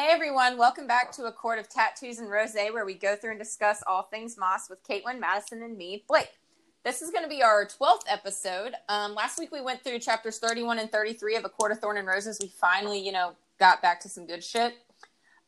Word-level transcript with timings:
Hey 0.00 0.08
everyone, 0.12 0.56
welcome 0.56 0.86
back 0.86 1.12
to 1.12 1.26
A 1.26 1.32
Court 1.32 1.58
of 1.58 1.68
Tattoos 1.68 2.20
and 2.20 2.30
Rose, 2.30 2.54
where 2.54 2.86
we 2.86 2.94
go 2.94 3.16
through 3.16 3.32
and 3.32 3.38
discuss 3.38 3.82
all 3.86 4.04
things 4.04 4.38
Maas 4.38 4.70
with 4.70 4.82
Caitlin, 4.82 5.20
Madison, 5.20 5.62
and 5.62 5.76
me, 5.76 6.04
Blake. 6.08 6.38
This 6.86 7.02
is 7.02 7.10
going 7.10 7.22
to 7.22 7.28
be 7.28 7.42
our 7.42 7.66
12th 7.66 8.04
episode. 8.08 8.72
Um, 8.88 9.14
last 9.14 9.38
week 9.38 9.52
we 9.52 9.60
went 9.60 9.84
through 9.84 9.98
chapters 9.98 10.38
31 10.38 10.78
and 10.78 10.90
33 10.90 11.36
of 11.36 11.44
A 11.44 11.50
Court 11.50 11.72
of 11.72 11.80
Thorn 11.80 11.98
and 11.98 12.08
Roses. 12.08 12.38
We 12.40 12.48
finally, 12.48 12.98
you 12.98 13.12
know, 13.12 13.34
got 13.58 13.82
back 13.82 14.00
to 14.00 14.08
some 14.08 14.26
good 14.26 14.42
shit. 14.42 14.72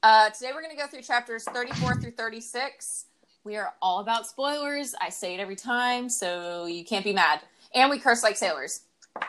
Uh, 0.03 0.29
today 0.29 0.50
we're 0.55 0.61
going 0.61 0.77
to 0.77 0.82
go 0.82 0.87
through 0.87 1.00
chapters 1.00 1.45
34 1.45 2.03
through 2.03 2.11
36. 2.11 3.07
We 3.45 3.57
are 3.57 3.73
all 3.80 4.00
about 4.00 4.27
spoilers. 4.27 4.95
I 5.00 5.09
say 5.09 5.32
it 5.32 5.41
every 5.41 5.57
time, 5.57 6.11
so 6.11 6.66
you 6.66 6.84
can't 6.84 7.05
be 7.05 7.14
mad. 7.14 7.41
And 7.75 7.89
we 7.89 7.98
curse 7.98 8.23
like 8.23 8.37
sailors. 8.37 8.82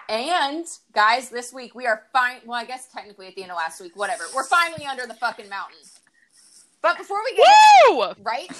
And 0.09 0.65
guys, 0.93 1.29
this 1.29 1.53
week 1.53 1.75
we 1.75 1.87
are 1.87 2.03
fine. 2.13 2.37
Well, 2.45 2.59
I 2.59 2.65
guess 2.65 2.87
technically 2.87 3.27
at 3.27 3.35
the 3.35 3.43
end 3.43 3.51
of 3.51 3.57
last 3.57 3.81
week, 3.81 3.95
whatever. 3.95 4.23
We're 4.35 4.45
finally 4.45 4.85
under 4.85 5.05
the 5.07 5.15
fucking 5.15 5.49
mountain. 5.49 5.79
But 6.81 6.97
before 6.97 7.17
we 7.23 7.35
get 7.37 7.47
Woo! 7.89 8.23
right, 8.23 8.51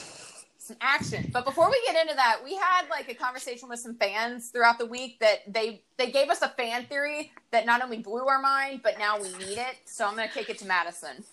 some 0.57 0.77
action. 0.79 1.29
But 1.33 1.43
before 1.45 1.69
we 1.69 1.81
get 1.85 2.01
into 2.01 2.15
that, 2.15 2.39
we 2.43 2.55
had 2.55 2.89
like 2.89 3.09
a 3.09 3.13
conversation 3.13 3.67
with 3.67 3.79
some 3.79 3.95
fans 3.95 4.49
throughout 4.49 4.79
the 4.79 4.85
week 4.85 5.19
that 5.19 5.41
they 5.47 5.83
they 5.97 6.09
gave 6.09 6.29
us 6.29 6.41
a 6.41 6.49
fan 6.49 6.85
theory 6.85 7.31
that 7.51 7.65
not 7.65 7.83
only 7.83 7.97
blew 7.97 8.25
our 8.27 8.41
mind, 8.41 8.81
but 8.81 8.97
now 8.97 9.21
we 9.21 9.27
need 9.33 9.57
it. 9.57 9.75
So 9.85 10.07
I'm 10.07 10.15
gonna 10.15 10.29
kick 10.29 10.49
it 10.49 10.57
to 10.59 10.65
Madison. 10.65 11.23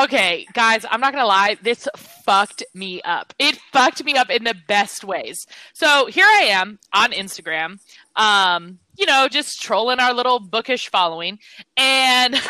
Okay, 0.00 0.44
guys, 0.52 0.84
I'm 0.90 1.00
not 1.00 1.12
gonna 1.12 1.26
lie. 1.26 1.56
This 1.62 1.86
fucked 1.96 2.64
me 2.74 3.00
up. 3.02 3.32
It 3.38 3.56
fucked 3.72 4.02
me 4.04 4.16
up 4.16 4.28
in 4.28 4.42
the 4.42 4.56
best 4.66 5.04
ways. 5.04 5.46
So 5.72 6.06
here 6.06 6.26
I 6.26 6.46
am 6.50 6.80
on 6.92 7.12
Instagram, 7.12 7.78
um, 8.16 8.80
you 8.96 9.06
know, 9.06 9.28
just 9.28 9.60
trolling 9.62 10.00
our 10.00 10.14
little 10.14 10.40
bookish 10.40 10.88
following, 10.88 11.38
and 11.76 12.40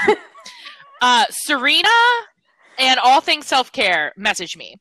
uh, 1.03 1.25
Serena 1.31 1.89
and 2.79 2.99
all 3.01 3.21
things 3.21 3.47
self 3.47 3.73
care 3.73 4.13
message 4.17 4.57
me, 4.57 4.77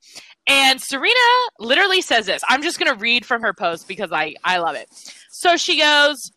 and 0.47 0.81
Serena 0.81 1.19
literally 1.59 2.01
says 2.01 2.25
this. 2.25 2.41
I'm 2.49 2.61
just 2.61 2.79
gonna 2.79 2.95
read 2.95 3.25
from 3.25 3.41
her 3.41 3.53
post 3.53 3.87
because 3.87 4.11
I 4.11 4.35
I 4.43 4.57
love 4.57 4.75
it. 4.75 4.87
So 5.31 5.57
she 5.57 5.79
goes. 5.79 6.31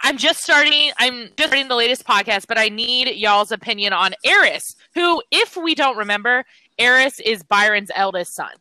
I'm 0.00 0.16
just 0.16 0.38
starting. 0.38 0.92
I'm 0.98 1.24
just 1.36 1.48
starting 1.48 1.66
the 1.66 1.74
latest 1.74 2.06
podcast, 2.06 2.46
but 2.46 2.56
I 2.56 2.68
need 2.68 3.16
y'all's 3.16 3.50
opinion 3.50 3.92
on 3.92 4.14
Eris, 4.24 4.62
who, 4.94 5.20
if 5.32 5.56
we 5.56 5.74
don't 5.74 5.96
remember, 5.96 6.44
Eris 6.78 7.18
is 7.18 7.42
Beron's 7.42 7.90
eldest 7.96 8.36
son. 8.36 8.52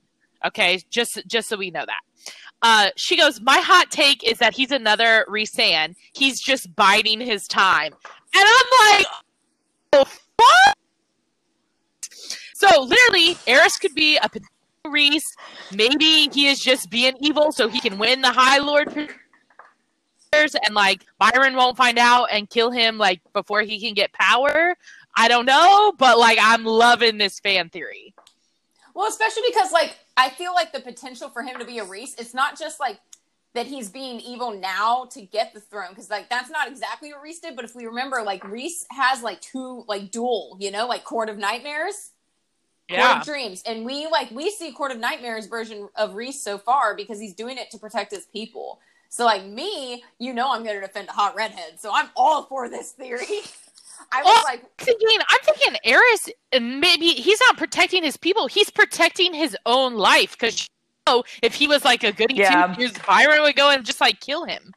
Okay, 0.43 0.79
just 0.89 1.21
just 1.27 1.47
so 1.47 1.57
we 1.57 1.69
know 1.69 1.85
that. 1.85 2.01
Uh, 2.61 2.89
she 2.95 3.15
goes, 3.15 3.39
my 3.41 3.59
hot 3.59 3.91
take 3.91 4.23
is 4.23 4.39
that 4.39 4.53
he's 4.53 4.71
another 4.71 5.25
Rhysand. 5.29 5.95
He's 6.13 6.41
just 6.41 6.75
biding 6.75 7.21
his 7.21 7.47
time, 7.47 7.93
and 8.33 8.45
I'm 8.45 8.95
like, 8.95 9.05
oh, 9.93 10.05
what? 10.35 10.75
So 12.55 12.81
literally, 12.81 13.37
Eris 13.45 13.77
could 13.77 13.93
be 13.93 14.17
a 14.17 14.29
Rhys. 14.85 15.23
Maybe 15.71 16.29
he 16.33 16.47
is 16.47 16.59
just 16.59 16.89
being 16.89 17.13
evil 17.19 17.51
so 17.51 17.67
he 17.67 17.79
can 17.79 17.97
win 17.97 18.21
the 18.21 18.31
High 18.31 18.57
Lord 18.57 18.91
and 20.33 20.75
like 20.75 21.03
Beron 21.19 21.55
won't 21.55 21.77
find 21.77 21.97
out 21.97 22.27
and 22.31 22.49
kill 22.49 22.71
him 22.71 22.97
like 22.97 23.21
before 23.33 23.61
he 23.61 23.79
can 23.79 23.93
get 23.93 24.13
power. 24.13 24.75
I 25.15 25.27
don't 25.27 25.45
know, 25.45 25.93
but 25.97 26.19
like 26.19 26.37
I'm 26.41 26.63
loving 26.63 27.17
this 27.17 27.39
fan 27.39 27.69
theory. 27.69 28.13
Well, 28.93 29.07
especially 29.07 29.43
because 29.47 29.71
like 29.71 29.97
I 30.17 30.29
feel 30.29 30.53
like 30.53 30.73
the 30.73 30.79
potential 30.79 31.29
for 31.29 31.43
him 31.43 31.59
to 31.59 31.65
be 31.65 31.77
a 31.77 31.85
Rhys, 31.85 32.15
it's 32.17 32.33
not 32.33 32.59
just 32.59 32.79
like 32.79 32.99
that 33.53 33.67
he's 33.67 33.89
being 33.89 34.19
evil 34.19 34.51
now 34.51 35.05
to 35.11 35.21
get 35.21 35.53
the 35.53 35.59
throne 35.59 35.89
because 35.89 36.09
like 36.09 36.29
that's 36.29 36.49
not 36.49 36.67
exactly 36.67 37.13
what 37.13 37.21
Rhys 37.21 37.39
did. 37.39 37.55
But 37.55 37.65
if 37.65 37.75
we 37.75 37.85
remember, 37.85 38.21
like 38.23 38.43
Rhys 38.43 38.85
has 38.91 39.21
like 39.21 39.39
two 39.41 39.85
like 39.87 40.11
dual, 40.11 40.57
you 40.59 40.71
know, 40.71 40.87
like 40.87 41.03
Court 41.03 41.29
of 41.29 41.37
Nightmares. 41.37 42.11
Court 42.89 43.17
of 43.17 43.25
Dreams, 43.25 43.63
and 43.65 43.85
we 43.85 44.07
like 44.07 44.31
we 44.31 44.49
see 44.49 44.71
Court 44.71 44.91
of 44.91 44.97
Nightmares 44.97 45.47
version 45.47 45.89
of 45.97 46.15
Rhys 46.15 46.41
so 46.41 46.57
far 46.57 46.95
because 46.95 47.19
he's 47.19 47.33
doing 47.33 47.57
it 47.57 47.69
to 47.71 47.77
protect 47.77 48.11
his 48.13 48.25
people. 48.27 48.79
So 49.09 49.25
like 49.25 49.43
me, 49.45 50.03
you 50.19 50.33
know, 50.33 50.53
I'm 50.53 50.63
going 50.63 50.75
to 50.75 50.81
defend 50.81 51.09
a 51.09 51.11
hot 51.11 51.35
redhead, 51.35 51.79
so 51.79 51.91
I'm 51.93 52.07
all 52.15 52.43
for 52.43 52.69
this 52.69 52.91
theory. 52.91 53.25
I 54.11 54.23
was 54.23 54.25
Well, 54.33 54.43
like, 54.45 54.63
thinking, 54.77 55.07
I'm 55.19 55.39
thinking 55.43 55.75
Eris, 55.83 56.29
uh, 56.53 56.59
maybe 56.59 57.07
he's 57.09 57.39
not 57.49 57.57
protecting 57.57 58.03
his 58.03 58.17
people. 58.17 58.47
He's 58.47 58.69
protecting 58.69 59.33
his 59.33 59.55
own 59.65 59.95
life 59.95 60.31
because 60.31 60.61
you 60.61 61.13
know, 61.13 61.23
if 61.43 61.53
he 61.55 61.67
was 61.67 61.83
like 61.85 62.03
a 62.03 62.11
goody 62.11 62.35
Yeah. 62.35 62.73
two 62.75 62.81
shoes, 62.87 62.93
Beron 63.07 63.41
would 63.41 63.55
go 63.55 63.69
and 63.69 63.85
just 63.85 63.99
like 64.01 64.19
kill 64.19 64.45
him. 64.45 64.73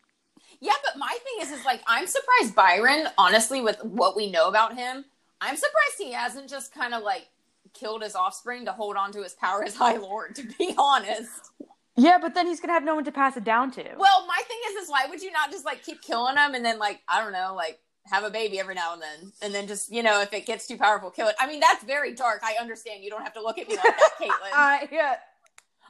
yeah, 0.61 0.75
but 0.85 0.99
my 0.99 1.09
thing 1.25 1.43
is, 1.47 1.51
is 1.53 1.65
like 1.65 1.81
I'm 1.87 2.07
surprised 2.07 2.55
Beron, 2.55 3.09
honestly, 3.19 3.61
with 3.61 3.83
what 3.85 4.17
we 4.17 4.31
know 4.31 4.49
about 4.49 4.77
him, 4.77 5.05
I'm 5.41 5.57
surprised 5.57 5.95
he 5.99 6.13
hasn't 6.13 6.51
just 6.51 6.75
kind 6.75 6.93
of 6.95 7.03
like 7.03 7.29
killed 7.73 8.03
his 8.03 8.15
offspring 8.17 8.65
to 8.67 8.73
hold 8.73 8.97
on 8.97 9.13
to 9.13 9.23
his 9.23 9.35
power 9.35 9.63
as 9.65 9.77
High 9.77 9.97
Lord. 9.97 10.35
To 10.37 10.43
be 10.59 10.75
honest. 10.77 11.51
Yeah, 11.97 12.19
but 12.21 12.35
then 12.35 12.47
he's 12.47 12.61
gonna 12.61 12.73
have 12.73 12.85
no 12.85 12.95
one 12.95 13.05
to 13.05 13.13
pass 13.13 13.37
it 13.37 13.45
down 13.45 13.71
to. 13.73 13.83
Well, 13.97 14.27
my 14.27 14.41
thing 14.49 14.59
is, 14.71 14.85
is 14.85 14.89
why 14.91 15.07
would 15.09 15.23
you 15.23 15.31
not 15.31 15.51
just 15.51 15.65
like 15.65 15.83
keep 15.85 16.01
killing 16.03 16.37
him 16.37 16.55
and 16.55 16.65
then 16.65 16.79
like 16.79 17.01
I 17.09 17.23
don't 17.23 17.33
know, 17.33 17.55
like 17.55 17.79
have 18.11 18.25
a 18.25 18.31
baby 18.31 18.59
every 18.61 18.75
now 18.75 18.93
and 18.95 19.03
then, 19.03 19.33
and 19.43 19.55
then 19.55 19.67
just 19.67 19.91
you 19.93 20.03
know 20.03 20.21
if 20.21 20.33
it 20.33 20.47
gets 20.47 20.67
too 20.67 20.77
powerful, 20.77 21.11
kill 21.11 21.29
it. 21.29 21.35
I 21.39 21.47
mean, 21.47 21.61
that's 21.61 21.83
very 21.85 22.15
dark. 22.15 22.41
I 22.43 22.55
understand. 22.61 23.03
You 23.05 23.11
don't 23.11 23.23
have 23.23 23.35
to 23.35 23.43
look 23.43 23.59
at 23.59 23.69
me 23.69 23.77
like 23.77 23.85
that, 23.85 24.11
Caitlin. 24.21 24.51
I 24.53 24.89
yeah. 24.93 25.15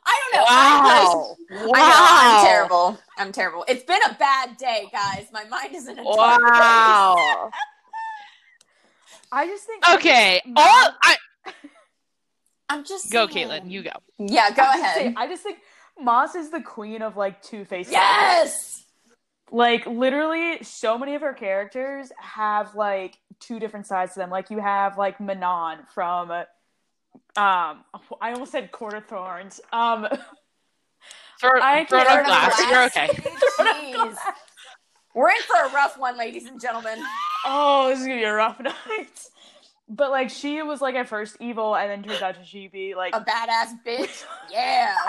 I 0.02 0.20
don't 0.32 0.40
know. 0.40 0.46
I, 0.48 1.66
Wow. 1.66 1.76
I 1.76 1.88
know 1.90 2.38
I'm 2.40 2.46
terrible. 2.46 2.98
I'm 3.18 3.32
terrible. 3.32 3.64
It's 3.68 3.84
been 3.84 4.00
a 4.08 4.14
bad 4.14 4.56
day, 4.56 4.86
guys. 4.90 5.26
My 5.30 5.44
mind 5.44 5.74
is 5.74 5.88
in 5.88 5.98
a 5.98 6.04
dark 6.04 6.40
place. 6.40 6.50
Wow. 6.52 7.50
I 9.32 9.46
just 9.46 9.64
think 9.66 9.88
okay. 9.90 10.40
I 10.44 10.50
All 10.56 10.84
just- 10.90 10.96
I 11.02 11.52
I'm 12.70 12.84
just 12.84 13.12
go, 13.12 13.28
saying. 13.28 13.48
Caitlin. 13.48 13.70
You 13.70 13.82
go. 13.82 13.90
Yeah, 14.18 14.50
go 14.52 14.62
I 14.62 14.78
ahead. 14.78 14.94
think- 14.96 15.18
I 15.18 15.26
just 15.26 15.42
think 15.42 15.58
Maas 16.00 16.34
is 16.34 16.50
the 16.50 16.62
queen 16.62 17.02
of 17.02 17.16
like 17.16 17.42
two 17.42 17.64
faces. 17.64 17.92
Yes. 17.92 18.79
Like 19.50 19.86
literally, 19.86 20.62
so 20.62 20.96
many 20.96 21.14
of 21.14 21.22
her 21.22 21.32
characters 21.32 22.12
have 22.18 22.74
like 22.74 23.18
two 23.40 23.58
different 23.58 23.86
sides 23.86 24.14
to 24.14 24.20
them. 24.20 24.30
Like 24.30 24.50
you 24.50 24.58
have 24.58 24.96
like 24.98 25.20
Manon 25.20 25.78
from, 25.94 26.30
um, 26.30 26.44
I 27.36 28.32
almost 28.32 28.52
said 28.52 28.70
quarter 28.72 29.00
Thorns. 29.00 29.60
Um, 29.72 30.06
Throw, 31.40 31.58
I 31.60 31.84
throw 31.86 32.00
it 32.00 32.06
can't- 32.06 32.18
on 32.20 32.24
glass. 32.26 32.60
You're 32.70 32.84
okay. 32.84 33.08
Jeez. 33.60 34.16
We're 35.14 35.30
in 35.30 35.36
for 35.48 35.56
a 35.68 35.72
rough 35.72 35.98
one, 35.98 36.16
ladies 36.18 36.46
and 36.46 36.60
gentlemen. 36.60 37.02
oh, 37.46 37.88
this 37.88 38.00
is 38.00 38.06
gonna 38.06 38.18
be 38.18 38.24
a 38.24 38.32
rough 38.34 38.60
night. 38.60 38.74
But 39.88 40.10
like 40.10 40.30
she 40.30 40.62
was 40.62 40.80
like 40.80 40.94
at 40.94 41.08
first 41.08 41.36
evil, 41.40 41.74
and 41.74 41.90
then 41.90 42.02
turns 42.04 42.22
out 42.22 42.36
to 42.36 42.44
she 42.44 42.68
be 42.68 42.94
like 42.94 43.14
A 43.16 43.20
badass 43.20 43.82
bitch. 43.84 44.24
Yeah. 44.52 44.94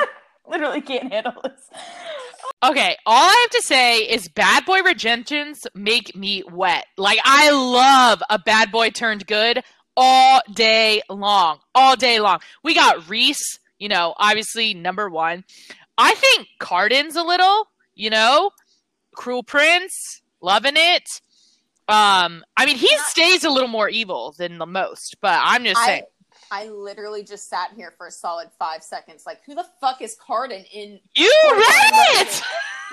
literally 0.48 0.82
can't 0.82 1.12
handle 1.12 1.34
this. 1.44 1.70
Okay, 2.64 2.96
all 3.06 3.28
I 3.28 3.48
have 3.50 3.62
to 3.62 3.68
say 3.68 4.00
is 4.00 4.28
bad 4.28 4.66
boy 4.66 4.82
regentions 4.84 5.66
make 5.74 6.16
me 6.16 6.44
wet. 6.52 6.86
Like 6.98 7.20
I 7.24 7.50
love 7.52 8.22
a 8.30 8.38
bad 8.38 8.72
boy 8.72 8.92
turned 8.92 9.26
good 9.26 9.64
all 9.98 10.42
day 10.54 11.02
long. 11.10 11.60
All 11.74 11.96
day 11.96 12.20
long. 12.20 12.40
We 12.64 12.76
got 12.76 13.10
Rhys, 13.10 13.60
you 13.80 13.90
know, 13.90 14.14
obviously 14.18 14.74
number 14.74 15.10
one. 15.10 15.44
I 15.98 16.14
think 16.16 16.48
Cardan's 16.60 17.16
a 17.16 17.24
little, 17.24 17.68
you 17.96 18.10
know, 18.10 18.52
Cruel 19.16 19.44
Prince, 19.44 20.22
loving 20.42 20.76
it. 20.76 21.04
Um, 21.88 22.44
I 22.56 22.66
mean, 22.66 22.78
he 22.78 22.90
stays 23.08 23.44
a 23.44 23.50
little 23.50 23.68
more 23.68 23.90
evil 23.90 24.34
than 24.38 24.58
the 24.58 24.66
most, 24.66 25.18
but 25.22 25.40
I'm 25.44 25.64
just 25.64 25.84
saying. 25.84 26.04
I 26.04 26.21
literally 26.68 27.24
just 27.24 27.50
sat 27.50 27.72
here 27.76 27.94
for 27.98 28.08
a 28.08 28.12
solid 28.12 28.50
five 28.60 28.84
seconds. 28.84 29.24
Like, 29.26 29.40
who 29.46 29.56
the 29.56 29.66
fuck 29.80 30.02
is 30.02 30.16
Cardan 30.16 30.66
in? 30.74 31.00
You 31.16 31.34
Court 31.44 31.58
of 31.58 31.64
Thorn 31.64 31.84
and 31.94 32.18
read 32.18 32.28
it. 32.28 32.42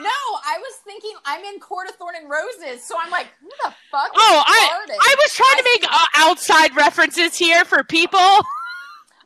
No, 0.00 0.08
I 0.46 0.58
was 0.58 0.74
thinking 0.84 1.12
I'm 1.24 1.44
in 1.44 1.58
Court 1.58 1.88
of 1.88 1.96
Thorn 1.96 2.14
and 2.14 2.30
Roses, 2.30 2.84
so 2.84 2.96
I'm 3.00 3.10
like, 3.10 3.26
who 3.40 3.48
the 3.64 3.74
fuck? 3.90 4.10
Oh, 4.14 4.38
is 4.38 4.44
I 4.46 4.68
Cardan? 4.70 4.96
I 5.00 5.14
was 5.18 5.34
trying 5.34 5.56
to 5.56 5.64
make 5.74 5.92
uh, 5.92 6.06
outside 6.16 6.76
references 6.76 7.36
here 7.36 7.64
for 7.64 7.82
people. 7.82 8.20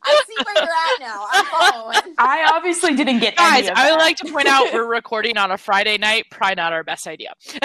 I 0.04 0.22
see 0.26 0.34
where 0.44 0.54
you're 0.54 0.64
at 0.64 1.00
now. 1.00 1.26
I'm 1.30 1.44
following. 1.46 2.14
I 2.18 2.50
obviously 2.54 2.94
didn't 2.94 3.20
get 3.20 3.36
Guys, 3.36 3.60
any 3.60 3.68
of 3.70 3.76
I 3.76 3.90
would 3.90 4.00
that. 4.00 4.04
like 4.04 4.16
to 4.18 4.32
point 4.32 4.48
out 4.48 4.66
we're 4.72 4.86
recording 4.86 5.36
on 5.38 5.50
a 5.52 5.58
Friday 5.58 5.98
night. 5.98 6.26
Probably 6.30 6.56
not 6.56 6.72
our 6.72 6.84
best 6.84 7.06
idea. 7.06 7.32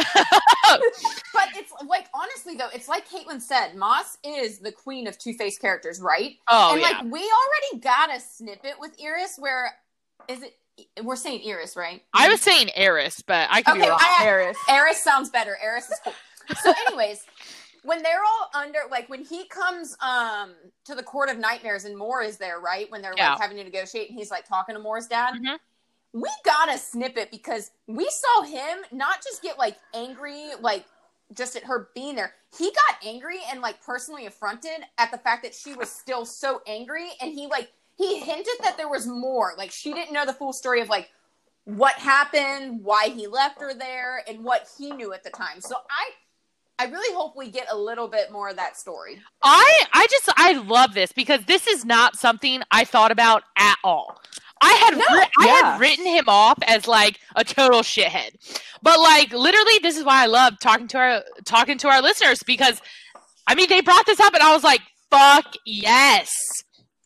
But 1.34 1.50
it's 1.56 1.72
like 1.88 2.08
honestly 2.14 2.56
though, 2.56 2.68
it's 2.74 2.88
like 2.90 3.08
Caitlin 3.08 3.42
said, 3.42 3.76
Maas 3.76 4.18
is 4.26 4.60
the 4.60 4.72
queen 4.72 5.08
of 5.08 5.18
two 5.18 5.34
faced 5.34 5.62
characters, 5.62 6.02
right? 6.02 6.36
Oh 6.50 6.74
and 6.74 6.82
yeah. 6.82 6.88
like 6.88 7.04
we 7.04 7.20
already 7.22 7.80
got 7.82 8.14
a 8.14 8.20
snippet 8.20 8.74
with 8.80 8.92
Iris 9.02 9.36
where 9.38 9.72
is 10.28 10.42
it 10.44 10.56
we're 11.04 11.16
saying 11.16 11.42
Iris, 11.48 11.76
right? 11.78 12.04
I 12.14 12.28
was 12.30 12.42
saying 12.42 12.70
Eris, 12.76 13.22
but 13.26 13.48
I 13.52 13.62
could 13.62 13.74
Okay, 13.78 13.84
be 13.84 13.90
wrong. 13.90 14.00
I- 14.02 14.26
Eris. 14.26 14.58
Eris 14.70 15.02
sounds 15.04 15.30
better. 15.30 15.58
Eris 15.64 15.90
is 15.90 16.00
cool. 16.04 16.14
So, 16.64 16.74
anyways, 16.88 17.26
when 17.88 18.04
they're 18.04 18.24
all 18.24 18.50
under, 18.62 18.80
like 18.92 19.08
when 19.10 19.24
he 19.24 19.48
comes 19.48 19.96
um 20.02 20.54
to 20.86 20.94
the 20.94 21.04
court 21.04 21.30
of 21.30 21.38
nightmares 21.38 21.86
and 21.86 21.98
Mor 21.98 22.22
is 22.22 22.38
there, 22.38 22.60
right? 22.60 22.90
When 22.92 23.02
they're 23.02 23.14
Yeah. 23.16 23.32
like 23.32 23.42
having 23.42 23.58
to 23.58 23.64
negotiate 23.64 24.10
and 24.10 24.18
he's 24.20 24.30
like 24.32 24.46
talking 24.48 24.76
to 24.76 24.82
Mor's 24.82 25.08
dad. 25.08 25.36
Mhm. 25.36 25.58
We 26.14 26.30
got 26.44 26.74
a 26.74 26.78
snippet 26.78 27.32
because 27.32 27.72
we 27.88 28.10
saw 28.10 28.42
him 28.44 28.80
not 28.92 29.24
just 29.24 29.42
get 29.42 29.58
like 29.58 29.78
angry, 29.94 30.52
like 30.60 30.86
just 31.34 31.56
at 31.56 31.64
her 31.64 31.90
being 31.94 32.16
there. 32.16 32.34
he 32.58 32.72
got 32.72 33.06
angry 33.06 33.40
and 33.52 33.62
like 33.62 33.82
personally 33.84 34.26
affronted 34.26 34.80
at 34.98 35.12
the 35.12 35.18
fact 35.18 35.44
that 35.44 35.54
she 35.54 35.74
was 35.74 35.92
still 35.92 36.26
so 36.26 36.62
angry 36.66 37.10
and 37.22 37.34
he 37.34 37.46
like 37.48 37.72
he 37.98 38.20
hinted 38.20 38.54
that 38.64 38.78
there 38.78 38.88
was 38.88 39.06
more 39.06 39.54
like 39.58 39.70
she 39.70 39.92
didn't 39.94 40.14
know 40.14 40.26
the 40.26 40.32
full 40.34 40.54
story 40.54 40.80
of 40.80 40.88
like 40.88 41.10
what 41.66 41.94
happened 41.96 42.82
why 42.84 43.10
he 43.10 43.28
left 43.28 43.60
her 43.60 43.74
there 43.74 44.24
and 44.30 44.42
what 44.46 44.70
he 44.78 44.92
knew 44.92 45.12
at 45.12 45.24
the 45.26 45.30
time 45.30 45.60
so 45.60 45.76
i 45.90 46.10
i 46.80 46.86
really 46.86 47.14
hope 47.16 47.36
we 47.36 47.50
get 47.50 47.68
a 47.72 47.78
little 47.78 48.08
bit 48.08 48.32
more 48.32 48.50
of 48.50 48.56
that 48.56 48.78
story 48.78 49.20
I 49.44 49.84
I 49.94 50.08
just 50.10 50.30
I 50.38 50.54
love 50.54 50.94
this 50.94 51.12
because 51.12 51.44
this 51.46 51.68
is 51.68 51.86
not 51.86 52.16
something 52.16 52.62
I 52.72 52.84
thought 52.86 53.12
about 53.12 53.44
at 53.58 53.76
all. 53.84 54.20
I 54.62 54.72
had 54.74 54.98
No, 54.98 55.06
wri- 55.06 55.30
I 55.40 55.48
had 55.48 55.80
written 55.80 56.06
him 56.06 56.26
off 56.28 56.58
as 56.66 56.88
like 56.88 57.20
a 57.36 57.44
total 57.44 57.82
shithead, 57.82 58.32
but 58.82 59.00
like 59.00 59.32
literally, 59.32 59.78
this 59.84 59.96
is 59.98 60.04
why 60.04 60.24
I 60.24 60.26
love 60.26 60.60
talking 60.60 60.88
to 60.90 60.98
our 60.98 61.24
talking 61.46 61.78
to 61.80 61.88
our 61.88 62.02
listeners 62.02 62.42
because 62.44 62.82
I 63.46 63.54
mean 63.56 63.70
they 63.70 63.82
brought 63.82 64.06
this 64.08 64.20
up 64.20 64.34
and 64.34 64.42
I 64.44 64.54
was 64.54 64.64
like, 64.64 64.82
"Fuck 65.12 65.54
yes, 65.66 66.32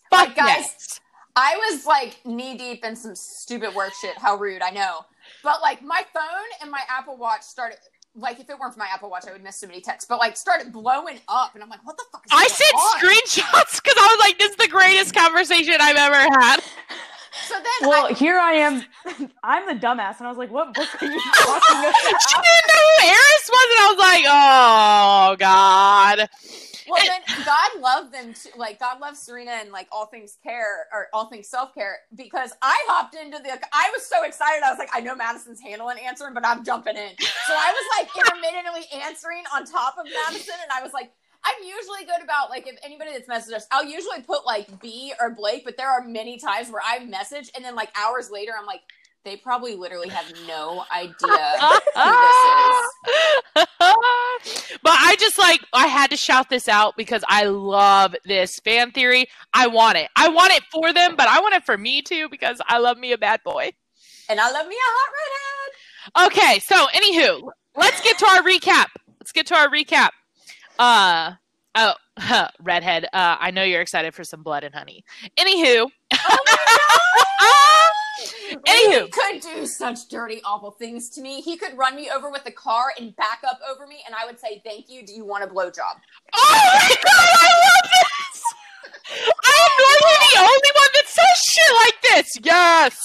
fuck 0.09 0.27
Like, 0.29 0.35
guys, 0.37 0.47
yes." 0.47 0.99
I 1.35 1.57
was 1.71 1.85
like 1.85 2.17
knee 2.25 2.57
deep 2.57 2.83
in 2.85 2.95
some 2.95 3.15
stupid 3.15 3.75
work 3.75 3.91
shit. 4.01 4.17
How 4.17 4.35
rude, 4.37 4.61
I 4.61 4.71
know. 4.71 5.01
But 5.43 5.61
like 5.61 5.81
my 5.81 6.03
phone 6.13 6.49
and 6.61 6.71
my 6.71 6.81
Apple 6.89 7.17
Watch 7.17 7.41
started 7.41 7.77
like 8.15 8.39
if 8.39 8.49
it 8.49 8.59
weren't 8.59 8.73
for 8.73 8.79
my 8.79 8.87
Apple 8.93 9.09
Watch, 9.09 9.25
I 9.27 9.31
would 9.31 9.43
miss 9.43 9.55
so 9.57 9.67
many 9.67 9.81
texts. 9.81 10.07
But 10.07 10.19
like 10.19 10.35
started 10.37 10.71
blowing 10.73 11.19
up, 11.27 11.53
and 11.55 11.63
I'm 11.63 11.69
like, 11.69 11.85
what 11.85 11.97
the 11.97 12.03
fuck? 12.11 12.25
Is 12.25 12.31
I 12.31 12.43
going 12.43 12.49
sent 12.49 12.75
on? 12.75 12.99
screenshots 12.99 13.81
because 13.83 13.95
I 13.97 14.15
was 14.15 14.19
like, 14.27 14.37
"This 14.39 14.51
is 14.51 14.57
the 14.57 14.67
greatest 14.67 15.15
conversation 15.15 15.75
I've 15.79 15.97
ever 15.97 16.15
had." 16.39 16.59
So 17.47 17.55
then, 17.55 17.89
Well, 17.89 18.07
I, 18.07 18.11
here 18.11 18.37
I 18.37 18.51
am. 18.53 18.83
I'm 19.41 19.65
the 19.65 19.73
dumbass, 19.73 20.17
and 20.17 20.27
I 20.27 20.29
was 20.29 20.37
like, 20.37 20.51
"What 20.51 20.73
book 20.73 20.87
are 21.01 21.05
you 21.05 21.21
talking 21.37 21.77
about?" 21.79 21.93
she 22.29 22.35
didn't 22.35 22.67
know 22.67 22.83
who 22.83 23.07
Eris 23.07 23.49
was, 23.49 23.67
and 23.71 23.79
I 23.79 23.87
was 23.89 23.99
like, 23.99 24.25
"Oh 24.27 25.35
God." 25.39 26.29
Well, 26.91 27.03
then 27.05 27.45
God 27.45 27.79
loved 27.79 28.13
them 28.13 28.33
too. 28.33 28.49
Like 28.57 28.79
God 28.79 28.99
loves 28.99 29.19
Serena 29.19 29.51
and 29.51 29.71
like 29.71 29.87
all 29.91 30.05
things 30.05 30.37
care 30.43 30.87
or 30.91 31.07
all 31.13 31.27
things 31.27 31.47
self 31.47 31.73
care 31.73 31.99
because 32.15 32.53
I 32.61 32.77
hopped 32.87 33.15
into 33.15 33.37
the. 33.39 33.59
I 33.73 33.89
was 33.93 34.05
so 34.05 34.23
excited. 34.23 34.63
I 34.63 34.69
was 34.69 34.79
like, 34.79 34.89
I 34.93 34.99
know 34.99 35.15
Madison's 35.15 35.61
handling 35.61 35.97
answering, 36.05 36.33
but 36.33 36.45
I'm 36.45 36.63
jumping 36.63 36.97
in. 36.97 37.11
So 37.19 37.53
I 37.53 37.73
was 37.73 38.05
like 38.05 38.27
intermittently 38.27 38.85
answering 39.03 39.43
on 39.55 39.65
top 39.65 39.95
of 39.97 40.05
Madison, 40.05 40.55
and 40.61 40.71
I 40.71 40.83
was 40.83 40.93
like. 40.93 41.11
I'm 41.43 41.63
usually 41.67 42.05
good 42.05 42.23
about 42.23 42.51
like 42.51 42.67
if 42.67 42.75
anybody 42.85 43.13
that's 43.13 43.27
messaged 43.27 43.55
us, 43.55 43.65
I'll 43.71 43.83
usually 43.83 44.21
put 44.21 44.45
like 44.45 44.79
B 44.79 45.11
or 45.19 45.31
Blake, 45.31 45.65
but 45.65 45.75
there 45.75 45.89
are 45.89 46.03
many 46.05 46.37
times 46.37 46.69
where 46.69 46.83
I 46.87 47.03
message 47.03 47.49
and 47.55 47.65
then 47.65 47.75
like 47.75 47.89
hours 47.97 48.29
later 48.29 48.51
I'm 48.55 48.67
like, 48.67 48.81
they 49.23 49.37
probably 49.37 49.75
literally 49.75 50.09
have 50.09 50.33
no 50.47 50.83
idea 50.91 51.13
who 51.59 51.69
this 51.73 51.85
is. 53.55 54.79
but 54.83 54.93
I 54.93 55.15
just 55.19 55.37
like 55.37 55.61
I 55.73 55.87
had 55.87 56.09
to 56.11 56.17
shout 56.17 56.49
this 56.49 56.67
out 56.67 56.95
because 56.97 57.23
I 57.27 57.45
love 57.45 58.15
this 58.25 58.59
fan 58.59 58.91
theory. 58.91 59.27
I 59.53 59.67
want 59.67 59.97
it. 59.97 60.09
I 60.15 60.29
want 60.29 60.53
it 60.53 60.63
for 60.71 60.91
them, 60.93 61.15
but 61.15 61.27
I 61.27 61.39
want 61.39 61.53
it 61.55 61.63
for 61.63 61.77
me 61.77 62.01
too 62.01 62.29
because 62.29 62.59
I 62.67 62.79
love 62.79 62.97
me 62.97 63.11
a 63.11 63.17
bad 63.17 63.41
boy. 63.43 63.71
And 64.29 64.39
I 64.39 64.51
love 64.51 64.67
me 64.67 64.75
a 64.75 64.79
hot 64.81 65.11
redhead. 65.13 66.31
Okay, 66.31 66.59
so 66.59 66.87
anywho, 66.93 67.51
let's 67.75 68.01
get 68.01 68.17
to 68.19 68.25
our 68.25 68.41
recap. 68.41 68.87
Let's 69.19 69.31
get 69.31 69.45
to 69.47 69.55
our 69.55 69.69
recap. 69.69 70.09
Uh 70.79 71.33
oh, 71.75 71.93
redhead. 72.61 73.05
Uh, 73.05 73.37
I 73.39 73.51
know 73.51 73.63
you're 73.63 73.81
excited 73.81 74.13
for 74.13 74.23
some 74.23 74.43
blood 74.43 74.63
and 74.63 74.73
honey. 74.73 75.03
Anywho, 75.37 75.87
Oh! 76.13 77.87
Anywho. 78.67 79.05
He 79.05 79.09
could 79.11 79.41
do 79.41 79.65
such 79.65 80.07
dirty, 80.09 80.41
awful 80.43 80.71
things 80.71 81.09
to 81.11 81.21
me. 81.21 81.41
He 81.41 81.57
could 81.57 81.75
run 81.77 81.95
me 81.95 82.09
over 82.13 82.29
with 82.29 82.43
the 82.43 82.51
car 82.51 82.93
and 82.99 83.15
back 83.15 83.39
up 83.49 83.59
over 83.69 83.87
me, 83.87 84.03
and 84.05 84.13
I 84.13 84.25
would 84.25 84.39
say, 84.39 84.61
"Thank 84.63 84.89
you. 84.89 85.05
Do 85.05 85.13
you 85.13 85.25
want 85.25 85.43
a 85.43 85.47
blowjob?" 85.47 85.95
Oh 86.35 86.71
my 86.73 86.95
god, 87.03 87.29
I 87.41 87.49
love 87.65 87.91
this! 87.91 88.43
I 89.13 89.67
am 89.67 89.71
normally 89.79 90.19
the 90.33 90.39
only 90.39 90.71
one 90.75 90.91
that 90.93 91.07
says 91.07 91.37
shit 91.49 91.75
like 91.85 92.01
this. 92.01 92.27
Yes. 92.43 92.99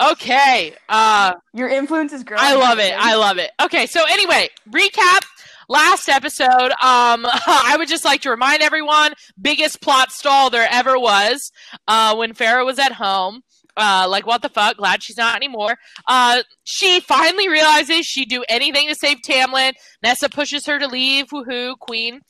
Okay. 0.00 0.74
Uh 0.88 1.34
Your 1.52 1.68
influence 1.68 2.12
is 2.12 2.24
growing. 2.24 2.42
I 2.42 2.54
love 2.54 2.78
it. 2.78 2.94
I 2.96 3.14
love 3.14 3.38
it. 3.38 3.50
Okay, 3.62 3.86
so 3.86 4.02
anyway, 4.08 4.48
recap 4.70 5.20
last 5.68 6.08
episode. 6.08 6.70
Um 6.82 7.26
I 7.26 7.74
would 7.78 7.88
just 7.88 8.04
like 8.04 8.22
to 8.22 8.30
remind 8.30 8.62
everyone, 8.62 9.14
biggest 9.40 9.80
plot 9.80 10.10
stall 10.12 10.50
there 10.50 10.68
ever 10.70 10.98
was, 10.98 11.50
uh 11.88 12.14
when 12.16 12.34
Feyre 12.34 12.64
was 12.64 12.78
at 12.78 12.92
home. 12.92 13.42
Uh, 13.76 14.06
like 14.08 14.26
what 14.26 14.42
the 14.42 14.48
fuck? 14.48 14.76
Glad 14.76 15.02
she's 15.02 15.16
not 15.16 15.34
anymore. 15.34 15.78
Uh, 16.06 16.42
she 16.64 17.00
finally 17.00 17.48
realizes 17.48 18.04
she'd 18.04 18.28
do 18.28 18.44
anything 18.48 18.88
to 18.88 18.94
save 18.94 19.18
Tamlin. 19.22 19.72
Nesta 20.02 20.28
pushes 20.28 20.66
her 20.66 20.78
to 20.78 20.86
leave. 20.86 21.28
Woohoo, 21.28 21.78
queen. 21.78 22.20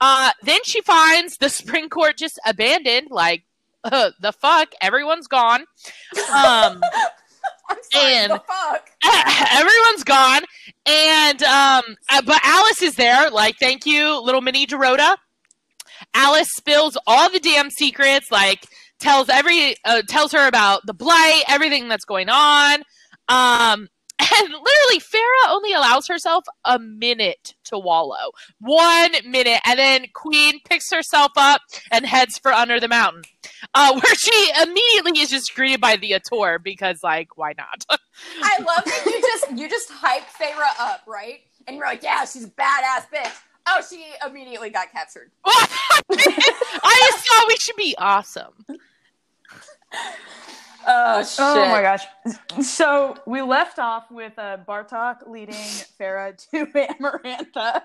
Uh, 0.00 0.32
then 0.42 0.58
she 0.64 0.80
finds 0.80 1.36
the 1.36 1.48
spring 1.50 1.88
court 1.88 2.16
just 2.16 2.40
abandoned. 2.44 3.08
Like, 3.10 3.44
uh, 3.84 4.10
the 4.20 4.32
fuck? 4.32 4.72
Everyone's 4.80 5.28
gone. 5.28 5.64
Um, 6.34 6.80
sorry. 7.92 8.14
And- 8.14 8.32
the 8.32 8.42
fuck. 8.46 8.90
everyone's 9.52 10.04
gone. 10.04 10.42
And, 10.86 11.42
um, 11.42 11.96
uh, 12.10 12.22
but 12.24 12.40
Alis 12.44 12.82
is 12.82 12.94
there. 12.96 13.30
Like, 13.30 13.56
thank 13.60 13.86
you, 13.86 14.20
little 14.22 14.40
mini 14.40 14.66
Dorota. 14.66 15.16
Alis 16.14 16.48
spills 16.52 16.96
all 17.06 17.30
the 17.30 17.40
damn 17.40 17.70
secrets. 17.70 18.30
Like, 18.30 18.66
tells 18.98 19.28
every 19.28 19.76
uh, 19.84 20.02
tells 20.08 20.32
her 20.32 20.46
about 20.46 20.84
the 20.86 20.94
blight, 20.94 21.42
everything 21.48 21.88
that's 21.88 22.04
going 22.04 22.28
on. 22.28 22.82
Um, 23.28 23.88
and 24.20 24.48
literally, 24.48 25.00
Feyre 25.00 25.50
only 25.50 25.72
allows 25.72 26.08
herself 26.08 26.44
a 26.64 26.78
minute 26.78 27.54
to 27.64 27.78
wallow, 27.78 28.32
one 28.60 29.12
minute, 29.24 29.60
and 29.64 29.78
then 29.78 30.06
Queen 30.12 30.60
picks 30.64 30.90
herself 30.92 31.32
up 31.36 31.60
and 31.90 32.04
heads 32.04 32.38
for 32.38 32.52
under 32.52 32.80
the 32.80 32.88
mountain, 32.88 33.22
uh, 33.74 33.92
where 34.00 34.14
she 34.16 34.52
immediately 34.62 35.20
is 35.20 35.30
just 35.30 35.54
greeted 35.54 35.80
by 35.80 35.96
the 35.96 36.12
Attor 36.12 36.62
because, 36.62 37.02
like, 37.02 37.36
why 37.36 37.54
not? 37.56 37.84
I 38.42 38.58
love 38.58 38.84
that 38.84 39.02
you 39.06 39.20
just 39.20 39.58
you 39.58 39.68
just 39.68 39.90
hype 39.90 40.26
Feyre 40.28 40.66
up, 40.80 41.02
right? 41.06 41.40
And 41.66 41.76
you're 41.76 41.86
like, 41.86 42.02
"Yeah, 42.02 42.24
she's 42.24 42.44
a 42.44 42.50
badass 42.50 43.06
bitch." 43.14 43.34
Oh, 43.66 43.82
she 43.88 44.04
immediately 44.26 44.70
got 44.70 44.90
captured. 44.90 45.30
I 45.44 47.10
just 47.10 47.28
thought 47.28 47.44
we 47.48 47.56
should 47.56 47.76
be 47.76 47.94
awesome. 47.98 48.64
Oh 50.86 51.22
shit! 51.22 51.36
Oh 51.40 51.68
my 51.68 51.82
gosh. 51.82 52.04
So 52.62 53.16
we 53.26 53.42
left 53.42 53.78
off 53.78 54.10
with 54.10 54.38
uh, 54.38 54.58
Bartok 54.66 55.28
leading 55.28 55.54
Feyre 55.54 56.36
to 56.50 56.66
Amarantha. 56.66 57.82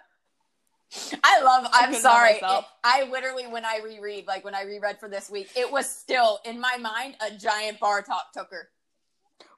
I 1.24 1.42
love. 1.42 1.68
I'm 1.74 1.86
couldn't 1.90 2.02
sorry. 2.02 2.34
It- 2.42 2.66
I 2.84 3.10
literally, 3.10 3.48
when 3.48 3.66
I 3.66 3.80
reread, 3.84 4.28
like 4.28 4.46
when 4.46 4.54
I 4.54 4.64
reread 4.64 5.00
for 5.00 5.10
this 5.10 5.30
week, 5.30 5.50
it 5.56 5.72
was 5.72 5.90
still 5.90 6.40
in 6.46 6.60
my 6.60 6.78
mind 6.78 7.16
a 7.20 7.36
giant 7.36 7.80
Bartok 7.80 8.32
took 8.34 8.52
her. 8.52 8.70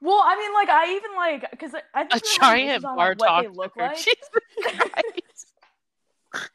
Well, 0.02 0.22
I 0.26 0.36
mean, 0.38 0.54
like 0.54 0.70
I 0.70 0.96
even 0.96 1.16
like 1.16 1.52
because 1.52 1.74
I 1.94 2.04
think 2.06 2.14
A 2.14 2.22
we 2.24 2.30
were 2.40 2.46
having 2.46 2.68
giant 2.68 2.70
issues 2.72 2.84
on, 2.86 2.96
like, 2.98 3.20
what 3.20 3.42
they 3.42 3.48
look 3.50 3.74
took 3.74 3.82
her. 3.82 3.88
like. 3.88 3.98
Jesus 3.98 4.30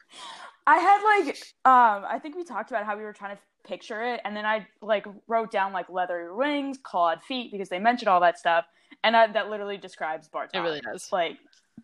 I 0.67 0.77
had 0.77 1.03
like 1.03 1.37
um 1.65 2.05
I 2.09 2.19
think 2.21 2.37
we 2.37 2.45
talked 2.45 2.71
about 2.71 2.85
how 2.85 2.97
we 2.97 3.03
were 3.03 3.13
trying 3.13 3.37
to 3.37 3.43
picture 3.65 4.03
it 4.03 4.21
and 4.25 4.37
then 4.37 4.45
I 4.47 4.67
like 4.83 5.07
wrote 5.29 5.51
down 5.51 5.73
like 5.73 5.89
leathery 5.89 6.33
wings, 6.35 6.79
clawed 6.83 7.23
feet 7.23 7.53
because 7.53 7.69
they 7.69 7.79
mentioned 7.79 8.09
all 8.09 8.21
that 8.21 8.39
stuff 8.39 8.65
and 9.05 9.17
I, 9.17 9.27
that 9.33 9.49
literally 9.51 9.77
describes 9.77 10.29
Bartok. 10.29 10.51
It 10.55 10.61
really 10.61 10.81
does. 10.81 11.11
Like 11.13 11.39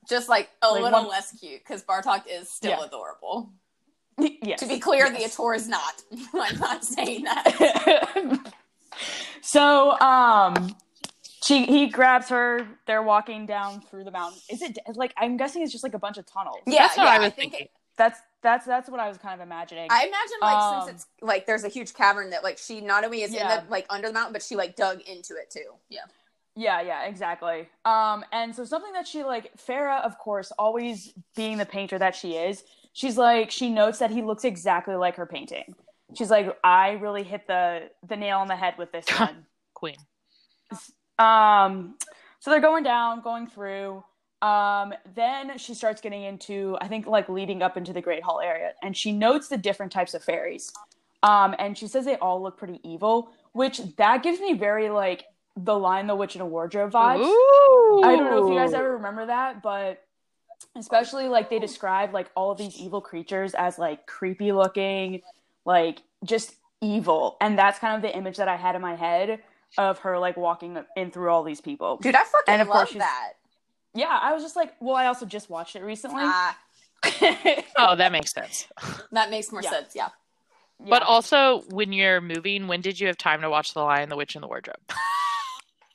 Just 0.09 0.29
like 0.29 0.51
a 0.63 0.69
Like 0.69 0.83
little 0.83 1.01
one- 1.01 1.09
less 1.09 1.33
cute 1.39 1.61
because 1.61 1.83
Bartok 1.83 2.23
is 2.31 2.51
still 2.51 2.79
Yeah. 2.79 2.85
adorable. 2.87 3.51
yes. 4.19 4.61
To 4.61 4.67
be 4.67 4.79
clear, 4.79 5.11
the 5.11 5.19
Attor 5.19 5.55
is 5.55 5.69
not. 5.69 6.03
I'm 6.35 6.59
not 6.59 6.85
saying 6.85 7.25
that. 7.25 8.53
so 9.43 9.99
um 10.01 10.75
she 11.43 11.67
he 11.67 11.87
grabs 11.89 12.29
her 12.31 12.67
they're 12.87 13.03
walking 13.03 13.45
down 13.47 13.81
through 13.83 14.05
the 14.05 14.11
mountain 14.11 14.41
is 14.51 14.63
it 14.63 14.79
like 14.95 15.13
i'm 15.19 15.37
guessing 15.37 15.63
it's 15.63 15.71
just 15.71 15.85
like 15.85 15.93
a 15.95 15.99
bunch 15.99 16.17
of 16.17 16.25
tunnels 16.27 16.57
Yeah, 16.67 16.85
That's 16.85 16.97
what 16.97 17.05
yeah, 17.05 17.11
I 17.11 17.19
was 17.19 17.33
think 17.35 17.53
thinking. 17.53 17.69
that's 17.97 18.19
that's 18.47 18.65
that's 18.65 18.89
what 18.89 19.01
i 19.01 19.09
was 19.09 19.19
kind 19.19 19.35
of 19.41 19.45
imagining 19.45 19.89
I 19.91 20.01
imagine 20.07 20.39
like 20.41 20.57
Um, 20.57 20.87
since 20.87 21.03
it's 21.03 21.07
like 21.21 21.47
there's 21.47 21.65
a 21.65 21.69
huge 21.69 21.93
cavern 21.95 22.31
that 22.31 22.43
like 22.45 22.59
she 22.59 22.81
not 22.81 23.05
only 23.05 23.23
is 23.23 23.33
Yeah. 23.33 23.59
in 23.61 23.65
the 23.67 23.71
like 23.71 23.87
under 23.91 24.09
the 24.09 24.15
mountain, 24.15 24.33
but 24.33 24.43
she 24.43 24.55
like 24.57 24.77
dug 24.77 25.01
into 25.03 25.35
it 25.37 25.51
too. 25.51 25.71
Yeah. 25.89 26.01
Yeah, 26.59 26.81
yeah, 26.81 27.03
exactly. 27.05 27.69
Um, 27.85 28.25
and 28.33 28.55
so 28.57 28.65
something 28.65 28.93
that 28.95 29.07
she 29.07 29.25
like, 29.25 29.53
Feyre, 29.59 30.01
of 30.03 30.17
course, 30.19 30.53
always 30.59 31.13
being 31.35 31.59
the 31.59 31.67
painter 31.67 31.99
that 31.99 32.15
she 32.17 32.37
is, 32.37 32.65
she's 32.95 33.19
like, 33.19 33.51
she 33.51 33.69
notes 33.69 33.99
that 33.99 34.11
he 34.11 34.23
looks 34.23 34.43
exactly 34.45 34.95
like 34.95 35.17
her 35.17 35.27
painting. 35.27 35.75
She's 36.15 36.31
like, 36.31 36.57
I 36.65 36.93
really 36.93 37.25
hit 37.25 37.47
the 37.47 37.91
the 38.09 38.17
nail 38.17 38.39
on 38.39 38.49
the 38.49 38.57
head 38.57 38.75
with 38.79 38.91
this 38.93 39.05
one. 39.19 39.45
Queen. 39.75 39.97
um, 41.19 41.97
so 42.41 42.51
they're 42.51 42.61
going 42.61 42.85
down, 42.85 43.21
going 43.23 43.47
through. 43.49 44.03
Um, 44.43 44.93
then 45.15 45.57
she 45.59 45.75
starts 45.75 46.01
getting 46.01 46.23
into, 46.23 46.77
I 46.81 46.89
think, 46.89 47.07
like 47.07 47.29
leading 47.29 47.63
up 47.63 47.77
into 47.77 47.93
the 47.93 48.03
Great 48.03 48.23
Hall 48.23 48.41
area, 48.41 48.73
and 48.83 48.97
she 48.97 49.13
notes 49.13 49.49
the 49.49 49.57
different 49.57 49.93
types 49.93 50.15
of 50.15 50.23
fairies. 50.23 50.73
Um, 51.23 51.55
and 51.59 51.77
she 51.77 51.89
says 51.89 52.05
they 52.05 52.17
all 52.17 52.43
look 52.43 52.57
pretty 52.59 52.79
evil, 52.85 53.31
which 53.53 53.81
that 53.97 54.23
gives 54.23 54.39
me 54.39 54.53
very 54.53 54.91
like 54.91 55.25
the 55.57 55.77
line, 55.77 56.07
the 56.07 56.15
witch 56.15 56.35
in 56.37 56.43
a 56.43 56.47
wardrobe 56.47 56.93
vibes. 56.93 57.25
Ooh. 57.25 58.03
I 58.05 58.15
don't 58.15 58.31
know 58.31 58.45
if 58.47 58.53
you 58.53 58.59
guys 58.59 58.75
ever 58.75 58.93
remember 58.93 59.27
that, 59.27 59.63
but 59.63 60.05
especially 60.77 61.29
like 61.29 61.49
they 61.49 61.59
describe 61.59 62.13
like 62.13 62.31
all 62.37 62.51
of 62.51 62.59
these 62.59 62.77
evil 62.77 63.01
creatures 63.01 63.55
as 63.55 63.79
like 63.79 64.07
creepy 64.07 64.53
looking, 64.53 65.23
like 65.65 66.03
just 66.25 66.55
evil, 66.83 67.39
and 67.41 67.59
that's 67.59 67.79
kind 67.79 67.97
of 67.97 68.03
the 68.03 68.15
image 68.17 68.37
that 68.37 68.49
I 68.49 68.57
had 68.57 68.77
in 68.77 68.83
my 68.83 68.95
head 68.97 69.41
of 69.79 69.99
her 70.01 70.19
like 70.19 70.37
walking 70.37 70.79
in 70.95 71.11
through 71.11 71.31
all 71.31 71.43
these 71.43 71.63
people. 71.63 71.97
Dude, 71.97 72.15
I 72.15 72.19
fucking 72.23 72.33
And 72.49 72.61
of 72.63 72.69
course 72.69 72.79
love 72.81 72.89
she's- 72.91 73.03
that. 73.03 73.33
Yeah, 73.97 74.19
I 74.21 74.33
was 74.35 74.43
just 74.43 74.55
like, 74.57 74.75
well, 74.81 74.95
I 74.95 75.07
also 75.07 75.27
just 75.27 75.49
watched 75.51 75.75
it 75.77 75.83
recently. 75.83 76.23
Ah, 76.25 76.57
Oh, 77.79 77.97
that 77.97 78.13
makes 78.13 78.33
sense. 78.33 78.69
that 79.13 79.31
makes 79.31 79.51
more 79.53 79.63
Yeah. 79.63 79.71
sense. 79.71 79.93
Yeah. 79.95 80.09
But 80.79 81.03
also, 81.03 81.63
when 81.71 81.93
you're 81.93 82.21
moving, 82.21 82.69
when 82.69 82.83
did 82.83 83.01
you 83.01 83.07
have 83.07 83.17
time 83.17 83.41
to 83.41 83.49
watch 83.51 83.73
The 83.73 83.81
Lion, 83.81 84.09
the 84.11 84.17
Witch, 84.17 84.35
and 84.35 84.43
the 84.45 84.49
Wardrobe? 84.49 84.77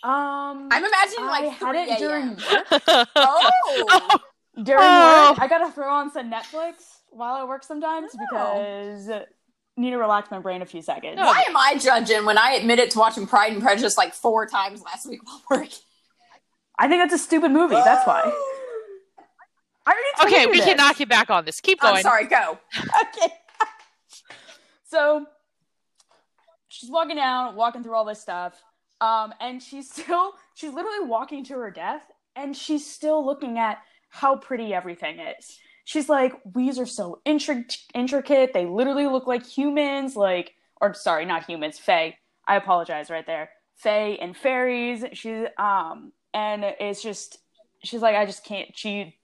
um, 0.04 0.70
I'm 0.72 0.84
imagining 0.84 1.26
I 1.26 1.28
like 1.42 1.52
had 1.52 1.70
3 1.70 1.80
it 1.82 2.00
during 2.00 2.28
a.m. 2.30 2.38
work. 2.88 3.08
Oh, 3.16 4.20
During 4.64 4.82
Oh. 4.84 5.30
work, 5.32 5.40
I 5.42 5.48
gotta 5.48 5.72
throw 5.72 5.94
on 5.94 6.12
some 6.12 6.32
Netflix 6.32 6.74
while 7.10 7.36
I 7.36 7.44
work 7.44 7.64
sometimes 7.64 8.12
because 8.18 9.08
need 9.78 9.92
to 9.92 9.98
relax 9.98 10.30
my 10.32 10.40
brain 10.40 10.62
a 10.62 10.66
few 10.66 10.82
seconds. 10.82 11.16
No. 11.18 11.26
why 11.26 11.44
am 11.48 11.56
I 11.56 11.78
judging 11.78 12.26
when 12.26 12.38
I 12.38 12.54
admitted 12.54 12.92
to 12.92 13.00
watching 13.00 13.26
Pride 13.28 13.54
and 13.54 13.62
Prejudice 13.62 13.98
like 13.98 14.14
four 14.14 14.46
times 14.48 14.82
last 14.82 15.08
week 15.08 15.22
while 15.24 15.42
working? 15.50 15.70
I 16.82 16.88
think 16.88 17.00
that's 17.00 17.14
a 17.14 17.24
stupid 17.24 17.52
movie. 17.52 17.76
That's 17.76 18.08
why. 18.08 18.22
I 19.86 19.92
already 19.92 20.02
told 20.20 20.34
okay, 20.34 20.46
we 20.48 20.58
this. 20.58 20.66
can 20.66 20.78
knock 20.78 21.00
you 21.00 21.06
back 21.06 21.30
on 21.30 21.46
this. 21.46 21.62
Keep 21.62 21.80
going. 21.80 21.98
I'm 21.98 22.02
sorry. 22.02 22.26
Go. 22.26 22.58
okay. 22.80 23.34
so 24.90 25.28
she's 26.70 26.90
walking 26.90 27.18
down, 27.18 27.56
walking 27.56 27.84
through 27.84 27.94
all 27.94 28.04
this 28.04 28.20
stuff, 28.20 28.60
um, 29.00 29.32
and 29.40 29.62
she's 29.62 29.92
still 29.92 30.34
she's 30.56 30.74
literally 30.74 31.06
walking 31.06 31.46
to 31.46 31.54
her 31.54 31.70
death, 31.70 32.02
and 32.36 32.58
she's 32.58 32.84
still 32.84 33.24
looking 33.24 33.60
at 33.60 33.78
how 34.10 34.38
pretty 34.38 34.74
everything 34.74 35.20
is. 35.20 35.60
She's 35.86 36.10
like, 36.10 36.34
"These 36.56 36.80
are 36.80 36.88
so 36.88 37.22
intri- 37.28 37.78
intricate. 37.94 38.54
They 38.54 38.66
literally 38.66 39.06
look 39.06 39.28
like 39.28 39.46
humans. 39.46 40.16
Like, 40.16 40.56
or 40.82 40.96
sorry, 40.96 41.26
not 41.26 41.46
humans. 41.46 41.78
Fae. 41.78 42.18
I 42.48 42.56
apologize. 42.56 43.12
Right 43.12 43.28
there, 43.28 43.52
Fae 43.76 44.18
and 44.20 44.36
fairies. 44.36 45.06
She's 45.14 45.46
um, 45.60 46.12
and 46.34 46.64
it's 46.64 47.02
just 47.02 47.40
she's 47.84 48.02
like, 48.02 48.16
I 48.16 48.26
just 48.26 48.44
can't. 48.44 48.76
She 48.76 49.16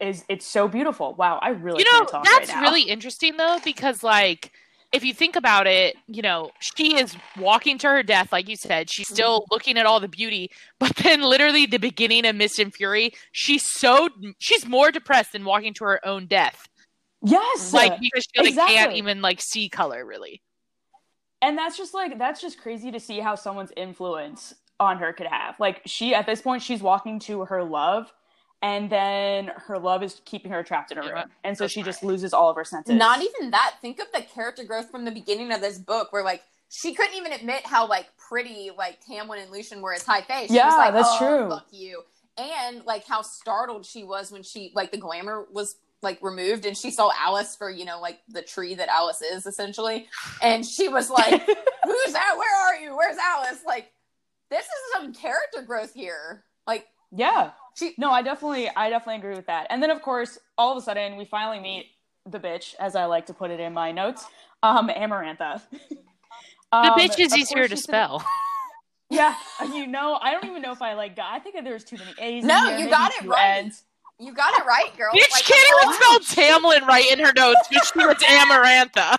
is. 0.00 0.24
It's 0.28 0.46
so 0.46 0.68
beautiful. 0.68 1.14
Wow, 1.14 1.38
I 1.42 1.50
really 1.50 1.84
you 1.84 1.92
know 1.92 2.06
that's 2.24 2.52
right 2.52 2.60
really 2.60 2.82
interesting 2.82 3.36
though 3.36 3.58
because 3.64 4.02
like 4.02 4.52
if 4.92 5.04
you 5.04 5.12
think 5.12 5.34
about 5.34 5.66
it 5.66 5.96
you 6.06 6.22
know 6.22 6.50
she 6.60 6.96
is 6.96 7.16
walking 7.36 7.76
to 7.78 7.88
her 7.88 8.02
death 8.02 8.30
like 8.30 8.48
you 8.48 8.56
said 8.56 8.88
she's 8.88 9.08
still 9.08 9.40
Mm-hmm. 9.40 9.54
looking 9.54 9.78
at 9.78 9.86
all 9.86 9.98
the 9.98 10.08
beauty 10.08 10.50
but 10.78 10.94
then 10.96 11.20
literally 11.20 11.66
the 11.66 11.78
beginning 11.78 12.24
of 12.26 12.36
mist 12.36 12.58
and 12.58 12.72
fury 12.72 13.12
she's 13.32 13.64
so 13.64 14.08
she's 14.38 14.66
more 14.66 14.92
depressed 14.92 15.32
than 15.32 15.44
walking 15.44 15.74
to 15.74 15.84
her 15.84 16.06
own 16.06 16.26
death 16.26 16.68
yes, 17.22 17.72
like 17.72 17.98
because 17.98 18.24
she 18.34 18.54
like, 18.54 18.68
can't 18.68 18.92
even 18.92 19.20
like 19.20 19.40
see 19.40 19.68
color 19.68 20.06
really 20.06 20.40
and 21.42 21.58
that's 21.58 21.76
just 21.76 21.92
like 21.92 22.16
that's 22.18 22.40
just 22.40 22.60
crazy 22.60 22.92
to 22.92 23.00
see 23.00 23.18
how 23.18 23.34
someone's 23.34 23.72
influence 23.76 24.54
on 24.80 24.98
her 24.98 25.12
could 25.12 25.26
have 25.26 25.58
like 25.60 25.80
she 25.86 26.14
at 26.14 26.26
this 26.26 26.42
point 26.42 26.62
she's 26.62 26.82
walking 26.82 27.18
to 27.18 27.44
her 27.44 27.62
love 27.62 28.12
and 28.62 28.90
then 28.90 29.50
her 29.56 29.78
love 29.78 30.02
is 30.02 30.20
keeping 30.24 30.50
her 30.50 30.62
trapped 30.62 30.90
in 30.90 30.98
a 30.98 31.02
room 31.02 31.30
and 31.44 31.56
so 31.56 31.64
that's 31.64 31.72
she 31.72 31.82
right. 31.82 31.86
just 31.86 32.02
loses 32.02 32.32
all 32.32 32.50
of 32.50 32.56
her 32.56 32.64
senses 32.64 32.94
Not 32.94 33.20
even 33.22 33.50
that. 33.52 33.76
Think 33.80 34.00
of 34.00 34.06
the 34.12 34.22
character 34.22 34.64
growth 34.64 34.90
from 34.90 35.04
the 35.04 35.10
beginning 35.10 35.52
of 35.52 35.60
this 35.60 35.78
book, 35.78 36.12
where 36.12 36.24
like 36.24 36.42
she 36.70 36.94
couldn't 36.94 37.14
even 37.16 37.32
admit 37.32 37.66
how 37.66 37.86
like 37.88 38.08
pretty 38.16 38.70
like 38.76 38.98
Tamlin 39.04 39.42
and 39.42 39.50
Lucien 39.52 39.80
were 39.80 39.94
as 39.94 40.04
high 40.04 40.22
face. 40.22 40.50
She 40.50 40.62
was 40.62 40.74
Yeah, 40.74 40.76
like, 40.76 40.92
that's 40.94 41.08
"Oh, 41.12 41.18
true. 41.18 41.48
Fuck 41.50 41.66
you. 41.70 42.02
And 42.36 42.84
like 42.84 43.06
how 43.06 43.22
startled 43.22 43.86
she 43.86 44.02
was 44.04 44.32
when 44.32 44.42
she 44.42 44.72
like 44.74 44.90
the 44.90 44.98
glamour 44.98 45.46
was 45.52 45.76
like 46.02 46.18
removed 46.22 46.66
and 46.66 46.76
she 46.76 46.90
saw 46.90 47.10
Alis 47.18 47.56
for 47.56 47.70
you 47.70 47.84
know 47.84 48.00
like 48.00 48.20
the 48.28 48.42
tree 48.42 48.74
that 48.74 48.88
Alis 48.88 49.22
is 49.22 49.46
essentially, 49.46 50.08
and 50.42 50.66
she 50.66 50.88
was 50.88 51.10
like, 51.10 51.42
"Who's 51.84 52.12
that? 52.12 52.34
Where 52.38 52.56
are 52.66 52.76
you? 52.76 52.96
Where's 52.96 53.16
Alis?" 53.18 53.60
Like 53.66 53.92
this 54.54 54.64
is 54.66 54.92
some 54.92 55.12
character 55.12 55.62
growth 55.62 55.92
here. 55.94 56.44
Like 56.66 56.86
yeah 57.16 57.50
she 57.78 57.94
no 57.98 58.10
i 58.10 58.22
definitely 58.22 58.68
i 58.74 58.88
definitely 58.90 59.16
agree 59.20 59.36
with 59.36 59.46
that 59.46 59.66
and 59.70 59.80
then 59.82 59.90
of 59.90 60.02
course 60.02 60.36
all 60.58 60.72
of 60.72 60.78
a 60.78 60.80
sudden 60.80 61.16
we 61.16 61.24
finally 61.24 61.60
meet 61.60 61.86
the 62.26 62.40
bitch 62.40 62.74
as 62.80 62.96
i 62.96 63.04
like 63.04 63.26
to 63.26 63.32
put 63.34 63.50
it 63.52 63.60
in 63.60 63.72
my 63.72 63.92
notes 63.92 64.24
um 64.64 64.88
amarantha 64.88 65.60
the 65.90 65.96
Um, 66.72 66.98
bitch 66.98 67.20
is 67.20 67.36
easier 67.36 67.64
to 67.68 67.76
she's- 67.76 67.84
spell 67.84 68.24
yeah 69.10 69.36
you 69.72 69.86
know 69.86 70.18
i 70.22 70.32
don't 70.32 70.44
even 70.46 70.60
know 70.62 70.72
if 70.72 70.82
i 70.82 70.94
like 70.94 71.14
got 71.14 71.32
i 71.34 71.38
think 71.38 71.54
there's 71.62 71.84
too 71.84 71.96
many 71.98 72.10
a's 72.18 72.42
in 72.42 72.48
No, 72.48 72.66
here, 72.70 72.78
you 72.78 72.88
got 72.90 73.12
it 73.12 73.26
right. 73.26 73.58
N's. 73.58 73.84
you 74.18 74.32
got 74.34 74.52
it 74.58 74.64
right, 74.66 74.90
girl. 74.96 75.12
bitch 75.12 75.30
Like, 75.30 75.44
can't 75.44 75.68
even 75.82 75.94
spell 75.94 76.18
tamlin 76.60 76.86
right 76.88 77.08
in 77.12 77.18
her 77.24 77.32
notes 77.36 77.68
but 77.70 77.84
she 77.86 78.04
was 78.06 78.16
amarantha 78.16 79.16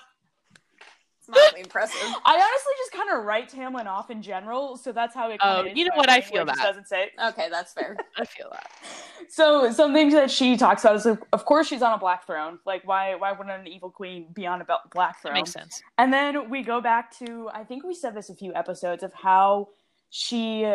It's 1.28 1.38
not 1.38 1.58
impressive. 1.58 2.00
I 2.26 2.34
honestly 2.34 2.74
just 2.78 2.92
kind 2.92 3.18
of 3.18 3.26
write 3.26 3.50
Tamlin 3.52 3.86
off 3.88 4.10
in 4.10 4.22
general, 4.22 4.78
so 4.78 4.92
that's 4.92 5.16
how 5.16 5.30
it. 5.30 5.40
Oh, 5.42 5.64
kinda 5.64 5.80
you 5.80 5.86
know 5.86 5.96
what? 5.96 6.10
I 6.10 6.22
feel 6.22 6.46
just 6.46 6.58
that. 6.58 6.64
doesn't 6.64 6.88
say. 6.88 7.12
Okay, 7.30 7.48
that's 7.50 7.74
fair. 7.74 7.98
i 8.18 8.26
feel 8.26 8.50
that 8.52 8.70
So 9.30 9.72
something 9.72 10.10
that 10.12 10.30
she 10.30 10.58
talks 10.58 10.84
about 10.84 10.98
is, 10.98 11.06
of 11.06 11.46
course, 11.46 11.68
she's 11.68 11.82
on 11.82 11.94
a 11.94 11.98
black 11.98 12.26
throne. 12.26 12.60
Like, 12.66 12.86
why? 12.86 13.16
Why 13.16 13.32
wouldn't 13.32 13.60
an 13.60 13.68
evil 13.68 13.90
queen 13.90 14.28
be 14.34 14.46
on 14.46 14.62
a 14.62 14.66
bel- 14.66 14.82
black 14.94 15.22
that 15.22 15.30
throne? 15.30 15.34
makes 15.34 15.52
sense 15.52 15.82
And 15.98 16.14
then 16.14 16.50
we 16.50 16.62
go 16.64 16.82
back 16.82 17.18
to 17.20 17.50
I 17.54 17.64
think 17.64 17.84
we 17.84 17.94
said 17.94 18.16
this 18.16 18.30
a 18.30 18.36
few 18.36 18.54
episodes 18.54 19.04
of 19.04 19.14
how 19.14 19.70
she 20.10 20.72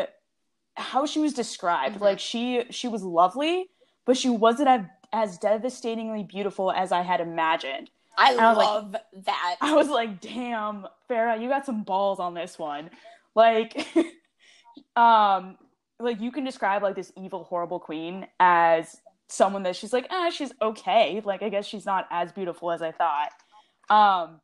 how 0.76 1.07
she 1.07 1.21
was 1.21 1.33
described. 1.33 1.97
Mhm. 1.97 2.00
Like 2.00 2.19
she 2.19 2.64
she 2.71 2.88
was 2.88 3.02
lovely, 3.02 3.66
but 4.04 4.16
she 4.16 4.30
wasn't 4.30 4.69
as, 4.69 4.80
as 5.12 5.38
devastatingly 5.38 6.23
beautiful 6.25 6.73
as 6.73 6.92
I 6.92 7.02
had 7.02 7.21
imagined. 7.21 7.90
I, 8.20 8.34
I 8.34 8.48
was 8.48 8.56
like- 8.58 8.66
love 8.66 8.96
that. 9.24 9.56
I 9.60 9.74
was 9.74 9.88
like, 9.88 10.20
"Damn, 10.20 10.86
Feyre, 11.08 11.40
you 11.40 11.48
got 11.48 11.64
some 11.66 11.82
balls 11.84 12.20
on 12.20 12.34
this 12.34 12.58
one." 12.58 12.90
Like 13.34 13.86
um 14.96 15.56
like 15.98 16.20
you 16.20 16.32
can 16.32 16.44
describe 16.44 16.82
like 16.82 16.94
this 16.94 17.12
evil 17.16 17.44
horrible 17.44 17.78
queen 17.78 18.26
as 18.38 18.96
someone 19.28 19.62
that 19.64 19.76
she's 19.76 19.92
like, 19.92 20.06
"Ah, 20.10 20.30
she's 20.30 20.52
okay." 20.60 21.20
Like 21.24 21.42
I 21.42 21.48
guess 21.48 21.66
she's 21.66 21.86
not 21.86 22.06
as 22.10 22.32
beautiful 22.32 22.70
as 22.72 22.82
I 22.82 22.92
thought. 22.92 23.30
Um 23.88 24.40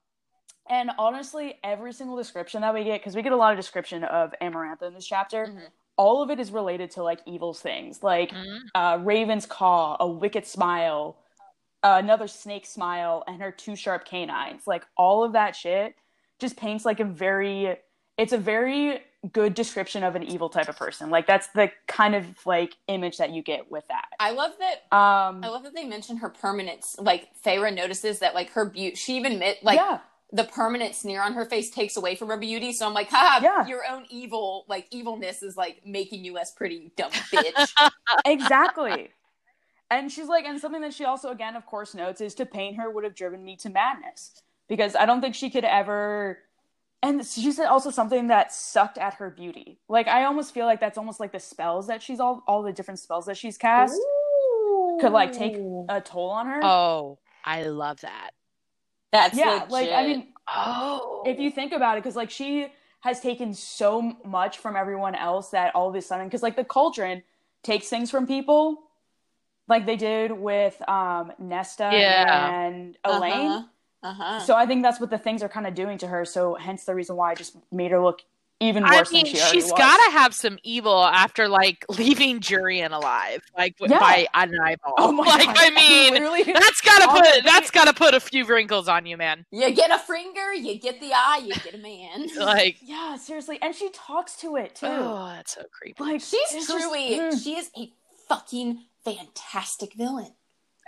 and 0.68 0.90
honestly, 0.99 1.54
every 1.62 1.92
single 1.92 2.16
description 2.16 2.61
that 2.62 2.75
we 2.75 2.85
get 2.85 3.02
cuz 3.02 3.14
we 3.14 3.23
get 3.23 3.33
a 3.33 3.37
lot 3.37 3.52
of 3.52 3.56
description 3.59 4.04
of 4.04 4.35
Amarantha 4.42 4.83
in 4.83 4.95
this 4.95 5.06
chapter, 5.06 5.47
Mhm. 5.47 5.68
all 5.97 6.23
of 6.23 6.30
it 6.30 6.40
is 6.40 6.50
related 6.50 6.90
to 6.92 7.02
like 7.02 7.21
evil 7.26 7.54
things. 7.54 8.02
Like 8.02 8.30
Mhm. 8.33 8.59
uh, 8.75 8.99
Raven's 9.02 9.47
Caw, 9.47 9.97
a 10.00 10.06
wicked 10.09 10.45
smile, 10.47 11.16
uh, 11.87 11.99
another 11.99 12.26
snake 12.26 12.66
smile, 12.66 13.23
and 13.28 13.40
her 13.40 13.52
two 13.52 13.76
sharp 13.76 14.05
canines. 14.05 14.66
Like 14.66 14.85
all 14.97 15.23
of 15.23 15.33
that 15.35 15.55
shit 15.55 15.95
just 16.40 16.57
paints 16.57 16.85
like 16.85 16.99
a 16.99 17.05
very, 17.05 17.76
it's 18.19 18.33
a 18.33 18.38
very 18.38 19.00
good 19.33 19.55
description 19.55 20.02
of 20.02 20.16
an 20.16 20.23
evil 20.25 20.49
type 20.49 20.69
of 20.69 20.76
person. 20.76 21.11
Like 21.11 21.26
that's 21.28 21.47
the 21.49 21.71
kind 21.87 22.14
of 22.16 22.25
like 22.45 22.75
image 22.88 23.19
that 23.19 23.31
you 23.31 23.40
get 23.43 23.71
with 23.71 23.87
that. 23.88 24.07
I 24.19 24.33
love 24.33 24.52
that. 24.59 24.97
Um, 24.97 25.45
I 25.45 25.49
love 25.49 25.62
that 25.62 25.75
they 25.75 25.85
mention 25.85 26.16
her 26.16 26.28
permanence. 26.28 26.97
Like 26.99 27.28
Feyre 27.45 27.73
notices 27.73 28.19
that 28.19 28.35
like 28.35 28.50
her 28.50 28.64
beauty. 28.64 28.97
She 28.97 29.16
even 29.16 29.33
admit 29.33 29.59
like 29.62 29.76
yeah, 29.76 30.00
the 30.33 30.45
permanent 30.45 30.95
sneer 30.97 31.23
on 31.23 31.35
her 31.35 31.45
face 31.45 31.71
takes 31.71 31.97
away 31.97 32.16
from 32.16 32.28
her 32.28 32.37
beauty. 32.37 32.73
So 32.73 32.87
I'm 32.87 32.95
like, 32.95 33.11
haha, 33.11 33.45
Yeah. 33.45 33.66
your 33.66 33.83
own 33.88 34.07
evil 34.11 34.64
like 34.69 34.87
evilness 34.90 35.43
is 35.43 35.57
like 35.57 35.83
making 35.87 36.25
you 36.25 36.33
less 36.33 36.50
pretty, 36.50 36.90
dumb 36.97 37.12
bitch. 37.12 37.90
exactly. 38.26 39.11
And 39.90 40.11
she's 40.12 40.28
like, 40.28 40.45
and 40.45 40.61
something 40.61 40.83
that 40.83 40.95
she 40.95 41.05
also, 41.05 41.31
again, 41.31 41.57
of 41.57 41.66
course, 41.66 41.95
notes 41.95 42.21
is 42.21 42.35
to 42.37 42.47
paint 42.47 42.76
her 42.78 42.90
would 42.90 43.05
have 43.05 43.14
driven 43.14 43.45
me 43.45 43.57
to 43.59 43.71
madness 43.71 44.43
because 44.69 44.97
I 44.97 45.07
don't 45.07 45.21
think 45.21 45.35
she 45.35 45.50
could 45.50 45.64
ever. 45.64 46.38
And 47.02 47.25
she 47.26 47.52
said 47.52 47.66
also 47.66 47.90
something 47.90 48.28
that 48.28 48.52
sucked 48.52 48.99
at 48.99 49.14
her 49.14 49.31
beauty. 49.31 49.81
Like 49.88 50.09
I 50.09 50.25
almost 50.25 50.55
feel 50.55 50.66
like 50.66 50.81
that's 50.81 50.99
almost 50.99 51.21
like 51.21 51.33
the 51.33 51.40
spells 51.40 51.88
that 51.88 52.02
she's 52.02 52.21
all 52.21 52.43
all 52.49 52.62
the 52.62 52.73
different 52.73 53.00
spells 53.00 53.26
that 53.26 53.37
she's 53.37 53.59
cast 53.59 54.09
could 54.99 55.12
like 55.12 55.33
take 55.33 55.57
a 55.88 56.00
toll 56.00 56.31
on 56.31 56.47
her. 56.47 56.61
oh 56.62 57.19
i 57.45 57.64
love 57.64 58.00
that 58.02 58.31
That's 59.12 59.37
yeah, 59.37 59.66
legit. 59.69 59.71
like 59.71 59.90
I 59.93 60.07
mean, 60.07 60.35
oh 60.49 61.23
if 61.26 61.38
you 61.38 61.50
think 61.50 61.73
about 61.73 61.99
it, 61.99 62.02
because 62.02 62.16
like 62.16 62.31
she 62.31 62.69
has 63.02 63.21
taken 63.21 63.55
so 63.55 64.16
much 64.25 64.59
from 64.59 64.76
everyone 64.76 65.14
else 65.14 65.50
that 65.50 65.75
all 65.75 65.88
of 65.88 65.95
a 65.95 66.02
sudden, 66.02 66.26
because 66.26 66.43
like 66.43 66.57
the 66.57 66.64
cauldron 66.64 67.23
takes 67.62 67.88
things 67.88 68.11
from 68.11 68.26
people, 68.26 68.86
like 69.68 69.87
they 69.87 69.96
did 69.96 70.32
with 70.32 70.80
um 70.88 71.32
Nesta 71.38 71.90
Yeah. 71.92 72.50
and 72.66 72.96
Elain. 73.04 73.66
Uh 74.02 74.12
huh. 74.14 74.40
So 74.40 74.54
I 74.54 74.66
think 74.66 74.82
that's 74.82 75.00
what 75.00 75.11
the 75.11 75.18
things 75.18 75.42
are 75.42 75.49
kind 75.49 75.66
of 75.66 75.75
doing 75.75 75.99
to 75.99 76.06
her. 76.06 76.25
So 76.25 76.54
hence 76.54 76.85
the 76.85 76.94
reason 76.94 77.16
why 77.16 77.32
I 77.32 77.35
just 77.35 77.56
made 77.73 77.90
her 77.90 78.00
look 78.00 78.20
even 78.58 78.85
worse 78.85 79.11
I 79.11 79.12
mean, 79.12 79.25
than 79.25 79.35
she 79.35 79.38
already 79.40 79.61
she's 79.61 79.70
got 79.73 79.96
to 80.06 80.12
have 80.12 80.35
some 80.35 80.58
evil 80.62 81.04
after 81.04 81.46
like 81.46 81.85
leaving 81.99 82.40
Jurian 82.40 82.92
alive, 82.92 83.42
like 83.58 83.76
w- 83.76 83.92
Yeah. 83.92 84.00
by 84.00 84.26
an 84.32 84.58
eyeball. 84.58 84.94
Oh 84.96 85.12
my 85.12 85.25
like 85.26 85.46
God. 85.46 85.56
I 85.58 85.70
mean, 85.70 86.12
Literally- 86.14 86.44
that's 86.44 86.80
gotta 86.80 87.08
put 87.08 87.44
that's 87.44 87.70
gotta 87.70 87.92
put 87.92 88.14
a 88.14 88.20
few 88.20 88.46
wrinkles 88.46 88.88
on 88.88 89.04
you, 89.04 89.18
man. 89.18 89.44
You 89.50 89.70
get 89.73 89.90
a 89.90 89.99
finger, 89.99 90.54
you 90.54 90.78
get 90.78 91.00
the 91.00 91.11
eye, 91.12 91.42
you 91.44 91.52
get 91.54 91.75
a 91.75 91.78
man. 91.78 92.28
Like, 92.38 92.78
yeah, 92.80 93.16
seriously, 93.16 93.58
and 93.61 93.75
she 93.75 93.90
talks 93.90 94.37
to 94.37 94.56
it 94.56 94.76
too. 94.76 94.87
oh, 94.87 95.32
that's 95.35 95.52
so 95.54 95.62
creepy. 95.70 96.02
Like 96.02 96.20
She's 96.23 96.40
it's 96.52 96.66
just- 96.66 96.70
truly, 96.70 97.18
mm. 97.18 97.42
she 97.44 97.56
is 97.58 97.70
a 97.76 97.90
fucking 98.26 98.78
fantastic 99.15 99.95
villain. 99.95 100.33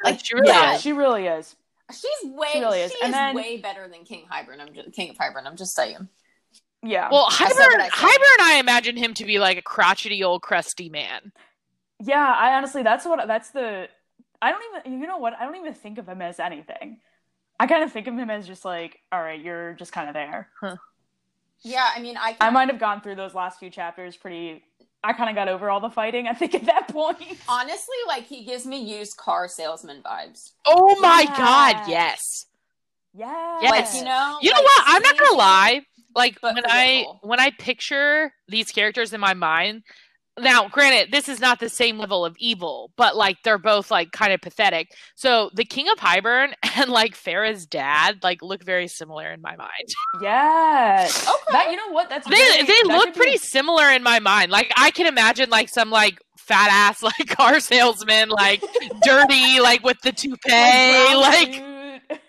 Oh, 0.05 0.11
like, 0.11 0.25
she 0.25 0.35
really 0.35 0.49
yeah, 0.49 0.75
is. 0.75 0.81
she 0.81 0.93
really 0.93 1.27
is. 1.27 1.57
She's 1.91 2.31
way 2.31 2.49
She 2.53 2.61
really 2.61 2.81
is. 2.81 2.93
She 2.93 2.99
And 3.03 3.11
is 3.11 3.15
then- 3.15 3.35
way 3.35 3.57
better 3.57 3.89
than 3.89 4.05
King 4.05 4.27
Hybern. 4.31 4.61
I'm 4.61 4.75
just, 4.75 4.93
King 4.93 5.11
of 5.11 5.17
Hybern. 5.17 5.47
I'm 5.47 5.57
just 5.57 5.75
saying. 5.75 6.09
Yeah. 6.83 7.09
Well, 7.11 7.27
Hybern, 7.31 7.57
what 7.57 7.81
I 7.81 7.89
said. 7.89 7.93
Hybern, 7.93 8.41
I 8.43 8.57
imagine 8.61 8.97
him 8.97 9.15
to 9.15 9.25
be 9.25 9.39
like 9.39 9.59
a 9.59 9.63
crotchety 9.63 10.23
old 10.23 10.43
crusty 10.43 10.89
man. 10.89 11.33
Yeah, 12.01 12.25
I 12.25 12.55
honestly 12.55 12.85
that's 12.85 13.05
what 13.05 13.27
that's 13.27 13.51
the 13.51 13.89
I 14.41 14.53
don't 14.53 14.63
even 14.87 15.01
you 15.01 15.07
know 15.09 15.17
what? 15.19 15.35
I 15.35 15.45
don't 15.45 15.57
even 15.57 15.75
think 15.75 15.99
of 15.99 16.09
him 16.09 16.23
as 16.23 16.39
anything. 16.39 16.99
I 17.59 17.67
kind 17.67 17.83
of 17.83 17.91
think 17.91 18.07
of 18.07 18.15
him 18.17 18.31
as 18.31 18.47
just 18.47 18.65
like, 18.65 19.01
all 19.11 19.21
right, 19.21 19.41
you're 19.41 19.73
just 19.73 19.91
kind 19.93 20.09
of 20.09 20.15
there. 20.15 20.49
Yeah, 21.63 21.89
I 21.93 22.01
mean, 22.01 22.17
I 22.17 22.37
I 22.41 22.51
might 22.51 22.69
have 22.69 22.79
gone 22.79 23.01
through 23.01 23.17
those 23.17 23.35
last 23.35 23.59
few 23.59 23.71
chapters 23.71 24.17
pretty 24.17 24.63
I 25.05 25.13
kind 25.13 25.31
of 25.31 25.37
got 25.37 25.49
over 25.49 25.71
all 25.71 25.81
the 25.81 25.91
fighting, 25.91 26.27
I 26.27 26.33
think 26.35 26.55
at 26.55 26.65
that 26.67 26.89
point. 26.89 27.23
honestly 27.49 27.97
like 28.07 28.25
he 28.27 28.45
gives 28.45 28.67
me 28.67 28.79
used 28.99 29.17
car 29.17 29.49
salesman 29.49 30.03
vibes. 30.03 30.53
Oh 30.67 30.97
my 31.01 31.23
Yeah. 31.25 31.37
god, 31.37 31.89
yes. 31.89 32.47
Yeah. 33.15 33.59
Yes. 33.63 33.95
Like 33.95 34.01
you 34.01 34.05
know, 34.09 34.39
You 34.43 34.53
know 34.53 34.63
what? 34.63 34.83
I'm 34.87 35.03
not 35.03 35.19
gonna 35.19 35.39
lie. 35.39 35.83
Like 36.15 36.39
but 36.41 36.55
when 36.55 36.65
I 36.67 37.05
when 37.23 37.41
I 37.41 37.51
picture 37.51 38.33
these 38.49 38.71
characters 38.73 39.13
in 39.13 39.21
my 39.21 39.35
mind, 39.35 39.83
now 40.41 40.69
granted, 40.69 41.13
this 41.13 41.29
is 41.29 41.41
not 41.41 41.61
the 41.61 41.69
same 41.69 41.99
level 41.99 42.25
of 42.25 42.35
evil, 42.39 42.93
but 42.97 43.17
like 43.17 43.37
they're 43.45 43.59
both 43.59 43.91
like 43.91 44.13
kind 44.13 44.33
of 44.33 44.41
pathetic. 44.41 44.91
So 45.17 45.51
the 45.55 45.65
King 45.65 45.89
of 45.91 45.99
Hybern 45.99 46.53
and 46.77 46.91
like 46.91 47.15
Feyre's 47.15 47.67
dad 47.67 48.19
like 48.23 48.43
look 48.43 48.65
very 48.65 48.89
similar 48.89 49.31
in 49.33 49.41
my 49.43 49.57
mind. 49.57 49.89
Yes. 50.21 51.27
Okay. 51.49 51.53
That 51.53 51.71
you 51.71 51.77
know 51.77 51.93
what? 51.93 52.09
That's 52.11 52.27
They 52.29 52.35
very- 52.37 52.63
they 52.63 52.67
that 52.67 52.85
look 52.89 53.05
could 53.07 53.15
be- 53.15 53.19
pretty 53.21 53.39
similar 53.39 53.89
in 53.91 54.03
my 54.03 54.19
mind. 54.19 54.51
Like 54.51 54.71
I 54.77 54.91
can 54.91 55.07
imagine 55.07 55.49
like 55.51 55.69
some 55.71 55.91
like 55.91 56.19
fat 56.37 56.69
ass 56.71 57.03
like 57.03 57.27
car 57.29 57.59
salesman, 57.61 58.29
like 58.29 58.63
dirty, 59.03 59.61
like 59.61 59.83
with 59.83 59.99
the 60.03 60.13
toupee, 60.13 60.37
brown 60.47 61.17
like. 61.21 61.63
I 62.11 62.11
don't 62.11 62.21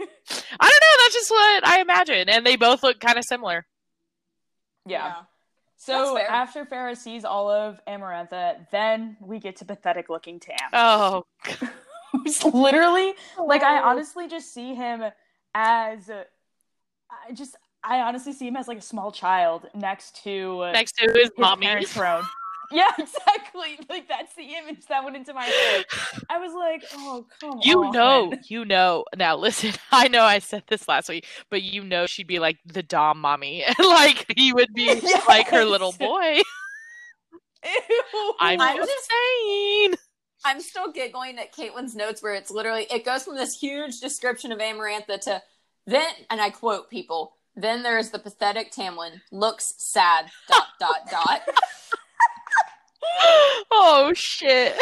know. 0.61 0.95
That's 1.03 1.13
just 1.13 1.31
what 1.31 1.67
I 1.67 1.81
imagine, 1.81 2.29
and 2.29 2.45
they 2.45 2.55
both 2.55 2.83
look 2.83 2.99
kind 2.99 3.17
of 3.17 3.23
similar. 3.25 3.65
yeah. 4.85 5.15
So 5.79 6.17
after 6.17 6.65
Feyre 6.65 6.95
sees 6.95 7.23
all 7.23 7.49
of 7.49 7.79
Amarantha, 7.87 8.69
then 8.69 9.15
we 9.21 9.39
get 9.39 9.55
to 9.57 9.65
pathetic 9.65 10.09
looking 10.09 10.39
Tam. 10.39 10.57
Oh, 10.73 11.25
who's 12.11 12.43
literally 12.43 13.13
like 13.37 13.63
I 13.63 13.79
oh. 13.79 13.85
honestly 13.85 14.27
just 14.27 14.53
see 14.53 14.75
him 14.75 15.03
as 15.55 16.09
uh, 16.09 16.23
I 17.09 17.33
just 17.33 17.55
I 17.81 18.01
honestly 18.01 18.33
see 18.33 18.47
him 18.47 18.57
as 18.57 18.67
like 18.67 18.77
a 18.77 18.81
small 18.81 19.11
child 19.11 19.67
next 19.73 20.21
to 20.23 20.69
next 20.73 20.97
to 20.97 21.05
his 21.13 21.23
his 21.23 21.31
mommy. 21.37 21.85
throne. 21.85 22.23
Yeah, 22.71 22.91
exactly. 22.99 23.79
Like 23.89 24.07
that's 24.07 24.35
the 24.35 24.43
image 24.43 24.85
that 24.89 25.03
went 25.03 25.15
into 25.15 25.33
my 25.33 25.45
head. 25.45 25.85
I 26.29 26.37
was 26.37 26.53
like, 26.53 26.83
oh 26.93 27.25
come 27.39 27.59
You 27.63 27.83
on. 27.83 27.85
You 27.87 27.91
know, 27.93 28.33
you 28.47 28.65
know. 28.65 29.05
Now 29.17 29.37
listen, 29.37 29.73
I 29.91 30.07
know 30.07 30.23
I 30.23 30.39
said 30.39 30.63
this 30.67 30.87
last 30.87 31.09
week, 31.09 31.25
but 31.49 31.63
you 31.63 31.83
know 31.83 32.05
she'd 32.05 32.27
be 32.27 32.37
like 32.39 32.57
the 32.65 32.83
dom 32.83 33.21
mommy, 33.21 33.63
and 33.67 33.75
like 33.79 34.25
he 34.35 34.53
would 34.53 34.73
be 34.73 35.01
like 35.27 35.47
her 35.49 35.65
little 35.65 35.93
boy. 35.93 36.41
Ew. 37.65 38.33
I'm, 38.39 38.61
I'm 38.61 38.77
just 38.77 38.89
just- 38.91 39.09
saying. 39.09 39.95
I'm 40.45 40.61
still 40.61 40.91
giggling 40.91 41.37
at 41.37 41.53
Caitlin's 41.53 41.95
notes 41.95 42.23
where 42.23 42.33
it's 42.33 42.49
literally 42.49 42.87
it 42.89 43.03
goes 43.03 43.23
from 43.23 43.35
this 43.35 43.57
huge 43.59 43.99
description 43.99 44.51
of 44.53 44.59
Amarantha 44.59 45.19
to 45.21 45.41
then 45.85 46.07
and 46.29 46.39
I 46.39 46.49
quote 46.49 46.89
people, 46.89 47.35
then 47.55 47.83
there's 47.83 48.11
the 48.11 48.19
pathetic 48.19 48.71
Tamlin, 48.71 49.21
looks 49.31 49.73
sad, 49.77 50.27
dot 50.47 50.67
dot 50.79 51.09
dot. 51.11 51.41
oh 53.71 54.11
shit! 54.15 54.75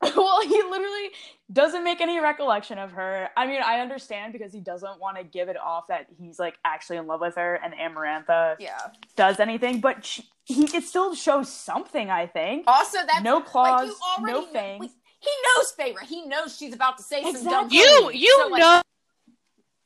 well, 0.02 0.42
he 0.42 0.62
literally 0.62 1.10
doesn't 1.52 1.84
make 1.84 2.00
any 2.00 2.18
recollection 2.20 2.78
of 2.78 2.92
her. 2.92 3.28
I 3.36 3.46
mean, 3.46 3.60
I 3.64 3.80
understand 3.80 4.32
because 4.32 4.52
he 4.52 4.60
doesn't 4.60 5.00
want 5.00 5.16
to 5.16 5.24
give 5.24 5.48
it 5.48 5.56
off 5.56 5.86
that 5.88 6.06
he's 6.18 6.38
like 6.38 6.56
actually 6.64 6.96
in 6.96 7.06
love 7.06 7.20
with 7.20 7.36
her 7.36 7.54
and 7.62 7.72
Amarantha 7.74 8.56
Yeah. 8.58 8.76
does 9.16 9.38
anything, 9.38 9.80
but 9.80 10.04
she, 10.04 10.24
he 10.44 10.66
could 10.66 10.82
still 10.82 11.14
show 11.14 11.42
something, 11.44 12.10
I 12.10 12.26
think. 12.26 12.64
Also 12.66 12.98
that's 13.06 13.22
No 13.22 13.36
like 13.36 13.46
claws, 13.46 13.86
you 13.88 13.96
already 14.18 14.32
no 14.32 14.40
know- 14.40 14.52
fangs. 14.52 14.80
like, 14.80 14.90
he 15.20 15.30
knows 15.56 15.72
Feyre. 15.78 16.02
He 16.06 16.26
knows 16.26 16.56
she's 16.56 16.74
about 16.74 16.98
to 16.98 17.02
say 17.04 17.22
some 17.22 17.32
dumb 17.44 17.66
Exactly. 17.66 17.78
You 17.78 18.10
you 18.12 18.36
So, 18.42 18.48
like, 18.48 18.60
know 18.60 18.82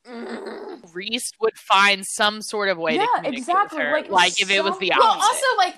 mm. 0.08 0.80
Rhys 0.94 1.30
would 1.40 1.56
find 1.58 2.04
some 2.06 2.42
sort 2.42 2.68
of 2.68 2.78
way 2.78 2.92
to 2.92 2.96
Yeah, 2.98 3.06
communicate 3.16 3.38
exactly, 3.38 3.78
with 3.78 3.86
her, 3.86 3.92
like, 3.92 4.10
like, 4.10 4.40
if 4.40 4.50
it 4.50 4.62
was 4.64 4.72
some- 4.74 4.80
the 4.80 4.92
Well, 4.98 5.08
opposite. 5.08 5.24
also 5.28 5.46
like 5.58 5.74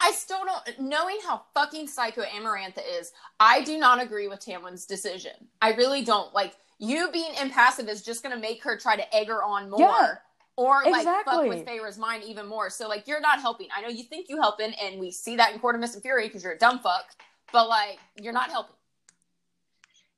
I 0.00 0.12
still 0.12 0.40
don't 0.44 0.80
knowing 0.80 1.18
how 1.26 1.42
fucking 1.54 1.86
psycho 1.88 2.22
Amarantha 2.22 2.80
is. 2.98 3.12
I 3.38 3.62
do 3.62 3.78
not 3.78 4.02
agree 4.02 4.28
with 4.28 4.40
Tamlin's 4.40 4.86
decision. 4.86 5.32
I 5.60 5.72
really 5.74 6.02
don't. 6.04 6.32
Like 6.34 6.54
you 6.78 7.10
being 7.12 7.32
impassive 7.40 7.88
is 7.88 8.02
just 8.02 8.22
going 8.22 8.34
to 8.34 8.40
make 8.40 8.62
her 8.62 8.78
try 8.78 8.96
to 8.96 9.14
egg 9.14 9.28
her 9.28 9.42
on 9.44 9.68
more, 9.68 9.80
Yeah, 9.80 10.14
or 10.56 10.82
like 10.84 11.00
exactly. 11.02 11.34
fuck 11.34 11.46
with 11.48 11.66
Feyre's 11.66 11.98
mind 11.98 12.24
even 12.24 12.46
more. 12.46 12.70
So 12.70 12.88
like 12.88 13.06
you're 13.06 13.20
not 13.20 13.40
helping. 13.40 13.68
I 13.76 13.82
know 13.82 13.88
you 13.88 14.04
think 14.04 14.28
you 14.30 14.38
helping, 14.40 14.72
and 14.82 14.98
we 14.98 15.10
see 15.10 15.36
that 15.36 15.52
in 15.52 15.58
Court 15.60 15.74
of 15.74 15.80
Mist 15.82 15.94
and 15.94 16.02
Fury 16.02 16.26
because 16.28 16.42
you're 16.42 16.54
a 16.54 16.58
dumb 16.58 16.78
fuck. 16.78 17.04
But 17.52 17.68
like 17.68 17.98
you're 18.20 18.32
not 18.32 18.50
helping. 18.50 18.76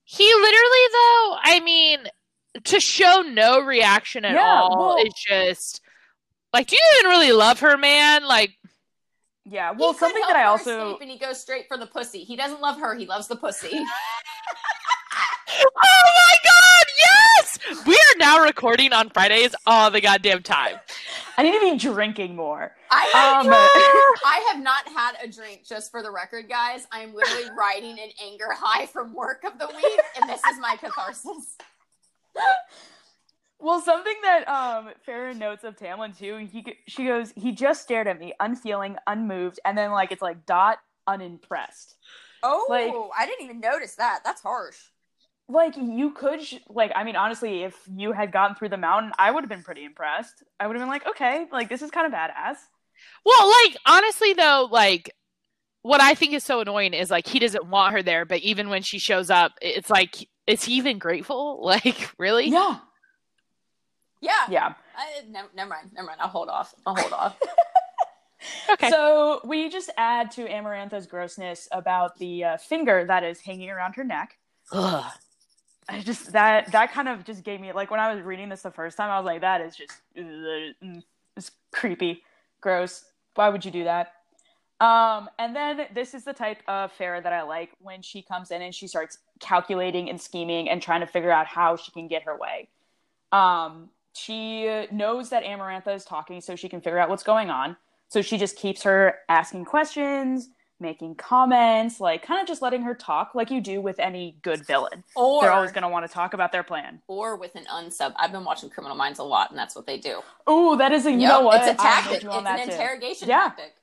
He 0.04 0.24
literally, 0.24 0.86
though, 0.92 1.36
I 1.42 1.60
mean, 1.64 2.00
to 2.64 2.80
show 2.80 3.22
no 3.22 3.60
reaction 3.60 4.24
at 4.24 4.34
Yeah, 4.34 4.60
all 4.62 4.94
well- 4.96 5.06
is 5.06 5.12
just 5.14 5.80
like, 6.52 6.66
do 6.68 6.76
you 6.76 6.82
even 6.98 7.10
really 7.10 7.32
love 7.32 7.60
her, 7.60 7.78
man? 7.78 8.24
Like, 8.26 8.50
Yeah, 9.44 9.72
well, 9.72 9.92
he 9.92 9.98
something 9.98 10.22
that 10.28 10.36
I 10.36 10.44
also 10.44 10.98
and 10.98 11.10
he 11.10 11.18
goes 11.18 11.40
straight 11.40 11.66
for 11.66 11.76
the 11.76 11.86
pussy. 11.86 12.20
He 12.24 12.36
doesn't 12.36 12.60
love 12.60 12.78
her. 12.78 12.94
He 12.94 13.06
loves 13.06 13.26
the 13.26 13.36
pussy. 13.36 13.70
oh 13.72 13.84
my 15.76 16.36
god, 16.44 16.86
yes! 17.04 17.58
We 17.86 17.94
are 17.94 18.18
now 18.18 18.44
recording 18.44 18.92
on 18.92 19.10
Fridays 19.10 19.54
all 19.66 19.90
the 19.90 20.00
goddamn 20.00 20.42
time. 20.42 20.76
I 21.36 21.42
need 21.42 21.52
to 21.52 21.60
be 21.60 21.76
drinking 21.76 22.36
more. 22.36 22.76
I 22.90 23.10
have, 23.12 23.46
Um, 23.46 23.52
I 24.24 24.52
have 24.52 24.62
not 24.62 24.86
had 24.88 25.14
a 25.22 25.28
drink, 25.28 25.66
just 25.66 25.90
for 25.90 26.02
the 26.02 26.10
record, 26.10 26.48
guys. 26.48 26.86
I'm 26.92 27.12
literally 27.12 27.50
riding 27.58 27.98
an 27.98 28.10
anger 28.22 28.50
high 28.50 28.86
from 28.86 29.12
work 29.12 29.42
of 29.44 29.58
the 29.58 29.66
week, 29.74 30.00
and 30.20 30.30
this 30.30 30.40
is 30.52 30.60
my 30.60 30.76
catharsis. 30.76 31.56
Well, 33.62 33.80
something 33.80 34.16
that 34.22 34.48
um 34.48 34.90
Feyre 35.06 35.36
notes 35.36 35.62
of 35.64 35.76
Tamlin 35.76 36.16
too, 36.18 36.36
he 36.50 36.64
she 36.88 37.06
goes, 37.06 37.32
he 37.36 37.52
just 37.52 37.82
stared 37.82 38.08
at 38.08 38.18
me, 38.18 38.34
unfeeling, 38.40 38.96
unmoved, 39.06 39.60
and 39.64 39.78
then 39.78 39.92
like 39.92 40.10
it's 40.12 40.20
like 40.20 40.44
dot 40.44 40.78
unimpressed. 41.06 41.94
Oh, 42.42 42.66
Like- 42.68 42.92
I 43.16 43.24
didn't 43.26 43.44
even 43.44 43.60
notice 43.60 43.94
that. 43.94 44.20
That's 44.24 44.42
harsh. 44.42 44.76
Like 45.48 45.76
you 45.76 46.10
could 46.10 46.42
sh- 46.42 46.54
like 46.68 46.90
I 46.94 47.04
mean 47.04 47.14
honestly, 47.16 47.62
if 47.62 47.76
you 47.94 48.12
had 48.12 48.32
gotten 48.32 48.56
through 48.56 48.70
the 48.70 48.76
mountain, 48.76 49.12
I 49.18 49.30
would 49.30 49.44
have 49.44 49.48
been 49.50 49.62
pretty 49.62 49.84
impressed. 49.84 50.42
I 50.58 50.66
would 50.66 50.74
have 50.76 50.80
been 50.82 50.88
like, 50.88 51.06
okay, 51.06 51.46
like 51.52 51.68
this 51.68 51.82
is 51.82 51.90
kind 51.90 52.06
of 52.06 52.12
badass. 52.12 52.56
Well, 53.24 53.50
like, 53.64 53.76
honestly, 53.86 54.32
though, 54.32 54.68
like, 54.70 55.10
what 55.82 56.00
I 56.00 56.14
think 56.14 56.34
is 56.34 56.44
so 56.44 56.60
annoying 56.60 56.94
is 56.94 57.10
like 57.10 57.26
he 57.26 57.38
doesn't 57.38 57.66
want 57.66 57.92
her 57.94 58.02
there, 58.02 58.24
but 58.24 58.40
even 58.40 58.68
when 58.70 58.82
she 58.82 58.98
shows 58.98 59.30
up, 59.30 59.52
it's 59.60 59.90
like, 59.90 60.28
is 60.46 60.64
he 60.64 60.74
even 60.74 60.98
grateful? 60.98 61.60
Like, 61.64 62.10
really? 62.18 62.48
Yeah, 62.48 62.78
Yeah. 64.22 64.46
yeah. 64.48 64.74
I, 64.96 65.22
never, 65.28 65.48
never 65.54 65.68
mind. 65.68 65.90
Never 65.92 66.06
mind. 66.06 66.20
I'll 66.22 66.28
hold 66.28 66.48
off. 66.48 66.74
I'll 66.86 66.94
hold 66.94 67.12
off. 67.12 67.38
Okay. 68.70 68.90
So 68.90 69.40
we 69.44 69.68
just 69.68 69.90
add 69.96 70.30
to 70.32 70.46
Amarantha's 70.46 71.06
grossness 71.06 71.68
about 71.70 72.18
the 72.18 72.44
uh, 72.44 72.56
finger 72.56 73.04
that 73.06 73.22
is 73.22 73.40
hanging 73.40 73.70
around 73.70 73.94
her 73.94 74.02
neck. 74.02 74.36
Ugh. 74.72 75.04
I 75.88 76.00
just 76.00 76.32
that 76.32 76.72
that 76.72 76.92
kind 76.92 77.08
of 77.08 77.24
just 77.24 77.44
gave 77.44 77.60
me 77.60 77.72
like 77.72 77.90
when 77.90 78.00
I 78.00 78.14
was 78.14 78.22
reading 78.24 78.48
this 78.48 78.62
the 78.62 78.70
first 78.70 78.96
time, 78.96 79.10
I 79.10 79.18
was 79.18 79.26
like, 79.26 79.40
that 79.40 79.60
is 79.60 79.76
just 79.76 79.92
ugh, 80.18 81.02
it's 81.36 81.50
creepy, 81.72 82.22
gross. 82.60 83.04
Why 83.34 83.48
would 83.48 83.64
you 83.64 83.70
do 83.70 83.84
that? 83.84 84.14
Um, 84.80 85.30
and 85.38 85.54
then 85.54 85.86
this 85.94 86.12
is 86.14 86.24
the 86.24 86.32
type 86.32 86.62
of 86.66 86.92
Feyre 86.98 87.22
that 87.22 87.32
I 87.32 87.42
like 87.42 87.70
when 87.80 88.02
she 88.02 88.22
comes 88.22 88.50
in 88.50 88.62
and 88.62 88.74
she 88.74 88.88
starts 88.88 89.18
calculating 89.38 90.10
and 90.10 90.20
scheming 90.20 90.68
and 90.68 90.82
trying 90.82 91.00
to 91.00 91.06
figure 91.06 91.30
out 91.30 91.46
how 91.46 91.76
she 91.76 91.92
can 91.92 92.08
get 92.08 92.24
her 92.24 92.36
way. 92.36 92.68
Um, 93.30 93.90
she 94.14 94.86
knows 94.90 95.30
that 95.30 95.44
Amarantha 95.44 95.94
is 95.94 96.04
talking, 96.04 96.40
so 96.40 96.56
she 96.56 96.68
can 96.68 96.80
figure 96.80 96.98
out 96.98 97.08
what's 97.08 97.22
going 97.22 97.50
on. 97.50 97.76
So 98.08 98.20
she 98.22 98.36
just 98.38 98.56
keeps 98.56 98.82
her 98.82 99.16
asking 99.28 99.64
questions, 99.64 100.50
making 100.78 101.14
comments, 101.14 101.98
like 102.00 102.22
kind 102.22 102.40
of 102.40 102.46
just 102.46 102.60
letting 102.60 102.82
her 102.82 102.94
talk 102.94 103.34
like 103.34 103.50
you 103.50 103.60
do 103.60 103.80
with 103.80 103.98
any 103.98 104.36
good 104.42 104.66
villain 104.66 105.02
Or 105.16 105.40
they're 105.40 105.52
always 105.52 105.72
going 105.72 105.82
to 105.82 105.88
want 105.88 106.06
to 106.06 106.12
talk 106.12 106.34
about 106.34 106.52
their 106.52 106.62
plan. 106.62 107.00
or 107.08 107.36
with 107.36 107.54
an 107.54 107.64
unsub. 107.72 108.12
I've 108.16 108.32
been 108.32 108.44
watching 108.44 108.68
Criminal 108.68 108.96
Minds 108.96 109.18
a 109.18 109.22
lot, 109.24 109.50
and 109.50 109.58
that's 109.58 109.74
what 109.74 109.86
they 109.86 109.96
do. 109.98 110.20
Oh, 110.46 110.76
that 110.76 110.92
is 110.92 111.06
a 111.06 111.10
you 111.10 111.18
Yep, 111.18 111.28
know 111.28 111.40
what? 111.42 111.56
It's 111.66 111.80
a 111.80 111.82
tactic. 111.82 112.22
It's 112.24 112.34
an 112.34 112.44
that 112.44 112.64
too. 112.66 112.72
interrogation 112.72 113.28
Yeah. 113.28 113.44
tactic. 113.48 113.74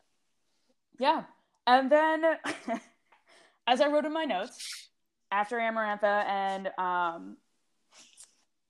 Yeah, 0.99 1.23
and 1.65 1.89
then 1.91 2.23
as 3.67 3.81
I 3.81 3.87
wrote 3.87 4.05
in 4.05 4.13
my 4.13 4.25
notes, 4.25 4.89
after 5.31 5.57
Amarantha 5.57 6.25
and 6.25 6.67
um 6.77 7.37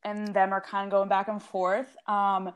and 0.04 0.34
them 0.34 0.54
are 0.54 0.62
kind 0.62 0.86
of 0.86 0.92
going 0.92 1.10
back 1.10 1.28
and 1.28 1.42
forth. 1.42 1.88
Um, 2.08 2.54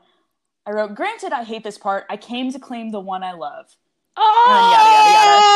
I 0.66 0.70
wrote, 0.70 0.94
"Granted, 0.94 1.32
I 1.32 1.44
hate 1.44 1.64
this 1.64 1.78
part. 1.78 2.04
I 2.08 2.16
came 2.16 2.50
to 2.52 2.58
claim 2.58 2.90
the 2.90 3.00
one 3.00 3.22
I 3.22 3.32
love." 3.32 3.66
Oh, 4.16 4.46
yada, 4.48 4.90
yada, 4.90 5.10
yada. 5.10 5.54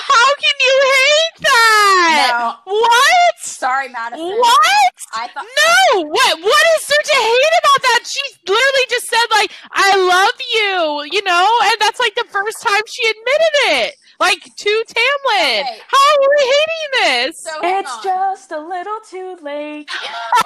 how 0.10 0.34
can 0.34 0.56
you 0.66 0.76
hate 0.94 1.42
that? 1.42 2.56
What? 2.64 3.34
Sorry, 3.42 3.88
Madison. 3.88 4.24
What? 4.38 4.94
I 5.12 5.26
thought 5.28 5.44
No! 5.44 6.02
What? 6.06 6.40
What 6.40 6.64
is 6.78 6.86
there 6.86 7.04
to 7.04 7.16
hate 7.18 7.56
about 7.60 7.82
that? 7.82 8.00
She 8.06 8.22
literally 8.46 8.86
just 8.88 9.08
said 9.08 9.26
like, 9.32 9.50
"I 9.72 9.96
love 9.96 10.38
you," 10.54 11.10
you 11.12 11.22
know, 11.24 11.48
and 11.64 11.76
that's 11.80 11.98
like 12.00 12.14
the 12.14 12.26
first 12.30 12.62
time 12.62 12.82
she 12.86 13.02
admitted 13.08 13.54
it, 13.84 13.94
like 14.20 14.42
to 14.42 14.84
Tamlin. 14.86 15.60
Okay. 15.62 15.78
How 15.88 16.08
are 16.14 16.28
we 16.36 16.44
hating 16.44 17.26
this? 17.26 17.42
so. 17.42 17.50
It's 17.62 17.96
on. 17.96 18.02
just 18.04 18.52
a 18.52 18.60
little 18.60 18.98
too 19.08 19.36
late. 19.42 19.88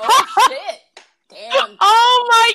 oh 0.00 0.26
shit! 0.48 0.80
Damn. 1.34 1.76
oh 1.80 2.28
my 2.30 2.52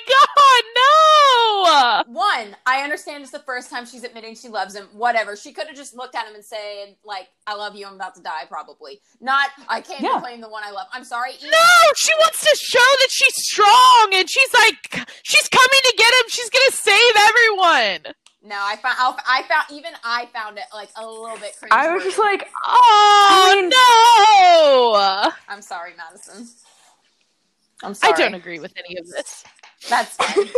god, 2.06 2.06
no! 2.06 2.20
One, 2.20 2.56
I 2.66 2.82
understand 2.82 3.22
it's 3.22 3.32
the 3.32 3.38
first 3.40 3.70
time 3.70 3.86
she's 3.86 4.02
admitting 4.04 4.34
she 4.34 4.48
loves 4.48 4.74
him. 4.74 4.88
Whatever. 4.92 5.36
She 5.36 5.52
could 5.52 5.66
have 5.68 5.76
just 5.76 5.94
looked 5.94 6.14
at 6.14 6.26
him 6.26 6.34
and 6.34 6.44
said, 6.44 6.96
like, 7.04 7.28
I 7.46 7.54
love 7.54 7.76
you, 7.76 7.86
I'm 7.86 7.94
about 7.94 8.14
to 8.16 8.22
die, 8.22 8.44
probably. 8.48 9.00
Not, 9.20 9.50
I 9.68 9.80
can't 9.80 10.00
Yeah. 10.00 10.18
claim 10.20 10.40
the 10.40 10.48
one 10.48 10.62
I 10.64 10.70
love. 10.70 10.86
I'm 10.92 11.04
sorry. 11.04 11.32
Ian. 11.32 11.50
No, 11.50 11.92
she 11.96 12.12
wants 12.20 12.40
to 12.40 12.56
show 12.60 12.78
that 12.78 13.08
she's 13.10 13.34
strong, 13.36 14.10
and 14.14 14.28
she's 14.30 14.52
like, 14.54 15.06
she's 15.22 15.48
coming 15.48 15.80
to 15.84 15.94
get 15.96 16.08
him. 16.08 16.28
She's 16.28 16.50
gonna 16.50 16.72
save 16.72 17.14
everyone. 17.28 18.14
No, 18.42 18.56
I 18.58 18.76
found, 18.76 18.96
I 19.28 19.42
found, 19.42 19.64
even 19.70 19.92
I 20.02 20.24
found 20.32 20.56
it, 20.56 20.64
like, 20.72 20.88
a 20.96 21.06
little 21.06 21.36
bit 21.36 21.54
crazy. 21.58 21.70
I 21.72 21.92
was 21.92 22.02
just 22.02 22.18
like, 22.18 22.48
Oh 22.64 23.28
I 23.30 23.56
mean- 23.60 23.68
no! 23.68 25.32
I'm 25.48 25.60
sorry, 25.62 25.92
Madison. 25.96 26.48
I'm 27.82 27.94
I 28.02 28.12
don't 28.12 28.34
agree 28.34 28.58
with 28.58 28.74
any 28.76 28.98
of 28.98 29.06
this. 29.08 29.44
That's 29.88 30.16
fine. 30.16 30.48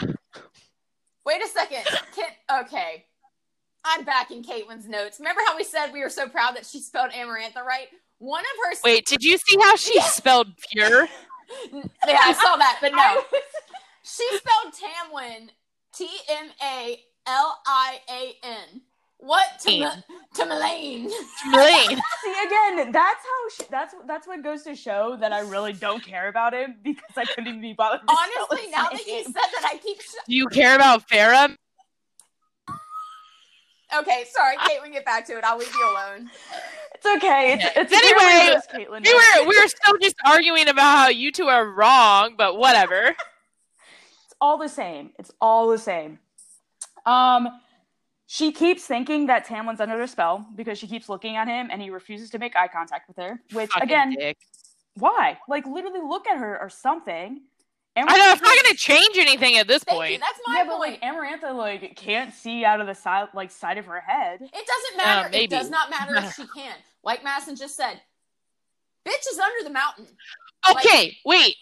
Wait 1.26 1.42
a 1.42 1.48
second. 1.48 1.84
Can, 2.14 2.62
okay. 2.64 3.04
I'm 3.84 4.04
back 4.04 4.30
in 4.30 4.42
Caitlin's 4.42 4.88
notes. 4.88 5.18
Remember 5.18 5.40
how 5.46 5.56
we 5.56 5.64
said 5.64 5.92
we 5.92 6.00
were 6.00 6.10
so 6.10 6.28
proud 6.28 6.56
that 6.56 6.66
she 6.66 6.80
spelled 6.80 7.10
Amarantha 7.12 7.64
right? 7.64 7.88
One 8.18 8.42
of 8.42 8.70
her. 8.70 8.78
Wait, 8.84 9.06
did 9.06 9.22
you 9.24 9.36
see 9.38 9.56
how 9.60 9.76
she 9.76 10.00
spelled 10.00 10.48
pure? 10.72 11.08
Yeah, 11.68 12.16
I 12.22 12.32
saw 12.32 12.56
that, 12.56 12.78
but 12.80 12.92
no. 12.92 13.22
She 14.04 14.26
spelled 14.36 14.72
Tamlin 14.72 15.50
T 15.94 16.08
M 16.28 16.48
A 16.62 16.98
L 17.26 17.60
I 17.66 18.00
A 18.10 18.34
N. 18.42 18.80
What? 19.24 19.46
Tam- 19.60 20.02
Tamlane. 20.34 21.08
Lane. 21.54 22.02
See 22.24 22.34
again, 22.44 22.90
that's 22.90 23.24
how 23.24 23.48
she, 23.56 23.62
that's 23.70 23.94
that's 24.06 24.26
what 24.26 24.42
goes 24.42 24.62
to 24.64 24.74
show 24.74 25.16
that 25.20 25.32
I 25.32 25.40
really 25.40 25.72
don't 25.72 26.02
care 26.04 26.26
about 26.28 26.54
him 26.54 26.74
because 26.82 27.04
I 27.16 27.24
couldn't 27.24 27.46
even 27.46 27.60
be 27.60 27.72
bothered. 27.72 28.00
to 28.00 28.06
spell 28.06 28.18
Honestly, 28.48 28.66
his 28.66 28.72
now 28.74 28.88
that 28.90 29.06
you 29.06 29.22
said 29.22 29.32
that, 29.34 29.70
I 29.72 29.76
keep. 29.78 30.00
Sh- 30.02 30.14
Do 30.26 30.34
you 30.34 30.48
care 30.48 30.74
about 30.74 31.08
Feyre? 31.08 31.56
okay, 33.96 34.24
sorry, 34.32 34.56
Caitlin, 34.58 34.92
get 34.92 35.04
back 35.04 35.24
to 35.26 35.38
it. 35.38 35.44
I'll 35.44 35.58
leave 35.58 35.72
you 35.72 35.88
alone. 35.90 36.28
it's 36.94 37.06
okay. 37.06 37.54
It's, 37.54 37.64
it's 37.76 37.92
Anyway, 37.92 38.56
Caitlin. 38.74 39.04
We 39.04 39.14
were 39.14 39.48
we 39.48 39.56
were 39.60 39.68
still 39.68 39.98
just 40.00 40.16
arguing 40.26 40.66
about 40.68 40.96
how 40.96 41.08
you 41.10 41.30
two 41.30 41.46
are 41.46 41.64
wrong, 41.64 42.34
but 42.36 42.56
whatever. 42.58 43.14
It's 44.24 44.34
all 44.40 44.58
the 44.58 44.68
same. 44.68 45.10
It's 45.20 45.30
all 45.40 45.68
the 45.68 45.78
same. 45.78 46.18
Um, 47.06 47.48
she 48.32 48.50
keeps 48.50 48.86
thinking 48.86 49.26
that 49.26 49.44
Tamlin's 49.44 49.78
under 49.78 50.00
a 50.00 50.08
spell 50.08 50.46
because 50.54 50.78
she 50.78 50.86
keeps 50.86 51.10
looking 51.10 51.36
at 51.36 51.46
him 51.48 51.68
and 51.70 51.82
he 51.82 51.90
refuses 51.90 52.30
to 52.30 52.38
make 52.38 52.56
eye 52.56 52.66
contact 52.66 53.06
with 53.06 53.18
her. 53.18 53.38
Which 53.52 53.70
Fucking 53.72 53.86
again, 53.86 54.14
dick. 54.18 54.38
why? 54.94 55.38
Like 55.50 55.66
literally 55.66 56.00
look 56.00 56.26
at 56.26 56.38
her 56.38 56.58
or 56.58 56.70
something. 56.70 57.42
I 57.94 58.00
know 58.00 58.32
it's 58.32 58.40
not 58.40 58.56
gonna 58.62 58.74
change 58.74 59.18
anything 59.18 59.58
at 59.58 59.68
this 59.68 59.84
Thank 59.84 59.96
you. 59.96 60.00
point. 60.12 60.20
That's 60.20 60.40
my 60.46 60.60
Yeah, 60.60 60.64
but 60.66 60.78
like 60.78 61.02
Amarantha 61.02 61.54
like 61.54 61.94
can't 61.94 62.32
see 62.32 62.64
out 62.64 62.80
of 62.80 62.86
the 62.86 62.94
side 62.94 63.28
like 63.34 63.50
side 63.50 63.76
of 63.76 63.84
her 63.84 64.00
head. 64.00 64.40
It 64.40 64.50
doesn't 64.50 64.94
uh, 64.94 65.04
matter. 65.04 65.28
it 65.28 65.32
maybe. 65.32 65.46
does 65.48 65.68
not 65.68 65.90
matter 65.90 66.16
if 66.16 66.32
she 66.34 66.46
can. 66.46 66.74
Like 67.04 67.22
Masson 67.22 67.54
just 67.54 67.76
said, 67.76 68.00
bitch 69.06 69.30
is 69.30 69.38
under 69.38 69.62
the 69.62 69.74
mountain. 69.74 70.06
Okay, 70.70 71.18
wait. 71.26 71.56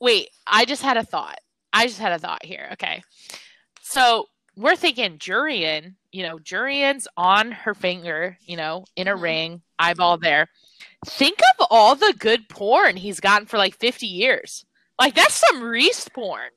Wait, 0.00 0.30
I 0.46 0.64
just 0.64 0.80
had 0.80 0.96
a 0.96 1.04
thought. 1.04 1.40
I 1.74 1.88
just 1.88 1.98
had 1.98 2.12
a 2.12 2.18
thought 2.18 2.42
here. 2.42 2.70
Okay. 2.72 3.02
So 3.82 4.28
we're 4.56 4.76
thinking 4.76 5.18
Jurian, 5.18 5.94
you 6.12 6.22
know, 6.22 6.38
Jurian's 6.38 7.08
on 7.16 7.52
her 7.52 7.74
finger, 7.74 8.38
you 8.46 8.56
know, 8.56 8.84
in 8.96 9.08
a 9.08 9.16
Mhm. 9.16 9.22
ring, 9.22 9.62
eyeball 9.78 10.18
there. 10.18 10.48
Think 11.06 11.40
of 11.58 11.66
all 11.70 11.94
the 11.94 12.14
good 12.18 12.48
porn 12.48 12.96
he's 12.96 13.20
gotten 13.20 13.46
for 13.46 13.58
like 13.58 13.76
50 13.78 14.06
years. 14.06 14.64
Like, 14.98 15.14
that's 15.14 15.34
some 15.34 15.62
Rhys 15.62 16.08
porn. 16.08 16.50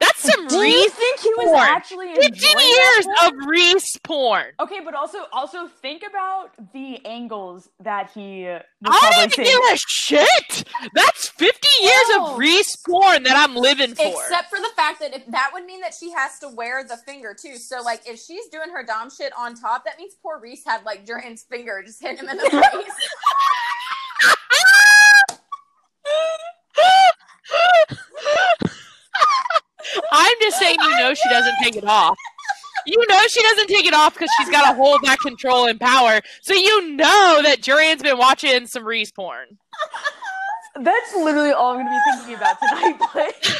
That's 0.00 0.22
some 0.22 0.48
Do 0.48 0.56
you 0.56 0.62
Rhys. 0.84 0.92
think 0.92 1.20
he 1.20 1.28
was 1.36 1.46
porn. 1.46 1.60
actually 1.60 2.14
50 2.14 2.26
enjoying 2.26 2.66
years 2.68 3.04
that 3.06 3.18
of 3.26 3.30
porn? 3.32 3.46
Rhys 3.48 3.96
porn. 4.02 4.44
Okay, 4.60 4.80
but 4.84 4.94
also 4.94 5.18
also 5.32 5.66
think 5.68 6.02
about 6.08 6.50
the 6.72 7.04
angles 7.06 7.68
that 7.80 8.10
he 8.12 8.44
was 8.44 8.62
I 8.86 9.10
don't 9.20 9.32
seeing. 9.32 9.48
give 9.48 9.60
a 9.72 9.76
shit. 9.88 10.64
That's 10.94 11.28
50 11.28 11.68
years 11.80 11.94
No. 12.10 12.26
of 12.32 12.38
Rhys 12.38 12.76
porn 12.86 13.22
that 13.22 13.36
I'm 13.36 13.54
living 13.56 13.94
for. 13.94 14.04
Except 14.06 14.50
for 14.50 14.58
the 14.58 14.70
fact 14.76 15.00
that 15.00 15.14
if 15.14 15.24
that 15.28 15.50
would 15.54 15.64
mean 15.64 15.80
that 15.80 15.94
she 15.98 16.10
has 16.12 16.38
to 16.40 16.48
wear 16.48 16.84
the 16.84 16.96
finger 16.98 17.34
too. 17.40 17.56
So 17.56 17.80
like 17.82 18.02
if 18.06 18.20
she's 18.20 18.48
doing 18.48 18.70
her 18.70 18.84
dom 18.84 19.10
shit 19.10 19.32
on 19.38 19.54
top, 19.54 19.84
that 19.84 19.96
means 19.98 20.14
poor 20.22 20.38
Rhys 20.40 20.62
had 20.66 20.84
like 20.84 21.06
Jurian's 21.06 21.44
finger 21.48 21.82
just 21.86 22.02
hit 22.02 22.18
him 22.18 22.28
in 22.28 22.36
the 22.36 22.50
face. 22.50 23.08
I'm 30.12 30.34
just 30.54 30.60
saying, 30.60 30.76
you 30.80 30.96
know, 30.98 31.14
she 31.14 31.28
doesn't 31.28 31.54
take 31.62 31.76
it 31.76 31.84
off. 31.84 32.16
You 32.86 33.02
know, 33.08 33.26
she 33.28 33.42
doesn't 33.42 33.68
take 33.68 33.86
it 33.86 33.94
off 33.94 34.14
because 34.14 34.28
she's 34.38 34.50
got 34.50 34.68
to 34.70 34.76
hold 34.76 35.00
that 35.04 35.18
control 35.20 35.66
and 35.66 35.80
power. 35.80 36.20
So 36.42 36.52
you 36.54 36.90
know 36.92 37.40
that 37.42 37.60
Jurian's 37.60 38.02
been 38.02 38.18
watching 38.18 38.66
some 38.66 38.84
Rhys 38.84 39.10
porn. 39.10 39.58
That's 40.76 41.14
literally 41.14 41.52
all 41.52 41.78
I'm 41.78 41.86
gonna 41.86 41.90
be 41.90 42.16
thinking 42.18 42.34
about 42.34 42.58
tonight. 42.60 42.98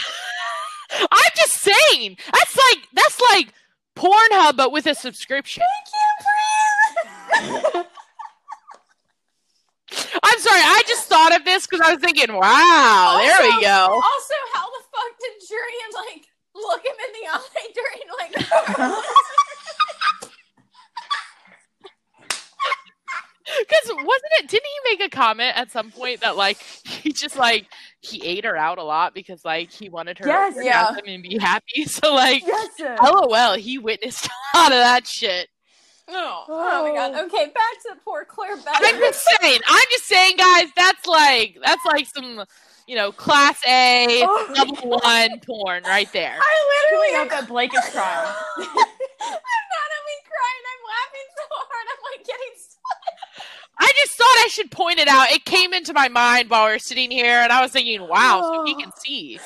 But 1.01 1.09
I'm 1.11 1.31
just 1.35 1.61
saying. 1.61 2.17
That's 2.33 2.57
like 2.57 2.89
that's 2.93 3.21
like 3.33 3.53
Pornhub, 3.97 4.57
but 4.57 4.71
with 4.71 4.87
a 4.87 4.95
subscription. 4.95 5.65
Thank 5.65 7.49
you 7.49 7.63
Brian 7.73 7.87
I'm 10.23 10.39
sorry. 10.39 10.61
I 10.61 10.83
just 10.87 11.09
thought 11.09 11.35
of 11.35 11.45
this 11.45 11.67
because 11.67 11.81
I 11.81 11.95
was 11.95 12.01
thinking, 12.01 12.33
wow, 12.35 13.19
there 13.23 13.51
we 13.51 13.63
go. 13.63 13.89
also, 13.95 14.35
how 14.53 14.67
the 14.67 14.85
fuck 14.93 15.19
did 15.21 15.33
Jurian 15.49 16.07
like 16.07 16.27
look 16.69 16.85
him 16.85 16.97
in 17.07 17.13
the 17.21 17.29
eye 17.33 17.69
during 17.75 18.09
like 18.19 19.05
Because 23.59 23.89
wasn't 23.91 24.33
it? 24.41 24.49
Didn't 24.49 24.65
he 24.65 24.97
make 24.97 25.07
a 25.07 25.15
comment 25.15 25.53
at 25.57 25.71
some 25.71 25.91
point 25.91 26.21
that 26.23 26.35
like 26.37 26.57
he 26.87 27.13
just 27.13 27.37
like 27.37 27.67
he 28.01 28.25
ate 28.25 28.45
her 28.45 28.57
out 28.57 28.79
a 28.79 28.83
lot 28.83 29.13
because 29.15 29.45
like 29.45 29.71
he 29.71 29.91
wanted 29.91 30.19
her 30.19 30.27
Yes. 30.27 30.55
to 30.57 30.65
Yeah. 30.65 30.87
orgasm 30.89 31.05
and 31.09 31.23
be 31.23 31.39
happy? 31.39 31.85
So 31.89 32.15
like, 32.15 32.43
yes, 32.47 32.69
sir. 32.77 32.97
lol, 33.03 33.55
he 33.55 33.79
witnessed 33.79 34.27
a 34.55 34.59
lot 34.59 34.73
of 34.73 34.79
that 34.79 35.07
shit. 35.07 35.49
Oh, 36.09 36.45
oh 36.49 36.83
my 36.89 36.95
god. 36.95 37.13
Oh. 37.15 37.27
Okay, 37.27 37.47
back 37.47 37.83
to 37.87 37.97
poor 38.05 38.25
Clare 38.25 38.57
I'm 38.67 38.99
just 38.99 39.23
saying. 39.41 39.61
I'm 39.67 39.85
just 39.91 40.05
saying, 40.05 40.37
guys. 40.37 40.67
That's 40.77 41.07
like 41.07 41.59
that's 41.65 41.85
like 41.85 42.07
some 42.15 42.45
you 42.87 42.97
know 42.97 43.13
class 43.13 43.59
A 43.67 44.23
Oh 44.23 44.53
level 44.57 44.99
one 45.01 45.41
porn 45.41 45.83
right 45.85 46.11
there. 46.13 46.37
I 46.41 46.89
Can 46.91 46.99
we 46.99 46.99
literally 46.99 47.25
note 47.25 47.31
that 47.31 47.49
Blake 47.49 47.75
is 47.75 47.85
crying? 47.93 48.29
I'm 48.29 48.65
not 48.65 49.91
only 49.99 50.19
crying, 50.29 50.65
I'm 50.73 50.83
laughing 50.85 51.29
so 51.37 51.45
hard. 51.51 51.87
I'm 51.91 52.03
like 52.13 52.27
getting 52.27 52.55
I 53.79 53.91
just 54.03 54.17
thought 54.17 54.37
I 54.45 54.49
should 54.51 54.71
point 54.71 54.99
it 54.99 55.09
out. 55.09 55.31
It 55.31 55.45
came 55.45 55.75
into 55.75 55.93
my 55.93 56.09
mind 56.09 56.49
while 56.49 56.67
we 56.67 56.73
were 56.73 56.79
sitting 56.79 57.11
here, 57.11 57.41
and 57.41 57.53
I 57.53 57.61
was 57.61 57.73
thinking, 57.73 58.07
wow, 58.07 58.41
so 58.43 58.65
he 58.65 58.75
can 58.81 58.93
see. 59.05 59.39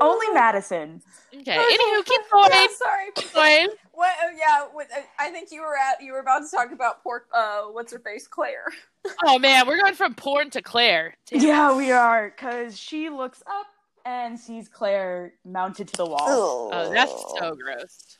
Only 0.00 0.28
Madison. 0.32 1.02
Okay. 1.34 1.56
Anywho, 1.56 2.04
keep 2.04 2.20
going. 2.30 2.50
Yeah, 2.52 2.66
sorry. 2.76 3.06
Keep 3.14 3.34
going. 3.34 3.68
What? 4.00 4.16
Uh, 4.24 4.30
yeah, 4.34 4.64
what, 4.72 4.86
uh, 4.96 5.02
I 5.18 5.28
think 5.28 5.52
you 5.52 5.60
were 5.60 5.76
at. 5.76 6.02
You 6.02 6.14
were 6.14 6.20
about 6.20 6.38
to 6.38 6.56
talk 6.56 6.72
about 6.72 7.02
poor. 7.02 7.26
Uh, 7.34 7.64
what's 7.64 7.92
her 7.92 7.98
face, 7.98 8.26
Clare. 8.26 8.64
Oh 9.26 9.38
man, 9.38 9.66
we're 9.66 9.78
going 9.78 9.94
from 9.94 10.14
porn 10.14 10.48
to 10.50 10.62
Clare. 10.62 11.14
Damn. 11.26 11.40
Yeah, 11.40 11.76
we 11.76 11.90
are, 11.90 12.30
because 12.30 12.78
she 12.78 13.08
looks 13.10 13.42
up 13.46 13.66
and 14.06 14.38
sees 14.38 14.68
Clare 14.68 15.32
mounted 15.44 15.88
to 15.88 15.96
the 15.96 16.06
wall. 16.06 16.70
Oh, 16.72 16.90
that's 16.92 17.12
so 17.38 17.54
gross. 17.54 18.18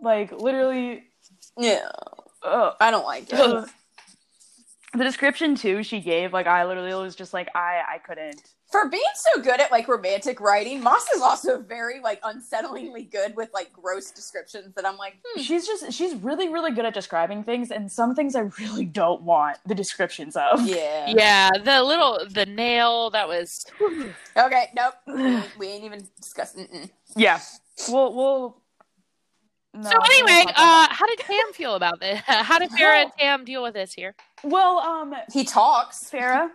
Like, 0.00 0.32
literally, 0.32 1.04
Yeah, 1.58 1.88
ugh. 2.42 2.74
I 2.80 2.90
don't 2.90 3.04
like 3.06 3.30
it. 3.30 3.40
Ugh. 3.40 3.68
The 4.92 5.04
description, 5.04 5.54
too, 5.54 5.82
she 5.82 6.00
gave, 6.00 6.32
like, 6.34 6.46
I 6.46 6.64
literally 6.66 6.94
was 6.94 7.16
just 7.16 7.32
like, 7.32 7.48
I, 7.54 7.82
I 7.94 7.98
couldn't. 7.98 8.42
For 8.74 8.88
being 8.88 9.02
so 9.14 9.40
good 9.40 9.60
at 9.60 9.70
like 9.70 9.86
romantic 9.86 10.40
writing, 10.40 10.82
Maas 10.82 11.08
is 11.14 11.22
also 11.22 11.62
very 11.62 12.00
like 12.00 12.20
unsettlingly 12.22 13.08
good 13.08 13.36
with 13.36 13.48
like 13.54 13.72
gross 13.72 14.10
descriptions 14.10 14.74
that 14.74 14.84
I'm 14.84 14.96
like, 14.96 15.14
hmm. 15.24 15.40
She's 15.40 15.64
just, 15.64 15.92
she's 15.92 16.16
really, 16.16 16.48
really 16.48 16.72
good 16.72 16.84
at 16.84 16.92
describing 16.92 17.44
things, 17.44 17.70
and 17.70 17.90
some 17.90 18.16
things 18.16 18.34
I 18.34 18.50
really 18.58 18.84
don't 18.84 19.22
want 19.22 19.58
the 19.64 19.76
descriptions 19.76 20.34
of. 20.34 20.66
yeah. 20.66 21.04
Yeah, 21.06 21.50
the 21.62 21.84
little 21.84 22.26
the 22.28 22.46
nail 22.46 23.10
that 23.10 23.28
was. 23.28 23.64
Okay, 24.36 24.72
nope. 24.74 24.94
we 25.56 25.68
ain't 25.68 25.84
even 25.84 26.08
discussing. 26.20 26.66
Mm-mm. 26.66 26.90
Yeah. 27.14 27.38
We'll, 27.88 28.12
we'll, 28.12 28.62
No, 29.72 29.88
so 29.88 29.98
anyway, 30.04 30.46
uh, 30.48 30.88
how 30.90 31.06
did 31.06 31.20
Tam 31.20 31.52
feel 31.52 31.76
about 31.76 32.00
this? 32.00 32.20
How 32.26 32.58
did 32.58 32.70
Feyre 32.70 33.02
and 33.02 33.12
Tam 33.16 33.44
deal 33.44 33.62
with 33.62 33.74
this 33.74 33.92
here? 33.92 34.16
well, 34.42 34.78
um, 34.78 35.14
He 35.32 35.44
talks. 35.44 36.10
Feyre, 36.12 36.50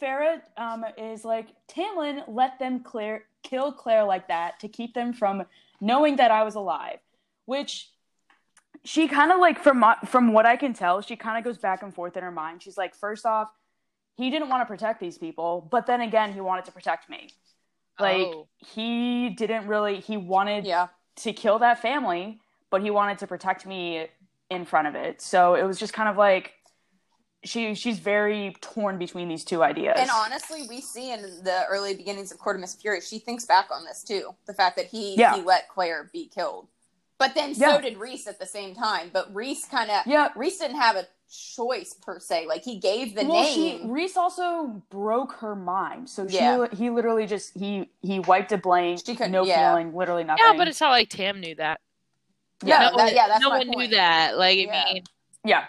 Feyre 0.00 0.40
um, 0.56 0.84
is 0.98 1.24
like 1.24 1.48
Tamlin 1.68 2.24
let 2.28 2.58
them 2.58 2.80
Clare 2.80 3.24
kill 3.42 3.72
Clare 3.72 4.04
like 4.04 4.28
that 4.28 4.60
to 4.60 4.68
keep 4.68 4.94
them 4.94 5.12
from 5.12 5.44
knowing 5.80 6.16
that 6.16 6.30
I 6.30 6.42
was 6.42 6.54
alive, 6.54 6.98
which 7.46 7.90
she 8.84 9.08
kind 9.08 9.32
of 9.32 9.38
like 9.40 9.58
from 9.58 9.78
my, 9.80 9.96
from 10.06 10.32
what 10.32 10.46
I 10.46 10.56
can 10.56 10.72
tell, 10.74 11.00
she 11.00 11.16
kind 11.16 11.38
of 11.38 11.44
goes 11.44 11.58
back 11.58 11.82
and 11.82 11.94
forth 11.94 12.16
in 12.16 12.22
her 12.22 12.32
mind. 12.32 12.62
She's 12.62 12.76
like, 12.76 12.94
first 12.94 13.24
off, 13.24 13.48
he 14.16 14.30
didn't 14.30 14.48
want 14.48 14.60
to 14.62 14.66
protect 14.66 15.00
these 15.00 15.18
people, 15.18 15.66
but 15.70 15.86
then 15.86 16.00
again, 16.00 16.32
he 16.32 16.40
wanted 16.40 16.64
to 16.66 16.72
protect 16.72 17.08
me. 17.08 17.30
Like 17.98 18.26
Oh. 18.26 18.48
he 18.58 19.30
didn't 19.30 19.66
really. 19.66 20.00
He 20.00 20.16
wanted 20.16 20.64
Yeah. 20.66 20.88
to 21.16 21.32
kill 21.32 21.58
that 21.60 21.80
family, 21.80 22.40
but 22.70 22.82
he 22.82 22.90
wanted 22.90 23.18
to 23.18 23.26
protect 23.26 23.66
me 23.66 24.08
in 24.50 24.64
front 24.64 24.88
of 24.88 24.94
it. 24.94 25.20
So 25.20 25.54
it 25.54 25.62
was 25.64 25.78
just 25.78 25.92
kind 25.92 26.08
of 26.08 26.16
like 26.16 26.54
she 27.44 27.74
she's 27.74 27.98
very 27.98 28.56
torn 28.60 28.98
between 28.98 29.28
these 29.28 29.44
two 29.44 29.62
ideas. 29.62 29.94
And 29.98 30.10
honestly, 30.12 30.66
we 30.68 30.80
see 30.80 31.12
in 31.12 31.22
the 31.22 31.64
early 31.68 31.94
beginnings 31.94 32.32
of 32.32 32.38
Court 32.38 32.56
of 32.56 32.60
Miss 32.60 32.74
Fury, 32.74 33.00
she 33.00 33.18
thinks 33.18 33.44
back 33.44 33.68
on 33.70 33.84
this 33.84 34.02
too. 34.02 34.34
The 34.46 34.54
fact 34.54 34.76
that 34.76 34.86
he 34.86 35.14
Yeah. 35.16 35.36
he 35.36 35.42
let 35.42 35.68
Clare 35.68 36.10
be 36.12 36.26
killed. 36.26 36.68
But 37.18 37.34
then 37.34 37.54
so 37.54 37.68
Yeah. 37.68 37.80
did 37.80 37.96
Rhys 37.98 38.26
at 38.26 38.38
the 38.40 38.46
same 38.46 38.74
time. 38.74 39.10
But 39.12 39.32
Rhys 39.34 39.64
kind 39.66 39.90
of 39.90 40.06
yeah. 40.06 40.28
Rhys 40.34 40.58
didn't 40.58 40.78
have 40.80 40.96
a 40.96 41.06
choice 41.30 41.94
per 41.94 42.18
se. 42.18 42.46
Like 42.46 42.62
he 42.64 42.78
gave 42.78 43.14
the 43.14 43.24
well, 43.24 43.44
she 43.44 43.78
name. 43.78 43.90
Rhys 43.90 44.16
also 44.16 44.82
broke 44.90 45.32
her 45.34 45.54
mind, 45.56 46.08
so 46.10 46.26
she 46.28 46.36
Yeah. 46.36 46.66
he 46.72 46.90
literally 46.90 47.26
just 47.26 47.56
he 47.56 47.90
he 48.02 48.20
wiped 48.20 48.52
a 48.52 48.58
blank. 48.58 49.00
She 49.06 49.14
couldn't- 49.14 49.32
no 49.32 49.44
yeah. 49.44 49.70
feeling, 49.70 49.94
literally 49.94 50.24
nothing. 50.24 50.44
Yeah, 50.44 50.54
but 50.56 50.68
it's 50.68 50.80
not 50.80 50.90
like 50.90 51.08
Tam 51.08 51.40
knew 51.40 51.54
that. 51.56 51.80
Yeah, 52.64 52.78
no 52.78 52.84
that- 52.84 52.94
one, 52.94 53.14
yeah, 53.14 53.28
that's 53.28 53.40
no 53.42 53.50
my 53.50 53.58
one 53.58 53.68
knew 53.68 53.88
that. 53.88 54.38
Like, 54.38 54.58
Yeah. 54.66 54.84
I 54.88 54.92
mean, 54.94 55.04
Yeah. 55.44 55.64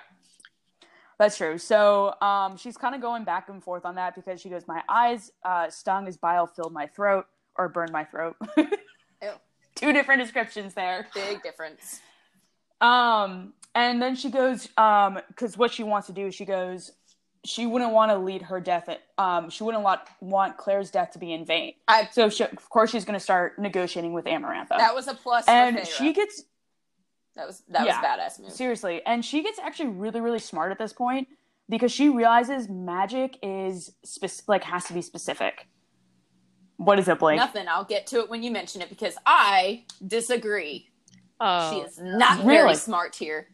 That's 1.17 1.37
true. 1.37 1.57
So 1.57 2.15
um, 2.21 2.57
she's 2.57 2.77
kind 2.77 2.95
of 2.95 3.01
going 3.01 3.23
back 3.23 3.49
and 3.49 3.63
forth 3.63 3.85
on 3.85 3.95
that 3.95 4.15
because 4.15 4.41
she 4.41 4.49
goes, 4.49 4.67
My 4.67 4.81
eyes 4.89 5.31
uh, 5.43 5.69
stung 5.69 6.07
as 6.07 6.17
bile 6.17 6.47
filled 6.47 6.73
my 6.73 6.87
throat 6.87 7.25
or 7.57 7.69
burned 7.69 7.91
my 7.91 8.03
throat. 8.03 8.35
Two 9.75 9.91
different 9.91 10.21
descriptions 10.21 10.73
there. 10.73 11.07
Big 11.13 11.43
difference. 11.43 11.99
Um, 12.79 13.53
and 13.73 14.01
then 14.01 14.15
she 14.15 14.29
goes, 14.29 14.69
um, 14.77 15.19
because 15.27 15.57
what 15.57 15.73
she 15.73 15.83
wants 15.83 16.07
to 16.07 16.13
do, 16.13 16.27
is 16.27 16.35
she 16.35 16.45
goes, 16.45 16.91
she 17.43 17.65
wouldn't 17.65 17.91
want 17.91 18.09
to 18.11 18.17
lead 18.17 18.41
her 18.43 18.59
death. 18.59 18.89
Um, 19.17 19.49
she 19.49 19.63
wouldn't 19.63 19.83
want, 19.83 20.01
want 20.21 20.57
Clare's 20.57 20.89
death 20.89 21.11
to 21.11 21.19
be 21.19 21.33
in 21.33 21.45
vain. 21.45 21.73
I 21.87 22.07
So 22.11 22.29
she, 22.29 22.43
of 22.45 22.69
course 22.69 22.91
she's 22.91 23.05
going 23.05 23.19
to 23.19 23.23
start 23.23 23.59
negotiating 23.59 24.13
with 24.13 24.25
Amarantha. 24.25 24.77
that 24.77 24.95
was 24.95 25.07
a 25.07 25.13
plus. 25.13 25.45
and 25.47 25.85
she 25.85 26.13
gets 26.13 26.43
that 27.35 27.47
was 27.47 27.63
that 27.69 27.85
yeah. 27.85 27.99
was 28.01 28.05
badass 28.07 28.39
move. 28.41 28.51
Seriously. 28.51 29.01
And 29.05 29.23
she 29.23 29.43
gets 29.43 29.59
actually 29.59 29.89
really, 29.89 30.21
really 30.21 30.39
smart 30.39 30.71
at 30.71 30.77
this 30.77 30.93
point 30.93 31.27
because 31.69 31.91
she 31.91 32.09
realizes 32.09 32.69
magic 32.69 33.37
is 33.43 33.91
spec- 34.03 34.47
like 34.47 34.63
has 34.63 34.85
to 34.85 34.93
be 34.93 35.01
specific. 35.01 35.67
What 36.77 36.99
is 36.99 37.07
it, 37.07 37.19
Blake? 37.19 37.37
Nothing. 37.37 37.67
I'll 37.67 37.85
get 37.85 38.07
to 38.07 38.19
it 38.19 38.29
when 38.29 38.43
you 38.43 38.51
mention 38.51 38.81
it 38.81 38.89
because 38.89 39.15
I 39.25 39.85
disagree. 40.05 40.89
oh, 41.39 41.71
She 41.71 41.79
is 41.79 41.99
not 42.01 42.43
very 42.43 42.63
Really? 42.63 42.75
smart 42.75 43.15
here. 43.15 43.47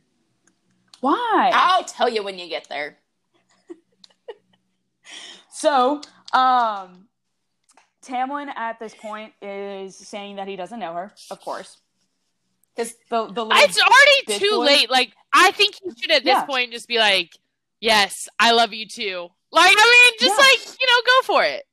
Why? 1.02 1.52
I'll 1.54 1.84
tell 1.84 2.10
you 2.10 2.24
when 2.24 2.38
you 2.40 2.48
get 2.50 2.68
there. 2.70 2.98
So, 5.54 6.02
um, 6.34 7.08
Tamlin 8.04 8.48
at 8.56 8.80
this 8.80 8.96
point 8.96 9.34
is 9.42 9.96
saying 9.96 10.38
that 10.38 10.48
he 10.48 10.56
doesn't 10.56 10.80
know 10.80 10.94
her, 10.94 11.12
of 11.30 11.40
course. 11.42 11.78
'Cause- 12.78 12.94
the 13.10 13.26
the 13.28 13.46
it's 13.52 13.78
already 13.80 14.40
too 14.40 14.58
boy. 14.58 14.64
late. 14.66 14.90
Like, 14.90 15.14
I 15.34 15.52
think 15.52 15.76
you 15.84 15.94
should 16.00 16.12
at 16.12 16.24
this 16.24 16.32
Yeah. 16.34 16.46
point 16.46 16.72
just 16.72 16.88
be 16.88 16.98
like, 16.98 17.38
"Yes, 17.80 18.28
I 18.40 18.52
love 18.52 18.74
you 18.74 18.88
too." 18.88 19.30
Like, 19.52 19.76
I 19.78 20.10
mean, 20.12 20.14
just 20.20 20.40
Yeah. 20.40 20.46
like 20.46 20.80
you 20.80 20.88
know, 20.88 21.02
go 21.06 21.22
for 21.26 21.44
it. 21.44 21.68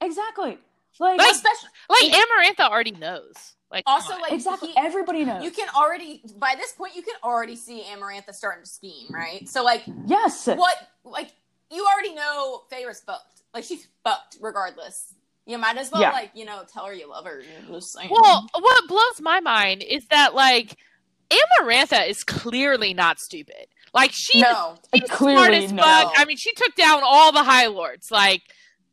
exactly 0.00 0.58
like, 1.00 1.18
Like- 1.18 1.32
Especially 1.32 1.68
Like 1.88 2.12
Amarantha 2.12 2.68
already 2.70 2.90
knows. 2.92 3.34
Like, 3.70 3.82
also 3.86 4.14
on. 4.14 4.20
like 4.20 4.32
exactly 4.32 4.68
he- 4.70 4.76
everybody 4.76 5.24
knows. 5.24 5.42
you 5.42 5.50
can 5.50 5.68
already 5.70 6.22
by 6.36 6.54
this 6.56 6.72
point 6.72 6.94
you 6.94 7.02
can 7.02 7.14
already 7.24 7.56
see 7.56 7.82
Amarantha 7.82 8.32
starting 8.32 8.62
to 8.64 8.68
scheme, 8.70 9.08
right? 9.10 9.48
So 9.48 9.62
like 9.64 9.82
yes, 10.06 10.46
what 10.46 10.76
like 11.04 11.30
you 11.70 11.84
already 11.86 12.14
know 12.14 12.62
Feyre's 12.70 13.00
fucked. 13.00 13.42
Like 13.52 13.64
she's 13.64 13.88
fucked 14.04 14.36
regardless. 14.40 15.12
You 15.46 15.58
might 15.58 15.76
as 15.76 15.90
well 15.92 16.00
Yeah. 16.00 16.10
like, 16.12 16.30
you 16.34 16.44
know, 16.44 16.62
tell 16.72 16.86
her 16.86 16.94
you 16.94 17.08
love 17.08 17.26
her. 17.26 17.42
Well, 18.10 18.48
what 18.58 18.88
blows 18.88 19.20
my 19.20 19.40
mind 19.40 19.82
is 19.82 20.06
that 20.06 20.34
like 20.34 20.76
Amarantha 21.30 22.08
is 22.08 22.24
clearly 22.24 22.94
not 22.94 23.18
stupid. 23.20 23.66
Like 23.92 24.10
she 24.12 24.40
no. 24.40 24.76
she's 24.94 25.08
Clearly 25.10 25.36
smart 25.36 25.54
as 25.54 25.72
no. 25.72 25.82
fuck. 25.82 26.12
I 26.16 26.24
mean, 26.24 26.36
she 26.36 26.52
took 26.54 26.74
down 26.74 27.02
all 27.04 27.30
the 27.32 27.42
High 27.42 27.66
Lords. 27.66 28.10
Like, 28.10 28.42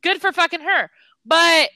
good 0.02 0.20
for 0.20 0.30
fucking 0.32 0.60
her. 0.60 0.90
But 1.24 1.70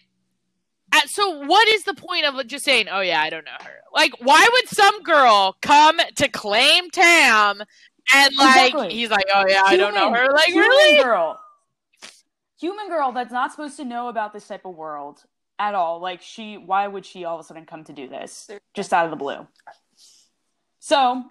at, 0.93 1.09
so, 1.09 1.45
what 1.47 1.67
is 1.69 1.85
the 1.85 1.95
point 1.95 2.25
of 2.27 2.47
just 2.47 2.65
saying, 2.65 2.87
"Oh 2.91 3.01
yeah, 3.01 3.21
I 3.21 3.29
don't 3.31 3.45
know 3.45 3.51
her"? 3.61 3.81
Like, 3.93 4.12
why 4.21 4.47
would 4.53 4.69
some 4.69 5.03
girl 5.03 5.57
come 5.61 5.99
to 6.17 6.29
claim 6.29 6.91
Tam 6.91 7.61
and 8.15 8.37
like 8.37 8.67
Exactly. 8.73 8.95
he's 8.95 9.11
like, 9.11 9.27
"Oh 9.35 9.45
yeah, 9.49 9.62
I 9.65 9.77
don't 9.77 9.95
know 9.95 10.05
Human- 10.07 10.21
her"? 10.21 10.33
Like, 10.33 10.47
human 10.47 10.69
really? 10.69 11.03
girl, 11.03 11.41
human 12.59 12.88
girl 12.88 13.12
that's 13.12 13.33
not 13.33 13.51
supposed 13.53 13.77
to 13.77 13.85
know 13.85 14.09
about 14.09 14.33
this 14.33 14.47
type 14.47 14.64
of 14.64 14.75
world 14.75 15.23
at 15.59 15.75
all. 15.75 16.01
Like 16.01 16.23
she, 16.23 16.57
why 16.57 16.87
would 16.87 17.05
she 17.07 17.25
all 17.25 17.35
of 17.37 17.40
a 17.40 17.45
sudden 17.45 17.66
come 17.66 17.85
to 17.85 17.92
do 17.92 18.09
this 18.09 18.51
just 18.75 18.92
out 18.92 19.05
of 19.05 19.11
the 19.11 19.16
blue? 19.16 19.47
So 20.79 21.25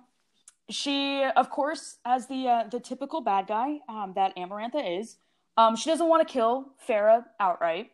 she, 0.70 1.24
of 1.36 1.50
course, 1.50 1.98
as 2.06 2.28
the 2.28 2.48
uh, 2.48 2.64
the 2.70 2.80
typical 2.80 3.22
bad 3.22 3.48
guy 3.48 3.80
um, 3.88 4.14
that 4.16 4.36
Amarantha 4.36 5.00
is, 5.00 5.18
um, 5.58 5.76
she 5.76 5.90
doesn't 5.90 6.08
want 6.08 6.28
to 6.28 6.32
kill 6.32 6.74
Feyre 6.88 7.24
outright. 7.40 7.92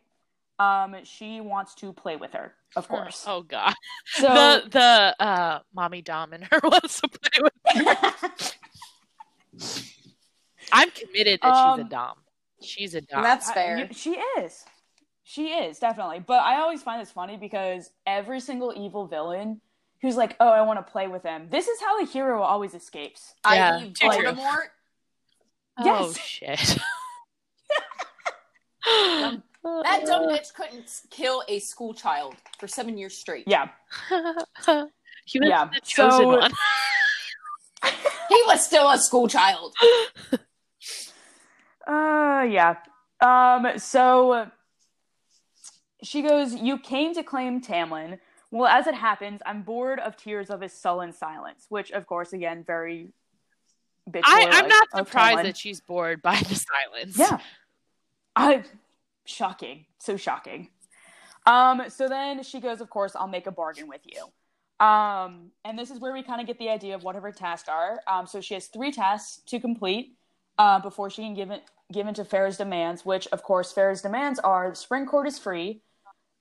Um, 0.58 0.96
she 1.04 1.40
wants 1.40 1.74
to 1.76 1.92
play 1.92 2.16
with 2.16 2.32
her, 2.32 2.54
of 2.76 2.88
course. 2.88 3.24
Oh 3.26 3.42
god, 3.42 3.74
So 4.06 4.28
the 4.28 4.62
the 4.70 5.16
uh, 5.24 5.58
mommy 5.74 6.02
dom 6.02 6.32
in 6.32 6.42
her 6.42 6.60
wants 6.64 7.00
to 7.00 7.08
play 7.08 7.40
with. 7.42 8.56
I'm 10.72 10.90
committed 10.90 11.40
that 11.42 11.54
she's 11.54 11.78
a 11.80 11.82
Um, 11.82 11.88
dom. 11.88 12.14
She's 12.64 12.94
a 12.94 13.00
dom. 13.00 13.22
That's 13.22 13.48
I- 13.50 13.54
fair. 13.54 13.78
you- 13.78 13.88
she 13.92 14.10
is. 14.38 14.64
She 15.24 15.48
is 15.52 15.78
definitely. 15.78 16.20
But 16.20 16.42
I 16.42 16.60
always 16.60 16.82
find 16.82 17.00
this 17.00 17.12
funny 17.12 17.36
because 17.36 17.90
every 18.06 18.40
single 18.40 18.72
evil 18.76 19.06
villain 19.06 19.60
who's 20.00 20.16
like, 20.16 20.34
"Oh, 20.40 20.48
I 20.48 20.62
want 20.62 20.84
to 20.84 20.90
play 20.92 21.06
with 21.06 21.22
them." 21.22 21.48
This 21.48 21.68
is 21.68 21.80
how 21.80 21.98
the 22.04 22.10
hero 22.10 22.42
always 22.42 22.74
escapes. 22.74 23.34
Yeah, 23.48 23.78
I.e. 23.80 23.92
too 23.92 24.08
true. 24.10 24.24
Voldemort. 24.32 24.68
oh 25.78 26.12
shit. 26.14 26.76
That 28.84 30.02
dumb 30.06 30.28
bitch 30.28 30.52
couldn't 30.54 30.90
kill 31.10 31.42
a 31.48 31.60
school 31.60 31.94
child 31.94 32.34
for 32.58 32.66
seven 32.66 32.98
years 32.98 33.16
straight. 33.16 33.44
Yeah. 33.46 33.68
he 35.24 35.38
was 35.38 35.48
Yeah, 35.48 35.66
the 35.72 35.80
chosen 35.84 36.18
so- 36.18 36.26
one. 36.28 36.52
He 38.28 38.42
was 38.46 38.64
still 38.64 38.88
a 38.90 38.96
school 38.98 39.28
child. 39.28 39.74
Uh, 41.86 42.46
yeah. 42.48 42.76
Um. 43.20 43.78
So 43.78 44.50
she 46.02 46.22
goes, 46.22 46.54
"You 46.54 46.78
came 46.78 47.14
to 47.14 47.22
claim 47.22 47.60
Tamlin." 47.60 48.18
Well, 48.50 48.66
as 48.66 48.86
it 48.86 48.94
happens, 48.94 49.40
I'm 49.46 49.62
bored 49.62 49.98
of 49.98 50.16
tears 50.16 50.50
of 50.50 50.60
his 50.60 50.74
sullen 50.74 51.12
silence, 51.12 51.66
which, 51.70 51.90
of 51.90 52.06
course, 52.06 52.32
again, 52.32 52.64
very. 52.66 53.12
bitch 54.10 54.22
I, 54.24 54.44
like 54.44 54.68
not 54.68 54.88
surprised 54.94 55.44
that 55.44 55.56
she's 55.56 55.80
bored 55.80 56.20
by 56.20 56.36
the 56.36 56.54
silence. 56.54 57.18
Yeah. 57.18 57.38
I 58.36 58.64
shocking. 59.24 59.86
So 59.98 60.16
shocking. 60.16 60.68
Um, 61.46 61.84
so 61.88 62.08
then 62.08 62.42
she 62.42 62.60
goes, 62.60 62.80
of 62.80 62.90
course, 62.90 63.16
I'll 63.16 63.28
make 63.28 63.46
a 63.46 63.50
bargain 63.50 63.88
with 63.88 64.02
you. 64.04 64.24
Um, 64.84 65.50
and 65.64 65.78
this 65.78 65.90
is 65.90 65.98
where 66.00 66.12
we 66.12 66.22
kind 66.22 66.40
of 66.40 66.46
get 66.46 66.58
the 66.58 66.68
idea 66.68 66.94
of 66.94 67.04
what 67.04 67.14
her 67.14 67.32
tasks 67.32 67.68
are. 67.68 68.00
Um, 68.06 68.26
so 68.26 68.40
she 68.40 68.54
has 68.54 68.66
three 68.66 68.92
tasks 68.92 69.40
to 69.46 69.60
complete 69.60 70.16
uh, 70.58 70.78
before 70.80 71.10
she 71.10 71.22
can 71.22 71.34
give 71.34 71.50
it 71.50 71.62
give 71.92 72.06
into 72.06 72.24
Feyre's 72.24 72.56
demands, 72.56 73.04
which 73.04 73.26
of 73.28 73.42
course 73.42 73.72
Feyre's 73.72 74.00
demands 74.02 74.38
are 74.38 74.70
the 74.70 74.76
spring 74.76 75.04
court 75.06 75.26
is 75.26 75.38
free, 75.38 75.82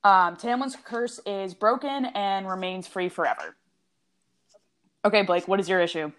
um, 0.04 0.36
Tamlin's 0.38 0.76
curse 0.84 1.20
is 1.26 1.54
broken 1.54 2.06
and 2.06 2.48
remains 2.48 2.88
free 2.88 3.10
forever. 3.10 3.56
Okay, 5.04 5.24
Blake, 5.24 5.48
what 5.48 5.60
is 5.60 5.68
your 5.68 5.80
issue? 5.80 6.12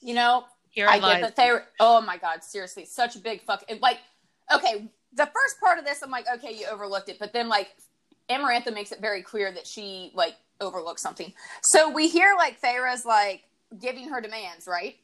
You 0.00 0.14
know, 0.14 0.44
Here 0.70 0.88
I 0.88 0.98
lies. 0.98 1.20
get 1.20 1.20
that 1.22 1.36
they 1.36 1.50
were. 1.52 1.64
Oh 1.78 2.00
my 2.00 2.16
god, 2.16 2.42
seriously, 2.42 2.84
such 2.84 3.16
a 3.16 3.18
big 3.18 3.42
fuck. 3.42 3.64
it- 3.68 3.80
Like, 3.82 3.98
okay, 4.52 4.88
the 5.12 5.26
first 5.26 5.60
part 5.60 5.78
of 5.78 5.84
this, 5.84 6.02
I'm 6.02 6.10
like, 6.10 6.26
okay, 6.36 6.52
you 6.54 6.66
overlooked 6.66 7.08
it, 7.08 7.18
but 7.18 7.32
then 7.32 7.48
like, 7.48 7.68
Amarantha 8.28 8.72
makes 8.72 8.92
it 8.92 9.00
very 9.00 9.22
clear 9.22 9.52
that 9.52 9.66
she 9.66 10.10
like 10.14 10.36
overlooked 10.60 11.00
something. 11.00 11.32
So 11.62 11.90
we 11.90 12.08
hear 12.08 12.34
like 12.36 12.58
Thera's 12.60 13.04
like 13.04 13.42
giving 13.78 14.08
her 14.08 14.20
demands, 14.20 14.66
right? 14.66 14.96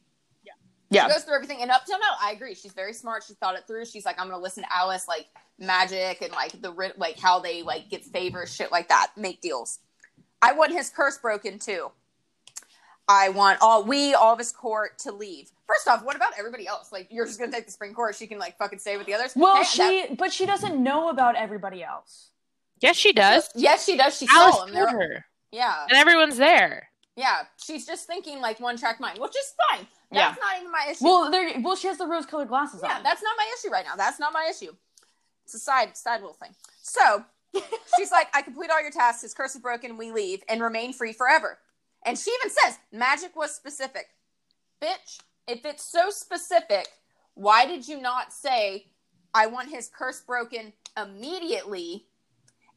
She 0.91 0.99
goes 0.99 1.23
through 1.23 1.35
everything, 1.35 1.61
and 1.61 1.69
up 1.71 1.85
till 1.85 1.99
now, 1.99 2.15
I 2.21 2.31
agree. 2.31 2.55
She's 2.55 2.71
very 2.73 2.93
smart. 2.93 3.23
She 3.27 3.33
thought 3.33 3.55
it 3.55 3.67
through. 3.67 3.85
She's 3.85 4.05
like, 4.05 4.19
I'm 4.19 4.29
gonna 4.29 4.41
listen 4.41 4.63
to 4.63 4.69
Alis, 4.73 5.07
like 5.07 5.27
magic 5.59 6.21
and 6.21 6.31
like 6.31 6.61
the 6.61 6.71
like 6.97 7.19
how 7.19 7.39
they 7.39 7.63
like 7.63 7.89
get 7.89 8.05
favors, 8.05 8.53
shit 8.53 8.71
like 8.71 8.87
that, 8.89 9.11
make 9.17 9.41
deals. 9.41 9.79
I 10.41 10.53
want 10.53 10.71
his 10.71 10.89
curse 10.89 11.17
broken 11.17 11.59
too. 11.59 11.91
I 13.09 13.29
want 13.29 13.59
all 13.61 13.83
we 13.83 14.13
all 14.13 14.33
of 14.33 14.39
his 14.39 14.51
court 14.51 14.99
to 14.99 15.11
leave. 15.11 15.49
First 15.65 15.87
off, 15.87 16.03
what 16.03 16.15
about 16.15 16.33
everybody 16.37 16.67
else? 16.67 16.91
Like 16.91 17.07
you're 17.09 17.25
just 17.25 17.39
gonna 17.39 17.51
take 17.51 17.65
the 17.65 17.71
spring 17.71 17.93
court, 17.93 18.15
she 18.15 18.27
can 18.27 18.37
like 18.37 18.57
fucking 18.57 18.79
stay 18.79 18.97
with 18.97 19.07
the 19.07 19.13
others. 19.13 19.31
Well, 19.35 19.57
Hey, 19.57 19.63
she, 19.63 19.77
that- 20.07 20.17
but 20.17 20.31
she 20.33 20.45
doesn't 20.45 20.81
know 20.81 21.09
about 21.09 21.35
everybody 21.35 21.83
else. 21.83 22.29
Yes, 22.79 22.95
she 22.95 23.11
does. 23.13 23.49
yes, 23.55 23.85
she 23.85 23.97
does. 23.97 24.17
She 24.17 24.27
Alis 24.33 24.55
saw 24.55 24.65
him. 24.65 24.73
told 24.75 24.89
her, 24.91 25.25
Yeah, 25.51 25.85
and 25.89 25.97
everyone's 25.97 26.37
there. 26.37 26.89
yeah. 27.15 27.43
She's 27.57 27.85
just 27.87 28.05
thinking 28.07 28.39
like 28.41 28.59
one 28.59 28.77
track 28.77 28.99
mind, 28.99 29.19
which 29.19 29.35
is 29.35 29.53
fine. 29.71 29.87
Yeah. 30.11 30.29
That's 30.29 30.39
not 30.39 30.55
even 30.55 30.56
my 30.77 30.91
issue. 30.91 31.03
Well, 31.05 31.31
there. 31.31 31.49
Well, 31.61 31.75
she 31.75 31.87
has 31.87 31.97
the 31.97 32.07
rose-colored 32.07 32.47
glasses 32.47 32.81
yeah, 32.83 32.89
on. 32.91 32.95
Yeah, 32.97 33.03
that's 33.03 33.23
not 33.23 33.33
my 33.37 33.47
issue 33.57 33.71
right 33.71 33.85
now. 33.85 33.95
That's 33.95 34.19
not 34.19 34.33
my 34.33 34.47
issue. 34.49 34.73
It's 35.45 35.53
a 35.53 35.59
side 35.59 35.95
side 35.95 36.21
little 36.21 36.33
thing. 36.35 36.51
So 36.81 37.23
she's 37.97 38.11
like, 38.11 38.27
I 38.33 38.41
complete 38.41 38.69
all 38.69 38.81
your 38.81 38.91
tasks. 38.91 39.21
His 39.21 39.33
curse 39.33 39.55
is 39.55 39.61
broken. 39.61 39.97
We 39.97 40.11
leave 40.11 40.43
and 40.49 40.61
remain 40.61 40.93
free 40.93 41.13
forever. 41.13 41.57
And 42.05 42.17
she 42.17 42.31
even 42.41 42.51
says, 42.51 42.77
magic 42.91 43.35
was 43.35 43.55
specific. 43.55 44.07
Bitch, 44.81 45.19
if 45.47 45.65
it's 45.65 45.83
so 45.83 46.09
specific, 46.09 46.87
why 47.33 47.65
did 47.65 47.87
you 47.87 47.99
not 47.99 48.31
say, 48.31 48.87
I 49.33 49.47
want 49.47 49.69
his 49.69 49.89
curse 49.89 50.21
broken 50.21 50.73
immediately 50.95 52.05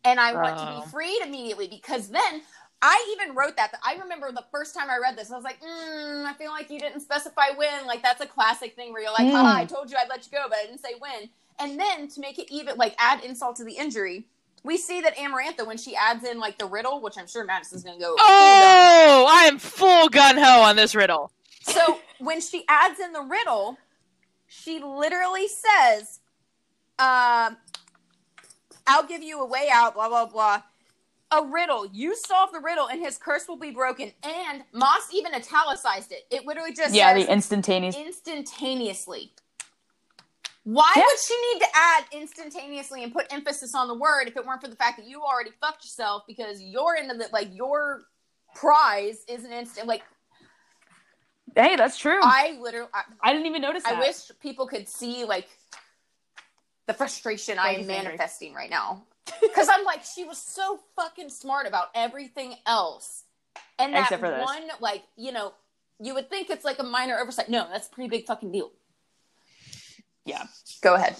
and 0.05 0.19
I 0.19 0.33
want 0.33 0.59
to 0.59 0.69
Oh. 0.69 0.81
be 0.85 0.91
freed 0.91 1.23
immediately? 1.23 1.69
Because 1.69 2.09
then 2.09 2.43
I 2.83 3.15
even 3.17 3.35
wrote 3.35 3.57
that. 3.57 3.75
I 3.85 3.97
remember 3.97 4.33
the 4.33 4.45
first 4.51 4.75
time 4.75 4.89
I 4.89 4.99
read 4.99 5.17
this, 5.17 5.31
I 5.31 5.35
was 5.35 5.45
like, 5.45 5.61
mm, 5.61 6.25
I 6.25 6.33
feel 6.35 6.51
like 6.51 6.71
you 6.71 6.81
didn't 6.81 7.01
specify 7.01 7.51
when. 7.55 7.87
Like, 7.87 8.03
that's 8.03 8.23
a 8.23 8.27
classic 8.27 8.75
thing 8.75 8.93
where 8.93 9.03
you're 9.03 9.13
like, 9.13 9.27
Mm. 9.27 9.35
I 9.35 9.65
told 9.67 9.91
you 9.91 9.97
I'd 9.99 10.09
let 10.09 10.25
you 10.25 10.33
go, 10.33 10.47
but 10.49 10.59
I 10.59 10.65
didn't 10.65 10.81
say 10.81 10.95
when. 10.99 11.29
And 11.59 11.79
then 11.79 12.09
to 12.09 12.21
make 12.21 12.39
it 12.39 12.51
even, 12.51 12.79
like, 12.79 12.95
add 12.99 13.23
insult 13.23 13.57
to 13.57 13.65
the 13.65 13.73
injury, 13.75 14.27
we 14.63 14.79
see 14.79 15.03
that 15.03 15.17
Amarantha, 15.17 15.67
when 15.67 15.77
she 15.77 15.95
adds 15.95 16.25
in, 16.25 16.39
like, 16.39 16.57
the 16.59 16.65
riddle, 16.65 17.03
which 17.03 17.19
I'm 17.19 17.27
sure 17.27 17.45
Madison's 17.45 17.85
going 17.85 17.99
to 17.99 18.03
go. 18.03 18.17
Oh, 18.19 19.27
I 19.29 19.45
am 19.45 19.59
full 19.59 20.09
gun 20.09 20.39
ho 20.39 20.63
on 20.63 20.77
this 20.77 20.95
riddle. 20.95 21.33
So 21.63 21.99
when 22.19 22.41
she 22.41 22.65
adds 22.67 22.99
in 22.99 23.13
the 23.13 23.21
riddle, 23.23 23.77
she 24.47 24.81
literally 24.83 25.49
says, 25.49 26.21
um, 26.99 27.59
I'll 28.87 29.07
give 29.07 29.23
you 29.23 29.41
a 29.41 29.47
way 29.47 29.69
out, 29.71 29.95
blah, 29.95 30.09
blah, 30.09 30.27
blah. 30.27 30.63
A 31.33 31.45
riddle. 31.45 31.87
You 31.93 32.17
solve 32.17 32.53
the 32.53 32.61
riddle 32.61 32.89
and 32.89 33.01
his 33.01 33.17
curse 33.17 33.47
will 33.47 33.59
be 33.59 33.71
broken. 33.71 34.13
And 34.23 34.65
Maas 34.73 35.09
even 35.13 35.35
italicized 35.35 36.13
it. 36.13 36.27
It 36.31 36.45
literally 36.45 36.73
just 36.73 36.95
yeah, 36.95 37.15
says 37.15 37.25
the 37.25 37.33
instantaneous. 37.33 37.97
instantaneously. 37.97 39.33
Why 40.65 40.93
Yeah. 40.97 41.05
would 41.05 41.19
she 41.19 41.53
need 41.53 41.61
to 41.61 41.69
add 41.75 42.05
instantaneously 42.13 43.03
and 43.03 43.13
put 43.13 43.33
emphasis 43.33 43.75
on 43.75 43.89
the 43.89 43.95
word 43.95 44.29
if 44.29 44.37
it 44.37 44.45
weren't 44.45 44.61
for 44.61 44.69
the 44.69 44.77
fact 44.77 44.99
that 44.99 45.07
you 45.07 45.23
already 45.23 45.51
fucked 45.61 45.85
yourself 45.85 46.25
because 46.27 46.61
you're 46.61 46.97
into 46.97 47.17
the 47.17 47.29
like 47.33 47.49
your 47.55 48.03
prize 48.55 49.25
is 49.29 49.45
an 49.45 49.53
instant 49.53 49.87
like 49.87 50.03
hey, 51.57 51.77
that's 51.77 51.99
true. 51.99 52.21
I, 52.23 52.57
I 52.57 52.61
literally 52.61 52.89
I, 53.23 53.33
didn't 53.33 53.47
even 53.47 53.63
notice 53.63 53.85
that. 53.85 53.97
I 53.97 54.01
wish 54.01 54.31
people 54.41 54.67
could 54.67 54.89
see 54.89 55.25
like 55.25 55.49
the 56.87 56.95
frustration 56.95 57.59
I 57.59 57.75
am 57.75 57.87
manifesting 57.87 58.55
right 58.55 58.71
now. 58.71 59.05
Because 59.41 59.69
I'm 59.71 59.85
like, 59.85 60.05
she 60.05 60.25
was 60.25 60.39
so 60.39 60.81
fucking 60.97 61.29
smart 61.31 61.67
about 61.67 61.87
everything 61.95 62.55
else. 62.67 63.25
And 63.79 63.95
that 63.95 64.03
Except 64.05 64.21
for 64.21 64.31
this. 64.31 64.45
one, 64.45 64.63
like, 64.81 65.03
you 65.17 65.33
know, 65.33 65.53
you 66.01 66.15
would 66.15 66.29
think 66.31 66.51
it's 66.51 66.65
like 66.65 66.79
a 66.79 66.83
minor 66.85 67.19
oversight. 67.19 67.49
No, 67.49 67.67
that's 67.71 67.89
a 67.89 67.91
pretty 67.91 68.09
big 68.09 68.27
fucking 68.27 68.53
deal. 68.53 68.71
Yeah. 70.25 70.45
Go 70.83 70.95
ahead. 70.95 71.17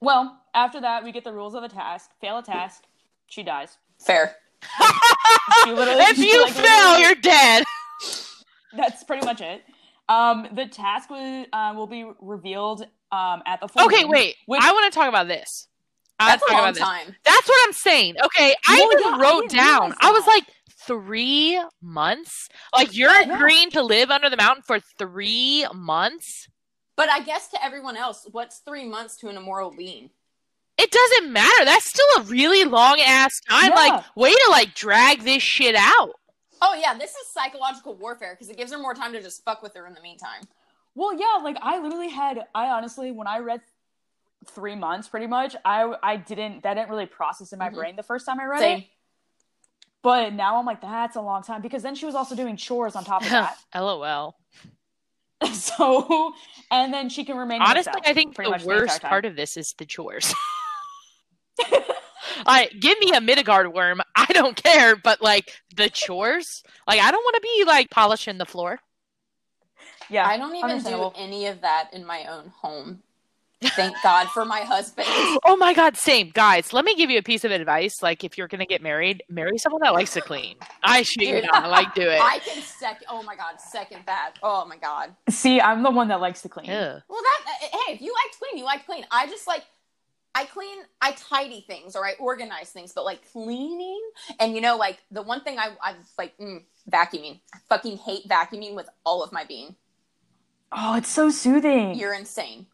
Well, 0.00 0.40
after 0.54 0.80
that, 0.80 1.04
we 1.04 1.12
get 1.12 1.24
the 1.24 1.32
rules 1.32 1.54
of 1.54 1.62
the 1.62 1.68
task. 1.68 2.10
Fail 2.20 2.38
a 2.38 2.42
task, 2.42 2.84
she 3.26 3.42
dies. 3.42 3.76
Fair. 3.98 4.36
She 5.64 5.70
literally- 5.72 6.00
if 6.02 6.16
she, 6.16 6.30
you 6.32 6.42
like, 6.42 6.52
fail, 6.52 6.64
literally- 6.64 7.02
you're 7.02 7.14
dead. 7.16 7.64
That's 8.76 9.02
pretty 9.04 9.24
much 9.24 9.40
it. 9.40 9.62
Um, 10.08 10.48
the 10.52 10.66
task 10.66 11.08
will 11.10 11.46
uh, 11.52 11.72
will 11.74 11.86
be 11.86 12.08
revealed 12.20 12.82
um 13.12 13.42
at 13.46 13.60
the 13.60 13.68
full 13.68 13.84
Okay, 13.86 14.02
moon, 14.02 14.10
wait. 14.10 14.36
which- 14.46 14.62
I 14.62 14.72
want 14.72 14.92
to 14.92 14.96
talk 14.98 15.08
about 15.08 15.28
this. 15.28 15.68
I 16.18 16.30
That's 16.30 16.42
a 16.48 16.52
long 16.52 16.60
about 16.62 16.74
this. 16.74 16.82
time. 16.82 17.16
That's 17.24 17.48
what 17.48 17.58
I'm 17.66 17.72
saying. 17.72 18.16
Okay, 18.24 18.54
I 18.66 18.80
Well, 18.80 18.92
even 19.00 19.04
yeah, 19.04 19.20
wrote 19.22 19.40
didn't 19.48 19.56
down. 19.64 19.94
I 20.00 20.10
was 20.12 20.26
like 20.26 20.44
three 20.86 21.62
months. 21.82 22.48
Like 22.74 22.96
you're 22.96 23.10
Yeah. 23.10 23.34
agreeing 23.34 23.70
to 23.72 23.82
live 23.82 24.10
under 24.10 24.30
the 24.30 24.36
mountain 24.36 24.62
for 24.66 24.80
three 24.98 25.66
months. 25.74 26.48
But 26.96 27.10
I 27.10 27.20
guess 27.20 27.48
to 27.48 27.62
everyone 27.62 27.96
else, 27.96 28.26
what's 28.30 28.58
three 28.60 28.86
months 28.86 29.16
to 29.18 29.28
an 29.28 29.36
immoral 29.36 29.70
being? 29.70 30.10
It 30.78 30.90
doesn't 30.90 31.32
matter. 31.32 31.64
That's 31.64 31.88
still 31.88 32.06
a 32.18 32.22
really 32.22 32.64
long 32.64 33.00
ass 33.00 33.32
time. 33.48 33.70
Yeah. 33.70 33.74
Like, 33.76 34.04
way 34.16 34.32
to 34.32 34.46
like 34.50 34.74
drag 34.74 35.22
this 35.22 35.42
shit 35.42 35.74
out. 35.74 36.12
Oh 36.62 36.74
yeah, 36.74 36.94
this 36.94 37.10
is 37.10 37.28
psychological 37.32 37.94
warfare 37.94 38.34
because 38.34 38.48
it 38.48 38.56
gives 38.56 38.72
her 38.72 38.78
more 38.78 38.94
time 38.94 39.12
to 39.12 39.22
just 39.22 39.44
fuck 39.44 39.62
with 39.62 39.74
her 39.74 39.86
in 39.86 39.92
the 39.94 40.00
meantime. 40.00 40.42
Well, 40.94 41.12
yeah, 41.18 41.42
like 41.42 41.58
I 41.60 41.78
literally 41.80 42.08
had. 42.08 42.46
I 42.54 42.68
honestly, 42.68 43.12
when 43.12 43.26
I 43.26 43.38
read 43.40 43.60
three 44.50 44.74
months, 44.74 45.08
pretty 45.08 45.26
much, 45.26 45.56
I 45.64 45.94
I 46.02 46.16
didn't 46.16 46.62
that 46.62 46.74
didn't 46.74 46.90
really 46.90 47.06
process 47.06 47.52
in 47.52 47.58
my 47.58 47.68
Mhm. 47.70 47.74
brain 47.74 47.96
the 47.96 48.02
first 48.02 48.26
time 48.26 48.40
I 48.40 48.44
read 48.44 48.60
Same. 48.60 48.78
it. 48.78 48.86
But 50.02 50.34
now 50.34 50.56
I'm 50.56 50.66
like, 50.66 50.80
that's 50.80 51.16
a 51.16 51.20
long 51.20 51.42
time 51.42 51.62
because 51.62 51.82
then 51.82 51.94
she 51.94 52.06
was 52.06 52.14
also 52.14 52.36
doing 52.36 52.56
chores 52.56 52.94
on 52.94 53.04
top 53.04 53.22
of 53.22 53.30
that. 53.30 53.58
LOL. 53.74 54.36
so, 55.52 56.32
and 56.70 56.94
then 56.94 57.08
she 57.08 57.24
can 57.24 57.36
remain 57.36 57.60
Honestly, 57.60 57.92
I 58.04 58.14
think 58.14 58.34
pretty 58.34 58.48
the 58.48 58.52
much 58.52 58.62
the 58.62 58.68
worst 58.68 59.02
part 59.02 59.24
of 59.26 59.36
this 59.36 59.56
is 59.56 59.74
the 59.76 59.84
chores. 59.84 60.32
All 61.72 61.74
right, 62.46 62.70
give 62.80 62.98
me 63.00 63.10
a 63.10 63.20
Middengard 63.20 63.72
Wyrm. 63.72 64.00
I 64.14 64.26
don't 64.26 64.56
care, 64.56 64.94
but 64.96 65.20
like 65.22 65.52
the 65.74 65.88
chores, 65.90 66.62
like 66.86 67.00
I 67.00 67.10
don't 67.10 67.22
want 67.22 67.34
to 67.36 67.40
be 67.40 67.64
like 67.66 67.90
polishing 67.90 68.38
the 68.38 68.46
floor. 68.46 68.78
Yeah, 70.08 70.26
I 70.26 70.36
don't 70.36 70.54
even 70.54 70.82
do 70.82 71.10
any 71.16 71.46
of 71.46 71.62
that 71.62 71.90
in 71.92 72.04
my 72.04 72.26
own 72.26 72.52
home. 72.60 73.02
Thank 73.62 73.96
God 74.02 74.28
for 74.28 74.44
my 74.44 74.60
husband. 74.60 75.06
oh 75.44 75.56
my 75.58 75.72
god, 75.72 75.96
same 75.96 76.30
guys. 76.30 76.72
Let 76.72 76.84
me 76.84 76.94
give 76.94 77.10
you 77.10 77.18
a 77.18 77.22
piece 77.22 77.44
of 77.44 77.50
advice. 77.50 78.02
Like, 78.02 78.22
if 78.22 78.36
you're 78.36 78.48
gonna 78.48 78.66
get 78.66 78.82
married, 78.82 79.22
marry 79.30 79.56
someone 79.56 79.80
that 79.82 79.94
likes 79.94 80.12
to 80.14 80.20
clean. 80.20 80.56
I 80.82 81.02
shit 81.02 81.24
you 81.24 81.40
Dude, 81.40 81.50
not. 81.50 81.70
Like, 81.70 81.94
do 81.94 82.02
it. 82.02 82.20
I 82.22 82.38
can 82.40 82.62
second. 82.62 83.06
Oh 83.10 83.22
my 83.22 83.34
God, 83.34 83.60
second 83.60 84.00
that. 84.06 84.34
Oh 84.42 84.66
my 84.66 84.76
God. 84.76 85.14
See, 85.30 85.60
I'm 85.60 85.82
the 85.82 85.90
one 85.90 86.08
that 86.08 86.20
likes 86.20 86.42
to 86.42 86.48
clean. 86.48 86.70
Ugh. 86.70 87.02
Well, 87.08 87.22
that 87.22 87.52
uh, 87.62 87.78
hey, 87.86 87.94
if 87.94 88.02
you 88.02 88.12
like 88.12 88.32
to 88.32 88.38
clean, 88.38 88.58
you 88.58 88.64
like 88.64 88.80
to 88.80 88.86
clean. 88.86 89.06
I 89.10 89.26
just 89.26 89.46
like 89.46 89.64
I 90.34 90.44
clean, 90.44 90.76
I 91.00 91.12
tidy 91.12 91.64
things 91.66 91.96
or 91.96 92.04
I 92.04 92.12
organize 92.20 92.68
things, 92.68 92.92
but 92.92 93.06
like 93.06 93.26
cleaning 93.32 94.02
and 94.38 94.54
you 94.54 94.60
know, 94.60 94.76
like 94.76 94.98
the 95.10 95.22
one 95.22 95.40
thing 95.40 95.58
I 95.58 95.70
I 95.82 95.94
like 96.18 96.36
mm, 96.36 96.62
vacuuming. 96.90 97.40
I 97.54 97.58
fucking 97.70 97.96
hate 97.96 98.28
vacuuming 98.28 98.74
with 98.74 98.90
all 99.06 99.22
of 99.22 99.32
my 99.32 99.44
being. 99.44 99.76
Oh, 100.72 100.96
it's 100.96 101.08
so 101.08 101.30
soothing. 101.30 101.94
You're 101.94 102.12
insane. 102.12 102.66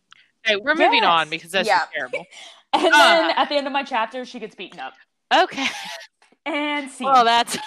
Okay, 0.46 0.56
we're 0.56 0.74
moving 0.74 1.02
Yes. 1.02 1.04
on 1.04 1.30
because 1.30 1.50
that's 1.50 1.68
Yeah. 1.68 1.80
terrible. 1.94 2.26
and 2.72 2.84
then 2.92 3.30
Uh. 3.30 3.34
at 3.36 3.48
the 3.48 3.54
end 3.56 3.66
of 3.66 3.72
my 3.72 3.82
chapter, 3.84 4.24
she 4.24 4.38
gets 4.38 4.54
beaten 4.54 4.80
up. 4.80 4.94
Okay. 5.34 5.66
And 6.46 6.90
see, 6.90 7.04
Well, 7.12 7.24
that's. 7.24 7.56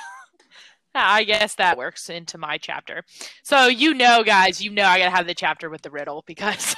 I 0.97 1.25
guess 1.25 1.55
that 1.55 1.77
works 1.77 2.09
into 2.09 2.37
my 2.37 2.57
chapter. 2.57 3.03
So 3.43 3.65
you 3.67 3.93
know, 3.93 4.23
guys, 4.23 4.63
you 4.63 4.71
know 4.71 4.85
I 4.85 4.97
gotta 4.97 5.11
have 5.11 5.27
the 5.27 5.33
chapter 5.35 5.69
with 5.69 5.81
the 5.81 5.89
riddle 5.91 6.23
because 6.25 6.73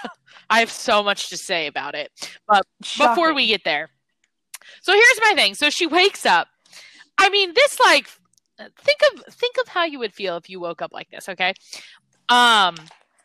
I 0.50 0.60
have 0.60 0.72
so 0.72 1.04
much 1.04 1.30
to 1.30 1.38
say 1.38 1.68
about 1.68 1.94
it. 1.94 2.12
But 2.48 2.66
before 2.98 3.36
we 3.36 3.46
get 3.46 3.64
there. 3.64 3.92
So 4.82 4.92
here's 4.94 5.20
my 5.22 5.34
thing. 5.36 5.54
So 5.54 5.70
she 5.70 5.86
wakes 5.86 6.26
up. 6.26 6.48
I 7.20 7.30
mean, 7.30 7.54
this 7.54 7.80
like 7.80 8.10
think 8.58 9.00
of 9.14 9.34
think 9.36 9.56
of 9.62 9.68
how 9.68 9.84
you 9.84 10.00
would 10.00 10.16
feel 10.16 10.36
if 10.38 10.50
you 10.50 10.60
woke 10.60 10.82
up 10.82 10.94
like 10.94 11.12
this, 11.12 11.30
okay? 11.30 11.54
Um 12.28 12.76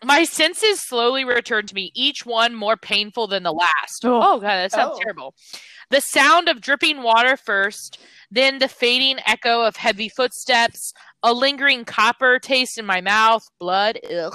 my 0.04 0.24
senses 0.24 0.80
slowly 0.86 1.24
return 1.24 1.66
to 1.66 1.74
me, 1.74 1.90
each 1.94 2.24
one 2.26 2.54
more 2.54 2.76
painful 2.76 3.26
than 3.26 3.42
the 3.42 3.52
last. 3.52 4.04
Oh. 4.04 4.20
Oh 4.22 4.40
god, 4.40 4.48
that 4.56 4.72
sounds 4.72 4.96
Oh. 4.96 5.00
terrible. 5.02 5.34
The 5.90 6.00
sound 6.00 6.48
of 6.48 6.60
dripping 6.60 7.02
water 7.02 7.36
first, 7.36 7.98
then 8.30 8.58
the 8.58 8.68
fading 8.68 9.18
echo 9.26 9.62
of 9.62 9.76
heavy 9.76 10.08
footsteps, 10.08 10.92
a 11.22 11.32
lingering 11.32 11.84
copper 11.84 12.38
taste 12.38 12.78
in 12.78 12.86
my 12.86 13.00
mouth, 13.00 13.42
blood, 13.60 13.98
ugh. 14.10 14.34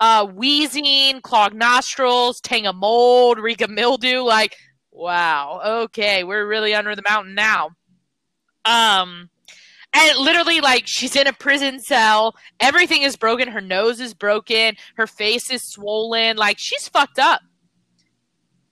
Uh, 0.00 0.26
wheezing, 0.26 1.20
clogged 1.22 1.54
nostrils, 1.56 2.40
tang 2.40 2.66
of 2.66 2.76
mold, 2.76 3.38
reek 3.38 3.60
of 3.62 3.70
mildew. 3.70 4.20
Like, 4.22 4.56
wow, 4.90 5.60
okay, 5.84 6.24
we're 6.24 6.46
really 6.46 6.74
under 6.74 6.94
the 6.96 7.02
mountain 7.08 7.34
now. 7.34 7.70
Um, 8.64 9.30
and 9.96 10.18
literally, 10.18 10.60
like, 10.60 10.86
she's 10.86 11.16
in 11.16 11.26
a 11.26 11.32
prison 11.32 11.80
cell. 11.80 12.34
Everything 12.60 13.02
is 13.02 13.16
broken. 13.16 13.48
Her 13.48 13.60
nose 13.60 14.00
is 14.00 14.14
broken. 14.14 14.76
Her 14.96 15.06
face 15.06 15.50
is 15.50 15.62
swollen. 15.62 16.36
Like, 16.36 16.58
she's 16.58 16.88
fucked 16.88 17.18
up. 17.18 17.40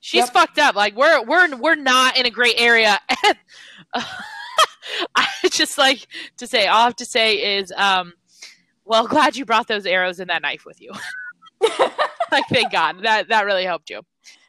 She's 0.01 0.25
Yep. 0.25 0.33
fucked 0.33 0.59
up. 0.59 0.75
Like, 0.75 0.95
we're 0.97 1.22
we're 1.25 1.57
we're 1.57 1.77
not 1.77 2.16
in 2.18 2.27
a 2.27 2.31
great 2.31 2.57
area. 2.59 2.99
And 3.95 4.05
I 5.16 5.27
just 5.51 5.79
like 5.79 6.07
to 6.39 6.47
say, 6.47 6.66
all 6.66 6.83
I 6.83 6.85
have 6.85 6.97
to 6.97 7.05
say 7.07 7.59
is, 7.59 7.72
um, 7.77 8.12
well, 8.85 9.07
glad 9.07 9.37
you 9.37 9.45
brought 9.45 9.66
those 9.68 9.87
arrows 9.87 10.20
and 10.20 10.29
that 10.31 10.43
knife 10.43 10.64
with 10.66 10.81
you. 10.81 10.93
like, 12.33 12.45
thank 12.51 12.70
God 12.72 13.03
that 13.03 13.29
that 13.29 13.47
really 13.47 13.64
helped 13.64 13.89
you. 13.91 14.03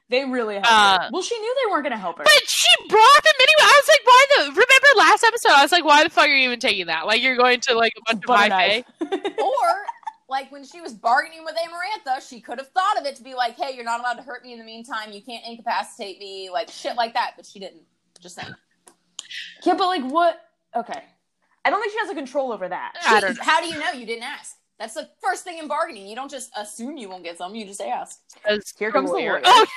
they 0.10 0.26
really 0.26 0.56
helped. 0.56 0.68
Uh, 0.70 1.00
her. 1.04 1.10
Well, 1.14 1.22
she 1.22 1.38
knew 1.40 1.56
they 1.64 1.72
weren't 1.72 1.84
going 1.84 1.94
to 1.94 1.98
help 2.00 2.18
her. 2.18 2.24
But 2.24 2.34
she 2.48 2.72
brought 2.90 3.24
them 3.24 3.34
anyway. 3.40 3.62
I 3.62 3.82
was 3.82 3.88
like, 3.88 4.06
why 4.06 4.26
the? 4.30 4.52
Remember 4.96 5.12
last 5.12 5.24
episode? 5.24 5.52
I 5.52 5.62
was 5.62 5.72
like, 5.72 5.84
why 5.86 6.04
the 6.04 6.10
fuck 6.10 6.26
are 6.26 6.30
you 6.30 6.46
even 6.48 6.60
taking 6.60 6.88
that? 6.88 7.06
Like, 7.06 7.22
you're 7.22 7.38
going 7.38 7.60
to 7.62 7.76
like 7.76 7.94
a 7.98 8.02
bunch 8.14 8.24
of 8.24 8.28
Butter 8.28 8.42
high 8.42 8.48
knife. 8.48 8.86
pay. 9.00 9.34
or 9.42 9.86
like 10.28 10.52
when 10.52 10.64
she 10.66 10.82
was 10.82 10.94
bargaining 10.94 11.44
with 11.44 11.56
Amarantha, 11.56 12.28
she 12.28 12.42
could 12.42 12.58
have 12.58 12.70
thought 12.70 13.00
of 13.00 13.06
it 13.06 13.16
to 13.18 13.24
be 13.24 13.36
like, 13.36 13.56
"Hey, 13.56 13.76
you're 13.76 13.86
not 13.86 14.00
allowed 14.00 14.16
to 14.16 14.24
hurt 14.24 14.44
me 14.44 14.54
in 14.54 14.60
the 14.60 14.66
meantime. 14.66 15.12
You 15.12 15.22
can't 15.22 15.46
incapacitate 15.46 16.20
me, 16.20 16.50
like 16.50 16.70
shit 16.70 16.96
like 16.96 17.14
that." 17.14 17.34
But 17.36 17.46
she 17.46 17.60
didn't. 17.60 17.84
Just 18.20 18.36
saying. 18.36 18.54
Yeah, 19.64 19.76
but 19.76 19.86
like 19.86 20.04
what? 20.04 20.42
Okay, 20.76 21.04
I 21.64 21.70
don't 21.70 21.80
think 21.80 21.92
she 21.94 22.00
has 22.00 22.10
a 22.10 22.16
control 22.16 22.52
over 22.52 22.68
that. 22.68 22.94
I 23.06 23.20
don't 23.20 23.36
She- 23.36 23.42
How 23.44 23.62
do 23.62 23.68
you 23.68 23.80
know 23.80 23.92
you 23.92 24.06
didn't 24.06 24.24
ask? 24.24 24.56
That's 24.80 24.94
the 24.94 25.10
first 25.22 25.44
thing 25.44 25.58
in 25.58 25.68
bargaining. 25.68 26.06
You 26.08 26.16
don't 26.16 26.30
just 26.30 26.52
assume 26.58 26.98
you 26.98 27.08
won't 27.08 27.24
get 27.24 27.38
something. 27.38 27.60
You 27.60 27.66
just 27.66 27.80
ask. 27.82 28.20
Here 28.78 28.92
comes 28.92 29.10
the 29.10 29.16
lawyer. 29.16 29.42
Oh. 29.44 29.66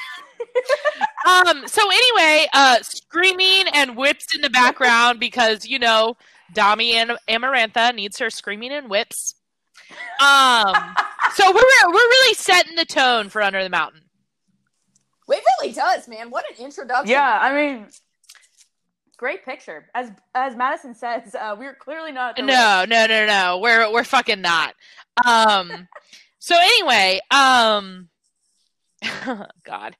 um. 1.29 1.68
So 1.68 1.83
anyway, 1.89 2.47
uh, 2.53 2.79
screaming 2.83 3.66
and 3.74 3.97
whips 3.97 4.35
in 4.35 4.41
the 4.41 4.51
background 4.51 5.20
because 5.20 5.66
you 5.66 5.79
know 5.79 6.16
Dami 6.55 6.93
and 6.93 7.12
Amarantha 7.29 7.95
needs 7.95 8.18
her 8.18 8.31
screaming 8.31 8.72
and 8.72 8.89
whips. 8.89 9.35
Um. 10.20 10.74
so 11.35 11.51
we're 11.51 11.87
we're 11.87 11.93
really 11.93 12.35
setting 12.35 12.76
the 12.76 12.85
tone 12.85 13.29
for 13.29 13.43
Under 13.43 13.62
the 13.62 13.70
Mountain. 13.70 14.03
It 15.29 15.43
really 15.61 15.74
does, 15.74 16.09
man. 16.09 16.31
What 16.31 16.45
an 16.51 16.64
introduction. 16.64 17.11
Yeah, 17.11 17.39
I 17.41 17.55
mean, 17.55 17.89
great 19.18 19.45
picture. 19.45 19.87
As 19.95 20.11
as 20.35 20.57
Madison 20.57 20.95
says, 20.95 21.35
uh, 21.35 21.55
we're 21.59 21.74
clearly 21.74 22.12
not. 22.12 22.37
the 22.37 22.43
No, 22.43 22.85
no, 22.89 23.07
no, 23.07 23.26
no. 23.26 23.59
We're 23.62 23.93
we're 23.93 24.05
fucking 24.05 24.41
not. 24.41 24.74
Um. 25.24 25.89
so 26.39 26.57
anyway, 26.57 27.20
um. 27.31 28.09
God. 29.64 29.97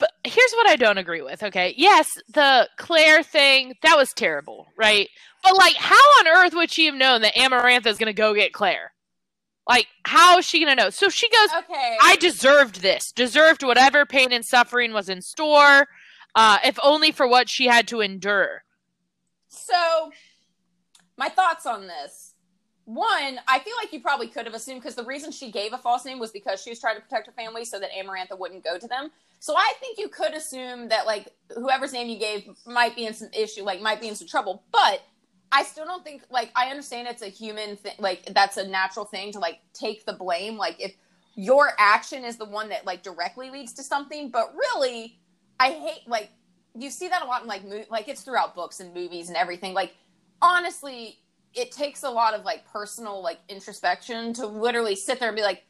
But 0.00 0.10
here's 0.24 0.52
what 0.52 0.68
I 0.68 0.76
don't 0.76 0.98
agree 0.98 1.20
with. 1.22 1.42
Okay, 1.42 1.74
yes, 1.76 2.08
the 2.32 2.68
Clare 2.78 3.22
thing 3.22 3.74
that 3.82 3.96
was 3.96 4.12
terrible, 4.14 4.66
right? 4.76 5.08
But 5.44 5.56
like, 5.56 5.76
how 5.76 5.94
on 5.94 6.26
earth 6.26 6.54
would 6.54 6.70
she 6.72 6.86
have 6.86 6.94
known 6.94 7.20
that 7.22 7.34
Amarantha 7.34 7.86
is 7.86 7.98
gonna 7.98 8.12
go 8.12 8.34
get 8.34 8.52
Clare? 8.52 8.92
Like, 9.68 9.86
how 10.04 10.38
is 10.38 10.46
she 10.46 10.58
gonna 10.58 10.74
know? 10.74 10.90
So 10.90 11.10
she 11.10 11.28
goes, 11.28 11.50
Okay. 11.58 11.96
I 12.02 12.16
deserved 12.16 12.80
this. 12.82 13.12
Deserved 13.12 13.62
whatever 13.62 14.04
pain 14.06 14.32
and 14.32 14.44
suffering 14.44 14.92
was 14.92 15.08
in 15.08 15.20
store, 15.22 15.86
uh, 16.34 16.58
if 16.64 16.78
only 16.82 17.12
for 17.12 17.28
what 17.28 17.48
she 17.48 17.66
had 17.66 17.86
to 17.88 18.00
endure. 18.00 18.64
So, 19.48 20.10
my 21.16 21.28
thoughts 21.28 21.66
on 21.66 21.86
this. 21.88 22.29
One, 22.94 23.38
I 23.46 23.60
feel 23.60 23.74
like 23.80 23.92
you 23.92 24.00
probably 24.00 24.26
could 24.26 24.46
have 24.46 24.54
assumed 24.54 24.80
because 24.80 24.96
the 24.96 25.04
reason 25.04 25.30
she 25.30 25.52
gave 25.52 25.72
a 25.72 25.78
false 25.78 26.04
name 26.04 26.18
was 26.18 26.32
because 26.32 26.60
she 26.60 26.70
was 26.70 26.80
trying 26.80 26.96
to 26.96 27.00
protect 27.00 27.26
her 27.26 27.32
family 27.32 27.64
so 27.64 27.78
that 27.78 27.90
Amarantha 27.92 28.36
wouldn't 28.36 28.64
go 28.64 28.78
to 28.78 28.88
them. 28.88 29.12
So 29.38 29.54
I 29.56 29.74
think 29.78 29.96
you 29.96 30.08
could 30.08 30.34
assume 30.34 30.88
that 30.88 31.06
like 31.06 31.28
whoever's 31.54 31.92
name 31.92 32.08
you 32.08 32.18
gave 32.18 32.48
might 32.66 32.96
be 32.96 33.06
in 33.06 33.14
some 33.14 33.28
issue, 33.32 33.62
like 33.62 33.80
might 33.80 34.00
be 34.00 34.08
in 34.08 34.16
some 34.16 34.26
trouble. 34.26 34.64
But 34.72 35.04
I 35.52 35.62
still 35.62 35.84
don't 35.84 36.02
think 36.02 36.22
like 36.30 36.50
I 36.56 36.66
understand 36.70 37.06
it's 37.06 37.22
a 37.22 37.28
human 37.28 37.76
thing, 37.76 37.94
like 38.00 38.26
that's 38.34 38.56
a 38.56 38.66
natural 38.66 39.04
thing 39.04 39.30
to 39.34 39.38
like 39.38 39.60
take 39.72 40.04
the 40.04 40.12
blame. 40.12 40.56
Like 40.56 40.80
if 40.80 40.96
your 41.36 41.70
action 41.78 42.24
is 42.24 42.38
the 42.38 42.44
one 42.44 42.70
that 42.70 42.86
like 42.86 43.04
directly 43.04 43.50
leads 43.50 43.72
to 43.74 43.84
something, 43.84 44.30
but 44.30 44.52
really, 44.52 45.16
I 45.60 45.70
hate 45.70 46.08
like 46.08 46.30
you 46.74 46.90
see 46.90 47.06
that 47.06 47.22
a 47.22 47.24
lot 47.24 47.42
in 47.42 47.46
like 47.46 47.64
mo- 47.64 47.86
like 47.88 48.08
it's 48.08 48.22
throughout 48.22 48.56
books 48.56 48.80
and 48.80 48.92
movies 48.92 49.28
and 49.28 49.36
everything. 49.36 49.74
Like 49.74 49.94
honestly, 50.42 51.20
it 51.54 51.72
takes 51.72 52.02
a 52.02 52.10
lot 52.10 52.34
of 52.34 52.44
like 52.44 52.64
personal 52.70 53.22
like 53.22 53.38
introspection 53.48 54.32
to 54.34 54.46
literally 54.46 54.94
sit 54.96 55.18
there 55.20 55.28
and 55.28 55.36
be 55.36 55.42
like, 55.42 55.64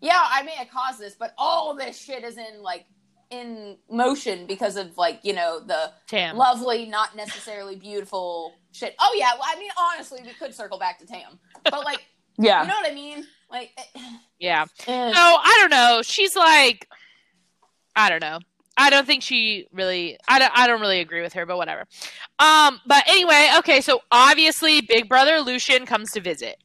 yeah, 0.00 0.20
I 0.24 0.42
may 0.42 0.52
have 0.52 0.68
caused 0.70 0.98
this, 1.00 1.14
but 1.18 1.32
all 1.38 1.74
this 1.74 1.98
shit 1.98 2.24
is 2.24 2.36
in 2.38 2.62
like 2.62 2.84
in 3.30 3.78
motion 3.90 4.46
because 4.46 4.76
of 4.76 4.98
like 4.98 5.20
you 5.22 5.32
know 5.32 5.58
the 5.60 5.92
Tam. 6.06 6.36
lovely, 6.36 6.84
not 6.86 7.16
necessarily 7.16 7.76
beautiful 7.76 8.52
shit. 8.72 8.94
Oh 9.00 9.14
yeah, 9.16 9.30
well 9.34 9.48
I 9.48 9.58
mean 9.58 9.70
honestly, 9.78 10.20
we 10.22 10.32
could 10.34 10.54
circle 10.54 10.78
back 10.78 10.98
to 10.98 11.06
Tam, 11.06 11.38
but 11.64 11.84
like 11.84 12.00
Yeah. 12.38 12.62
you 12.62 12.68
know 12.68 12.74
what 12.74 12.90
I 12.90 12.94
mean? 12.94 13.24
Like, 13.50 13.78
Yeah. 14.38 14.62
eh. 14.86 15.12
So 15.12 15.20
I 15.20 15.58
don't 15.60 15.70
know. 15.70 16.00
She's 16.02 16.34
like, 16.34 16.88
I 17.94 18.08
don't 18.08 18.22
know. 18.22 18.38
I 18.76 18.90
don't 18.90 19.06
think 19.06 19.22
she 19.22 19.66
really. 19.72 20.18
I 20.28 20.38
don't. 20.38 20.52
I 20.54 20.66
don't 20.66 20.80
really 20.80 21.00
agree 21.00 21.22
with 21.22 21.32
her, 21.34 21.46
but 21.46 21.56
whatever. 21.56 21.86
Um. 22.38 22.80
But 22.86 23.04
anyway, 23.08 23.50
okay. 23.58 23.80
So 23.80 24.00
obviously, 24.10 24.80
Big 24.80 25.08
Brother 25.08 25.40
Lucien 25.40 25.86
comes 25.86 26.10
to 26.12 26.20
visit 26.20 26.56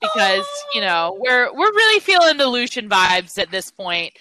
because 0.00 0.46
you 0.74 0.80
know 0.80 1.16
we're 1.20 1.52
we're 1.52 1.72
really 1.72 2.00
feeling 2.00 2.36
the 2.36 2.46
Lucien 2.46 2.88
vibes 2.88 3.38
at 3.38 3.50
this 3.50 3.70
point. 3.70 4.14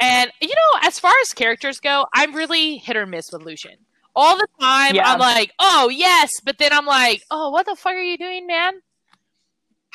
And 0.00 0.30
you 0.40 0.48
know, 0.48 0.80
as 0.82 0.98
far 0.98 1.12
as 1.22 1.32
characters 1.32 1.80
go, 1.80 2.06
I'm 2.14 2.34
really 2.34 2.78
hit 2.78 2.96
or 2.96 3.06
miss 3.06 3.32
with 3.32 3.42
Lucien. 3.42 3.76
All 4.16 4.36
the 4.36 4.46
time, 4.60 4.94
Yeah. 4.94 5.12
I'm 5.12 5.18
like, 5.18 5.52
oh 5.58 5.88
yes, 5.88 6.30
but 6.44 6.58
then 6.58 6.72
I'm 6.72 6.86
like, 6.86 7.22
oh, 7.30 7.50
what 7.50 7.66
the 7.66 7.74
fuck 7.74 7.94
are 7.94 8.00
you 8.02 8.16
doing, 8.16 8.46
man? 8.46 8.74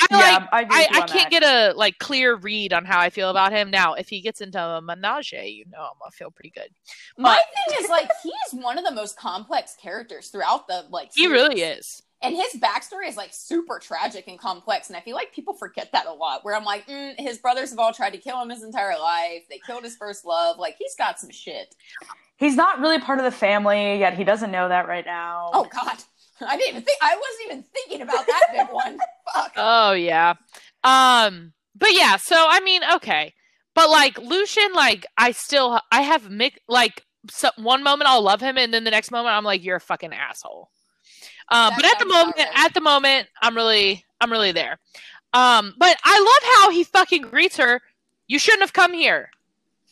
I 0.02 0.08
yeah, 0.12 0.47
like 0.52 0.68
I, 0.72 0.82
I, 0.84 0.88
I 0.93 1.02
can't 1.02 1.30
that. 1.30 1.30
get 1.30 1.43
a 1.43 1.74
like 1.78 2.00
clear 2.00 2.36
read 2.36 2.74
on 2.74 2.86
how 2.86 3.00
I 3.00 3.10
feel 3.10 3.30
about 3.30 3.52
him 3.52 3.70
now. 3.70 3.93
If 3.93 4.10
he 4.10 4.22
gets 4.22 4.41
into 4.41 4.62
a 4.62 4.82
menage, 4.82 5.34
you 5.34 5.66
know, 5.72 5.80
I'm 5.80 6.00
gonna 6.00 6.12
feel 6.12 6.32
pretty 6.32 6.52
good. 6.52 6.70
my 7.18 7.38
thing 7.68 7.78
is 7.84 7.89
like 7.89 8.10
he's 8.24 8.34
one 8.62 8.78
of 8.78 8.86
the 8.86 8.91
most 8.93 9.18
complex 9.18 9.76
characters 9.82 10.30
throughout 10.30 10.68
the 10.68 10.86
like. 10.89 11.12
He 11.14 11.28
really 11.28 11.62
is. 11.62 12.02
and 12.22 12.36
his 12.36 12.54
backstory 12.62 13.08
is 13.08 13.16
like 13.18 13.30
super 13.34 13.80
tragic 13.80 14.28
and 14.28 14.38
complex 14.38 14.89
and 14.89 14.97
i 14.97 15.00
feel 15.02 15.16
like 15.16 15.32
people 15.34 15.54
forget 15.54 15.89
that 15.93 16.06
a 16.06 16.12
lot 16.12 16.43
where 16.43 16.54
i'm 16.56 16.66
like 16.66 16.86
mm, 16.88 17.14
his 17.18 17.38
brothers 17.38 17.70
have 17.70 17.80
all 17.80 17.93
tried 17.93 18.10
to 18.10 18.18
kill 18.18 18.41
him 18.41 18.50
his 18.50 18.62
entire 18.64 19.00
life 19.00 19.43
they 19.50 19.60
killed 19.66 19.84
his 19.86 19.95
first 19.95 20.26
love 20.26 20.58
like 20.60 20.76
he's 20.78 20.95
got 20.97 21.18
some 21.20 21.30
shit 21.32 21.76
He's 22.38 22.56
not 22.56 22.80
really 22.80 23.00
part 23.00 23.20
of 23.20 23.26
the 23.26 23.32
family 23.32 24.00
yet. 24.00 24.14
He 24.18 24.24
doesn't 24.24 24.50
know 24.52 24.70
that 24.70 24.88
right 24.88 25.06
now. 25.06 25.50
oh 25.54 25.68
god 25.74 25.97
i 26.48 26.58
didn't 26.58 26.70
even 26.70 26.82
think 26.84 26.98
i 27.02 27.16
wasn't 27.16 27.46
even 27.46 27.64
thinking 27.74 28.02
about 28.02 28.26
that 28.26 28.44
big 28.52 28.68
one 28.72 28.98
fuck 29.34 29.54
Oh 29.58 29.92
yeah. 29.94 30.36
Um. 30.84 31.54
But 31.76 31.94
yeah. 31.94 32.18
So 32.18 32.36
I 32.38 32.60
mean, 32.62 32.82
okay. 32.96 33.34
But 33.76 33.90
like 33.90 34.18
Lucien, 34.18 34.74
like 34.74 35.06
I 35.18 35.32
still 35.32 35.80
I 35.92 36.02
have 36.02 36.30
mix 36.30 36.60
like 36.68 37.06
so, 37.30 37.50
one 37.58 37.84
moment 37.84 38.10
I'll 38.10 38.22
love 38.22 38.42
him, 38.42 38.58
and 38.58 38.74
then 38.74 38.84
the 38.84 38.92
next 38.92 39.12
moment 39.12 39.36
I'm 39.36 39.44
like, 39.44 39.64
you're 39.64 39.78
a 39.78 39.82
fucking 39.82 40.14
asshole. 40.14 40.70
Um, 41.52 41.74
but 41.76 41.86
at 41.86 42.00
the 42.00 42.06
moment, 42.06 42.38
right. 42.38 42.48
at 42.56 42.74
the 42.74 42.82
moment, 42.82 43.28
I'm 43.42 43.56
really, 43.56 44.06
I'm 44.22 44.32
really 44.32 44.52
there. 44.52 44.80
Um, 45.34 45.74
but 45.78 45.98
I 46.04 46.20
love 46.20 46.52
how 46.58 46.72
he 46.72 46.84
fucking 46.84 47.24
greets 47.24 47.58
her. 47.58 47.82
You 48.28 48.38
shouldn't 48.38 48.62
have 48.62 48.74
come 48.74 48.94
here. 48.94 49.32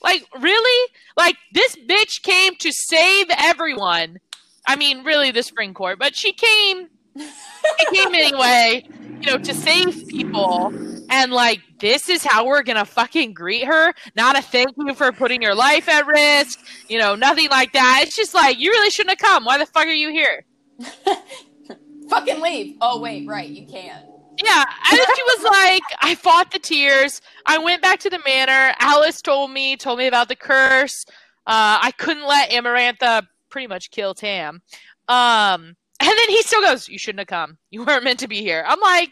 Like, 0.04 0.24
really? 0.40 0.92
Like, 1.18 1.36
this 1.54 1.76
bitch 1.76 2.22
came 2.22 2.56
to 2.58 2.72
save 2.72 3.26
everyone. 3.36 4.20
I 4.68 4.76
mean, 4.76 5.04
really, 5.04 5.32
the 5.32 5.44
spring 5.44 5.74
court, 5.74 5.98
but 6.00 6.16
she 6.16 6.34
came. 6.34 6.90
She 7.18 7.86
came 7.96 8.14
anyway, 8.14 8.88
you 9.22 9.32
know, 9.32 9.38
to 9.40 9.54
save 9.54 10.08
people. 10.08 10.72
And 11.10 11.32
like, 11.32 11.62
this 11.80 12.10
is 12.10 12.24
how 12.24 12.46
we're 12.46 12.64
gonna 12.64 12.86
fucking 12.86 13.34
greet 13.34 13.64
her. 13.66 13.94
Not 14.16 14.38
a 14.38 14.42
thank 14.42 14.70
you 14.78 14.94
for 14.94 15.12
putting 15.12 15.42
your 15.42 15.56
life 15.56 15.90
at 15.90 16.06
risk. 16.06 16.60
You 16.90 17.00
know, 17.00 17.16
nothing 17.16 17.50
like 17.50 17.74
that. 17.74 18.04
It's 18.06 18.16
just 18.16 18.34
like 18.34 18.60
you 18.60 18.70
really 18.70 18.92
shouldn't 18.92 19.20
have 19.20 19.28
come. 19.28 19.46
Why 19.46 19.58
the 19.58 19.66
fuck 19.66 19.88
are 19.88 19.94
you 19.94 20.12
here? 20.12 20.46
fucking 22.10 22.40
leave 22.40 22.78
oh 22.82 23.00
wait 23.02 23.28
right 23.28 23.50
you 23.50 23.66
can't 23.68 24.06
Yeah, 24.44 24.64
and 24.92 25.00
she 25.00 25.24
was 25.24 25.44
like, 25.52 25.82
I 26.02 26.16
fought 26.16 26.52
the 26.52 26.60
tears. 26.60 27.22
I 27.46 27.58
went 27.58 27.82
back 27.82 28.00
to 28.02 28.10
the 28.10 28.20
manor. 28.26 28.74
Alis 28.80 29.22
told 29.22 29.52
me, 29.52 29.76
told 29.76 29.98
me 29.98 30.08
about 30.08 30.28
the 30.28 30.36
curse. 30.36 31.06
Uh, 31.48 31.80
I 31.82 31.92
couldn't 31.98 32.28
let 32.28 32.52
Amarantha 32.52 33.28
pretty 33.50 33.68
much 33.68 33.92
kill 33.92 34.14
Tam. 34.14 34.62
Um, 35.08 35.76
and 36.00 36.10
then 36.10 36.30
he 36.30 36.42
still 36.44 36.62
goes, 36.62 36.88
"You 36.88 36.98
shouldn't 36.98 37.20
have 37.20 37.28
come. 37.28 37.58
You 37.70 37.84
weren't 37.86 38.04
meant 38.04 38.20
to 38.20 38.28
be 38.28 38.42
here." 38.42 38.64
I'm 38.68 38.80
like, 38.80 39.12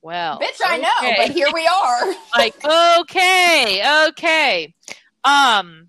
well, 0.00 0.38
bitch 0.38 0.60
i 0.64 0.78
know 0.78 1.16
but 1.16 1.30
here 1.30 1.48
we 1.52 1.66
are 1.66 2.14
like, 2.36 2.54
okay, 2.64 4.06
okay. 4.08 4.74
Um, 5.24 5.88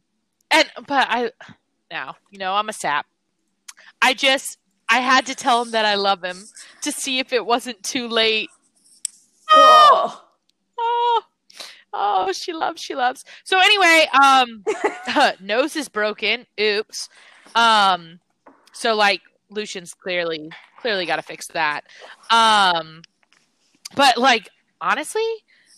and 0.51 0.69
but 0.87 1.07
I 1.09 1.31
now, 1.91 2.15
you 2.31 2.39
know, 2.39 2.53
I'm 2.53 2.69
a 2.69 2.73
sap. 2.73 3.05
I 4.01 4.13
just 4.13 4.57
I 4.89 4.99
had 4.99 5.25
to 5.27 5.35
tell 5.35 5.61
him 5.61 5.71
that 5.71 5.85
I 5.85 5.95
love 5.95 6.23
him 6.23 6.37
to 6.81 6.91
see 6.91 7.19
if 7.19 7.31
it 7.31 7.45
wasn't 7.45 7.83
too 7.83 8.07
late. 8.07 8.49
Oh. 9.51 10.23
Oh, 10.81 11.21
oh, 11.93 12.31
she 12.31 12.53
loves, 12.53 12.81
she 12.81 12.95
loves. 12.95 13.23
So 13.43 13.59
anyway, 13.59 14.07
um, 14.13 14.63
nose 15.39 15.75
is 15.75 15.89
broken. 15.89 16.45
Oops. 16.59 17.09
Um, 17.55 18.19
so 18.73 18.95
like 18.95 19.21
Lucien's 19.49 19.93
clearly, 19.93 20.49
clearly 20.81 21.05
got 21.05 21.17
to 21.17 21.21
fix 21.21 21.47
that. 21.49 21.81
Um, 22.29 23.01
but 23.95 24.17
like 24.17 24.49
honestly, 24.81 25.23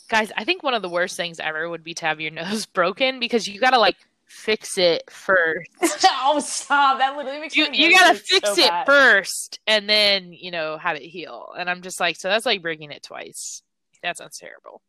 guys, 0.10 0.32
I 0.38 0.44
think 0.44 0.64
one 0.64 0.74
of 0.74 0.82
the 0.82 0.90
worst 0.90 1.16
things 1.18 1.40
ever 1.40 1.70
would 1.70 1.84
be 1.84 1.94
to 1.96 2.06
have 2.06 2.20
your 2.22 2.32
nose 2.42 2.66
broken 2.66 3.20
because 3.20 3.48
you 3.48 3.60
got 3.60 3.72
to 3.72 3.80
like 3.80 3.98
fix 4.28 4.78
it 4.78 5.04
first. 5.10 5.70
oh, 6.06 6.40
stop! 6.40 7.00
That 7.00 7.18
literally 7.18 7.40
makes 7.40 7.56
You 7.56 7.68
you 7.72 7.92
gotta 7.98 8.18
fix 8.18 8.56
so 8.56 8.62
it 8.64 8.70
bad. 8.70 8.86
first 8.86 9.60
and 9.68 9.90
then 9.90 10.32
you 10.34 10.52
know 10.52 10.78
have 10.78 10.96
it 10.96 11.04
heal. 11.04 11.50
And 11.58 11.70
I'm 11.70 11.82
just 11.82 12.00
like, 12.00 12.16
so 12.18 12.30
that's 12.30 12.46
like 12.46 12.62
breaking 12.62 12.92
it 12.92 13.04
twice. 13.04 13.62
That 14.04 14.18
sounds 14.18 14.38
terrible. 14.40 14.82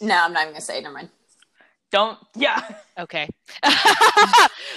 no 0.00 0.14
i'm 0.24 0.32
not 0.32 0.42
even 0.42 0.52
gonna 0.54 0.60
say 0.60 0.78
it 0.78 0.82
never 0.82 0.94
mind 0.94 1.08
Don't. 1.94 2.18
Yeah, 2.34 2.60
Okay. 2.98 3.28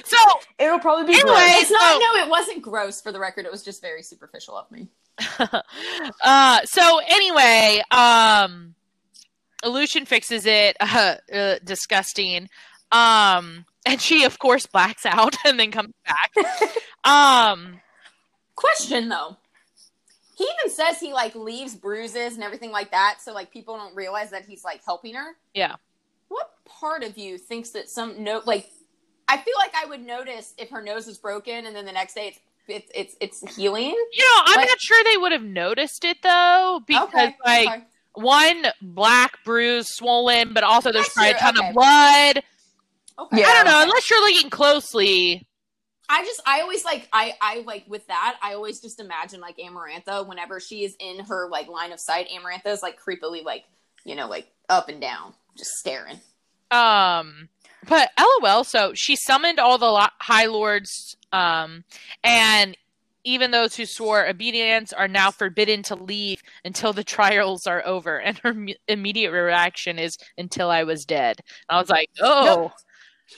so 0.05 0.17
it'll 0.59 0.77
probably 0.79 1.05
be. 1.11 1.19
Anyway, 1.19 1.33
gross. 1.35 1.61
it's 1.61 1.71
not 1.71 1.93
so- 1.93 1.99
no 1.99 2.23
it 2.23 2.29
wasn't 2.29 2.61
gross 2.61 3.01
for 3.01 3.11
the 3.11 3.19
record 3.19 3.45
it 3.45 3.51
was 3.51 3.63
just 3.63 3.81
very 3.81 4.03
superficial 4.03 4.55
of 4.55 4.69
me 4.69 4.87
uh, 6.23 6.59
so 6.65 6.99
anyway, 7.07 7.81
um, 7.89 8.75
Lucien 9.65 10.05
fixes 10.05 10.45
it. 10.45 10.77
Uh, 10.79 11.15
uh, 11.33 11.55
disgusting. 11.63 12.47
Um, 12.91 13.65
and 13.85 13.99
she 13.99 14.23
of 14.23 14.37
course 14.37 14.67
blacks 14.67 15.05
out 15.07 15.35
and 15.43 15.59
then 15.59 15.71
comes 15.71 15.93
back. 16.05 16.31
um, 17.03 17.79
Question 18.55 19.09
though. 19.09 19.37
He 20.35 20.43
even 20.43 20.71
says 20.71 20.99
he 20.99 21.13
like 21.13 21.33
leaves 21.33 21.73
bruises 21.75 22.35
and 22.35 22.43
everything 22.43 22.69
like 22.71 22.91
that, 22.91 23.17
so 23.23 23.33
like 23.33 23.51
people 23.51 23.75
don't 23.75 23.95
realize 23.95 24.29
that 24.29 24.45
he's 24.45 24.63
like 24.63 24.81
helping 24.85 25.15
her. 25.15 25.35
Yeah. 25.55 25.77
What 26.29 26.51
part 26.65 27.03
of 27.03 27.17
you 27.17 27.37
thinks 27.37 27.71
that 27.71 27.89
some 27.89 28.23
no 28.23 28.41
like? 28.45 28.69
I 29.27 29.37
feel 29.37 29.55
like 29.57 29.73
I 29.75 29.85
would 29.85 30.01
notice 30.05 30.53
if 30.57 30.69
her 30.69 30.81
nose 30.81 31.07
is 31.07 31.17
broken 31.17 31.65
and 31.65 31.75
then 31.75 31.85
the 31.85 31.91
next 31.91 32.13
day 32.13 32.27
it's 32.27 32.39
it's 32.67 33.15
it's, 33.21 33.41
it's 33.41 33.55
healing. 33.55 33.91
you 34.13 34.23
know, 34.23 34.43
I'm 34.45 34.57
Like- 34.57 34.67
not 34.67 34.79
sure 34.79 35.03
they 35.03 35.17
would 35.17 35.31
have 35.31 35.43
noticed 35.43 36.03
it 36.05 36.17
though, 36.21 36.81
because 36.85 37.09
okay, 37.09 37.35
like 37.45 37.67
okay. 37.67 37.83
one 38.13 38.65
black 38.81 39.43
bruise, 39.45 39.87
swollen, 39.89 40.53
but 40.53 40.63
also 40.63 40.91
there's 40.91 41.09
probably 41.09 41.31
a 41.31 41.37
ton 41.37 41.57
okay. 41.57 41.67
of 41.69 41.73
blood. 41.73 42.43
okay. 43.19 43.39
Yeah. 43.41 43.47
I 43.47 43.53
don't 43.55 43.65
know, 43.65 43.81
unless 43.83 44.09
you're 44.09 44.21
looking 44.21 44.49
closely. 44.49 45.47
I 46.09 46.23
just 46.23 46.41
I 46.45 46.61
always 46.61 46.85
like 46.85 47.09
I 47.11 47.33
I 47.41 47.63
like 47.65 47.83
with 47.87 48.07
that 48.07 48.37
I 48.41 48.53
always 48.53 48.79
just 48.79 49.01
imagine 49.01 49.41
like 49.41 49.57
Amarantha 49.57 50.25
whenever 50.25 50.61
she 50.61 50.85
is 50.85 50.95
in 50.99 51.19
her 51.25 51.49
like 51.49 51.67
line 51.67 51.91
of 51.91 51.99
sight 51.99 52.29
Amarantha 52.29 52.67
is 52.67 52.81
like 52.81 52.97
creepily 52.97 53.43
like 53.43 53.65
you 54.05 54.15
know 54.15 54.27
like 54.29 54.47
up 54.69 54.87
and 54.87 55.01
down 55.01 55.33
just 55.57 55.71
staring. 55.77 56.19
Um, 56.71 57.49
but 57.87 58.09
lol. 58.41 58.63
So 58.63 58.93
she 58.93 59.15
summoned 59.15 59.59
all 59.59 59.77
the 59.77 59.85
lo- 59.85 60.05
high 60.19 60.45
lords, 60.45 61.17
um, 61.31 61.83
and 62.23 62.77
even 63.23 63.51
those 63.51 63.75
who 63.75 63.85
swore 63.85 64.25
obedience 64.27 64.93
are 64.93 65.07
now 65.07 65.31
forbidden 65.31 65.83
to 65.83 65.95
leave 65.95 66.41
until 66.63 66.93
the 66.93 67.03
trials 67.15 67.67
are 67.67 67.85
over. 67.85 68.19
And 68.19 68.37
her 68.39 68.53
mu- 68.53 68.73
immediate 68.87 69.31
reaction 69.31 69.99
is 69.99 70.17
"until 70.37 70.69
I 70.69 70.83
was 70.83 71.05
dead." 71.05 71.41
I 71.69 71.79
was 71.79 71.89
like, 71.89 72.09
oh. 72.21 72.71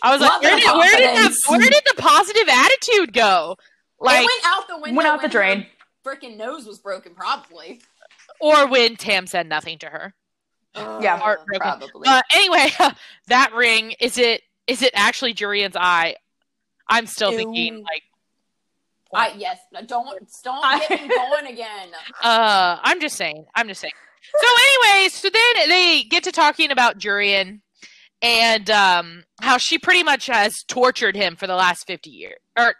I 0.03 0.11
was 0.11 0.21
Love 0.21 0.43
like, 0.43 0.43
where 0.43 0.55
did, 0.59 0.65
where 0.77 0.97
did 0.97 1.15
that, 1.17 1.35
where 1.47 1.59
did 1.61 1.83
the 1.87 1.95
positive 1.99 2.47
attitude 2.47 3.11
go? 3.11 3.57
Like, 3.99 4.19
it 4.23 4.29
went 4.43 4.45
out 4.45 4.67
the 4.67 4.77
window. 4.77 4.97
Went 4.97 5.09
out 5.09 5.21
the 5.23 5.27
drain. 5.27 5.65
her 6.05 6.15
Freaking 6.15 6.37
nose 6.37 6.67
was 6.67 6.77
broken, 6.77 7.15
probably. 7.15 7.81
or 8.39 8.67
when 8.67 8.95
Tam 8.97 9.25
said 9.25 9.49
nothing 9.49 9.79
to 9.79 9.87
her. 9.87 10.13
Yeah. 10.75 11.15
Uh, 11.15 11.17
Heartbroken. 11.17 11.59
probably. 11.61 12.07
Uh, 12.07 12.21
anyway, 12.33 12.69
that 13.27 13.53
ring 13.53 13.93
is 13.99 14.17
it? 14.17 14.41
Is 14.67 14.81
it 14.81 14.91
actually 14.93 15.33
Jurian's 15.33 15.75
eye? 15.75 16.15
I'm 16.87 17.05
still 17.05 17.31
Ew. 17.31 17.37
thinking 17.37 17.83
like 17.83 18.03
I 19.13 19.33
yes, 19.37 19.59
don't 19.87 19.87
don't 20.43 20.65
I- 20.65 20.85
get 20.87 21.01
me 21.01 21.07
going 21.15 21.47
again. 21.47 21.89
Uh, 22.21 22.77
I'm 22.81 23.01
just 23.01 23.15
saying. 23.15 23.45
I'm 23.55 23.67
just 23.67 23.81
saying. 23.81 23.93
So, 24.41 24.47
anyways, 24.93 25.13
so 25.13 25.29
then 25.29 25.69
they 25.69 26.03
get 26.03 26.23
to 26.25 26.31
talking 26.31 26.71
about 26.71 26.99
Jurian 26.99 27.61
and 28.21 28.69
um, 28.69 29.23
how 29.41 29.57
she 29.57 29.79
pretty 29.79 30.03
much 30.03 30.27
has 30.27 30.61
tortured 30.63 31.15
him 31.15 31.35
for 31.35 31.47
the 31.47 31.55
last 31.55 31.87
50 31.87 32.09
years. 32.09 32.37
Or, 32.57 32.75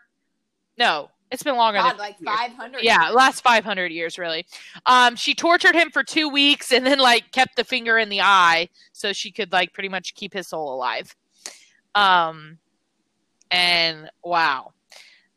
no, 0.78 1.10
it's 1.32 1.43
been 1.43 1.55
longer 1.55 1.80
God, 1.80 1.91
than 1.91 1.97
like 1.99 2.17
five 2.19 2.51
hundred. 2.53 2.84
Yeah, 2.84 3.09
last 3.09 3.41
500 3.41 3.91
years, 3.91 4.17
really. 4.17 4.45
Um, 4.86 5.15
she 5.15 5.36
tortured 5.36 5.75
him 5.75 5.91
for 5.91 6.03
two 6.03 6.27
weeks 6.27 6.71
and 6.71 6.86
then, 6.86 6.97
like, 6.97 7.32
kept 7.32 7.55
the 7.55 7.63
finger 7.63 7.97
in 7.99 8.09
the 8.09 8.21
eye 8.21 8.69
so 8.93 9.13
she 9.13 9.32
could, 9.32 9.51
like, 9.51 9.73
pretty 9.73 9.89
much 9.89 10.15
keep 10.15 10.34
his 10.34 10.47
soul 10.47 10.73
alive. 10.73 11.15
Um, 11.93 12.57
and 13.51 14.09
wow. 14.23 14.73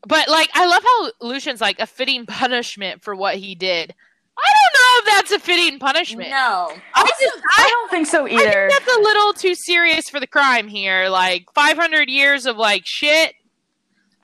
But, 0.07 0.29
like, 0.29 0.49
I 0.55 0.67
love 0.67 0.83
how 0.83 1.27
Lucien's, 1.27 1.61
like, 1.61 1.79
a 1.79 1.87
fitting 1.87 2.25
punishment 2.27 3.03
for 3.03 3.15
what 3.15 3.37
he 3.37 3.55
did. 3.55 3.95
I 4.39 4.51
don't 4.51 4.81
know 4.81 5.13
if 5.13 5.17
that's 5.17 5.33
a 5.33 5.39
fitting 5.45 5.79
punishment. 5.79 6.31
No. 6.31 6.73
I 6.95 7.07
just, 7.21 7.37
I 7.59 7.65
I, 7.65 7.69
don't 7.69 7.91
think 7.91 8.07
so 8.07 8.25
I 8.25 8.31
think 8.31 8.41
either. 8.41 8.69
that's 8.71 8.97
a 8.97 8.99
little 8.99 9.35
too 9.35 9.55
serious 9.55 10.09
for 10.09 10.21
the 10.21 10.27
crime 10.27 10.69
here. 10.69 11.11
Like, 11.11 11.45
500 11.55 12.09
years 12.09 12.47
of, 12.47 12.57
like, 12.57 12.83
shit. 12.87 13.35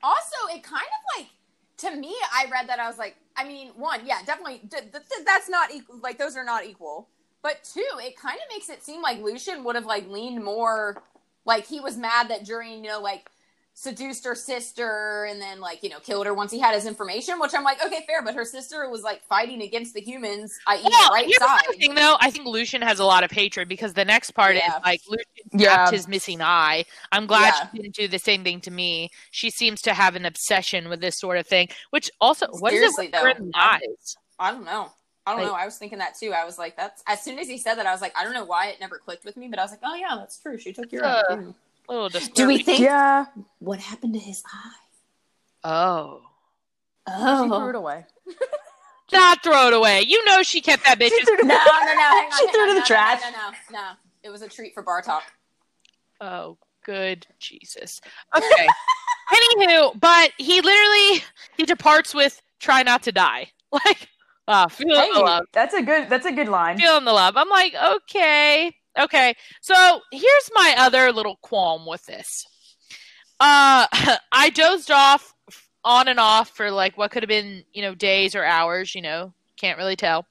Also, 0.01 0.47
it 0.47 0.63
kind 0.63 0.81
of 0.81 1.19
like 1.19 1.27
to 1.79 1.95
me. 1.95 2.15
I 2.33 2.45
read 2.51 2.67
that 2.69 2.79
I 2.79 2.87
was 2.87 2.97
like, 2.97 3.15
I 3.35 3.45
mean, 3.45 3.69
one, 3.75 4.01
yeah, 4.05 4.19
definitely. 4.25 4.61
Th- 4.69 4.91
th- 4.91 5.25
that's 5.25 5.49
not 5.49 5.71
equal. 5.71 5.97
Like 5.99 6.17
those 6.17 6.35
are 6.35 6.43
not 6.43 6.65
equal. 6.65 7.07
But 7.41 7.63
two, 7.63 7.85
it 7.99 8.17
kind 8.17 8.35
of 8.35 8.43
makes 8.53 8.69
it 8.69 8.83
seem 8.83 9.01
like 9.01 9.21
Lucien 9.21 9.63
would 9.63 9.75
have 9.75 9.85
like 9.85 10.07
leaned 10.09 10.43
more, 10.43 11.01
like 11.45 11.65
he 11.67 11.79
was 11.79 11.97
mad 11.97 12.29
that 12.29 12.45
Jurian 12.45 12.77
you 12.83 12.89
know, 12.89 13.01
like 13.01 13.29
seduced 13.81 14.25
her 14.25 14.35
sister 14.35 15.23
and 15.29 15.39
then 15.39 15.61
like 15.61 15.81
you 15.81 15.89
know 15.89 15.99
killed 15.99 16.25
her 16.25 16.33
once 16.33 16.51
he 16.51 16.59
had 16.59 16.75
his 16.75 16.85
information. 16.85 17.39
Which 17.39 17.53
I'm 17.55 17.63
like, 17.63 17.83
okay, 17.85 18.03
fair. 18.05 18.21
But 18.21 18.35
her 18.35 18.43
sister 18.43 18.89
was 18.89 19.03
like 19.03 19.23
fighting 19.23 19.61
against 19.61 19.93
the 19.93 20.01
humans, 20.01 20.57
i 20.67 20.75
Well, 20.75 20.83
the 20.83 21.13
right 21.13 21.25
here's 21.25 21.37
side. 21.37 21.61
thing, 21.79 21.95
though. 21.95 22.17
I 22.19 22.29
think 22.29 22.45
Lucien 22.45 22.81
has 22.81 22.99
a 22.99 23.05
lot 23.05 23.23
of 23.23 23.31
hatred 23.31 23.69
because 23.69 23.93
the 23.93 24.03
next 24.03 24.31
part 24.31 24.55
Yeah. 24.55 24.67
is 24.77 24.83
like 24.83 25.01
Lucien 25.07 25.25
Yeah. 25.53 25.75
tapped 25.77 25.93
his 25.93 26.07
missing 26.09 26.41
eye. 26.41 26.83
I'm 27.13 27.25
glad 27.25 27.53
Yeah. 27.55 27.69
she 27.71 27.77
didn't 27.83 27.95
do 27.95 28.07
the 28.09 28.19
same 28.19 28.43
thing 28.43 28.59
to 28.61 28.71
me. 28.71 29.11
She 29.31 29.49
seems 29.49 29.81
to 29.83 29.93
have 29.93 30.17
an 30.17 30.25
obsession 30.25 30.89
with 30.89 30.99
this 30.99 31.17
sort 31.17 31.37
of 31.37 31.47
thing. 31.47 31.69
Which 31.91 32.11
also, 32.19 32.47
what 32.59 32.73
is 32.73 32.79
Seriously, 32.79 33.05
it 33.07 33.11
with 33.13 33.21
her 33.21 33.33
though, 33.43 33.51
I- 33.55 33.75
eyes? 33.75 34.17
I 34.37 34.51
don't 34.51 34.65
know. 34.65 34.91
I 35.25 35.31
don't 35.31 35.41
Like- 35.41 35.47
know. 35.51 35.55
I 35.55 35.63
was 35.65 35.77
thinking 35.77 35.99
that 35.99 36.17
too. 36.19 36.33
I 36.33 36.43
was 36.43 36.57
like, 36.57 36.75
that's 36.75 37.01
as 37.07 37.21
soon 37.21 37.39
as 37.39 37.47
he 37.47 37.57
said 37.57 37.75
that, 37.75 37.85
I 37.85 37.93
was 37.93 38.01
like, 38.01 38.17
I 38.17 38.25
don't 38.25 38.33
know 38.33 38.45
why 38.45 38.67
it 38.67 38.79
never 38.81 38.97
clicked 38.97 39.23
with 39.23 39.37
me, 39.37 39.47
but 39.47 39.57
I 39.57 39.61
was 39.61 39.71
like, 39.71 39.81
oh 39.83 39.95
yeah, 39.95 40.15
that's 40.17 40.37
true. 40.37 40.57
She 40.57 40.73
took 40.73 40.91
your 40.91 41.05
eye. 41.05 41.23
Uh, 41.29 41.35
too. 41.37 41.55
A 41.89 41.93
little 41.93 42.09
Do 42.33 42.47
we 42.47 42.61
think 42.63 42.79
Yeah. 42.81 43.25
what 43.59 43.79
happened 43.79 44.13
to 44.13 44.19
his 44.19 44.43
eye? 44.45 45.67
Oh. 45.67 46.21
Oh. 47.07 47.43
She 47.43 47.49
threw 47.49 47.69
it 47.69 47.75
away. 47.75 48.05
Not 49.11 49.43
throw 49.43 49.67
it 49.67 49.73
away. 49.73 50.01
You 50.07 50.23
know 50.25 50.43
she 50.43 50.61
kept 50.61 50.83
that 50.85 50.99
bitch. 50.99 51.09
She 51.09 51.25
threw 51.25 51.33
it 51.33 51.45
no, 51.45 51.55
no, 51.55 51.55
no! 51.55 51.61
Hang 51.63 52.25
on, 52.31 52.31
She 52.39 52.47
threw 52.51 52.65
it 52.65 52.69
in 52.69 52.75
no, 52.75 52.81
the 52.81 52.85
trash. 52.85 53.21
No, 53.23 53.29
no, 53.31 53.37
no, 53.37 53.49
no, 53.71 53.79
no. 53.79 53.91
It 54.21 54.29
was 54.29 54.41
a 54.43 54.47
treat 54.47 54.73
for 54.75 54.83
Bartok. 54.83 55.21
Oh, 56.21 56.57
good 56.85 57.25
Jesus. 57.39 58.01
Okay. 58.35 58.67
Anywho, 59.33 59.99
but 59.99 60.31
he 60.37 60.61
literally 60.61 61.23
he 61.57 61.65
departs 61.65 62.13
with 62.13 62.39
"try 62.59 62.83
not 62.83 63.03
to 63.03 63.11
die." 63.11 63.51
Like, 63.71 64.09
ah, 64.47 64.67
feeling 64.67 64.99
Hey, 64.99 65.13
the 65.13 65.19
love. 65.19 65.45
that's 65.53 65.75
a 65.75 65.81
good. 65.83 66.09
That's 66.09 66.25
a 66.25 66.31
good 66.31 66.47
line. 66.49 66.77
feeling 66.79 67.05
the 67.05 67.13
love. 67.13 67.37
I'm 67.37 67.49
like, 67.49 67.73
okay, 67.75 68.75
okay. 68.97 69.35
So 69.61 70.01
here's 70.11 70.49
my 70.53 70.75
other 70.77 71.11
little 71.11 71.37
qualm 71.41 71.85
with 71.85 72.05
this. 72.05 72.45
Uh, 73.39 73.87
I 74.31 74.51
dozed 74.53 74.91
off 74.91 75.33
on 75.83 76.07
and 76.07 76.19
off 76.19 76.49
for 76.49 76.71
like 76.71 76.97
what 76.97 77.11
could 77.11 77.23
have 77.23 77.29
been, 77.29 77.63
you 77.73 77.81
know, 77.81 77.95
days 77.95 78.35
or 78.35 78.43
hours. 78.43 78.95
You 78.95 79.01
know, 79.01 79.33
can't 79.57 79.77
really 79.77 79.95
tell. 79.95 80.25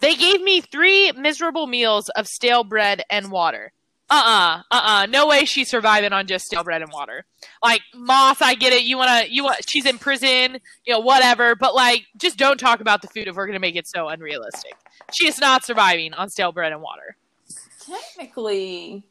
They 0.00 0.14
gave 0.14 0.40
me 0.40 0.60
three 0.60 1.12
miserable 1.12 1.66
meals 1.66 2.08
of 2.10 2.26
stale 2.26 2.64
bread 2.64 3.02
and 3.10 3.30
water. 3.30 3.72
Uh 4.10 4.62
uh-uh, 4.70 5.02
uh, 5.02 5.06
no 5.06 5.26
way 5.26 5.44
she's 5.44 5.68
surviving 5.68 6.14
on 6.14 6.26
just 6.26 6.46
stale 6.46 6.64
bread 6.64 6.80
and 6.80 6.90
water. 6.90 7.26
Like 7.62 7.82
Maas, 7.94 8.40
I 8.40 8.54
get 8.54 8.72
it. 8.72 8.84
You 8.84 8.96
wanna, 8.96 9.24
you 9.28 9.44
want, 9.44 9.68
she's 9.68 9.84
in 9.84 9.98
prison, 9.98 10.60
you 10.86 10.94
know, 10.94 11.00
whatever. 11.00 11.54
But 11.54 11.74
like, 11.74 12.06
just 12.16 12.38
don't 12.38 12.58
talk 12.58 12.80
about 12.80 13.02
the 13.02 13.08
food 13.08 13.28
if 13.28 13.36
we're 13.36 13.46
gonna 13.46 13.58
make 13.58 13.76
it 13.76 13.86
so 13.86 14.08
unrealistic. 14.08 14.72
She 15.12 15.26
is 15.26 15.38
not 15.38 15.64
surviving 15.66 16.14
on 16.14 16.30
stale 16.30 16.52
bread 16.52 16.72
and 16.72 16.80
water. 16.80 17.16
Technically, 17.88 19.02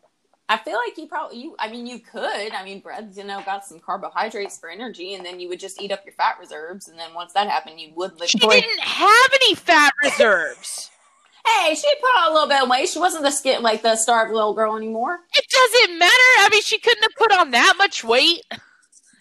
I 0.50 0.58
feel 0.58 0.76
like 0.76 0.98
you 0.98 1.08
probably 1.08 1.40
you. 1.40 1.56
I 1.60 1.70
mean, 1.70 1.88
you 1.88 2.00
could. 2.00 2.52
I 2.54 2.64
mean, 2.64 2.80
bread's 2.80 3.18
you 3.18 3.24
know 3.24 3.42
got 3.46 3.66
some 3.66 3.80
carbohydrates 3.80 4.58
for 4.58 4.70
energy, 4.70 5.14
and 5.16 5.26
then 5.26 5.40
you 5.40 5.50
would 5.50 5.60
just 5.60 5.82
eat 5.82 5.92
up 5.92 6.06
your 6.06 6.14
fat 6.14 6.38
reserves, 6.40 6.88
and 6.88 6.98
then 6.98 7.14
once 7.14 7.34
that 7.34 7.50
happened, 7.50 7.80
you 7.80 7.92
would 7.96 8.20
live. 8.20 8.30
She 8.30 8.38
didn't 8.38 8.80
have 8.80 9.30
any 9.34 9.56
fat 9.56 9.94
reserves. 10.04 10.92
Hey, 11.62 11.76
she 11.76 11.88
put 12.02 12.10
on 12.20 12.32
a 12.32 12.34
little 12.34 12.50
bit 12.50 12.62
of 12.64 12.70
weight. 12.70 12.90
She 12.90 13.00
wasn't 13.00 13.24
the 13.24 13.32
skin 13.32 13.64
like 13.64 13.82
the 13.82 13.96
starved 13.96 14.34
little 14.34 14.54
girl 14.54 14.76
anymore. 14.76 15.20
It 15.34 15.46
doesn't 15.50 15.98
matter. 15.98 16.12
I 16.12 16.50
mean, 16.52 16.62
she 16.62 16.78
couldn't 16.78 17.04
have 17.04 17.16
put 17.18 17.32
on 17.32 17.52
that 17.52 17.76
much 17.78 18.04
weight. 18.04 18.42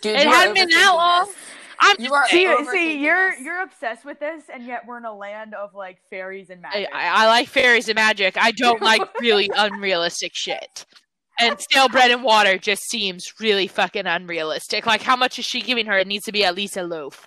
Dude, 0.00 0.16
It 0.16 0.26
hadn't 0.26 0.54
been 0.54 0.68
that 0.70 0.92
long. 0.92 1.26
this. 1.26 1.36
I'm 1.80 1.96
You 1.98 2.12
are 2.14 2.26
See, 2.28 2.46
see, 2.70 2.98
you're 3.02 3.30
this. 3.30 3.40
you're 3.40 3.62
obsessed 3.62 4.04
with 4.04 4.20
this, 4.20 4.44
and 4.52 4.66
yet 4.66 4.82
we're 4.86 4.98
in 4.98 5.04
a 5.04 5.14
land 5.14 5.54
of 5.54 5.74
like 5.74 5.98
fairies 6.10 6.50
and 6.50 6.62
magic. 6.62 6.88
I 6.92 7.24
I 7.24 7.26
like 7.26 7.48
fairies 7.48 7.88
and 7.88 7.96
magic. 7.96 8.36
I 8.36 8.50
don't 8.52 8.82
like 8.82 9.02
really 9.20 9.50
unrealistic 9.56 10.32
shit. 10.34 10.86
And 11.38 11.60
stale 11.60 11.88
bread 11.88 12.10
and 12.10 12.22
water 12.22 12.56
just 12.56 12.88
seems 12.88 13.34
really 13.40 13.66
fucking 13.66 14.06
unrealistic. 14.06 14.86
Like, 14.86 15.02
how 15.02 15.16
much 15.16 15.38
is 15.38 15.44
she 15.44 15.60
giving 15.60 15.84
her? 15.86 15.98
It 15.98 16.06
needs 16.06 16.24
to 16.24 16.32
be 16.32 16.44
at 16.44 16.54
least 16.54 16.78
a 16.78 16.82
loaf. 16.82 17.26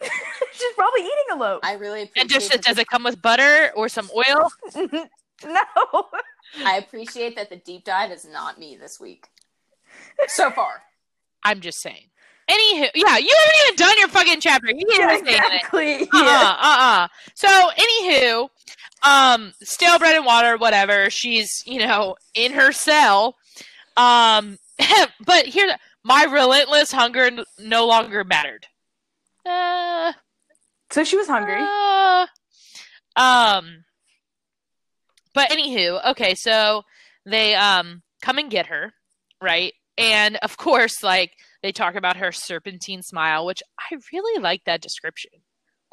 She's 0.02 0.72
probably 0.76 1.00
eating 1.00 1.32
a 1.32 1.36
loaf. 1.36 1.60
I 1.64 1.72
really 1.74 2.02
appreciate 2.02 2.20
And 2.22 2.30
just 2.30 2.52
that 2.52 2.62
does 2.62 2.78
it 2.78 2.86
come 2.86 3.02
with 3.02 3.20
butter 3.20 3.72
or 3.74 3.88
some 3.88 4.08
oil? 4.14 4.50
no. 5.44 5.64
I 6.64 6.76
appreciate 6.76 7.34
that 7.36 7.50
the 7.50 7.56
deep 7.56 7.84
dive 7.84 8.12
is 8.12 8.24
not 8.24 8.58
me 8.58 8.76
this 8.80 9.00
week. 9.00 9.26
So 10.28 10.50
far. 10.50 10.82
I'm 11.42 11.60
just 11.60 11.80
saying. 11.80 12.10
Anywho, 12.50 12.88
yeah, 12.94 13.16
you 13.18 13.34
haven't 13.36 13.66
even 13.66 13.76
done 13.76 13.94
your 13.98 14.08
fucking 14.08 14.40
chapter. 14.40 14.68
You 14.68 14.86
can't 14.86 15.00
Yeah, 15.00 15.14
even 15.14 15.26
say 15.26 15.32
anything. 15.36 15.52
exactly. 15.58 16.02
uh 16.12 16.24
Yeah. 16.24 16.54
uh 16.60 16.76
uh. 16.80 17.08
So 17.34 17.48
anywho, 17.48 18.48
um, 19.02 19.52
stale 19.62 19.98
bread 19.98 20.14
and 20.16 20.24
water, 20.24 20.56
whatever. 20.56 21.10
She's 21.10 21.62
you 21.66 21.80
know 21.80 22.14
in 22.34 22.52
her 22.52 22.70
cell. 22.72 23.34
Um, 23.96 24.58
but 25.26 25.46
here, 25.46 25.74
my 26.04 26.24
relentless 26.24 26.92
hunger 26.92 27.30
no 27.58 27.86
longer 27.86 28.22
mattered. 28.22 28.66
Uh, 29.44 30.12
So 30.90 31.02
she 31.02 31.16
was 31.16 31.26
hungry. 31.26 31.56
Uh, 31.60 32.26
um, 33.16 33.84
but 35.34 35.50
anywho, 35.50 36.04
okay, 36.12 36.34
so 36.34 36.82
they 37.24 37.54
um 37.56 38.02
come 38.22 38.38
and 38.38 38.50
get 38.50 38.66
her, 38.66 38.92
right? 39.42 39.72
And 39.98 40.36
of 40.42 40.56
course, 40.58 41.02
like 41.02 41.32
they 41.62 41.72
talk 41.72 41.94
about 41.94 42.16
her 42.16 42.32
serpentine 42.32 43.02
smile, 43.02 43.46
which 43.46 43.62
I 43.78 43.96
really 44.12 44.42
like 44.42 44.64
that 44.64 44.82
description. 44.82 45.32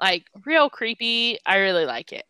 Like 0.02 0.26
real 0.46 0.70
creepy. 0.70 1.38
I 1.46 1.58
really 1.58 1.86
like 1.86 2.12
it. 2.12 2.26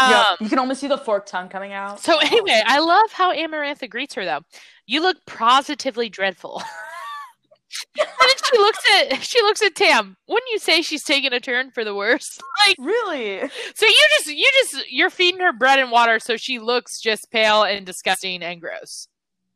Um, 0.00 0.10
Yep. 0.10 0.40
You 0.40 0.48
can 0.48 0.58
almost 0.58 0.80
see 0.80 0.88
the 0.88 0.98
forked 0.98 1.28
tongue 1.28 1.48
coming 1.48 1.72
out. 1.72 2.00
So 2.00 2.18
anyway, 2.18 2.62
I 2.64 2.78
love 2.78 3.12
how 3.12 3.34
Amarantha 3.34 3.88
greets 3.88 4.14
her 4.14 4.24
though. 4.24 4.40
You 4.86 5.02
look 5.02 5.18
positively 5.26 6.08
dreadful. 6.08 6.62
and 7.98 8.06
then 8.20 8.28
she 8.50 8.58
looks 8.58 8.78
at 8.98 9.22
she 9.22 9.42
looks 9.42 9.62
at 9.62 9.74
Tam. 9.74 10.16
Wouldn't 10.28 10.50
you 10.50 10.58
say 10.58 10.82
she's 10.82 11.04
taking 11.04 11.32
a 11.32 11.40
turn 11.40 11.70
for 11.70 11.84
the 11.84 11.94
worse? 11.94 12.38
Like 12.68 12.76
really? 12.78 13.40
so 13.74 13.86
you 13.86 14.06
just 14.18 14.26
you 14.28 14.46
just 14.62 14.84
you're 14.88 15.10
feeding 15.10 15.40
her 15.40 15.52
bread 15.52 15.80
and 15.80 15.90
water 15.90 16.20
so 16.20 16.36
she 16.36 16.60
looks 16.60 17.00
just 17.00 17.28
pale 17.32 17.64
and 17.64 17.84
disgusting 17.84 18.40
and 18.40 18.60
gross. 18.60 19.08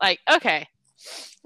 Like, 0.02 0.18
okay. 0.30 0.66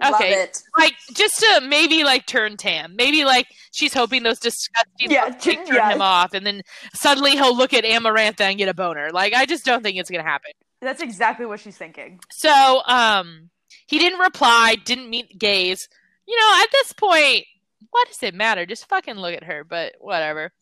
Love 0.03 0.15
Okay. 0.15 0.33
it. 0.33 0.59
Like 0.79 0.95
just 1.15 1.39
to 1.41 1.61
maybe 1.67 2.05
like 2.05 2.27
turn 2.27 2.57
Tam. 2.57 2.97
Maybe 2.97 3.25
like 3.25 3.47
she's 3.73 3.93
hoping 3.93 4.23
those 4.23 4.39
disgusting 4.39 5.11
Yeah, 5.11 5.29
t- 5.31 5.57
turn 5.57 5.67
yeah. 5.67 5.91
him 5.93 6.01
off 6.03 6.33
and 6.33 6.47
then 6.47 6.63
suddenly 6.95 7.33
he'll 7.33 7.57
look 7.57 7.75
at 7.75 7.85
Amarantha 7.85 8.41
and 8.43 8.57
get 8.59 8.69
a 8.69 8.75
boner. 8.75 9.11
Like 9.13 9.35
I 9.35 9.45
just 9.47 9.65
don't 9.65 9.83
think 9.83 9.99
it's 9.99 10.11
gonna 10.11 10.23
happen. 10.23 10.53
That's 10.81 11.03
exactly 11.03 11.45
what 11.45 11.61
she's 11.61 11.77
thinking. 11.77 12.21
So, 12.31 12.81
um, 12.87 13.51
he 13.87 13.99
didn't 13.99 14.21
reply, 14.21 14.77
didn't 14.83 15.11
meet 15.11 15.39
gaze. 15.39 15.87
You 16.27 16.37
know, 16.37 16.63
at 16.63 16.71
this 16.73 16.93
point, 16.95 17.45
what 17.91 18.09
does 18.09 18.23
it 18.23 18.35
matter? 18.35 18.65
Just 18.65 18.89
fucking 18.89 19.17
look 19.17 19.35
at 19.35 19.45
her, 19.45 19.65
but 19.65 19.93
whatever. 19.99 20.53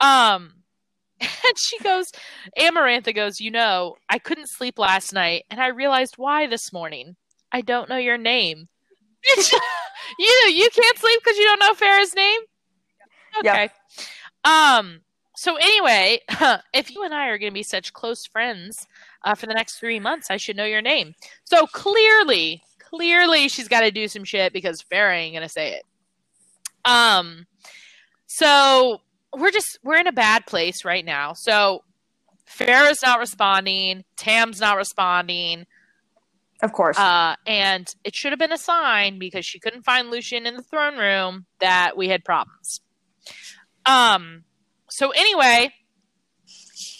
Um, 0.00 0.54
and 1.20 1.58
she 1.58 1.78
goes, 1.80 2.06
Amarantha 2.58 3.14
goes, 3.14 3.40
You 3.40 3.50
know, 3.50 3.96
I 4.08 4.18
couldn't 4.18 4.48
sleep 4.48 4.78
last 4.78 5.12
night, 5.12 5.44
and 5.50 5.60
I 5.60 5.66
realized 5.68 6.14
why 6.16 6.46
this 6.46 6.72
morning. 6.72 7.16
I 7.52 7.60
don't 7.60 7.88
know 7.88 7.96
your 7.96 8.18
name. 8.18 8.68
You 10.18 10.52
you 10.52 10.68
can't 10.70 10.98
sleep 10.98 11.20
because 11.22 11.38
you 11.38 11.44
don't 11.44 11.60
know 11.60 11.74
Feyre's 11.74 12.14
name? 12.14 12.40
Yeah. 13.42 13.52
Okay. 13.52 13.70
Um, 14.44 15.02
so 15.36 15.56
anyway, 15.56 16.20
if 16.74 16.90
you 16.90 17.02
and 17.04 17.14
I 17.14 17.28
are 17.28 17.38
going 17.38 17.50
to 17.50 17.54
be 17.54 17.62
such 17.62 17.92
close 17.92 18.26
friends 18.26 18.86
uh, 19.24 19.34
for 19.34 19.46
the 19.46 19.54
next 19.54 19.78
three 19.78 20.00
months, 20.00 20.30
I 20.30 20.36
should 20.36 20.56
know 20.56 20.64
your 20.64 20.82
name. 20.82 21.14
So 21.44 21.66
clearly, 21.66 22.62
clearly, 22.78 23.48
she's 23.48 23.68
got 23.68 23.80
to 23.80 23.90
do 23.90 24.08
some 24.08 24.24
shit 24.24 24.52
because 24.52 24.82
Feyre 24.82 25.14
ain't 25.14 25.34
going 25.34 25.46
to 25.46 25.48
say 25.48 25.74
it. 25.74 25.84
Um, 26.84 27.46
so 28.26 29.00
we're 29.36 29.52
just 29.52 29.78
we're 29.82 29.98
in 29.98 30.06
a 30.06 30.12
bad 30.12 30.46
place 30.46 30.84
right 30.84 31.04
now. 31.04 31.34
So 31.34 31.84
Feyre's 32.46 33.02
not 33.02 33.20
responding, 33.20 34.04
Tam's 34.16 34.60
not 34.60 34.76
responding, 34.76 35.66
Of 36.62 36.72
course. 36.72 36.98
uh, 36.98 37.36
and 37.46 37.92
it 38.04 38.14
should 38.14 38.32
have 38.32 38.38
been 38.38 38.52
a 38.52 38.58
sign 38.58 39.18
because 39.18 39.46
she 39.46 39.58
couldn't 39.58 39.82
find 39.84 40.10
Lucien 40.10 40.46
in 40.46 40.56
the 40.56 40.62
throne 40.62 40.96
room 40.98 41.46
that 41.60 41.96
we 41.96 42.08
had 42.08 42.24
problems. 42.24 42.80
Um. 43.86 44.44
So 44.90 45.10
anyway, 45.10 45.72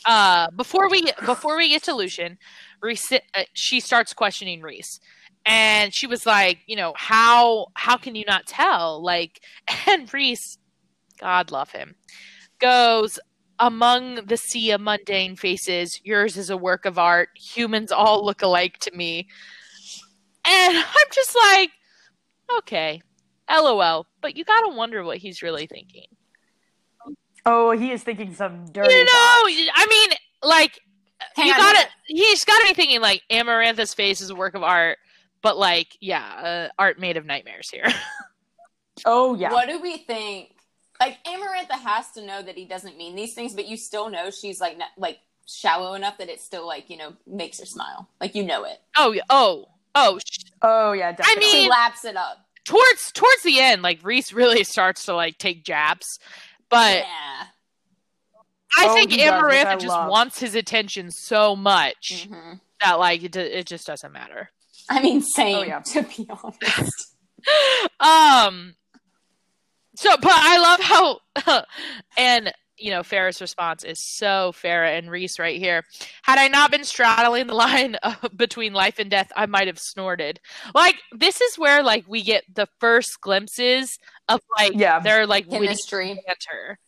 uh, 0.07 0.49
before 0.57 0.89
we 0.89 1.11
before 1.27 1.57
we 1.57 1.69
get 1.69 1.83
to 1.85 1.95
Lucien, 1.95 2.39
Rhys, 2.83 3.13
uh, 3.13 3.43
she 3.53 3.81
starts 3.81 4.15
questioning 4.15 4.63
Rhys, 4.63 5.01
and 5.45 5.95
she 5.95 6.07
was 6.07 6.25
like, 6.25 6.59
you 6.67 6.77
know, 6.77 6.93
how 6.97 7.67
how 7.75 7.97
can 7.97 8.15
you 8.15 8.25
not 8.27 8.47
tell? 8.47 9.03
Like, 9.03 9.41
and 9.87 10.13
Rhys, 10.13 10.59
God 11.19 11.51
love 11.51 11.71
him, 11.73 11.97
goes. 12.59 13.19
Among 13.61 14.17
the 14.27 14.37
sea 14.37 14.71
of 14.71 14.81
mundane 14.81 15.37
faces, 15.37 16.01
yours 16.03 16.37
is 16.37 16.51
a 16.51 16.57
work 16.57 16.85
of 16.87 16.99
art. 16.99 17.29
Humans 17.37 17.93
all 17.93 18.25
look 18.25 18.43
alike 18.43 18.79
to 18.79 18.91
me. 18.97 19.29
And 20.47 20.79
I'm 20.79 21.11
just 21.13 21.37
like, 21.51 21.71
okay, 22.59 23.03
lol. 23.51 24.07
But 24.21 24.37
you 24.37 24.45
gotta 24.45 24.75
wonder 24.75 25.05
what 25.05 25.19
he's 25.19 25.43
really 25.43 25.67
thinking. 25.67 26.07
oh, 27.47 27.73
he 27.73 27.93
is 27.93 28.03
thinking 28.03 28.35
some 28.35 28.65
dirty. 28.73 28.95
You 28.95 29.05
know, 29.05 29.13
thoughts. 29.13 29.71
I 29.75 29.87
mean, 29.89 30.19
like, 30.43 30.81
Hang 31.37 31.49
you 31.49 31.55
gotta, 31.55 31.79
hang 31.79 31.89
he's 32.07 32.45
gotta 32.45 32.65
be 32.67 32.75
thinking, 32.75 33.03
like, 33.03 33.23
Amarantha's 33.31 33.93
face 33.93 34.23
is 34.23 34.31
a 34.31 34.35
work 34.35 34.55
of 34.55 34.63
art, 34.63 34.97
but, 35.43 35.59
like, 35.59 35.99
yeah, 36.01 36.69
uh, 36.69 36.69
art 36.79 36.99
made 36.99 37.19
of 37.19 37.27
nightmares 37.27 37.69
here. 37.69 37.87
Oh 39.07 39.35
yeah. 39.35 39.53
What 39.53 39.69
do 39.69 39.81
we 39.81 39.99
think? 39.99 40.55
Like 41.01 41.19
Amarantha 41.25 41.81
has 41.83 42.11
to 42.13 42.25
know 42.25 42.43
that 42.43 42.57
he 42.57 42.67
doesn't 42.67 42.97
mean 42.99 43.17
these 43.17 43.35
things, 43.35 43.55
but 43.55 43.67
you 43.67 43.77
still 43.77 44.11
know 44.11 44.31
she's 44.31 44.61
like 44.61 44.77
not, 44.79 44.89
like 44.99 45.19
shallow 45.47 45.95
enough 45.95 46.19
that 46.19 46.29
it 46.29 46.41
still 46.41 46.67
like 46.67 46.91
you 46.91 46.97
know 46.99 47.15
makes 47.27 47.59
her 47.59 47.65
smile. 47.67 48.09
Like 48.21 48.35
you 48.35 48.43
know 48.45 48.65
it. 48.65 48.81
oh, 48.99 49.13
yeah, 49.13 49.23
oh, 49.31 49.67
oh, 49.95 50.19
sh- 50.19 50.45
Oh 50.63 50.93
yeah. 50.93 51.13
Definitely. 51.13 51.41
mean- 51.53 51.65
She 51.65 51.71
laps 51.71 52.05
it 52.05 52.17
up. 52.17 52.47
towards, 52.67 53.11
towards 53.13 53.43
the 53.43 53.59
end, 53.61 53.81
like, 53.83 53.99
Rhys 54.05 54.33
really 54.35 54.63
starts 54.75 55.07
to, 55.07 55.15
like, 55.15 55.39
take 55.39 55.65
jabs. 55.65 56.07
But 56.69 56.99
yeah. 56.99 57.45
I 58.79 58.87
Oh, 58.89 58.95
think 58.95 59.11
he 59.11 59.17
does, 59.25 59.43
which 59.43 59.53
I 59.65 59.75
Amarantha 59.75 59.81
just 59.81 59.89
love. 59.89 60.11
wants 60.11 60.39
his 60.39 60.55
attention 60.55 61.11
so 61.11 61.57
much 61.57 62.29
hmm 62.31 62.53
that, 62.83 62.99
like, 62.99 63.23
it, 63.23 63.35
it 63.37 63.67
just 63.67 63.87
doesn't 63.87 64.13
matter. 64.13 64.51
I 64.91 65.01
mean, 65.03 65.23
same. 65.23 65.57
Oh, 65.57 65.63
yeah. 65.63 65.81
To 65.85 66.03
be 66.03 66.29
honest. 66.31 67.17
um 68.01 68.75
so 70.01 70.17
but 70.21 70.33
i 70.35 70.59
love 70.59 70.81
how 70.81 71.63
and 72.17 72.53
you 72.79 72.91
know 72.91 73.01
Feyre's 73.03 73.43
response 73.43 73.85
is 73.85 73.99
so 74.17 74.53
Feyre 74.57 74.97
and 74.97 75.11
Rhys 75.11 75.39
right 75.39 75.59
here. 75.59 75.85
Had 76.23 76.39
i 76.39 76.49
not 76.49 76.71
been 76.71 76.85
straddling 76.85 77.47
the 77.47 77.55
line 77.55 77.97
uh, 78.03 78.15
between 78.35 78.73
life 78.73 78.99
and 78.99 79.11
death 79.11 79.31
i 79.37 79.45
might 79.45 79.67
have 79.67 79.79
snorted. 79.79 80.41
Like 80.75 80.97
this 81.13 81.43
is 81.43 81.59
where 81.59 81.83
like 81.83 82.07
we 82.09 82.23
get 82.23 82.45
the 82.55 82.67
first 82.81 83.21
glimpses 83.21 83.99
of 84.31 84.41
like 84.57 84.73
Yeah. 84.75 84.99
their 85.01 85.27
like 85.27 85.51
Chemistry. 85.51 86.19
banter. 86.27 86.79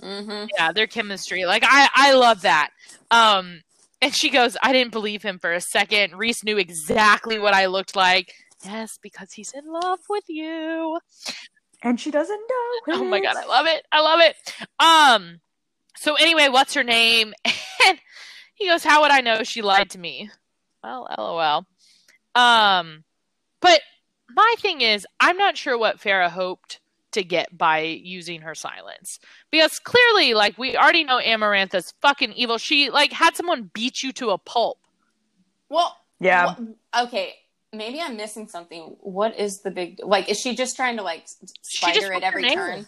Hmm 0.00 0.44
yeah 0.56 0.70
their 0.72 0.86
chemistry. 0.86 1.44
Like 1.44 1.64
i 1.66 1.88
i 1.94 2.12
love 2.12 2.42
that. 2.42 2.70
Um 3.10 3.62
and 4.00 4.14
she 4.14 4.30
goes 4.30 4.56
i 4.62 4.72
didn't 4.72 4.92
believe 4.92 5.22
him 5.24 5.40
for 5.40 5.52
a 5.52 5.60
second. 5.60 6.16
Rhys 6.16 6.44
knew 6.44 6.56
exactly 6.58 7.40
what 7.40 7.52
i 7.54 7.66
looked 7.66 7.96
like. 7.96 8.32
Yes 8.64 8.96
because 9.02 9.32
he's 9.32 9.50
in 9.52 9.64
love 9.72 9.98
with 10.08 10.24
you 10.28 11.00
and 11.82 12.00
she 12.00 12.10
doesn't 12.10 12.40
know. 12.40 12.94
Oh 13.00 13.04
my 13.04 13.20
god, 13.20 13.36
I 13.36 13.44
love 13.46 13.66
it. 13.66 13.84
I 13.92 14.00
love 14.00 14.20
it. 14.20 14.36
Um 14.78 15.40
so 15.96 16.14
anyway, 16.16 16.48
what's 16.48 16.74
her 16.74 16.84
name? 16.84 17.34
And 17.88 17.98
he 18.54 18.68
goes, 18.68 18.84
How 18.84 19.02
would 19.02 19.10
I 19.10 19.20
know 19.20 19.42
she 19.42 19.60
lied 19.62 19.90
to 19.90 19.98
me? 19.98 20.30
Well, 20.84 21.08
lol. 21.18 21.66
Um 22.34 23.04
but 23.60 23.80
my 24.34 24.54
thing 24.58 24.80
is, 24.80 25.06
I'm 25.20 25.36
not 25.36 25.56
sure 25.56 25.76
what 25.76 25.98
Feyre 26.00 26.28
hoped 26.30 26.80
to 27.12 27.22
get 27.22 27.56
by 27.56 27.80
using 27.80 28.40
her 28.42 28.54
silence. 28.54 29.18
Because 29.50 29.78
clearly, 29.78 30.32
like, 30.32 30.56
we 30.56 30.76
already 30.76 31.04
know 31.04 31.20
Amarantha's 31.20 31.92
fucking 32.00 32.32
evil. 32.32 32.56
She 32.56 32.88
like 32.90 33.12
had 33.12 33.36
someone 33.36 33.70
beat 33.74 34.02
you 34.02 34.12
to 34.12 34.30
a 34.30 34.38
pulp. 34.38 34.78
Well, 35.68 35.94
Yeah. 36.20 36.54
wha- 36.58 37.02
okay. 37.04 37.34
Maybe 37.72 38.00
I'm 38.00 38.16
missing 38.16 38.48
something. 38.48 38.96
What 39.00 39.38
is 39.38 39.60
the 39.60 39.70
big 39.70 40.00
like? 40.04 40.28
Is 40.28 40.38
she 40.38 40.54
just 40.54 40.76
trying 40.76 40.96
to 40.98 41.02
like 41.02 41.26
She 41.66 41.76
spider 41.92 42.12
at 42.12 42.22
every 42.22 42.42
her 42.42 42.48
name. 42.48 42.58
turn? 42.58 42.86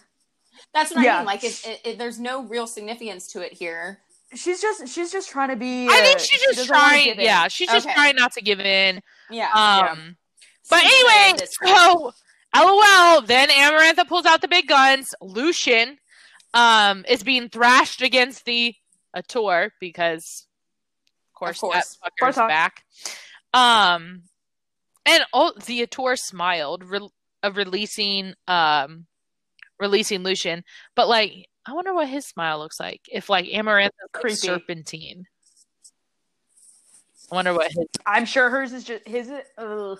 That's 0.73 0.93
what 0.93 1.05
I 1.07 1.17
mean. 1.17 1.25
Like, 1.25 1.43
it, 1.43 1.61
it, 1.65 1.81
it, 1.85 1.97
there's 1.97 2.19
no 2.19 2.43
real 2.43 2.67
significance 2.67 3.27
to 3.33 3.41
it 3.41 3.53
here. 3.53 3.99
She's 4.33 4.61
just 4.61 4.87
she's 4.87 5.11
just 5.11 5.29
trying 5.29 5.49
to 5.49 5.55
be. 5.55 5.87
I 5.87 6.01
think 6.01 6.19
she's 6.19 6.41
just 6.41 6.57
doesn't 6.57 6.67
trying 6.67 7.19
yeah, 7.19 7.47
she's 7.47 7.69
just 7.69 7.85
Okay. 7.85 7.95
trying 7.95 8.15
not 8.15 8.33
to 8.33 8.41
give 8.41 8.59
in. 8.59 9.01
Yeah. 9.29 9.49
Um 9.53 10.17
But 10.69 10.79
Seems 10.81 10.93
anyway, 10.93 11.31
like 11.31 11.37
this- 11.37 11.55
so 11.63 12.13
LOL. 12.55 13.21
Then 13.21 13.49
Amarantha 13.49 14.07
pulls 14.07 14.25
out 14.25 14.41
the 14.41 14.47
big 14.47 14.67
guns. 14.67 15.13
Lucien 15.21 15.97
um, 16.53 17.03
is 17.09 17.21
being 17.23 17.49
thrashed 17.49 18.01
against 18.01 18.45
the 18.45 18.73
Attor 19.15 19.71
because, 19.79 20.45
of 21.33 21.37
course, 21.39 21.57
Of 21.57 21.61
course. 21.61 21.97
that 22.01 22.11
fucker's 22.21 22.35
back. 22.37 22.83
Um, 23.53 24.23
and 25.05 25.23
oh, 25.33 25.53
the 25.65 25.85
Attor 25.85 26.17
smiled, 26.17 26.83
re- 26.83 27.09
of 27.43 27.57
releasing 27.57 28.33
um, 28.47 29.05
releasing 29.79 30.23
Lucien. 30.23 30.63
But 30.95 31.07
like, 31.07 31.47
I 31.65 31.73
wonder 31.73 31.93
what 31.93 32.07
his 32.07 32.25
smile 32.25 32.59
looks 32.59 32.79
like. 32.79 33.01
If 33.11 33.29
like 33.29 33.45
Amarantha's 33.45 33.91
like 34.13 34.21
Creepy. 34.21 34.35
serpentine. 34.35 35.25
I 37.31 37.35
wonder 37.35 37.53
what 37.53 37.71
his 37.71 37.85
I'm 38.05 38.25
sure 38.25 38.49
hers 38.49 38.73
is 38.73 38.83
just 38.83 39.07
his. 39.07 39.29
Ugh. 39.57 39.99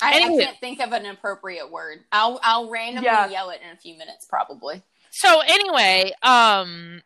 I, 0.00 0.10
I, 0.10 0.20
can't 0.20 0.56
think 0.60 0.80
of 0.80 0.92
an 0.92 1.06
appropriate 1.06 1.70
word. 1.70 1.98
I'll 2.12 2.38
I'll 2.42 2.70
randomly 2.70 3.06
Yeah. 3.06 3.28
yell 3.28 3.50
it 3.50 3.60
in 3.64 3.76
a 3.76 3.76
few 3.76 3.96
minutes, 3.98 4.26
probably. 4.28 4.82
So 5.10 5.40
anyway, 5.40 6.12
um 6.22 7.02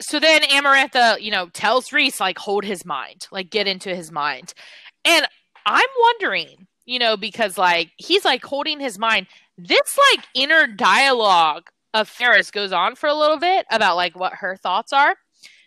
so 0.00 0.18
then 0.18 0.42
Amarantha, 0.42 1.20
you 1.20 1.30
know, 1.30 1.48
tells 1.50 1.92
Rhys 1.92 2.20
like 2.20 2.38
hold 2.38 2.64
his 2.64 2.84
mind, 2.84 3.26
like 3.30 3.50
get 3.50 3.66
into 3.66 3.94
his 3.94 4.10
mind. 4.10 4.54
And 5.04 5.26
I'm 5.66 5.88
wondering, 6.00 6.66
you 6.86 6.98
know, 6.98 7.16
because 7.16 7.56
like 7.58 7.90
he's 7.96 8.24
like 8.24 8.44
holding 8.44 8.80
his 8.80 8.98
mind, 8.98 9.26
this 9.58 9.98
like 10.14 10.26
inner 10.34 10.66
dialogue 10.66 11.68
of 11.92 12.08
Feyre's 12.10 12.50
goes 12.50 12.72
on 12.72 12.94
for 12.96 13.08
a 13.08 13.14
little 13.14 13.38
bit 13.38 13.66
about 13.70 13.96
like 13.96 14.18
what 14.18 14.34
her 14.34 14.56
thoughts 14.56 14.92
are. 14.92 15.14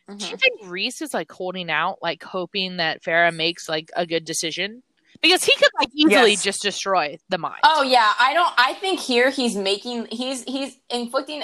Mhm. 0.10 0.20
Do 0.20 0.28
you 0.30 0.38
think 0.38 0.62
Rhys 0.66 1.02
is 1.02 1.14
like 1.14 1.32
holding 1.32 1.70
out, 1.70 2.00
like 2.02 2.24
hoping 2.24 2.78
that 2.78 3.02
Feyre 3.04 3.34
makes 3.36 3.68
like 3.70 3.90
a 3.96 4.06
good 4.06 4.26
decision? 4.26 4.84
Because 5.22 5.44
he 5.44 5.56
could 5.56 5.72
like 5.80 5.90
easily 5.96 6.32
Yes. 6.32 6.44
just 6.44 6.62
destroy 6.62 7.18
the 7.30 7.38
mind. 7.38 7.60
Oh 7.64 7.82
yeah, 7.82 8.14
I 8.20 8.34
don't. 8.34 8.54
I 8.58 8.74
think 8.76 9.00
here 9.00 9.30
he's 9.32 9.56
making 9.56 10.08
he's 10.12 10.44
he's 10.44 10.78
inflicting 10.92 11.44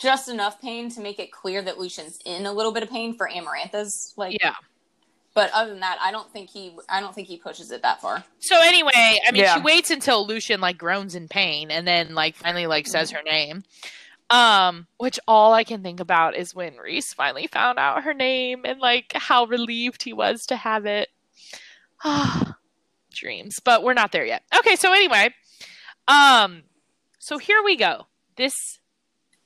just 0.00 0.28
enough 0.30 0.60
pain 0.60 0.88
to 0.92 1.00
make 1.00 1.18
it 1.18 1.30
clear 1.30 1.60
that 1.62 1.78
Lucien's 1.78 2.18
in 2.24 2.46
a 2.46 2.52
little 2.52 2.72
bit 2.72 2.82
of 2.82 2.88
pain 2.88 3.14
for 3.16 3.28
Amarantha's 3.28 4.14
like. 4.16 4.38
yeah. 4.40 4.54
But 5.34 5.50
other 5.54 5.70
than 5.70 5.80
that, 5.80 5.98
I 6.02 6.10
don't 6.10 6.30
think 6.32 6.50
he 6.50 6.76
I 6.88 7.00
don't 7.00 7.14
think 7.14 7.28
he 7.28 7.38
pushes 7.38 7.70
it 7.70 7.82
that 7.82 8.00
far. 8.00 8.22
So 8.38 8.60
anyway, 8.60 8.90
I 8.94 9.30
mean, 9.32 9.42
Yeah. 9.42 9.54
she 9.54 9.60
waits 9.62 9.90
until 9.90 10.26
Lucien 10.26 10.60
like 10.60 10.76
groans 10.78 11.14
in 11.14 11.28
pain, 11.28 11.70
and 11.70 11.86
then 11.86 12.14
like 12.14 12.36
finally 12.36 12.66
like 12.66 12.86
says 12.86 13.10
her 13.12 13.22
name. 13.22 13.62
Um, 14.30 14.86
which 14.96 15.18
all 15.28 15.52
I 15.52 15.62
can 15.64 15.82
think 15.82 16.00
about 16.00 16.36
is 16.36 16.54
when 16.54 16.76
Rhys 16.76 17.12
finally 17.12 17.46
found 17.46 17.78
out 17.78 18.04
her 18.04 18.14
name 18.14 18.62
and 18.64 18.80
like 18.80 19.12
how 19.14 19.44
relieved 19.44 20.02
he 20.02 20.12
was 20.14 20.46
to 20.46 20.56
have 20.56 20.86
it. 20.86 21.08
Dreams, 23.14 23.58
but 23.62 23.82
we're 23.82 23.92
not 23.94 24.10
there 24.12 24.24
yet. 24.24 24.42
Okay, 24.58 24.74
so 24.76 24.92
anyway, 24.92 25.34
um, 26.08 26.62
so 27.18 27.36
here 27.36 27.62
we 27.62 27.76
go. 27.76 28.06
This, 28.36 28.54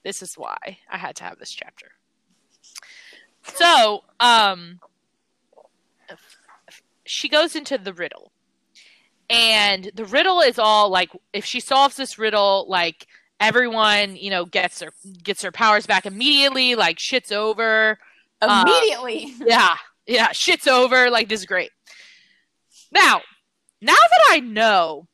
this 0.05 0.23
is 0.23 0.35
why 0.37 0.57
I 0.89 0.99
had 0.99 1.17
to 1.17 1.25
have 1.25 1.39
this 1.41 1.51
chapter. 1.51 1.89
So, 3.43 4.05
um, 4.21 4.79
she 7.07 7.29
goes 7.29 7.57
into 7.57 7.79
the 7.79 7.93
riddle. 7.93 8.33
And 9.29 9.91
the 9.95 10.05
riddle 10.05 10.41
is 10.41 10.59
all 10.59 10.89
like 10.91 11.11
if 11.33 11.45
she 11.45 11.59
solves 11.61 11.97
this 11.97 12.19
riddle 12.19 12.67
like 12.69 13.07
everyone 13.41 14.17
you 14.17 14.31
know 14.31 14.45
gets 14.47 14.79
their 14.79 14.93
gets 15.23 15.43
their 15.43 15.53
powers 15.53 15.87
back 15.87 16.07
immediately 16.07 16.75
like 16.75 16.99
shit's 16.99 17.33
over. 17.33 17.99
Uh, 18.41 18.65
Immediately. 18.67 19.35
yeah. 19.47 19.75
Yeah 20.07 20.31
shit's 20.33 20.69
over. 20.69 21.11
Like 21.11 21.29
this 21.29 21.41
is 21.41 21.47
great. 21.47 21.71
Now 22.93 23.23
now 23.81 23.95
that 23.95 24.21
i 24.31 24.41
know 24.41 25.07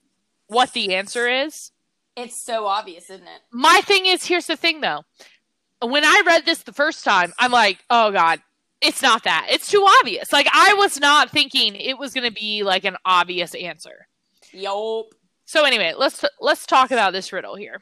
what 0.46 0.72
the 0.72 0.94
answer 0.94 1.26
is 1.28 1.72
it's 2.14 2.38
so 2.38 2.66
obvious, 2.66 3.04
isn't 3.04 3.26
it? 3.26 3.40
my 3.50 3.80
thing 3.84 4.04
is 4.06 4.24
here's 4.26 4.46
the 4.46 4.56
thing 4.56 4.82
though. 4.82 5.02
When 5.80 6.04
i 6.04 6.22
read 6.26 6.44
this 6.44 6.62
the 6.62 6.72
first 6.72 7.02
time 7.04 7.32
i'm 7.38 7.50
like 7.50 7.82
oh 7.88 8.12
god 8.12 8.40
it's 8.82 9.00
not 9.00 9.24
that. 9.24 9.46
It's 9.50 9.70
too 9.70 9.86
obvious. 10.00 10.32
Like 10.32 10.48
i 10.52 10.74
was 10.74 11.00
not 11.00 11.30
thinking 11.30 11.76
it 11.76 11.98
was 11.98 12.12
going 12.12 12.26
to 12.26 12.34
be 12.34 12.62
like 12.64 12.84
an 12.84 12.96
obvious 13.04 13.54
answer. 13.54 14.08
Yup. 14.52 15.06
so 15.46 15.64
anyway 15.64 15.94
let's 15.96 16.24
let's 16.40 16.66
talk 16.66 16.90
about 16.90 17.12
this 17.12 17.32
riddle 17.32 17.56
here. 17.56 17.80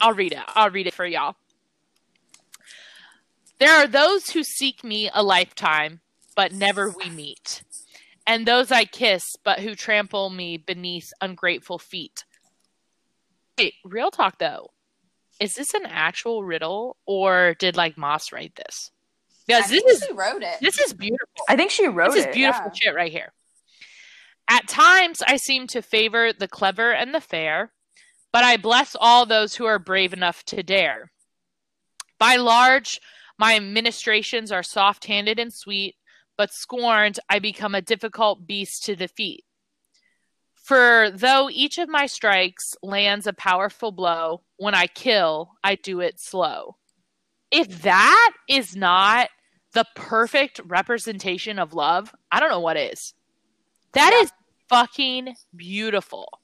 I'll 0.00 0.14
read 0.14 0.32
it. 0.32 0.42
I'll 0.48 0.70
read 0.70 0.86
it 0.86 0.94
for 0.94 1.04
y'all. 1.04 1.36
There 3.58 3.72
are 3.72 3.86
those 3.86 4.30
who 4.30 4.44
seek 4.44 4.84
me 4.84 5.10
a 5.12 5.22
lifetime 5.22 6.00
but 6.36 6.52
never 6.52 6.90
we 6.90 7.10
meet. 7.10 7.62
And 8.26 8.46
those 8.46 8.70
i 8.70 8.84
kiss 8.84 9.24
but 9.44 9.60
who 9.60 9.74
trample 9.74 10.30
me 10.30 10.56
beneath 10.56 11.12
ungrateful 11.20 11.78
feet. 11.78 12.24
Wait 13.58 13.74
real 13.84 14.10
talk 14.10 14.38
though. 14.38 14.70
Is 15.40 15.54
this 15.54 15.74
an 15.74 15.84
actual 15.86 16.44
riddle 16.44 16.96
or 17.04 17.56
did 17.58 17.76
like 17.76 17.98
Maas 17.98 18.32
write 18.32 18.54
this 18.54 18.90
because 19.46 19.68
this 19.68 19.82
think 19.82 19.90
is 19.90 20.04
she 20.06 20.12
wrote 20.12 20.42
it. 20.42 20.56
this 20.60 20.80
is 20.80 20.92
beautiful 20.92 21.44
I 21.48 21.56
think 21.56 21.70
she 21.70 21.86
wrote 21.86 22.08
it. 22.08 22.14
this 22.14 22.20
is 22.20 22.26
it. 22.26 22.34
beautiful 22.34 22.66
yeah. 22.66 22.72
shit 22.74 22.94
right 22.94 23.12
here. 23.12 23.32
At 24.48 24.68
times, 24.68 25.22
I 25.26 25.36
seem 25.36 25.66
to 25.68 25.82
favor 25.82 26.32
the 26.32 26.46
clever 26.46 26.92
and 26.92 27.12
the 27.12 27.20
fair, 27.20 27.72
but 28.32 28.44
I 28.44 28.56
bless 28.56 28.96
all 28.98 29.26
those 29.26 29.56
who 29.56 29.66
are 29.66 29.78
brave 29.78 30.12
enough 30.12 30.44
to 30.44 30.62
dare. 30.62 31.10
By 32.18 32.36
large, 32.36 33.00
my 33.38 33.58
ministrations 33.58 34.52
are 34.52 34.62
soft 34.62 35.06
handed 35.06 35.38
and 35.38 35.52
sweet, 35.52 35.96
but 36.38 36.52
scorned, 36.52 37.18
I 37.28 37.38
become 37.40 37.74
a 37.74 37.82
difficult 37.82 38.46
beast 38.46 38.84
to 38.84 38.96
defeat. 38.96 39.44
For 40.54 41.10
though 41.12 41.48
each 41.50 41.78
of 41.78 41.88
my 41.88 42.06
strikes 42.06 42.74
lands 42.82 43.26
a 43.26 43.32
powerful 43.32 43.92
blow, 43.92 44.42
when 44.56 44.74
I 44.74 44.86
kill, 44.86 45.52
I 45.62 45.76
do 45.76 46.00
it 46.00 46.20
slow. 46.20 46.76
If 47.50 47.82
that 47.82 48.32
is 48.48 48.74
not 48.74 49.28
the 49.76 49.84
perfect 49.94 50.58
representation 50.64 51.58
of 51.58 51.74
love, 51.74 52.14
I 52.32 52.40
don't 52.40 52.48
know 52.48 52.60
what 52.60 52.78
is. 52.78 53.12
That 53.92 54.12
Yeah. 54.14 54.22
is 54.22 54.32
fucking 54.70 55.36
beautiful. 55.54 56.40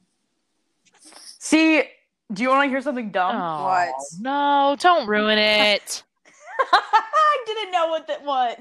See, 1.38 1.82
do 2.30 2.42
you 2.42 2.50
want 2.50 2.66
to 2.66 2.68
hear 2.68 2.82
something 2.82 3.10
dumb? 3.10 3.36
Oh, 3.36 3.64
What? 3.64 3.94
No, 4.20 4.76
don't 4.78 5.06
ruin 5.08 5.38
it. 5.38 6.02
I 6.72 7.42
didn't 7.46 7.72
know 7.72 7.86
what 7.88 8.06
that 8.08 8.22
was. 8.22 8.58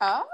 Oh, 0.00 0.24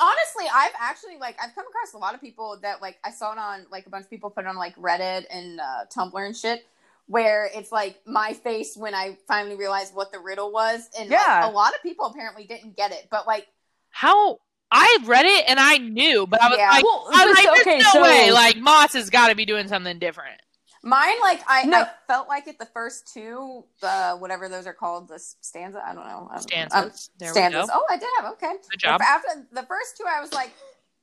honestly, 0.00 0.46
I've 0.52 0.72
actually 0.78 1.16
like 1.18 1.36
I've 1.42 1.54
come 1.54 1.66
across 1.68 1.94
a 1.94 1.98
lot 1.98 2.14
of 2.14 2.20
people 2.20 2.58
that 2.62 2.82
like 2.82 2.98
I 3.04 3.10
saw 3.12 3.32
it 3.32 3.38
on 3.38 3.66
like 3.70 3.86
a 3.86 3.90
bunch 3.90 4.04
of 4.04 4.10
people 4.10 4.30
put 4.30 4.44
it 4.44 4.48
on 4.48 4.56
like 4.56 4.74
Reddit 4.76 5.26
and 5.30 5.60
uh, 5.60 5.84
Tumblr 5.88 6.26
and 6.26 6.36
shit, 6.36 6.66
where 7.10 7.50
it's 7.52 7.72
like 7.72 7.98
my 8.06 8.32
face 8.32 8.76
when 8.76 8.94
I 8.94 9.18
finally 9.26 9.56
realized 9.56 9.94
what 9.96 10.12
the 10.12 10.20
riddle 10.20 10.52
was, 10.52 10.88
and 10.96 11.10
like, 11.10 11.18
Yeah. 11.18 11.48
a 11.48 11.50
lot 11.50 11.74
of 11.74 11.82
people 11.82 12.06
apparently 12.06 12.44
didn't 12.44 12.76
get 12.76 12.92
it, 12.92 13.08
but 13.10 13.26
like 13.26 13.48
How 13.90 14.38
I 14.70 14.98
read 15.04 15.26
it 15.26 15.44
and 15.48 15.58
I 15.58 15.78
knew, 15.78 16.28
but 16.28 16.40
I 16.40 16.48
was 16.48 16.58
Yeah. 16.58 16.70
like, 16.70 16.84
Well, 16.84 17.08
I 17.12 17.26
was 17.26 17.36
so- 17.38 17.44
like, 17.50 17.64
there's 17.64 17.66
okay, 17.66 17.78
no 17.78 17.90
so- 17.90 18.02
way. 18.02 18.30
Like 18.30 18.56
Maas 18.58 18.92
has 18.92 19.10
got 19.10 19.28
to 19.28 19.34
be 19.34 19.44
doing 19.44 19.66
something 19.66 19.98
different. 19.98 20.40
mine, 20.84 21.18
like 21.20 21.42
I, 21.48 21.64
No. 21.64 21.82
I 21.82 21.90
felt 22.06 22.28
like 22.28 22.46
it 22.46 22.58
the 22.60 22.66
first 22.66 23.12
two, 23.12 23.64
uh, 23.82 24.16
whatever 24.16 24.48
those 24.48 24.66
are 24.68 24.72
called, 24.72 25.08
the 25.08 25.18
stanza. 25.18 25.82
I 25.84 25.92
don't 25.94 26.06
know. 26.06 26.30
I 26.32 26.36
don't 26.36 26.50
know. 26.50 26.62
Um, 26.78 26.90
Stanzas. 26.92 27.10
There 27.18 27.34
we 27.34 27.50
go. 27.50 27.66
Oh, 27.72 27.84
I 27.90 27.96
did 27.96 28.08
have 28.18 28.32
okay. 28.34 28.52
Good 28.70 28.78
job. 28.80 29.02
After 29.02 29.46
the 29.52 29.64
first 29.64 29.96
two, 29.98 30.04
I 30.08 30.20
was 30.20 30.32
like, 30.32 30.52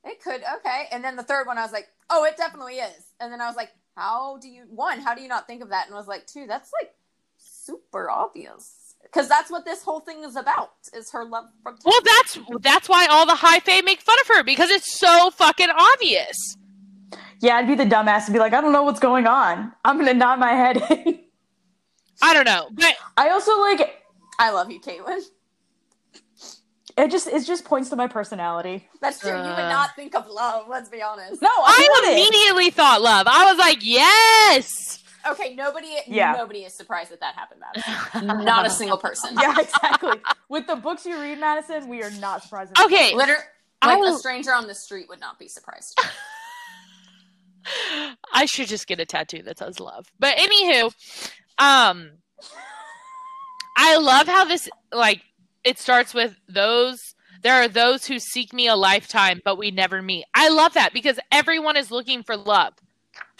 it 0.04 0.20
could 0.22 0.42
okay, 0.56 0.88
and 0.90 1.04
then 1.04 1.14
the 1.16 1.22
third 1.22 1.46
one, 1.46 1.58
I 1.58 1.62
was 1.62 1.72
like, 1.72 1.88
oh, 2.10 2.24
it 2.24 2.36
definitely 2.38 2.76
is. 2.78 3.04
And 3.20 3.30
then 3.32 3.40
I 3.42 3.46
was 3.46 3.56
like, 3.56 3.70
how 3.98 4.38
do 4.40 4.48
you 4.48 4.64
one? 4.68 5.00
How 5.00 5.14
do 5.14 5.22
you 5.22 5.28
not 5.28 5.46
think 5.46 5.62
of 5.62 5.70
that? 5.70 5.86
And 5.86 5.94
was 5.94 6.06
like, 6.06 6.26
two, 6.26 6.46
that's 6.46 6.70
like 6.80 6.94
super 7.36 8.10
obvious 8.10 8.94
because 9.02 9.28
that's 9.28 9.50
what 9.50 9.64
this 9.64 9.82
whole 9.82 10.00
thing 10.00 10.22
is 10.24 10.36
about 10.36 10.70
is 10.94 11.10
her 11.12 11.24
love 11.24 11.46
for. 11.62 11.74
Well, 11.84 12.00
that's 12.04 12.38
that's 12.60 12.88
why 12.88 13.06
all 13.10 13.26
the 13.26 13.34
high 13.34 13.60
fae 13.60 13.80
make 13.80 14.00
fun 14.00 14.16
of 14.22 14.36
her 14.36 14.44
because 14.44 14.70
it's 14.70 14.98
so 14.98 15.30
fucking 15.30 15.68
obvious. 15.70 16.56
Yeah, 17.40 17.56
I'd 17.56 17.68
be 17.68 17.74
the 17.74 17.84
dumbass 17.84 18.26
and 18.26 18.32
be 18.32 18.38
like, 18.38 18.52
I 18.52 18.60
don't 18.60 18.72
know 18.72 18.82
what's 18.82 19.00
going 19.00 19.26
on. 19.26 19.72
I'm 19.84 19.98
gonna 19.98 20.14
nod 20.14 20.38
my 20.38 20.52
head. 20.52 20.82
I 22.22 22.34
don't 22.34 22.46
know, 22.46 22.68
but 22.72 22.94
I 23.16 23.30
also 23.30 23.58
like 23.60 24.02
I 24.38 24.50
love 24.50 24.70
you, 24.70 24.80
Caitlin. 24.80 25.20
It. 26.98 27.10
Just 27.10 27.26
it 27.28 27.44
just 27.46 27.64
points 27.64 27.88
to 27.90 27.96
my 27.96 28.06
personality. 28.06 28.88
That's 29.00 29.20
true. 29.20 29.30
you 29.30 29.36
Uh. 29.36 29.56
would 29.56 29.68
not 29.70 29.94
think 29.96 30.14
of 30.14 30.28
love. 30.28 30.66
Let's 30.68 30.88
be 30.88 31.00
honest. 31.02 31.40
No, 31.40 31.48
I, 31.48 31.74
I 31.78 31.88
wouldn't. 31.90 32.12
immediately 32.18 32.70
thought 32.70 33.00
love. 33.02 33.26
I 33.28 33.50
was 33.50 33.58
like, 33.58 33.78
yes. 33.82 35.02
Okay, 35.28 35.54
nobody. 35.54 35.88
Yeah. 36.06 36.32
Nobody 36.38 36.60
is 36.60 36.74
surprised 36.74 37.10
that 37.10 37.20
that 37.20 37.34
happened, 37.34 37.60
Madison. 37.60 38.44
Not 38.44 38.66
a 38.66 38.70
single 38.70 38.96
person. 38.98 39.36
Yeah, 39.38 39.54
exactly. 39.58 40.20
With 40.48 40.66
the 40.66 40.76
books 40.76 41.04
you 41.04 41.20
read, 41.20 41.38
Madison, 41.40 41.88
we 41.88 42.02
are 42.02 42.10
not 42.12 42.42
surprised. 42.44 42.72
Okay, 42.80 43.14
Literally, 43.14 43.42
I 43.82 43.96
like 43.96 44.14
a 44.14 44.16
stranger 44.16 44.52
on 44.52 44.66
the 44.66 44.74
street 44.74 45.06
would 45.08 45.20
not 45.20 45.38
be 45.38 45.48
surprised. 45.48 45.98
I 48.32 48.46
should 48.46 48.68
just 48.68 48.86
get 48.86 49.00
a 49.00 49.04
tattoo 49.04 49.42
that 49.42 49.58
says 49.58 49.80
love. 49.80 50.10
But 50.18 50.36
anywho, 50.38 50.86
um 51.58 52.12
I 53.76 53.96
love 53.98 54.26
how 54.26 54.44
this 54.44 54.68
like 54.92 55.22
it 55.64 55.78
starts 55.78 56.14
with 56.14 56.34
those 56.48 57.14
there 57.42 57.54
are 57.54 57.68
those 57.68 58.04
who 58.06 58.18
seek 58.18 58.52
me 58.52 58.66
a 58.66 58.74
lifetime 58.76 59.40
but 59.44 59.56
we 59.58 59.70
never 59.70 60.02
meet. 60.02 60.24
I 60.34 60.48
love 60.48 60.74
that 60.74 60.92
because 60.92 61.18
everyone 61.30 61.76
is 61.76 61.90
looking 61.90 62.22
for 62.24 62.36
love. 62.36 62.74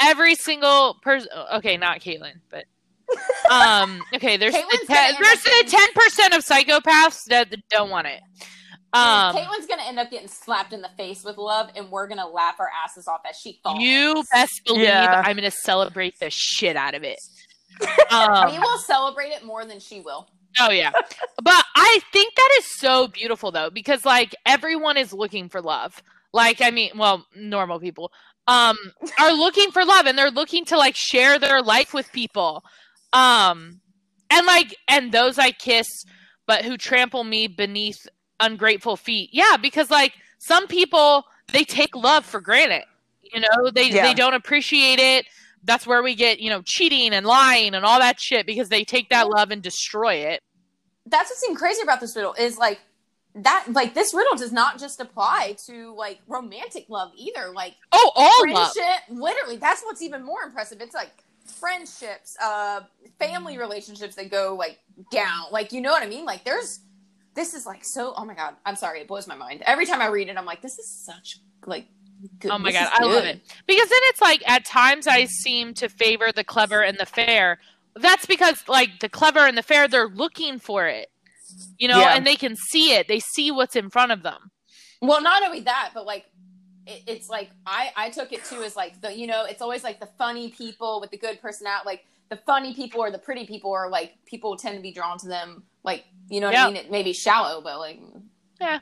Every 0.01 0.35
single 0.35 0.95
person 1.03 1.29
okay, 1.55 1.77
not 1.77 2.01
Caitlin, 2.01 2.41
but 2.51 2.65
um 3.51 4.03
okay, 4.15 4.37
there's 4.37 4.53
the 4.55 4.61
Caitlin's 4.61 4.87
ten, 4.87 4.97
gonna 4.97 5.09
end 5.09 5.17
there's 5.21 5.39
up 5.39 5.43
the 5.45 5.51
getting- 5.51 5.71
ten 5.71 5.89
percent 5.95 6.35
of 6.35 6.45
psychopaths 6.45 7.25
that 7.29 7.55
don't 7.71 7.91
want 7.91 8.07
it. 8.07 8.21
Um 8.93 9.35
Caitlin's 9.35 9.67
gonna 9.67 9.83
end 9.87 9.99
up 9.99 10.11
getting 10.11 10.29
slapped 10.29 10.73
in 10.73 10.81
the 10.83 10.91
face 10.97 11.25
with 11.25 11.37
love, 11.37 11.71
and 11.77 11.91
we're 11.91 12.07
gonna 12.09 12.27
laugh 12.29 12.57
our 12.61 12.71
asses 12.85 13.07
off 13.09 13.21
as 13.29 13.37
she 13.37 13.61
falls. 13.63 13.81
you 13.81 14.23
best 14.33 14.61
believe 14.65 14.85
Yeah. 14.85 15.23
I'm 15.25 15.37
gonna 15.37 15.51
celebrate 15.51 16.19
the 16.21 16.31
shit 16.31 16.77
out 16.77 16.95
of 16.95 17.03
it. 17.03 17.19
we 17.81 17.87
Um, 18.17 18.61
will 18.61 18.79
celebrate 18.79 19.31
it 19.31 19.45
more 19.45 19.65
than 19.65 19.79
she 19.81 20.01
will. 20.01 20.29
Oh 20.61 20.71
yeah. 20.71 20.93
But 21.43 21.65
I 21.77 22.01
think 22.13 22.35
that 22.35 22.51
is 22.59 22.67
so 22.79 23.09
beautiful 23.09 23.53
though 23.53 23.71
because 23.71 24.05
like 24.05 24.35
everyone 24.47 24.97
is 24.97 25.13
looking 25.13 25.49
for 25.49 25.61
love. 25.63 26.03
Like 26.33 26.61
I 26.61 26.71
mean, 26.71 26.93
well, 26.97 27.27
normal 27.37 27.81
people 27.81 28.13
um 28.49 28.77
are 29.21 29.33
looking 29.33 29.71
for 29.71 29.85
love 29.85 30.07
and 30.07 30.19
they're 30.19 30.31
looking 30.31 30.65
to 30.67 30.77
like 30.77 30.97
share 30.97 31.39
their 31.39 31.63
life 31.63 31.95
with 31.95 32.11
people. 32.13 32.65
Um 33.13 33.81
and 34.31 34.47
like 34.47 34.75
and 34.89 35.13
those 35.13 35.39
I 35.39 35.53
kiss 35.53 35.87
but 36.47 36.65
who 36.65 36.77
trample 36.77 37.25
me 37.25 37.47
beneath 37.47 38.07
ungrateful 38.41 38.97
feet. 38.97 39.31
Yeah, 39.33 39.57
because 39.61 39.91
like 39.91 40.15
some 40.39 40.67
people 40.67 41.25
they 41.53 41.65
take 41.65 41.95
love 41.97 42.25
for 42.25 42.41
granted. 42.41 42.85
You 43.23 43.41
know, 43.41 43.71
they 43.75 43.91
Yeah. 43.91 44.03
they 44.03 44.15
don't 44.15 44.35
appreciate 44.35 44.99
it. 44.99 45.27
that's 45.65 45.87
where 45.87 46.03
we 46.03 46.15
get 46.15 46.39
you 46.41 46.51
know 46.51 46.63
cheating 46.65 47.13
and 47.13 47.27
lying 47.27 47.75
and 47.75 47.85
all 47.85 47.99
that 47.99 48.21
shit 48.21 48.47
because 48.47 48.69
they 48.69 48.85
take 48.85 49.11
that 49.11 49.29
love 49.29 49.51
and 49.51 49.63
destroy 49.63 50.15
it. 50.15 50.43
That's 51.09 51.31
what's 51.31 51.45
even 51.45 51.57
crazy 51.57 51.83
about 51.83 52.01
this 52.01 52.15
riddle 52.17 52.35
is 52.35 52.59
like 52.59 52.81
that 53.35 53.67
like 53.71 53.95
this 53.95 54.15
riddle 54.15 54.37
does 54.37 54.53
not 54.53 54.79
just 54.79 55.01
apply 55.01 55.57
to 55.67 55.95
like 55.95 56.21
romantic 56.27 56.87
love 56.89 57.13
either. 57.17 57.51
Like 57.51 57.75
Oh, 57.93 58.11
all 58.15 58.53
love. 58.53 58.73
literally, 59.09 59.57
that's 59.57 59.83
what's 59.83 60.03
even 60.03 60.25
more 60.25 60.43
impressive. 60.43 60.81
It's 60.81 60.95
like 60.95 61.13
friendships, 61.61 62.37
uh, 62.43 62.81
family 63.19 63.59
relationships 63.59 64.17
that 64.17 64.31
go 64.31 64.55
like 64.59 64.79
down. 65.11 65.45
Like 65.51 65.73
you 65.73 65.81
know 65.81 65.91
what 65.91 66.03
I 66.03 66.07
mean? 66.07 66.25
Like 66.25 66.45
there's 66.45 66.81
this 67.35 67.55
is 67.55 67.67
like 67.67 67.85
so. 67.85 68.15
Oh 68.17 68.25
my 68.25 68.35
god, 68.35 68.57
I'm 68.67 68.77
sorry, 68.77 69.01
it 69.01 69.09
blows 69.09 69.27
my 69.29 69.37
mind 69.37 69.63
every 69.67 69.87
time 69.87 70.01
I 70.01 70.07
read 70.09 70.29
it. 70.29 70.37
I'm 70.37 70.47
like, 70.47 70.63
this 70.63 70.79
is 70.79 70.89
such 70.89 71.39
like. 71.67 71.87
Good. 72.41 72.51
Oh 72.51 72.59
my 72.59 72.73
this 72.73 72.81
god, 72.81 72.91
I 72.93 73.05
love 73.05 73.25
it. 73.27 73.41
Because 73.69 73.89
then 73.89 73.99
it's 74.07 74.21
like 74.21 74.43
at 74.51 74.65
times 74.65 75.07
I 75.07 75.27
seem 75.27 75.73
to 75.75 75.89
favor 75.89 76.33
the 76.33 76.43
clever 76.43 76.83
and 76.83 76.99
the 76.99 77.07
fair. 77.07 77.61
That's 78.01 78.27
because 78.27 78.63
like 78.69 79.01
the 79.01 79.09
clever 79.09 79.41
and 79.41 79.57
the 79.57 79.63
fair, 79.63 79.89
they're 79.89 80.09
looking 80.09 80.59
for 80.59 80.87
it. 80.87 81.09
You 81.79 81.89
know, 81.89 81.99
Yeah. 82.01 82.15
and 82.17 82.27
they 82.27 82.37
can 82.37 82.57
see 82.57 82.93
it. 82.93 83.09
They 83.09 83.21
see 83.21 83.51
what's 83.51 83.77
in 83.77 83.91
front 83.91 84.13
of 84.13 84.23
them. 84.23 84.51
Well, 85.01 85.23
not 85.23 85.43
only 85.43 85.61
that, 85.61 85.91
but 85.95 86.05
like 86.07 86.27
it, 86.87 87.03
it's 87.07 87.29
like 87.29 87.51
I 87.67 87.91
I 87.97 88.11
took 88.11 88.33
it 88.33 88.45
too 88.45 88.63
as 88.63 88.77
like 88.77 89.01
the 89.01 89.15
you 89.17 89.27
know 89.27 89.45
it's 89.45 89.63
always 89.63 89.85
like 89.85 90.01
the 90.01 90.09
funny 90.19 90.51
people 90.51 91.01
with 91.01 91.11
the 91.11 91.19
good 91.19 91.41
personality. 91.41 91.87
Like 91.87 92.05
the 92.31 92.37
funny 92.37 92.75
people 92.75 93.01
or 93.01 93.11
the 93.11 93.19
pretty 93.19 93.47
people 93.47 93.71
or 93.71 93.89
like 93.89 94.13
people 94.27 94.57
tend 94.57 94.77
to 94.77 94.83
be 94.83 94.93
drawn 94.93 95.19
to 95.19 95.29
them. 95.29 95.63
Like 95.85 96.05
you 96.29 96.41
know 96.41 96.49
what 96.49 96.55
Yeah. 96.55 96.65
I 96.65 96.69
mean? 96.69 96.77
It 96.77 96.91
may 96.91 97.03
be 97.03 97.13
shallow, 97.13 97.61
but 97.63 97.79
like 97.79 98.01
Yeah. 98.61 98.81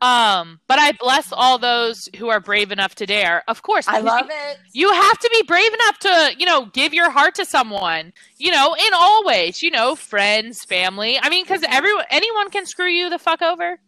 Um, 0.00 0.60
but 0.68 0.78
I 0.78 0.92
bless 0.92 1.32
all 1.32 1.58
those 1.58 2.08
who 2.16 2.28
are 2.28 2.38
brave 2.40 2.70
enough 2.70 2.94
to 2.96 3.06
dare. 3.06 3.42
Of 3.48 3.62
course, 3.62 3.88
I 3.88 3.98
love 3.98 4.26
you, 4.26 4.36
it. 4.50 4.58
you 4.72 4.92
have 4.92 5.18
to 5.18 5.30
be 5.32 5.42
brave 5.46 5.72
enough 5.74 5.98
to, 6.00 6.34
you 6.38 6.46
know, 6.46 6.66
give 6.66 6.94
your 6.94 7.10
heart 7.10 7.34
to 7.36 7.44
someone. 7.44 8.12
You 8.36 8.52
know, 8.52 8.74
in 8.74 8.94
all 8.94 9.24
ways. 9.24 9.62
You 9.62 9.72
know, 9.72 9.96
friends, 9.96 10.64
family. 10.64 11.18
I 11.20 11.28
mean, 11.28 11.44
because 11.44 11.64
everyone, 11.68 12.04
anyone 12.10 12.50
can 12.50 12.64
screw 12.64 12.88
you 12.88 13.10
the 13.10 13.18
fuck 13.18 13.42
over. 13.42 13.80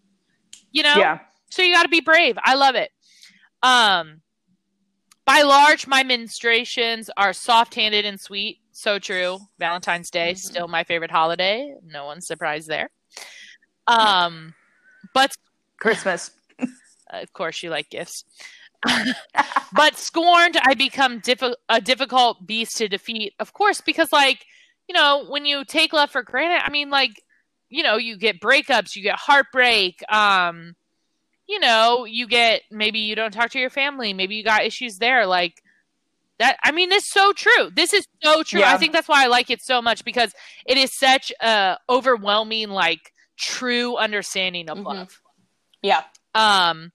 You 0.72 0.82
know. 0.82 0.96
Yeah. 0.96 1.20
So 1.50 1.62
you 1.62 1.74
got 1.74 1.84
to 1.84 1.88
be 1.88 2.00
brave. 2.00 2.36
I 2.42 2.54
love 2.54 2.74
it. 2.74 2.90
Um, 3.62 4.22
by 5.24 5.42
large, 5.42 5.86
my 5.86 6.02
menstruations 6.02 7.08
are 7.16 7.32
soft-handed 7.32 8.04
and 8.04 8.18
sweet. 8.20 8.58
So 8.72 8.98
true. 8.98 9.38
Valentine's 9.58 10.10
Day 10.10 10.32
Mhm. 10.32 10.38
still 10.38 10.66
my 10.66 10.82
favorite 10.82 11.10
holiday. 11.10 11.74
No 11.84 12.06
one's 12.06 12.26
surprised 12.26 12.68
there. 12.68 12.90
Um, 13.86 14.54
but 15.14 15.36
Christmas. 15.83 16.30
of 17.11 17.33
course, 17.33 17.62
you 17.62 17.70
like 17.70 17.91
gifts. 17.91 18.24
but 19.72 19.97
scorned, 19.97 20.57
I 20.62 20.74
become 20.74 21.20
diffi- 21.20 21.57
a 21.68 21.80
difficult 21.80 22.47
beast 22.47 22.76
to 22.78 22.89
defeat. 22.89 23.35
Of 23.41 23.53
course, 23.53 23.80
because 23.80 24.12
like 24.12 24.47
you 24.89 24.95
know, 24.95 25.24
when 25.28 25.45
you 25.45 25.64
take 25.64 25.93
love 25.93 26.11
for 26.11 26.22
granted, 26.22 26.62
I 26.64 26.70
mean, 26.70 26.89
like 26.91 27.20
you 27.68 27.83
know, 27.83 27.97
you 27.97 28.16
get 28.16 28.41
breakups, 28.41 28.95
you 28.95 29.03
get 29.03 29.16
heartbreak. 29.16 30.03
Um, 30.11 30.76
you 31.49 31.59
know, 31.59 32.05
you 32.05 32.28
get 32.28 32.62
maybe 32.70 33.01
you 33.01 33.16
don't 33.16 33.33
talk 33.33 33.51
to 33.51 33.59
your 33.59 33.70
family, 33.70 34.12
maybe 34.12 34.37
you 34.37 34.45
got 34.45 34.64
issues 34.64 34.99
there, 34.99 35.26
like. 35.26 35.62
That 36.39 36.57
I 36.64 36.72
mean, 36.72 36.91
it's 36.91 37.12
so 37.12 37.33
true. 37.35 37.70
This 37.76 37.93
is 37.93 38.07
so 38.22 38.43
true. 38.43 38.61
Yeah. 38.61 38.72
I 38.72 38.78
think 38.78 38.95
that's 38.95 39.07
why 39.07 39.22
I 39.22 39.26
like 39.28 39.51
it 39.51 39.62
so 39.62 39.83
much 39.83 40.03
because 40.03 40.33
it 40.66 40.78
is 40.78 40.97
such 40.99 41.30
a 41.41 41.76
overwhelming, 41.89 42.70
like 42.70 43.12
true 43.39 43.97
understanding 43.97 44.68
of 44.70 44.78
Mhm. 44.78 44.85
love. 44.87 45.22
Yeah. 45.83 46.03
Um, 46.35 46.93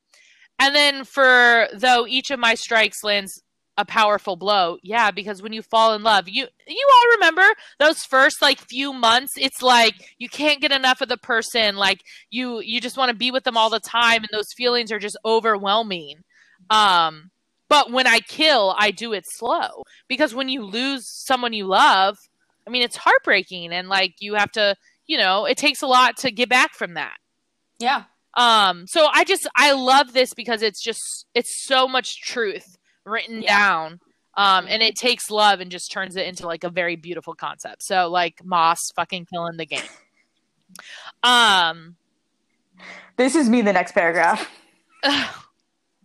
and 0.59 0.75
then 0.75 1.03
for 1.03 1.67
though 1.73 2.07
each 2.07 2.31
of 2.31 2.39
my 2.39 2.55
strikes 2.55 3.03
lands 3.03 3.41
a 3.79 3.85
powerful 3.85 4.35
blow, 4.35 4.77
yeah, 4.81 5.11
because 5.11 5.41
when 5.41 5.53
you 5.53 5.61
fall 5.61 5.93
in 5.93 6.01
love, 6.01 6.27
you 6.27 6.47
you 6.67 6.89
all 6.95 7.11
remember 7.15 7.45
those 7.79 8.03
first 8.03 8.41
like 8.41 8.59
few 8.59 8.91
months. 8.91 9.33
It's 9.37 9.61
like 9.61 9.93
you 10.17 10.29
can't 10.29 10.61
get 10.61 10.71
enough 10.71 11.01
of 11.01 11.09
the 11.09 11.17
person. 11.17 11.75
Like 11.75 12.01
you 12.31 12.59
you 12.61 12.81
just 12.81 12.97
want 12.97 13.09
to 13.09 13.15
be 13.15 13.29
with 13.29 13.43
them 13.43 13.57
all 13.57 13.69
the 13.69 13.79
time, 13.79 14.23
and 14.23 14.29
those 14.31 14.51
feelings 14.55 14.91
are 14.91 14.99
just 14.99 15.17
overwhelming. 15.23 16.23
Um, 16.71 17.29
but 17.69 17.91
when 17.91 18.07
I 18.07 18.19
kill, 18.19 18.73
I 18.79 18.91
do 18.91 19.13
it 19.13 19.25
slow 19.27 19.83
because 20.07 20.33
when 20.33 20.49
you 20.49 20.63
lose 20.63 21.07
someone 21.07 21.53
you 21.53 21.67
love, 21.67 22.17
I 22.65 22.71
mean, 22.71 22.81
it's 22.81 22.97
heartbreaking, 22.97 23.71
and 23.73 23.89
like 23.89 24.15
you 24.19 24.33
have 24.35 24.51
to, 24.53 24.75
you 25.05 25.19
know, 25.19 25.45
it 25.45 25.57
takes 25.57 25.83
a 25.83 25.87
lot 25.87 26.17
to 26.17 26.31
get 26.31 26.49
back 26.49 26.73
from 26.73 26.95
that. 26.95 27.17
Yeah. 27.77 28.05
Um, 28.37 28.85
so 28.87 29.07
I 29.11 29.23
just 29.25 29.47
I 29.55 29.73
love 29.73 30.13
this 30.13 30.33
because 30.33 30.61
it's 30.61 30.81
just 30.81 31.25
it's 31.33 31.65
so 31.65 31.87
much 31.87 32.21
truth 32.21 32.77
written 33.05 33.41
Yeah. 33.41 33.57
down. 33.57 33.99
Um, 34.37 34.67
and 34.69 34.83
it 34.83 34.95
takes 34.95 35.31
love 35.31 35.59
and 35.59 35.71
just 35.71 35.91
turns 35.91 36.15
it 36.15 36.27
into 36.27 36.45
like 36.45 36.63
a 36.63 36.69
very 36.69 36.95
beautiful 36.95 37.33
concept. 37.33 37.81
So 37.83 38.07
like 38.07 38.35
Maas 38.45 38.91
fucking 38.95 39.25
killing 39.33 39.57
the 39.57 39.65
game. 39.65 39.81
Um, 41.23 41.95
This 43.15 43.35
is 43.35 43.49
me 43.49 43.61
the 43.63 43.73
next 43.73 43.93
paragraph. 43.93 44.47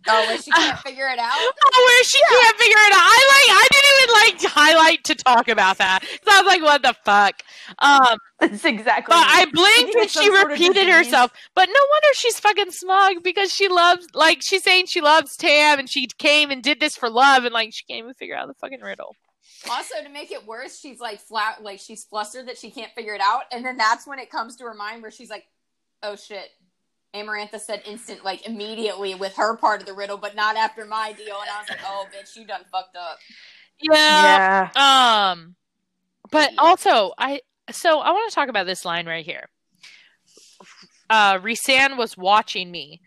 Oh, 0.05 0.27
when 0.27 0.41
she 0.41 0.51
can't 0.51 0.77
figure 0.79 1.07
it 1.07 1.17
out. 1.17 1.31
oh, 1.33 1.85
where 1.87 2.03
she 2.03 2.19
can't 2.27 2.57
figure 2.57 2.75
it 2.77 2.91
out. 2.91 2.99
I 2.99 3.23
like 3.31 3.55
I 3.55 3.67
didn't 3.71 3.71
even 3.71 3.72
like 4.13 4.41
highlight 4.43 5.03
to 5.05 5.15
talk 5.15 5.47
about 5.47 5.77
that 5.77 6.03
So 6.03 6.31
I 6.31 6.41
was 6.41 6.47
like, 6.47 6.61
what 6.61 6.81
the 6.81 6.95
fuck. 7.03 7.41
Um, 7.79 8.17
That's 8.39 8.65
exactly. 8.65 9.13
but. 9.13 9.25
I 9.27 9.45
blinked 9.51 9.95
and 9.95 10.09
she 10.09 10.19
some 10.19 10.25
sort 10.25 10.43
of 10.45 10.49
repeated 10.51 10.87
herself. 10.87 11.31
But 11.55 11.67
no 11.67 11.73
wonder 11.73 12.07
she's 12.13 12.39
fucking 12.39 12.71
smug 12.71 13.23
because 13.23 13.53
she 13.53 13.67
loves, 13.67 14.07
like, 14.13 14.41
she's 14.41 14.63
saying 14.63 14.87
she 14.87 15.01
loves 15.01 15.35
Tam 15.37 15.79
and 15.79 15.89
she 15.89 16.07
came 16.17 16.51
and 16.51 16.61
did 16.61 16.79
this 16.79 16.95
for 16.95 17.09
love 17.09 17.43
and, 17.45 17.53
like, 17.53 17.73
she 17.73 17.83
can't 17.85 17.99
even 17.99 18.13
figure 18.13 18.35
out 18.35 18.47
the 18.47 18.53
fucking 18.55 18.81
riddle. 18.81 19.15
Also, 19.69 19.95
to 20.03 20.09
make 20.09 20.31
it 20.31 20.45
worse, 20.45 20.79
she's 20.79 20.99
like 20.99 21.19
flat, 21.19 21.63
like 21.63 21.79
she's 21.79 22.03
flustered 22.03 22.47
that 22.47 22.57
she 22.57 22.69
can't 22.69 22.91
figure 22.91 23.13
it 23.13 23.21
out, 23.21 23.43
and 23.51 23.65
then 23.65 23.77
that's 23.77 24.05
when 24.05 24.19
it 24.19 24.29
comes 24.29 24.57
to 24.57 24.65
her 24.65 24.73
mind 24.73 25.01
where 25.01 25.11
she's 25.11 25.29
like, 25.29 25.45
"Oh 26.01 26.15
shit." 26.15 26.49
Amarantha 27.15 27.59
said 27.59 27.83
instant, 27.85 28.25
like 28.25 28.45
immediately 28.47 29.13
with 29.13 29.35
her 29.35 29.55
part 29.55 29.79
of 29.79 29.85
the 29.85 29.93
riddle, 29.93 30.17
but 30.17 30.35
not 30.35 30.55
after 30.57 30.83
my 30.83 31.13
deal. 31.13 31.37
And 31.39 31.49
I 31.49 31.59
was 31.59 31.69
like, 31.69 31.79
"Oh, 31.85 32.05
bitch, 32.13 32.35
you 32.35 32.45
done 32.45 32.63
fucked 32.71 32.97
up." 32.97 33.19
Yeah. 33.83 34.69
Yeah. 34.75 35.31
Um, 35.31 35.55
but 36.31 36.51
also, 36.57 37.13
I, 37.17 37.41
so 37.71 37.99
I 37.99 38.11
want 38.11 38.29
to 38.29 38.35
talk 38.35 38.49
about 38.49 38.65
this 38.65 38.85
line 38.85 39.05
right 39.07 39.25
here. 39.25 39.49
Uh, 41.09 41.37
Rhysand 41.39 41.97
was 41.97 42.17
watching 42.17 42.71
me, 42.71 43.01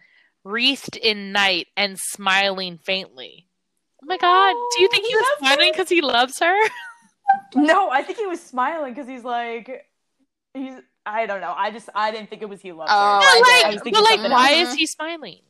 wreathed 0.45 0.97
in 0.97 1.33
night 1.33 1.67
and 1.77 1.99
smiling 1.99 2.79
faintly. 2.79 3.47
Oh 4.03 4.07
my 4.07 4.19
god, 4.19 4.53
do 4.77 4.83
you 4.83 4.89
think 4.91 5.05
he 5.05 5.11
he 5.11 5.17
was 5.17 5.27
smiling 5.39 5.73
because 5.73 5.89
he 5.89 6.01
loves 6.01 6.39
her? 6.41 6.55
No, 7.57 7.91
I 7.91 8.03
think 8.03 8.19
he 8.19 8.27
was 8.27 8.41
smiling 8.41 8.95
because 8.95 9.09
he's 9.09 9.25
like, 9.25 9.85
he's. 10.55 10.75
I 11.05 11.27
don't 11.27 11.41
know. 11.41 11.53
I 11.57 11.71
just 11.73 11.89
I 11.95 12.11
didn't 12.13 12.31
think 12.31 12.41
it 12.41 12.49
was 12.49 12.61
he 12.61 12.71
loved 12.73 12.91
Oh, 12.93 12.95
her. 12.95 13.21
I 13.21 13.41
But 13.41 13.47
did. 13.47 13.65
I 13.65 13.69
was 13.71 13.85
like, 13.85 13.95
but 13.95 14.03
like, 14.23 14.31
why 14.33 14.55
else. 14.61 14.71
is 14.71 14.75
he 14.77 14.87
smiling? 14.87 15.41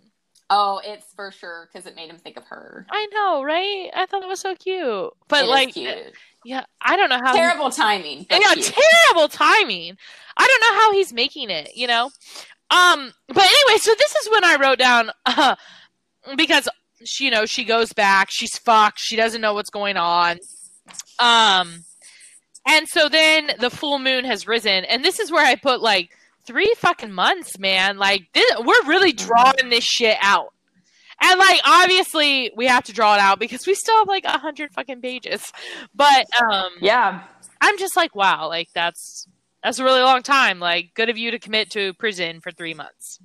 Oh, 0.48 0.80
it's 0.84 1.06
for 1.14 1.32
sure 1.32 1.68
because 1.72 1.86
it 1.86 1.96
made 1.96 2.08
him 2.08 2.18
think 2.18 2.36
of 2.36 2.44
her. 2.44 2.86
I 2.90 3.06
know, 3.12 3.42
right? 3.42 3.90
I 3.94 4.06
thought 4.06 4.22
it 4.22 4.28
was 4.28 4.40
so 4.40 4.54
cute, 4.54 5.10
but 5.28 5.44
It 5.44 5.48
like, 5.48 5.72
cute. 5.74 6.12
yeah, 6.44 6.64
I 6.80 6.96
don't 6.96 7.08
know 7.10 7.18
how. 7.22 7.34
terrible 7.34 7.70
timing. 7.70 8.26
But 8.28 8.40
yeah, 8.40 8.54
cute. 8.54 8.72
terrible 9.10 9.28
timing. 9.28 9.96
I 10.36 10.46
don't 10.46 10.60
know 10.60 10.80
how 10.80 10.92
he's 10.92 11.12
making 11.12 11.50
it. 11.50 11.70
You 11.76 11.88
know. 11.88 12.04
Um, 12.70 13.12
but 13.28 13.44
anyway, 13.44 13.78
so 13.78 13.94
this 13.98 14.14
is 14.16 14.30
when 14.30 14.44
I 14.44 14.56
wrote 14.60 14.78
down 14.78 15.10
uh, 15.26 15.56
because 16.36 16.68
she, 17.04 17.24
you 17.26 17.30
know 17.30 17.46
she 17.46 17.64
goes 17.64 17.92
back, 17.92 18.28
she's 18.30 18.56
fucked, 18.58 18.98
she 19.00 19.16
doesn't 19.16 19.40
know 19.40 19.54
what's 19.54 19.70
going 19.70 19.96
on. 19.96 20.38
Um, 21.18 21.84
and 22.68 22.88
so 22.88 23.08
then 23.08 23.50
the 23.58 23.70
full 23.70 23.98
moon 23.98 24.24
has 24.24 24.46
risen, 24.46 24.84
and 24.84 25.04
this 25.04 25.18
is 25.20 25.30
where 25.30 25.44
I 25.44 25.54
put 25.56 25.80
like 25.80 26.10
three 26.46 26.72
fucking 26.78 27.12
months, 27.12 27.58
man. 27.58 27.98
Like 27.98 28.28
this, 28.32 28.50
we're 28.58 28.86
really 28.86 29.12
drawing 29.12 29.70
this 29.70 29.84
shit 29.84 30.16
out. 30.22 30.52
And 31.22 31.38
like 31.38 31.60
obviously 31.64 32.50
we 32.56 32.66
have 32.66 32.84
to 32.84 32.92
draw 32.92 33.14
it 33.14 33.20
out 33.20 33.38
because 33.38 33.66
we 33.66 33.74
still 33.74 33.96
have 33.98 34.08
like 34.08 34.24
a 34.24 34.38
hundred 34.38 34.72
fucking 34.72 35.00
pages. 35.00 35.50
But 35.94 36.26
um 36.42 36.72
Yeah. 36.80 37.22
I'm 37.60 37.78
just 37.78 37.96
like, 37.96 38.14
wow, 38.14 38.48
like 38.48 38.68
that's 38.74 39.26
that's 39.62 39.78
a 39.78 39.84
really 39.84 40.02
long 40.02 40.22
time. 40.22 40.60
Like, 40.60 40.90
good 40.94 41.08
of 41.08 41.18
you 41.18 41.30
to 41.32 41.38
commit 41.40 41.70
to 41.70 41.92
prison 41.94 42.40
for 42.40 42.52
three 42.52 42.74
months. 42.74 43.18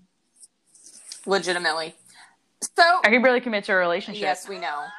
legitimately. 1.26 1.94
So 2.76 2.84
I 3.04 3.10
can 3.10 3.22
really 3.22 3.42
commit 3.42 3.66
to 3.66 3.74
a 3.74 3.76
relationship. 3.76 4.22
yes, 4.22 4.48
we 4.50 4.58
know. 4.60 4.86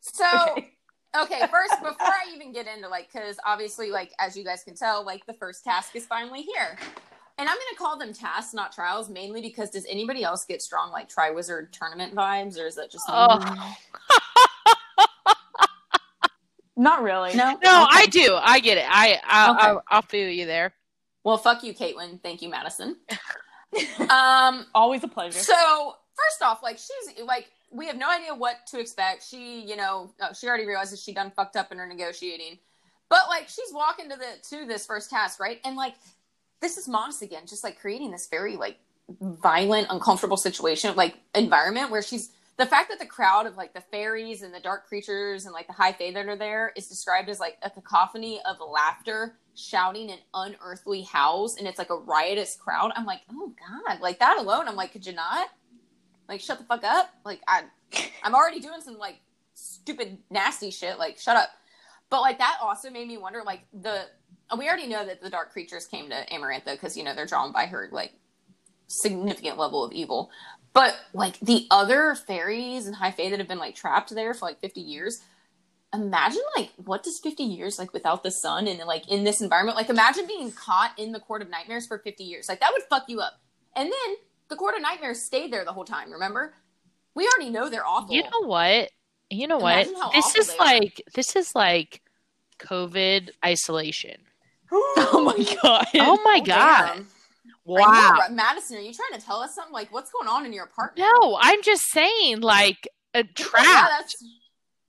So 0.00 0.26
Okay. 0.52 0.73
Okay 1.16 1.40
first 1.50 1.80
before 1.82 1.96
i 2.06 2.24
even 2.34 2.52
get 2.52 2.66
into 2.66 2.88
like 2.88 3.10
because 3.12 3.36
obviously 3.46 3.90
like 3.90 4.12
as 4.18 4.36
you 4.36 4.44
guys 4.44 4.62
can 4.64 4.74
tell 4.74 5.04
like 5.04 5.24
the 5.26 5.32
first 5.34 5.64
task 5.64 5.94
is 5.96 6.04
finally 6.06 6.42
here 6.42 6.76
and 7.38 7.48
i'm 7.48 7.54
gonna 7.56 7.78
call 7.78 7.96
them 7.98 8.12
tasks 8.12 8.52
not 8.54 8.72
trials 8.72 9.08
mainly 9.08 9.40
because 9.40 9.70
does 9.70 9.86
anybody 9.88 10.22
else 10.24 10.44
get 10.44 10.60
strong 10.62 10.90
like 10.90 11.08
triwizard 11.08 11.70
tournament 11.72 12.14
vibes 12.14 12.58
or 12.58 12.66
is 12.66 12.74
that 12.76 12.90
just 12.90 13.08
me? 13.08 13.14
Oh. 13.16 13.76
Not 16.76 17.02
really. 17.04 17.34
no 17.36 17.50
No, 17.62 17.84
Okay. 17.84 17.86
I 17.92 18.06
do. 18.10 18.36
I 18.40 18.58
get 18.58 18.78
it. 18.78 18.84
I, 18.88 19.20
I, 19.24 19.50
Okay. 19.50 19.60
I 19.60 19.76
I'll 19.88 20.02
feel 20.02 20.28
you 20.28 20.44
there. 20.44 20.74
well 21.22 21.38
fuck 21.38 21.62
you 21.62 21.72
caitlin 21.72 22.20
thank 22.22 22.42
you 22.42 22.48
madison 22.48 22.96
um 24.10 24.66
Always 24.74 25.04
a 25.04 25.08
pleasure. 25.08 25.38
so 25.38 25.94
first 26.16 26.42
off 26.42 26.62
like 26.64 26.78
she's 26.78 27.22
like 27.24 27.48
we 27.74 27.86
have 27.88 27.96
no 27.96 28.08
idea 28.08 28.32
what 28.34 28.66
to 28.68 28.78
expect. 28.78 29.26
She, 29.26 29.60
you 29.62 29.76
know, 29.76 30.14
uh, 30.20 30.32
she 30.32 30.46
already 30.46 30.64
realizes 30.64 31.02
she 31.02 31.12
done 31.12 31.32
fucked 31.34 31.56
up 31.56 31.72
in 31.72 31.78
her 31.78 31.86
negotiating, 31.86 32.58
but 33.08 33.28
like 33.28 33.48
she's 33.48 33.72
walking 33.72 34.08
to 34.10 34.16
the 34.16 34.48
to 34.50 34.66
this 34.66 34.86
first 34.86 35.10
task, 35.10 35.40
right? 35.40 35.60
And 35.64 35.76
like 35.76 35.94
this 36.60 36.78
is 36.78 36.88
Maas 36.88 37.20
again, 37.20 37.42
just 37.46 37.64
like 37.64 37.78
creating 37.78 38.12
this 38.12 38.28
very 38.28 38.56
like 38.56 38.78
violent, 39.20 39.88
uncomfortable 39.90 40.36
situation, 40.36 40.94
like 40.94 41.16
environment 41.34 41.90
where 41.90 42.00
she's 42.00 42.30
the 42.56 42.66
fact 42.66 42.88
that 42.90 43.00
the 43.00 43.06
crowd 43.06 43.46
of 43.46 43.56
like 43.56 43.74
the 43.74 43.80
fairies 43.80 44.42
and 44.42 44.54
the 44.54 44.60
dark 44.60 44.86
creatures 44.86 45.44
and 45.44 45.52
like 45.52 45.66
the 45.66 45.72
high 45.72 45.92
fae 45.92 46.12
that 46.12 46.28
are 46.28 46.36
there 46.36 46.72
is 46.76 46.86
described 46.86 47.28
as 47.28 47.40
like 47.40 47.56
a 47.62 47.70
cacophony 47.70 48.40
of 48.48 48.56
laughter, 48.66 49.36
shouting, 49.56 50.12
and 50.12 50.20
unearthly 50.32 51.02
howls, 51.02 51.56
and 51.56 51.66
it's 51.66 51.78
like 51.78 51.90
a 51.90 51.96
riotous 51.96 52.56
crowd. 52.56 52.92
I'm 52.94 53.04
like, 53.04 53.22
oh 53.32 53.52
god, 53.58 54.00
like 54.00 54.20
that 54.20 54.38
alone. 54.38 54.68
I'm 54.68 54.76
like, 54.76 54.92
could 54.92 55.04
you 55.04 55.12
not? 55.12 55.48
Like, 56.28 56.40
shut 56.40 56.58
the 56.58 56.64
fuck 56.64 56.84
up. 56.84 57.10
Like, 57.24 57.40
I, 57.46 57.64
I'm 58.22 58.34
already 58.34 58.60
doing 58.60 58.80
some 58.80 58.98
like 58.98 59.20
stupid, 59.54 60.18
nasty 60.30 60.70
shit. 60.70 60.98
Like, 60.98 61.18
shut 61.18 61.36
up. 61.36 61.50
But 62.10 62.20
like 62.20 62.38
that 62.38 62.58
also 62.62 62.90
made 62.90 63.08
me 63.08 63.18
wonder. 63.18 63.42
Like 63.44 63.62
the 63.72 64.04
we 64.56 64.68
already 64.68 64.86
know 64.86 65.04
that 65.04 65.20
the 65.20 65.30
dark 65.30 65.50
creatures 65.50 65.86
came 65.86 66.08
to 66.10 66.26
Amarantha 66.30 66.72
because 66.72 66.96
you 66.96 67.02
know 67.02 67.14
they're 67.14 67.26
drawn 67.26 67.50
by 67.50 67.66
her 67.66 67.88
like 67.90 68.12
significant 68.86 69.58
level 69.58 69.84
of 69.84 69.92
evil. 69.92 70.30
But 70.72 70.96
like 71.12 71.38
the 71.40 71.66
other 71.70 72.14
fairies 72.14 72.86
and 72.86 72.94
high 72.94 73.10
fae 73.10 73.30
that 73.30 73.38
have 73.38 73.48
been 73.48 73.58
like 73.58 73.74
trapped 73.74 74.14
there 74.14 74.34
for 74.34 74.46
like 74.46 74.60
50 74.60 74.80
years, 74.80 75.22
imagine 75.92 76.42
like 76.56 76.70
what 76.76 77.02
does 77.02 77.18
50 77.18 77.42
years 77.42 77.78
like 77.78 77.92
without 77.92 78.22
the 78.22 78.30
sun 78.30 78.68
and 78.68 78.78
like 78.80 79.08
in 79.08 79.24
this 79.24 79.40
environment? 79.40 79.76
Like 79.76 79.90
imagine 79.90 80.26
being 80.26 80.52
caught 80.52 80.96
in 80.98 81.12
the 81.12 81.20
court 81.20 81.42
of 81.42 81.50
nightmares 81.50 81.86
for 81.86 81.98
50 81.98 82.22
years. 82.22 82.48
Like 82.48 82.60
that 82.60 82.70
would 82.72 82.82
fuck 82.84 83.04
you 83.08 83.20
up. 83.20 83.40
And 83.74 83.86
then 83.86 84.16
the 84.54 84.58
court 84.58 84.76
of 84.76 84.82
nightmares 84.82 85.20
stayed 85.20 85.52
there 85.52 85.64
the 85.64 85.72
whole 85.72 85.84
time, 85.84 86.12
remember? 86.12 86.54
We 87.16 87.26
already 87.28 87.50
know 87.50 87.68
they're 87.68 87.84
awful. 87.86 88.14
You 88.14 88.22
know 88.22 88.46
what? 88.46 88.90
You 89.28 89.48
know 89.48 89.58
Imagine 89.58 89.94
what? 89.94 90.00
how 90.00 90.10
This 90.12 90.26
awful 90.26 90.40
is 90.42 90.46
they 90.46 90.52
are. 90.54 90.64
like 90.64 91.02
this 91.14 91.34
is 91.34 91.54
like 91.56 92.00
COVID 92.60 93.30
isolation. 93.44 94.16
oh 94.70 95.22
my 95.36 95.56
god. 95.62 95.86
Oh 95.96 96.20
my 96.24 96.38
Oh, 96.40 96.44
god. 96.44 96.92
damn. 96.94 97.06
Wow. 97.64 97.82
I 97.84 98.28
know, 98.28 98.34
Madison, 98.36 98.76
are 98.76 98.80
you 98.80 98.92
trying 98.92 99.18
to 99.18 99.26
tell 99.26 99.38
us 99.40 99.54
something? 99.56 99.72
Like 99.72 99.92
what's 99.92 100.12
going 100.12 100.28
on 100.28 100.46
in 100.46 100.52
your 100.52 100.64
apartment? 100.66 101.08
No, 101.20 101.36
I'm 101.40 101.62
just 101.62 101.82
saying 101.90 102.42
like 102.42 102.86
a 103.12 103.18
Yeah, 103.24 103.24
trap. 103.34 103.90
that's 103.98 104.24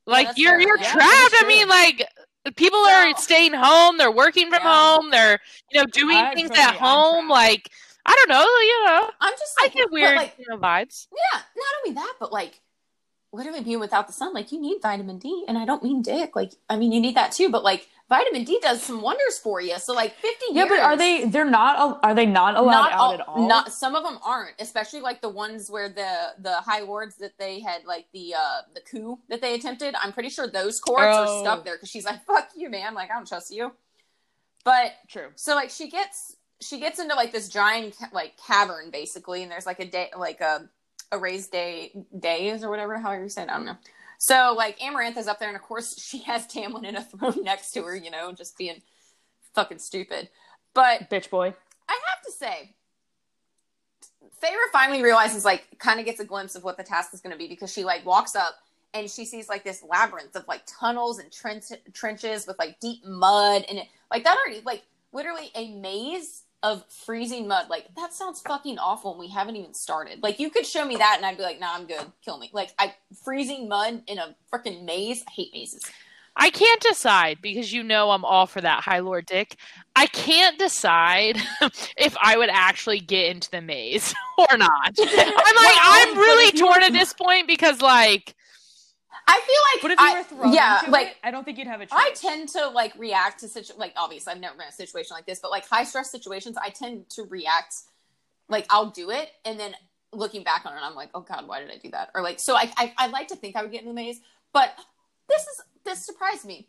like 0.05 0.27
that's 0.27 0.37
you're 0.37 0.59
fair. 0.59 0.61
you're 0.61 0.77
Yeah, 0.79 0.91
trapped. 0.91 1.35
I 1.41 1.45
mean 1.47 1.67
like 1.67 2.07
people 2.55 2.77
are 2.79 3.15
staying 3.17 3.53
home, 3.53 3.97
they're 3.97 4.11
working 4.11 4.49
from 4.49 4.59
Yeah. 4.61 4.71
home, 4.71 5.09
they're 5.09 5.39
you 5.71 5.79
know 5.81 5.85
doing 5.87 6.17
I- 6.17 6.33
things 6.35 6.49
for 6.51 6.57
at 6.57 6.75
home 6.75 7.27
trapped. 7.27 7.29
like 7.31 7.69
I 8.05 8.15
don't 8.15 8.29
know, 8.29 8.45
you 8.45 8.85
know. 8.85 9.11
I'm 9.21 9.33
just 9.33 9.55
I 9.59 9.63
like, 9.65 9.73
get 9.73 9.91
weird 9.91 10.15
like, 10.15 10.35
you 10.37 10.45
know, 10.49 10.57
vibes. 10.57 11.07
yeah, 11.11 11.39
not 11.55 11.67
only 11.83 11.95
that, 11.95 12.13
but 12.19 12.31
like 12.31 12.61
literally 13.33 13.61
being 13.61 13.79
without 13.79 14.07
the 14.07 14.13
sun, 14.13 14.33
like 14.33 14.51
you 14.51 14.61
need 14.61 14.81
vitamin 14.81 15.17
D, 15.19 15.43
and 15.47 15.57
I 15.57 15.65
don't 15.65 15.83
mean 15.83 16.01
dick. 16.01 16.35
Like 16.35 16.53
I 16.69 16.77
mean 16.77 16.91
you 16.91 16.99
need 17.01 17.15
that 17.15 17.31
too, 17.31 17.49
but 17.49 17.63
like 17.63 17.87
vitamin 18.07 18.43
D 18.43 18.59
does 18.61 18.83
some 18.83 19.01
wonders 19.01 19.39
for 19.43 19.59
you. 19.59 19.77
So 19.79 19.93
like 19.93 20.13
50 20.15 20.27
Yeah, 20.51 20.65
years. 20.65 20.69
but 20.69 20.79
are 20.79 20.95
they? 20.95 21.25
They're 21.25 21.49
not. 21.49 21.99
Are 22.03 22.13
they 22.13 22.25
not 22.27 22.55
allowed 22.55 22.81
not 22.81 22.91
out 22.93 22.99
all, 22.99 23.13
at 23.13 23.27
all? 23.27 23.47
Not 23.47 23.71
some 23.73 23.95
of 23.95 24.03
them 24.03 24.19
aren't, 24.23 24.53
especially 24.59 25.01
like 25.01 25.21
the 25.21 25.29
ones 25.29 25.69
where 25.69 25.89
the 25.89 26.33
the 26.39 26.55
high 26.61 26.83
wards 26.83 27.17
that 27.17 27.37
they 27.39 27.59
had 27.59 27.85
like 27.85 28.05
the 28.13 28.35
uh 28.35 28.61
the 28.75 28.81
coup 28.81 29.17
that 29.29 29.41
they 29.41 29.55
attempted. 29.55 29.95
I'm 30.01 30.13
pretty 30.13 30.29
sure 30.29 30.47
those 30.47 30.79
courts 30.79 31.01
are 31.17 31.25
Oh. 31.27 31.41
stuck 31.41 31.65
there 31.65 31.75
because 31.75 31.89
she's 31.89 32.05
like, 32.05 32.23
"Fuck 32.25 32.49
you, 32.55 32.69
man! 32.69 32.93
Like 32.93 33.09
I 33.09 33.15
don't 33.15 33.27
trust 33.27 33.53
you." 33.53 33.71
But 34.63 34.93
True. 35.09 35.29
so 35.35 35.53
like 35.55 35.69
she 35.69 35.89
gets 35.89 36.37
she 36.61 36.79
gets 36.79 36.99
into 36.99 37.15
like 37.15 37.31
this 37.31 37.49
giant 37.49 37.95
like 38.13 38.37
cavern 38.37 38.89
basically, 38.91 39.43
and 39.43 39.51
there's 39.51 39.65
like 39.65 39.79
a 39.79 39.85
day 39.85 40.09
like 40.17 40.41
a 40.41 40.69
a 41.11 41.17
raised 41.17 41.51
day 41.51 41.91
days 42.17 42.63
or 42.63 42.69
whatever 42.69 42.97
how 42.97 43.13
you 43.13 43.29
saying. 43.29 43.49
I 43.49 43.57
don't 43.57 43.65
know. 43.65 43.77
So 44.17 44.53
like 44.57 44.81
Amaranth 44.83 45.17
is 45.17 45.27
up 45.27 45.39
there, 45.39 45.49
and 45.49 45.57
of 45.57 45.63
course 45.63 45.99
she 46.03 46.19
has 46.19 46.47
Tamlin 46.47 46.85
in 46.85 46.95
a 46.95 47.03
throne 47.03 47.43
next 47.43 47.71
to 47.71 47.83
her, 47.83 47.95
you 47.95 48.11
know, 48.11 48.31
just 48.31 48.57
being 48.57 48.81
fucking 49.53 49.79
stupid. 49.79 50.29
But 50.73 51.09
Bitch 51.09 51.29
boy. 51.29 51.53
I 51.87 51.99
have 52.09 52.25
to 52.25 52.31
say, 52.31 52.75
Feyre 54.43 54.71
finally 54.71 55.01
realizes, 55.01 55.45
like, 55.45 55.65
kind 55.79 55.99
of 55.99 56.05
gets 56.05 56.19
a 56.19 56.25
glimpse 56.25 56.55
of 56.55 56.63
what 56.63 56.77
the 56.77 56.83
task 56.83 57.13
is 57.13 57.21
going 57.21 57.31
to 57.31 57.37
be 57.37 57.47
because 57.47 57.71
she, 57.71 57.83
like, 57.83 58.05
walks 58.05 58.35
up 58.35 58.55
and 58.93 59.09
she 59.09 59.25
sees, 59.25 59.47
like, 59.49 59.63
this 59.63 59.83
labyrinth 59.87 60.35
of, 60.35 60.47
like, 60.47 60.63
tunnels 60.65 61.19
and 61.19 61.31
trench- 61.31 61.71
trenches 61.93 62.47
with, 62.47 62.57
like, 62.59 62.79
deep 62.79 63.05
mud. 63.05 63.65
And, 63.69 63.79
it, 63.79 63.87
like, 64.11 64.23
that 64.23 64.37
already, 64.37 64.61
like, 64.65 64.83
literally 65.13 65.51
a 65.55 65.73
maze 65.75 66.43
of 66.65 66.83
freezing 66.89 67.47
mud. 67.47 67.69
Like, 67.69 67.93
that 67.95 68.11
sounds 68.11 68.41
fucking 68.41 68.79
awful 68.79 69.11
and 69.11 69.19
we 69.19 69.27
haven't 69.27 69.55
even 69.55 69.75
started. 69.75 70.23
Like, 70.23 70.39
you 70.39 70.49
could 70.49 70.65
show 70.65 70.83
me 70.83 70.95
that 70.95 71.13
and 71.17 71.25
I'd 71.25 71.37
be 71.37 71.43
like, 71.43 71.59
nah, 71.59 71.75
I'm 71.75 71.85
good. 71.85 72.11
Kill 72.23 72.39
me. 72.39 72.49
Like, 72.51 72.71
I 72.79 72.95
freezing 73.23 73.69
mud 73.69 74.01
in 74.07 74.17
a 74.17 74.35
freaking 74.51 74.83
maze. 74.83 75.23
I 75.27 75.31
hate 75.31 75.53
mazes. 75.53 75.83
I 76.35 76.49
can't 76.49 76.81
decide 76.81 77.37
because 77.39 77.71
you 77.71 77.83
know 77.83 78.09
I'm 78.09 78.25
all 78.25 78.47
for 78.47 78.61
that 78.61 78.83
High 78.83 78.99
Lord 78.99 79.27
Dick. 79.27 79.57
I 79.95 80.07
can't 80.07 80.57
decide 80.57 81.37
if 81.97 82.17
I 82.19 82.35
would 82.35 82.49
actually 82.49 82.99
get 82.99 83.29
into 83.29 83.51
the 83.51 83.61
maze 83.61 84.13
or 84.37 84.57
not. 84.57 84.95
I'm 84.99 85.55
like, 85.55 85.77
I'm 85.81 86.17
really 86.17 86.51
torn 86.59 86.81
at 86.81 86.93
this 86.93 87.13
point 87.13 87.47
because, 87.47 87.79
like, 87.79 88.35
I 89.27 89.41
feel 89.45 89.55
like 89.73 89.81
But 89.81 89.91
if 89.91 89.99
you 89.99 90.05
I- 90.05 90.17
were 90.19 90.23
thrown 90.23 90.53
yeah, 90.53 90.81
like 90.89 91.07
it, 91.07 91.17
I 91.23 91.31
don't 91.31 91.43
think 91.43 91.57
you'd 91.57 91.67
have 91.67 91.81
a 91.81 91.85
choice. 91.85 91.97
I 91.99 92.11
tend 92.15 92.49
to 92.49 92.67
like 92.69 92.93
react 92.97 93.39
to 93.41 93.47
such 93.47 93.71
like 93.77 93.93
obviously 93.97 94.33
I've 94.33 94.39
never 94.39 94.55
been 94.55 94.63
in 94.65 94.69
a 94.69 94.73
situation 94.73 95.15
like 95.15 95.25
this, 95.25 95.39
but 95.39 95.51
like 95.51 95.67
high 95.67 95.83
stress 95.83 96.11
situations, 96.11 96.57
I 96.61 96.69
tend 96.69 97.09
to 97.11 97.23
react 97.23 97.75
like 98.49 98.65
I'll 98.69 98.91
do 98.91 99.09
it 99.09 99.29
and 99.43 99.59
then 99.59 99.73
looking 100.13 100.43
back 100.43 100.65
on 100.65 100.73
it, 100.73 100.79
I'm 100.81 100.95
like, 100.95 101.09
oh 101.15 101.21
god, 101.21 101.47
why 101.47 101.59
did 101.59 101.71
I 101.71 101.77
do 101.77 101.89
that? 101.91 102.11
Or 102.13 102.21
like 102.21 102.39
so 102.39 102.55
I 102.55 102.71
I, 102.77 102.93
I 102.97 103.07
like 103.07 103.27
to 103.29 103.35
think 103.35 103.55
I 103.55 103.63
would 103.63 103.71
get 103.71 103.81
in 103.81 103.87
the 103.87 103.93
maze, 103.93 104.19
but 104.53 104.71
this 105.27 105.41
is 105.41 105.61
this 105.83 106.05
surprised 106.05 106.45
me. 106.45 106.67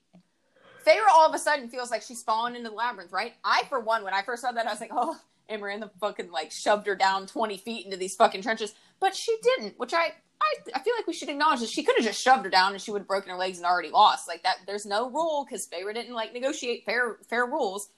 Feyre 0.87 1.01
all 1.13 1.27
of 1.29 1.35
a 1.35 1.39
sudden 1.39 1.69
feels 1.69 1.91
like 1.91 2.03
she's 2.03 2.23
fallen 2.23 2.55
into 2.55 2.71
the 2.71 2.75
labyrinth, 2.77 3.13
right? 3.13 3.35
I 3.45 3.65
for 3.69 3.81
one, 3.81 4.05
when 4.05 4.15
I 4.15 4.23
first 4.23 4.43
saw 4.43 4.53
that, 4.53 4.67
I 4.67 4.71
was 4.71 4.81
like, 4.81 4.93
oh, 4.93 5.17
Amarantha 5.51 5.91
fucking 6.01 6.31
like 6.31 6.53
shoved 6.53 6.87
her 6.87 6.95
down 6.97 7.27
twenty 7.27 7.59
feet 7.59 7.85
into 7.85 7.97
these 7.97 8.15
fucking 8.15 8.43
trenches, 8.43 8.73
but 9.01 9.15
she 9.15 9.37
didn't, 9.43 9.79
which 9.79 9.93
I 9.93 10.13
I, 10.41 10.55
I 10.75 10.81
feel 10.81 10.95
like 10.97 11.07
we 11.07 11.13
should 11.13 11.29
acknowledge 11.29 11.61
that 11.61 11.69
she 11.71 11.83
could 11.83 11.97
have 11.97 12.05
just 12.05 12.21
shoved 12.23 12.45
her 12.45 12.51
down 12.51 12.73
and 12.73 12.81
she 12.81 12.91
would 12.91 13.01
have 13.01 13.09
broken 13.09 13.31
her 13.31 13.37
legs 13.37 13.59
and 13.59 13.67
already 13.67 13.91
lost. 13.91 14.29
Like 14.29 14.43
that, 14.43 14.59
there's 14.67 14.87
no 14.87 15.11
rule 15.11 15.45
because 15.49 15.67
Feyre 15.67 15.93
didn't 15.95 16.15
like 16.15 16.33
negotiate 16.33 16.85
fair 16.85 17.17
fair 17.29 17.47
rules. 17.47 17.89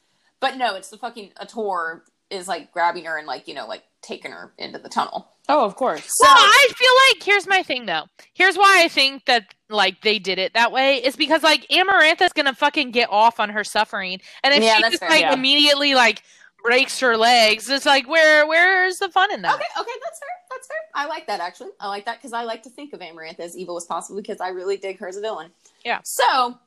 But 0.40 0.56
no, 0.56 0.76
it's 0.76 0.88
the 0.88 0.96
fucking 0.98 1.32
Attor 1.40 2.02
is 2.30 2.46
like 2.46 2.72
grabbing 2.72 3.04
her 3.06 3.16
and 3.18 3.26
like 3.26 3.48
you 3.48 3.54
know 3.54 3.66
like 3.66 3.82
taking 4.02 4.30
her 4.30 4.52
into 4.58 4.78
the 4.78 4.88
tunnel. 4.88 5.28
oh, 5.48 5.64
of 5.64 5.74
course. 5.74 6.04
So 6.04 6.24
well, 6.24 6.36
I 6.36 6.68
feel 6.76 6.92
like 7.10 7.22
here's 7.24 7.46
my 7.48 7.62
thing 7.62 7.86
though. 7.86 8.04
Here's 8.34 8.56
why 8.56 8.82
I 8.84 8.88
think 8.88 9.24
that 9.24 9.54
like 9.68 10.02
they 10.02 10.18
did 10.18 10.38
it 10.38 10.54
that 10.54 10.70
way 10.70 10.98
is 10.98 11.16
because 11.16 11.42
like 11.42 11.66
Amarantha's 11.68 12.32
gonna 12.32 12.54
fucking 12.54 12.92
get 12.92 13.08
off 13.10 13.40
on 13.40 13.48
her 13.50 13.64
suffering, 13.64 14.20
and 14.44 14.54
if 14.54 14.62
Yeah, 14.62 14.76
she 14.76 14.82
just 14.82 15.00
fair. 15.00 15.08
like 15.10 15.20
Yeah. 15.22 15.34
immediately 15.34 15.94
like 15.94 16.22
breaks 16.68 17.00
her 17.00 17.16
legs, 17.16 17.70
it's 17.70 17.86
like 17.86 18.06
where 18.06 18.46
where's 18.46 18.98
the 18.98 19.08
fun 19.08 19.32
in 19.32 19.40
that? 19.40 19.54
okay, 19.54 19.64
okay, 19.80 19.90
that's 20.04 20.18
fair. 20.18 20.28
That's 20.50 20.66
fair. 20.66 20.76
I 20.94 21.06
like 21.06 21.26
that 21.26 21.40
actually. 21.40 21.70
I 21.80 21.88
like 21.88 22.04
that 22.04 22.18
because 22.18 22.34
I 22.34 22.44
like 22.44 22.62
to 22.64 22.70
think 22.70 22.92
of 22.92 23.00
Amarantha 23.00 23.40
as 23.40 23.56
evil 23.56 23.78
as 23.78 23.86
possible 23.86 24.20
because 24.20 24.38
I 24.38 24.48
really 24.48 24.76
dig 24.76 24.98
her 24.98 25.08
as 25.08 25.16
a 25.16 25.22
villain. 25.22 25.50
Yeah. 25.82 26.00
So, 26.04 26.58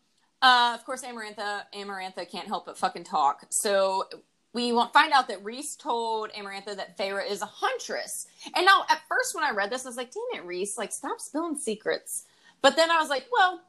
uh, 0.41 0.75
of 0.75 0.83
course, 0.85 1.03
Amarantha 1.03 1.65
Amarantha 1.75 2.29
can't 2.29 2.47
help 2.47 2.65
but 2.65 2.79
fucking 2.79 3.03
talk. 3.03 3.45
So 3.51 4.05
we 4.53 4.73
won't 4.73 4.91
find 4.91 5.13
out 5.13 5.27
that 5.27 5.43
Rhys 5.43 5.75
told 5.75 6.31
Amarantha 6.31 6.75
that 6.75 6.97
Feyre 6.97 7.29
is 7.29 7.43
a 7.43 7.45
huntress. 7.45 8.25
And 8.55 8.65
now, 8.65 8.85
at 8.89 9.01
first, 9.07 9.35
when 9.35 9.43
I 9.43 9.51
read 9.51 9.69
this, 9.69 9.85
I 9.85 9.89
was 9.89 9.97
like, 9.97 10.11
"Damn 10.11 10.41
it, 10.41 10.47
Rhys! 10.47 10.79
Like, 10.79 10.91
stop 10.91 11.19
spilling 11.19 11.57
secrets." 11.57 12.25
But 12.63 12.75
then 12.75 12.89
I 12.89 12.99
was 12.99 13.09
like, 13.09 13.27
"Well, 13.31 13.61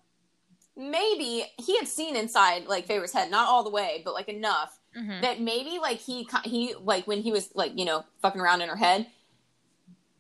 maybe 0.77 1.45
he 1.59 1.77
had 1.77 1.87
seen 1.87 2.17
inside 2.17 2.67
like 2.67 2.89
Feyre's 2.89 3.13
head, 3.13 3.31
not 3.31 3.49
all 3.49 3.63
the 3.63 3.71
way, 3.71 4.01
but 4.03 4.15
like 4.15 4.31
enough 4.31 4.79
Mhm. 4.97 5.23
that 5.23 5.41
maybe 5.41 5.79
like 5.79 5.99
he 5.99 6.29
he 6.45 6.75
like 6.75 7.07
when 7.07 7.23
he 7.23 7.33
was 7.33 7.51
like 7.55 7.73
you 7.79 7.85
know 7.85 8.05
fucking 8.21 8.41
around 8.41 8.61
in 8.63 8.69
her 8.69 8.77
head." 8.77 9.07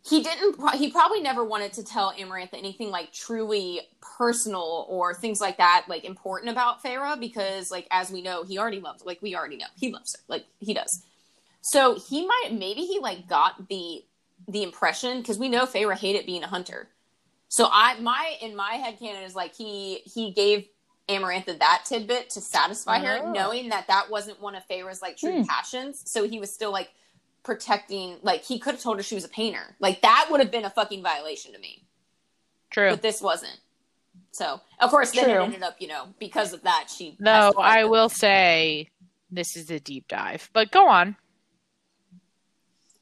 He 0.05 0.21
didn't. 0.21 0.57
He 0.75 0.91
probably 0.91 1.21
never 1.21 1.45
wanted 1.45 1.73
to 1.75 1.85
tell 1.85 2.13
Amarantha 2.15 2.55
anything 2.55 2.91
like 2.91 3.13
truly 3.13 3.83
personal 4.01 4.85
or 4.89 5.15
things 5.15 5.41
like 5.41 5.59
that, 5.59 5.85
like 5.87 6.05
important 6.05 6.51
about 6.51 6.83
Feyre, 6.83 7.19
because 7.21 7.71
like 7.71 7.87
as 7.93 8.11
we 8.11 8.21
know, 8.21 8.43
he 8.43 8.59
already 8.59 8.81
loves. 8.81 9.05
Like 9.05 9.23
we 9.23 9.37
already 9.37 9.57
know, 9.59 9.67
he 9.77 9.93
loves 9.93 10.17
her. 10.17 10.23
Like 10.27 10.47
he 10.59 10.75
does. 10.75 11.03
So 11.61 11.95
he 11.95 12.27
might 12.27 12.49
maybe 12.53 12.81
he 12.81 12.99
like 12.99 13.29
got 13.29 13.69
the 13.69 14.05
the 14.49 14.65
impression 14.65 15.19
because 15.21 15.39
we 15.39 15.49
know 15.49 15.67
Feyre 15.67 15.97
hated 15.97 16.27
being 16.27 16.43
a 16.43 16.49
hunter. 16.49 16.89
So 17.49 17.69
I 17.71 18.01
my 18.01 18.37
in 18.41 18.57
my 18.57 18.73
head 18.73 18.99
canon 18.99 19.23
is 19.23 19.37
like 19.37 19.55
he 19.55 19.99
he 20.05 20.33
gave 20.33 20.67
Amarantha 21.17 21.59
that 21.59 21.85
tidbit 21.87 22.31
to 22.31 22.41
satisfy 22.41 22.99
her, 22.99 23.21
Oh. 23.23 23.33
knowing 23.33 23.69
that 23.71 23.87
that 23.89 24.11
wasn't 24.11 24.41
one 24.41 24.55
of 24.55 24.65
Feyre's 24.67 25.01
like 25.03 25.17
true 25.17 25.39
Hmm. 25.39 25.45
passions. 25.45 26.03
So 26.11 26.27
he 26.29 26.39
was 26.41 26.53
still 26.53 26.73
like 26.73 26.91
protecting. 27.43 28.19
Like 28.23 28.45
he 28.45 28.59
could 28.59 28.75
have 28.75 28.83
told 28.83 28.97
her 28.99 29.03
she 29.03 29.15
was 29.15 29.25
a 29.25 29.29
painter. 29.29 29.77
Like 29.81 30.03
that 30.03 30.29
would 30.31 30.41
have 30.41 30.51
been 30.51 30.65
a 30.65 30.71
fucking 30.71 31.03
violation 31.03 31.53
to 31.53 31.59
me. 31.59 31.85
True. 32.71 32.91
But 32.91 33.03
this 33.03 33.21
wasn't. 33.21 33.59
So 34.33 34.61
of 34.81 34.91
course 34.91 35.11
then 35.13 35.29
it 35.29 35.35
ended 35.37 35.63
up 35.63 35.77
you 35.81 35.89
know 35.89 36.09
because 36.19 36.53
of 36.53 36.63
that 36.63 36.89
she. 36.95 37.17
No, 37.19 37.53
I 37.59 37.83
them. 37.83 37.91
will 37.91 38.09
say 38.09 38.89
this 39.31 39.57
is 39.57 39.71
a 39.71 39.81
deep 39.81 40.09
dive. 40.09 40.51
But 40.53 40.71
go 40.71 40.89
on. 40.89 41.17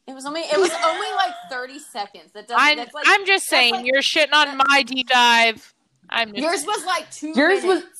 It 0.06 0.14
was 0.14 0.26
only 0.26 0.40
it 0.40 0.58
was 0.58 0.72
only 0.84 1.06
like 1.16 1.34
thirty 1.50 1.78
seconds. 1.78 2.32
That 2.32 2.48
doesn't. 2.48 2.60
I'm, 2.60 2.76
that's 2.78 2.92
like, 2.94 3.04
I'm 3.06 3.24
just 3.26 3.46
saying, 3.46 3.74
like- 3.74 3.86
you're 3.86 4.02
shitting 4.02 4.32
on 4.32 4.56
my 4.56 4.82
deep 4.82 5.08
dive. 5.08 5.72
I'm 6.08 6.34
yours 6.34 6.64
was 6.66 6.84
like 6.84 7.08
two. 7.12 7.32
Yours 7.36 7.62
was- 7.62 7.80
minutes. 7.80 7.99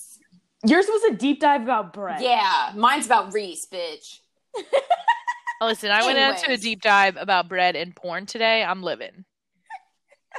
Yours 0.66 0.86
was 0.88 1.12
a 1.12 1.14
deep 1.14 1.40
dive 1.40 1.62
about 1.62 1.92
bread. 1.92 2.22
Yeah, 2.22 2.72
mine's 2.74 3.06
about 3.06 3.32
Rhys, 3.32 3.66
bitch. 3.66 4.18
listen. 5.61 5.90
I 5.90 6.04
went 6.04 6.18
into 6.18 6.52
a 6.52 6.56
deep 6.56 6.82
dive 6.82 7.16
about 7.16 7.48
bread 7.48 7.76
and 7.76 7.94
porn 7.94 8.26
today. 8.26 8.62
I'm 8.62 8.82
living. 8.82 9.24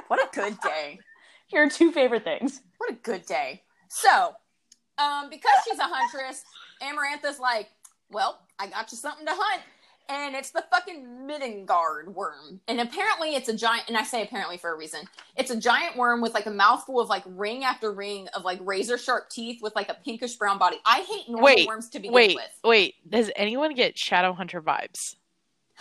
What 0.08 0.20
a 0.20 0.30
good 0.34 0.60
day. 0.62 1.00
Your 1.52 1.70
two 1.70 1.92
favorite 1.92 2.24
things. 2.24 2.62
What 2.78 2.92
a 2.92 2.96
good 2.96 3.26
day. 3.26 3.64
So, 3.90 4.34
um, 4.98 5.30
because 5.30 5.52
she's 5.68 5.80
a 5.80 5.84
huntress, 5.84 6.44
Amarantha's 6.82 7.40
like, 7.40 7.68
well, 8.10 8.40
I 8.60 8.68
got 8.68 8.92
you 8.92 8.98
something 8.98 9.26
to 9.26 9.34
hunt. 9.36 9.62
And 10.12 10.36
it's 10.36 10.50
the 10.52 10.66
fucking 10.70 11.06
Middengard 11.26 12.14
Wyrm. 12.14 12.60
And 12.68 12.82
apparently 12.82 13.36
it's 13.36 13.48
a 13.48 13.56
giant, 13.56 13.88
and 13.88 13.96
I 13.98 14.04
say 14.04 14.22
apparently 14.24 14.58
for 14.58 14.74
a 14.74 14.78
reason. 14.78 15.08
It's 15.38 15.52
a 15.52 15.56
giant 15.56 15.96
worm 15.96 16.20
with 16.20 16.34
like 16.34 16.48
a 16.48 16.52
mouthful 16.52 17.00
of 17.00 17.08
like 17.08 17.24
ring 17.26 17.64
after 17.64 17.94
ring 17.94 18.28
of 18.36 18.44
like 18.44 18.60
razor 18.62 18.98
sharp 18.98 19.30
teeth 19.30 19.62
with 19.62 19.74
like 19.74 19.88
a 19.88 19.94
pinkish 19.94 20.36
brown 20.36 20.58
body. 20.58 20.78
I 20.86 21.06
hate 21.10 21.30
normal 21.30 21.46
Wait, 21.46 21.66
worms 21.66 21.88
to 21.92 22.00
begin 22.00 22.12
Wait, 22.12 22.36
with. 22.36 22.50
wait. 22.66 22.96
Does 23.10 23.32
anyone 23.38 23.74
get 23.74 23.96
Shadowhunter 23.96 24.62
vibes? 24.62 25.16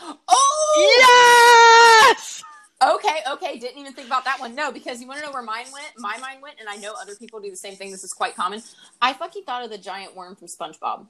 Oh! 0.29 2.07
Yes. 2.17 2.43
Okay, 2.83 3.19
okay. 3.33 3.59
Didn't 3.59 3.79
even 3.79 3.93
think 3.93 4.07
about 4.07 4.25
that 4.25 4.39
one. 4.41 4.55
No, 4.55 4.71
because 4.73 5.01
you 5.01 5.09
want 5.09 5.21
to 5.21 5.27
know 5.27 5.33
where 5.33 5.43
mine 5.43 5.67
went? 5.73 5.93
My 5.99 6.17
mind 6.19 6.41
went, 6.41 6.57
and 6.61 6.69
I 6.69 6.77
know 6.77 6.95
other 6.99 7.15
people 7.17 7.41
do 7.41 7.51
the 7.51 7.57
same 7.57 7.75
thing. 7.75 7.91
This 7.91 8.05
is 8.05 8.13
quite 8.13 8.37
common. 8.37 8.63
I 9.03 9.13
fucking 9.13 9.43
thought 9.43 9.65
of 9.65 9.71
the 9.71 9.79
giant 9.79 10.17
worm 10.17 10.37
from 10.37 10.47
SpongeBob. 10.49 11.07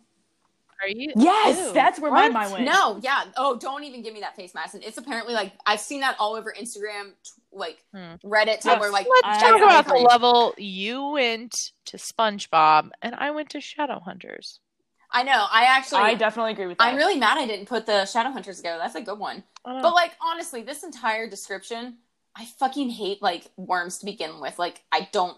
Are 0.83 0.89
you? 0.89 1.13
Yes, 1.17 1.59
Ew. 1.59 1.73
that's 1.75 2.01
where 2.01 2.11
my 2.11 2.29
mind 2.29 2.53
went. 2.53 2.65
No, 2.65 2.99
yeah. 3.03 3.25
Oh, 3.37 3.59
don't 3.59 3.85
even 3.85 4.03
give 4.03 4.15
me 4.15 4.21
that 4.21 4.35
face, 4.37 4.55
mask. 4.55 4.75
And 4.75 4.83
It's 4.85 4.99
apparently 4.99 5.35
like 5.35 5.53
I've 5.67 5.81
seen 5.81 6.01
that 6.01 6.17
all 6.19 6.35
over 6.35 6.55
Instagram, 6.59 7.13
t- 7.23 7.31
like 7.53 7.79
Hmm. 7.93 8.15
Reddit, 8.25 8.65
Yes. 8.65 8.93
Like, 8.93 9.07
Let's 9.25 9.43
talk 9.43 9.55
I 9.55 9.59
about 9.59 9.87
the 9.87 9.95
level 9.95 10.55
you 10.57 11.09
went 11.11 11.73
to 11.87 11.97
SpongeBob 11.97 12.91
and 13.03 13.15
I 13.15 13.31
went 13.31 13.51
to 13.51 13.59
Shadowhunters. 13.59 14.59
I 15.13 15.25
know. 15.25 15.47
I 15.51 15.65
actually, 15.65 16.03
I 16.03 16.15
definitely 16.15 16.53
agree 16.53 16.67
with 16.69 16.79
that. 16.79 16.85
I'm 16.85 16.97
really 16.97 17.19
mad 17.19 17.37
I 17.37 17.47
didn't 17.47 17.67
put 17.67 17.85
the 17.85 18.03
Shadowhunters 18.03 18.57
together. 18.57 18.79
That's 18.79 18.95
a 18.95 19.01
good 19.01 19.19
one. 19.19 19.43
I 19.65 19.83
But 19.83 19.93
like, 19.93 20.13
honestly, 20.25 20.63
this 20.63 20.85
entire 20.85 21.29
description, 21.29 21.99
I 22.37 22.45
fucking 22.45 22.91
hate 22.91 23.21
like 23.21 23.51
worms 23.57 23.99
to 23.99 24.07
begin 24.07 24.41
with. 24.41 24.59
Like, 24.59 24.83
I 24.93 25.09
don't 25.11 25.37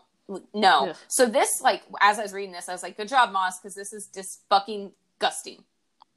know. 0.54 0.90
Ugh. 0.90 0.96
So 1.08 1.24
this, 1.26 1.62
like, 1.62 1.82
as 2.00 2.18
I 2.18 2.22
was 2.22 2.34
reading 2.34 2.52
this, 2.52 2.68
I 2.68 2.72
was 2.72 2.82
like, 2.82 2.98
good 2.98 3.08
job, 3.08 3.32
Maas, 3.32 3.58
because 3.58 3.74
this 3.74 3.94
is 3.94 4.08
just 4.14 4.42
fucking 4.50 4.92
disgusting. 5.22 5.64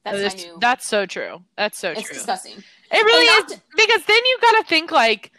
That's 0.03 0.19
That's, 0.19 0.35
new. 0.35 0.57
that's 0.59 0.87
so 0.87 1.05
true. 1.05 1.41
That's 1.57 1.79
so 1.79 1.91
it's 1.91 2.03
true. 2.03 2.13
disgusting. 2.13 2.53
It 2.91 3.03
really 3.03 3.25
is 3.25 3.59
because 3.75 4.05
then 4.05 4.17
you 4.25 4.37
gotta 4.41 4.63
think 4.63 4.91
like, 4.91 5.31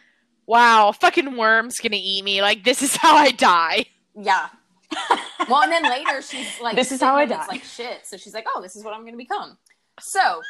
wow, 0.45 0.91
fucking 0.91 1.37
worm's 1.37 1.79
gonna 1.79 1.97
eat 1.99 2.23
me. 2.23 2.41
Like 2.41 2.63
this 2.63 2.81
is 2.81 2.95
how 2.97 3.15
I 3.15 3.31
die. 3.31 3.85
Yeah. 4.15 4.47
well, 5.49 5.63
and 5.63 5.71
then 5.71 5.83
later 5.83 6.21
she's 6.21 6.59
like, 6.61 6.75
This 6.75 6.91
is 6.91 7.01
how 7.01 7.15
I 7.15 7.25
die. 7.25 7.45
Like 7.47 7.63
shit. 7.63 8.05
So 8.05 8.15
she's 8.17 8.33
like, 8.33 8.45
oh, 8.55 8.61
this 8.61 8.75
is 8.75 8.85
what 8.85 8.93
I'm 8.93 9.01
going 9.01 9.13
to 9.13 9.17
become. 9.17 9.57
So 9.99 10.19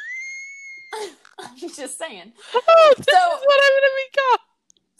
I'm 1.40 1.56
just 1.58 1.98
saying. 1.98 2.32
Oh, 2.54 2.94
this 2.96 3.06
So- 3.06 3.12
is 3.12 3.42
what 3.44 3.60
I'm 3.64 3.74
gonna 3.74 4.02
become. 4.12 4.38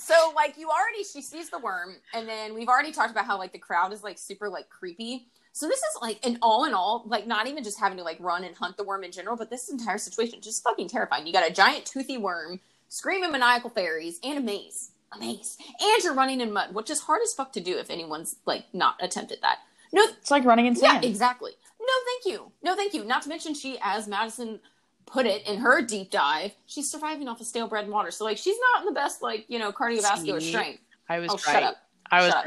So 0.01 0.33
like 0.35 0.57
you 0.59 0.69
already, 0.69 1.05
she 1.05 1.23
sees 1.23 1.51
the 1.51 1.59
worm, 1.59 1.97
and 2.15 2.29
then 2.29 2.55
we've 2.55 2.69
already 2.69 2.93
talked 2.93 3.11
about 3.11 3.27
how 3.27 3.37
like 3.39 3.53
the 3.53 3.59
crowd 3.59 3.93
is 3.93 4.03
like 4.03 4.17
super 4.19 4.49
like 4.49 4.69
creepy. 4.69 5.29
So 5.59 5.67
this 5.67 5.81
is 5.81 5.99
like, 6.01 6.25
an 6.25 6.39
all 6.41 6.67
in 6.67 6.73
all, 6.73 7.03
like 7.07 7.27
not 7.27 7.49
even 7.49 7.65
just 7.65 7.81
having 7.81 7.99
to 7.99 8.05
like 8.05 8.19
run 8.21 8.45
and 8.45 8.55
hunt 8.55 8.77
the 8.77 8.85
worm 8.85 9.03
in 9.03 9.11
general, 9.11 9.37
but 9.37 9.51
this 9.51 9.69
entire 9.69 9.99
situation 9.99 10.41
just 10.41 10.63
fucking 10.63 10.89
terrifying. 10.89 11.27
You 11.27 11.33
got 11.33 11.51
a 11.51 11.53
giant 11.53 11.85
toothy 11.85 12.17
worm, 12.17 12.61
screaming 12.89 13.33
maniacal 13.33 13.69
fairies, 13.69 14.21
and 14.23 14.39
a 14.39 14.41
maze, 14.41 14.93
a 15.13 15.19
maze, 15.19 15.59
and 15.81 16.05
you're 16.05 16.15
running 16.15 16.41
in 16.41 16.53
mud, 16.53 16.73
which 16.77 16.91
is 16.91 17.01
hard 17.01 17.23
as 17.25 17.35
fuck 17.35 17.53
to 17.55 17.61
do 17.61 17.77
if 17.77 17.91
anyone's 17.91 18.37
like 18.47 18.67
not 18.73 18.95
attempted 19.01 19.41
that. 19.43 19.59
No, 19.93 20.05
It's 20.05 20.31
like 20.31 20.45
running 20.45 20.67
in 20.67 20.77
sand. 20.77 21.03
Yeah, 21.03 21.11
exactly. 21.11 21.51
No, 21.81 21.93
thank 22.07 22.33
you. 22.37 22.53
No, 22.63 22.77
thank 22.77 22.95
you. 22.95 23.05
Not 23.05 23.23
to 23.23 23.29
mention, 23.29 23.53
she, 23.55 23.81
as 23.83 24.07
Madison 24.07 24.61
put 25.07 25.27
it 25.27 25.45
in 25.45 25.59
her 25.59 25.83
deep 25.83 26.13
dive, 26.13 26.53
she's 26.67 26.89
surviving 26.89 27.27
off 27.27 27.41
of 27.41 27.49
stale 27.49 27.67
bread 27.67 27.83
and 27.83 27.93
water. 27.93 28.13
So, 28.13 28.25
like, 28.25 28.39
she's 28.39 28.59
not 28.75 28.83
in 28.83 28.87
the 28.87 28.93
best, 29.01 29.23
like, 29.23 29.45
you 29.49 29.59
know, 29.59 29.73
cardiovascular 29.73 30.41
See? 30.41 30.51
strength. 30.51 30.83
I 31.09 31.19
was 31.19 31.31
Oh, 31.31 31.35
right. 31.35 31.43
shut 31.43 31.63
up. 31.65 31.77
I 32.13 32.21
was 32.21 32.29
Shut 32.29 32.47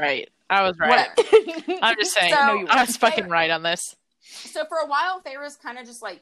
Right. 0.52 0.58
I 0.58 0.62
was 0.68 0.78
right. 0.78 1.78
I'm 1.82 1.96
just 1.96 2.14
saying. 2.14 2.32
So- 2.34 2.46
No, 2.46 2.54
you 2.54 2.66
I 2.68 2.80
was 2.80 2.88
weren't. 2.88 2.96
fucking 2.96 3.28
right 3.28 3.50
on 3.50 3.62
this. 3.62 3.80
so, 4.22 4.64
for 4.68 4.78
a 4.78 4.86
while, 4.86 5.20
Feyre's 5.20 5.56
kind 5.56 5.78
of 5.78 5.86
just, 5.86 6.02
like, 6.02 6.20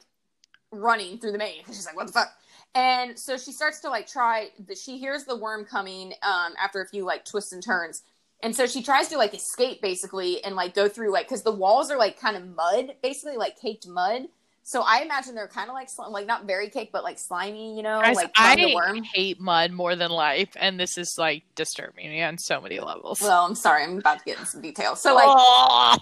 running 0.71 1.17
through 1.17 1.31
the 1.33 1.37
maze. 1.37 1.63
She's 1.67 1.85
like, 1.85 1.95
what 1.95 2.07
the 2.07 2.13
fuck? 2.13 2.29
And 2.73 3.19
so 3.19 3.37
she 3.37 3.51
starts 3.51 3.79
to, 3.81 3.89
like, 3.89 4.07
try, 4.07 4.49
the, 4.65 4.75
she 4.75 4.97
hears 4.97 5.25
the 5.25 5.35
worm 5.35 5.65
coming 5.65 6.13
um, 6.23 6.53
after 6.61 6.81
a 6.81 6.87
few, 6.87 7.03
like, 7.05 7.25
twists 7.25 7.51
and 7.51 7.61
turns. 7.63 8.03
And 8.43 8.55
so 8.55 8.65
she 8.65 8.81
tries 8.81 9.07
to, 9.09 9.17
like, 9.17 9.33
escape, 9.33 9.81
basically, 9.81 10.43
and, 10.43 10.55
like, 10.55 10.73
go 10.73 10.87
through, 10.87 11.11
like, 11.11 11.27
because 11.27 11.43
the 11.43 11.51
walls 11.51 11.91
are, 11.91 11.97
like, 11.97 12.19
kind 12.19 12.35
of 12.37 12.47
mud, 12.55 12.95
basically, 13.03 13.35
like, 13.37 13.59
caked 13.59 13.87
mud. 13.87 14.23
So 14.63 14.83
I 14.85 15.01
imagine 15.01 15.33
they're 15.35 15.47
kind 15.47 15.69
of 15.69 15.73
like 15.73 15.89
sli- 15.89 16.11
like 16.11 16.27
not 16.27 16.45
very 16.45 16.69
cake, 16.69 16.91
but 16.93 17.03
like 17.03 17.17
slimy, 17.17 17.75
you 17.75 17.81
know, 17.83 17.99
Guys, 18.01 18.15
like 18.15 18.31
I 18.37 18.71
worm. 18.75 19.03
hate 19.03 19.39
mud 19.39 19.71
more 19.71 19.95
than 19.95 20.11
life, 20.11 20.49
and 20.55 20.79
this 20.79 20.97
is 20.97 21.15
like 21.17 21.43
disturbing 21.55 22.09
me 22.09 22.21
on 22.21 22.37
so 22.37 22.61
many 22.61 22.79
levels. 22.79 23.21
Well, 23.21 23.45
I'm 23.45 23.55
sorry, 23.55 23.83
I'm 23.83 23.97
about 23.97 24.19
to 24.19 24.25
get 24.25 24.37
into 24.37 24.49
some 24.49 24.61
details. 24.61 25.01
So 25.01 25.15
like 25.15 25.25
Oh. 25.27 25.97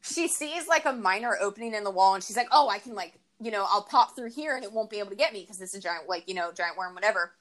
she 0.00 0.28
sees 0.28 0.68
like 0.68 0.84
a 0.84 0.92
minor 0.92 1.36
opening 1.40 1.74
in 1.74 1.82
the 1.84 1.90
wall, 1.90 2.14
and 2.14 2.22
she's 2.22 2.36
like, 2.36 2.48
"Oh, 2.52 2.68
I 2.68 2.78
can 2.78 2.94
like 2.94 3.14
you 3.40 3.50
know 3.50 3.66
I'll 3.68 3.82
pop 3.82 4.14
through 4.14 4.30
here, 4.30 4.54
and 4.54 4.64
it 4.64 4.72
won't 4.72 4.90
be 4.90 5.00
able 5.00 5.10
to 5.10 5.16
get 5.16 5.32
me 5.32 5.40
because 5.40 5.58
this 5.58 5.70
is 5.74 5.80
a 5.80 5.82
giant 5.82 6.08
like 6.08 6.28
you 6.28 6.34
know 6.34 6.52
giant 6.52 6.76
worm, 6.78 6.94
whatever." 6.94 7.32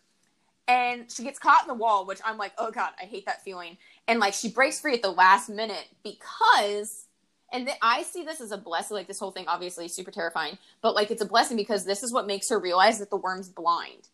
And 0.67 1.11
she 1.11 1.23
gets 1.23 1.39
caught 1.39 1.61
in 1.63 1.67
the 1.67 1.73
wall, 1.75 2.05
which 2.07 2.19
I'm 2.25 2.37
like, 2.37 2.53
"Oh 2.57 2.71
god, 2.71 2.93
I 2.99 3.05
hate 3.05 3.27
that 3.27 3.43
feeling." 3.43 3.77
And 4.07 4.19
like 4.19 4.33
she 4.33 4.49
breaks 4.49 4.79
free 4.81 4.95
at 4.95 5.01
the 5.03 5.11
last 5.11 5.49
minute 5.49 5.85
because. 6.03 7.05
And 7.53 7.67
th- 7.67 7.77
I 7.81 8.01
see 8.03 8.23
this 8.23 8.41
as 8.41 8.51
a 8.51 8.57
blessing. 8.57 8.97
Like 8.97 9.07
this 9.07 9.19
whole 9.19 9.31
thing, 9.31 9.45
obviously, 9.47 9.85
is 9.85 9.93
super 9.93 10.11
terrifying. 10.11 10.57
But 10.81 10.95
like, 10.95 11.11
it's 11.11 11.21
a 11.21 11.25
blessing 11.25 11.55
because 11.55 11.85
this 11.85 12.03
is 12.03 12.11
what 12.11 12.27
makes 12.27 12.49
her 12.49 12.59
realize 12.59 12.99
that 12.99 13.11
the 13.11 13.17
worm's 13.17 13.47
blind. 13.47 14.09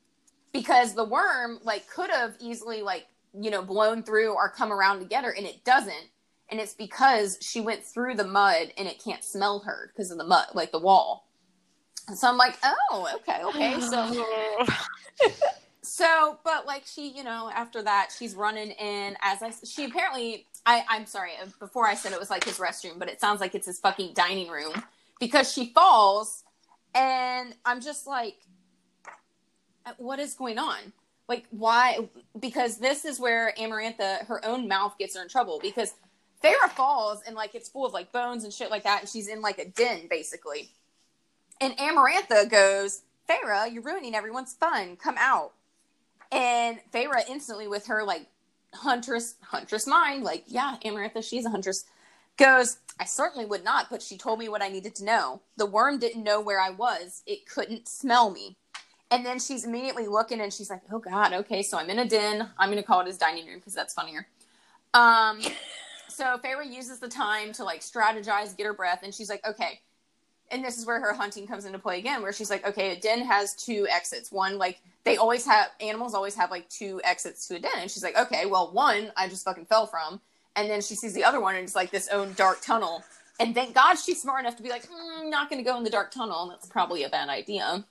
Because 0.51 0.93
the 0.93 1.05
worm, 1.05 1.59
like, 1.63 1.87
could 1.87 2.09
have 2.09 2.35
easily, 2.39 2.81
like, 2.81 3.05
you 3.39 3.49
know, 3.49 3.61
blown 3.61 4.03
through 4.03 4.33
or 4.33 4.49
come 4.49 4.73
around 4.73 4.99
to 4.99 5.05
get 5.05 5.23
her, 5.23 5.31
and 5.31 5.45
it 5.45 5.63
doesn't. 5.63 6.09
And 6.49 6.59
it's 6.59 6.73
because 6.73 7.37
she 7.39 7.61
went 7.61 7.83
through 7.83 8.15
the 8.15 8.25
mud 8.25 8.73
and 8.75 8.87
it 8.87 9.01
can't 9.03 9.23
smell 9.23 9.59
her 9.59 9.91
because 9.93 10.09
of 10.09 10.17
the 10.17 10.23
mud, 10.23 10.47
like 10.55 10.71
the 10.71 10.79
wall. 10.79 11.27
And 12.07 12.17
so 12.17 12.27
I'm 12.27 12.37
like, 12.37 12.57
oh, 12.63 13.07
okay, 13.17 13.43
okay. 13.43 13.79
So 13.79 14.25
so, 15.89 16.39
but 16.43 16.65
like 16.65 16.83
she, 16.85 17.09
you 17.09 17.23
know, 17.23 17.49
after 17.53 17.81
that, 17.83 18.09
she's 18.17 18.35
running 18.35 18.71
in. 18.71 19.17
As 19.21 19.41
I, 19.41 19.51
she 19.65 19.85
apparently, 19.85 20.47
I, 20.65 20.83
I'm 20.89 21.05
sorry. 21.05 21.31
uh, 21.41 21.47
Before 21.59 21.87
I 21.87 21.95
said 21.95 22.11
it 22.13 22.19
was 22.19 22.29
like 22.29 22.43
his 22.43 22.57
restroom, 22.59 22.99
but 22.99 23.09
it 23.09 23.19
sounds 23.19 23.41
like 23.41 23.55
it's 23.55 23.67
his 23.67 23.79
fucking 23.79 24.13
dining 24.13 24.49
room 24.49 24.73
because 25.19 25.51
she 25.51 25.71
falls, 25.73 26.43
and 26.95 27.55
I'm 27.65 27.81
just 27.81 28.07
like, 28.07 28.35
uh, 29.85 29.93
what 29.97 30.19
is 30.19 30.33
going 30.35 30.59
on? 30.59 30.77
Like, 31.27 31.45
why? 31.51 32.09
Because 32.39 32.77
this 32.77 33.05
is 33.05 33.19
where 33.19 33.53
Amarantha, 33.59 34.25
her 34.27 34.43
own 34.45 34.67
mouth 34.67 34.97
gets 34.97 35.15
her 35.15 35.21
in 35.23 35.29
trouble 35.29 35.59
because 35.61 35.93
Feyre 36.43 36.69
falls 36.69 37.21
and 37.27 37.35
like 37.35 37.55
it's 37.55 37.69
full 37.69 37.85
of 37.85 37.93
like 37.93 38.11
bones 38.11 38.43
and 38.43 38.53
shit 38.53 38.69
like 38.71 38.83
that, 38.83 39.01
and 39.01 39.09
she's 39.09 39.27
in 39.27 39.41
like 39.41 39.59
a 39.59 39.65
den 39.65 40.07
basically. 40.09 40.69
And 41.61 41.75
Amarantha 41.77 42.49
goes, 42.49 43.01
Feyre, 43.29 43.71
you're 43.71 43.83
ruining 43.83 44.15
everyone's 44.15 44.53
fun. 44.53 44.95
Come 44.95 45.15
out. 45.19 45.53
And 46.31 46.79
Feyre 46.93 47.27
instantly 47.27 47.67
with 47.67 47.87
her 47.87 48.03
like 48.03 48.27
huntress 48.73 49.35
huntress 49.41 49.87
mind, 49.87 50.23
like, 50.23 50.43
yeah, 50.47 50.77
Amarantha, 50.85 51.23
she's 51.23 51.45
a 51.45 51.49
huntress, 51.49 51.85
goes, 52.37 52.77
I 52.99 53.05
certainly 53.05 53.45
would 53.45 53.63
not, 53.63 53.89
but 53.89 54.01
she 54.01 54.17
told 54.17 54.39
me 54.39 54.49
what 54.49 54.61
I 54.61 54.69
needed 54.69 54.95
to 54.95 55.05
know. 55.05 55.41
The 55.57 55.65
worm 55.65 55.99
didn't 55.99 56.23
know 56.23 56.41
where 56.41 56.59
I 56.59 56.69
was. 56.69 57.23
It 57.25 57.47
couldn't 57.47 57.87
smell 57.87 58.29
me. 58.29 58.57
And 59.11 59.25
then 59.25 59.39
she's 59.39 59.65
immediately 59.65 60.07
looking 60.07 60.39
and 60.39 60.53
she's 60.53 60.69
like, 60.69 60.81
Oh 60.91 60.99
God, 60.99 61.33
okay, 61.33 61.63
so 61.63 61.77
I'm 61.77 61.89
in 61.89 61.99
a 61.99 62.07
den. 62.07 62.49
I'm 62.57 62.69
gonna 62.69 62.83
call 62.83 63.01
it 63.01 63.07
his 63.07 63.17
dining 63.17 63.47
room 63.47 63.57
because 63.57 63.73
that's 63.73 63.93
funnier. 63.93 64.27
Um 64.93 65.41
so 66.09 66.37
Feyre 66.43 66.71
uses 66.71 66.99
the 66.99 67.09
time 67.09 67.53
to 67.53 67.63
like 67.63 67.81
strategize, 67.81 68.55
get 68.55 68.65
her 68.67 68.73
breath, 68.73 68.99
and 69.03 69.13
she's 69.13 69.29
like, 69.29 69.45
Okay, 69.47 69.79
and 70.51 70.63
this 70.63 70.77
is 70.77 70.85
where 70.85 70.99
her 70.99 71.13
hunting 71.13 71.47
comes 71.47 71.65
into 71.65 71.79
play 71.79 71.99
again 71.99 72.21
where 72.21 72.33
she's 72.33 72.49
like 72.49 72.65
okay 72.67 72.91
a 72.95 72.99
den 72.99 73.23
has 73.23 73.53
two 73.53 73.87
exits 73.89 74.31
one 74.31 74.57
like 74.57 74.81
they 75.09 75.17
always 75.17 75.45
have 75.45 75.69
animals 75.81 76.13
always 76.13 76.35
have 76.35 76.51
like 76.51 76.69
two 76.69 77.01
exits 77.03 77.47
to 77.47 77.55
a 77.55 77.59
den. 77.59 77.71
And 77.77 77.89
she's 77.91 78.03
like 78.03 78.17
okay 78.17 78.45
well 78.45 78.71
one 78.71 79.11
i 79.17 79.27
just 79.27 79.43
fucking 79.43 79.65
fell 79.65 79.87
from. 79.87 80.21
And 80.55 80.69
then 80.69 80.81
she 80.81 80.95
sees 80.95 81.13
the 81.13 81.23
other 81.23 81.39
one 81.39 81.55
and 81.55 81.63
it's 81.63 81.75
like 81.75 81.91
this 81.91 82.09
own 82.09 82.33
dark 82.33 82.61
tunnel. 82.61 83.03
And 83.39 83.55
thank 83.55 83.73
god 83.73 83.95
she's 83.95 84.21
smart 84.21 84.41
enough 84.41 84.55
to 84.57 84.63
be 84.63 84.69
like 84.69 84.83
mm, 84.83 85.29
not 85.29 85.49
going 85.49 85.63
to 85.63 85.69
go 85.69 85.77
in 85.77 85.83
the 85.83 85.89
dark 85.89 86.11
tunnel. 86.11 86.43
And 86.43 86.51
that's 86.51 86.67
probably 86.67 87.03
a 87.03 87.09
bad 87.09 87.29
idea. 87.29 87.85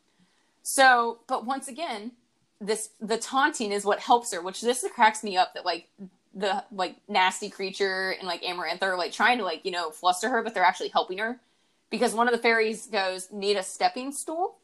So 0.62 1.18
but 1.26 1.44
once 1.44 1.68
again 1.68 2.12
this 2.60 2.90
the 3.00 3.18
taunting 3.18 3.72
is 3.72 3.84
what 3.84 4.00
helps 4.00 4.32
her 4.32 4.42
which 4.42 4.60
this 4.60 4.84
cracks 4.92 5.22
me 5.22 5.36
up 5.36 5.54
that 5.54 5.64
like 5.64 5.88
the 6.34 6.64
like 6.72 6.96
nasty 7.08 7.48
creature 7.48 8.14
and 8.18 8.26
like 8.26 8.42
amarantha 8.42 8.82
are 8.82 8.98
like 8.98 9.12
trying 9.12 9.38
to 9.38 9.44
like 9.44 9.64
you 9.64 9.70
know 9.70 9.90
fluster 9.90 10.28
her 10.28 10.42
but 10.42 10.54
they're 10.54 10.64
actually 10.64 10.88
helping 10.88 11.18
her. 11.18 11.40
Because 11.90 12.12
one 12.12 12.28
of 12.28 12.32
the 12.32 12.38
fairies 12.38 12.86
goes 12.86 13.28
need 13.32 13.56
a 13.56 13.62
stepping 13.62 14.12
stool 14.12 14.58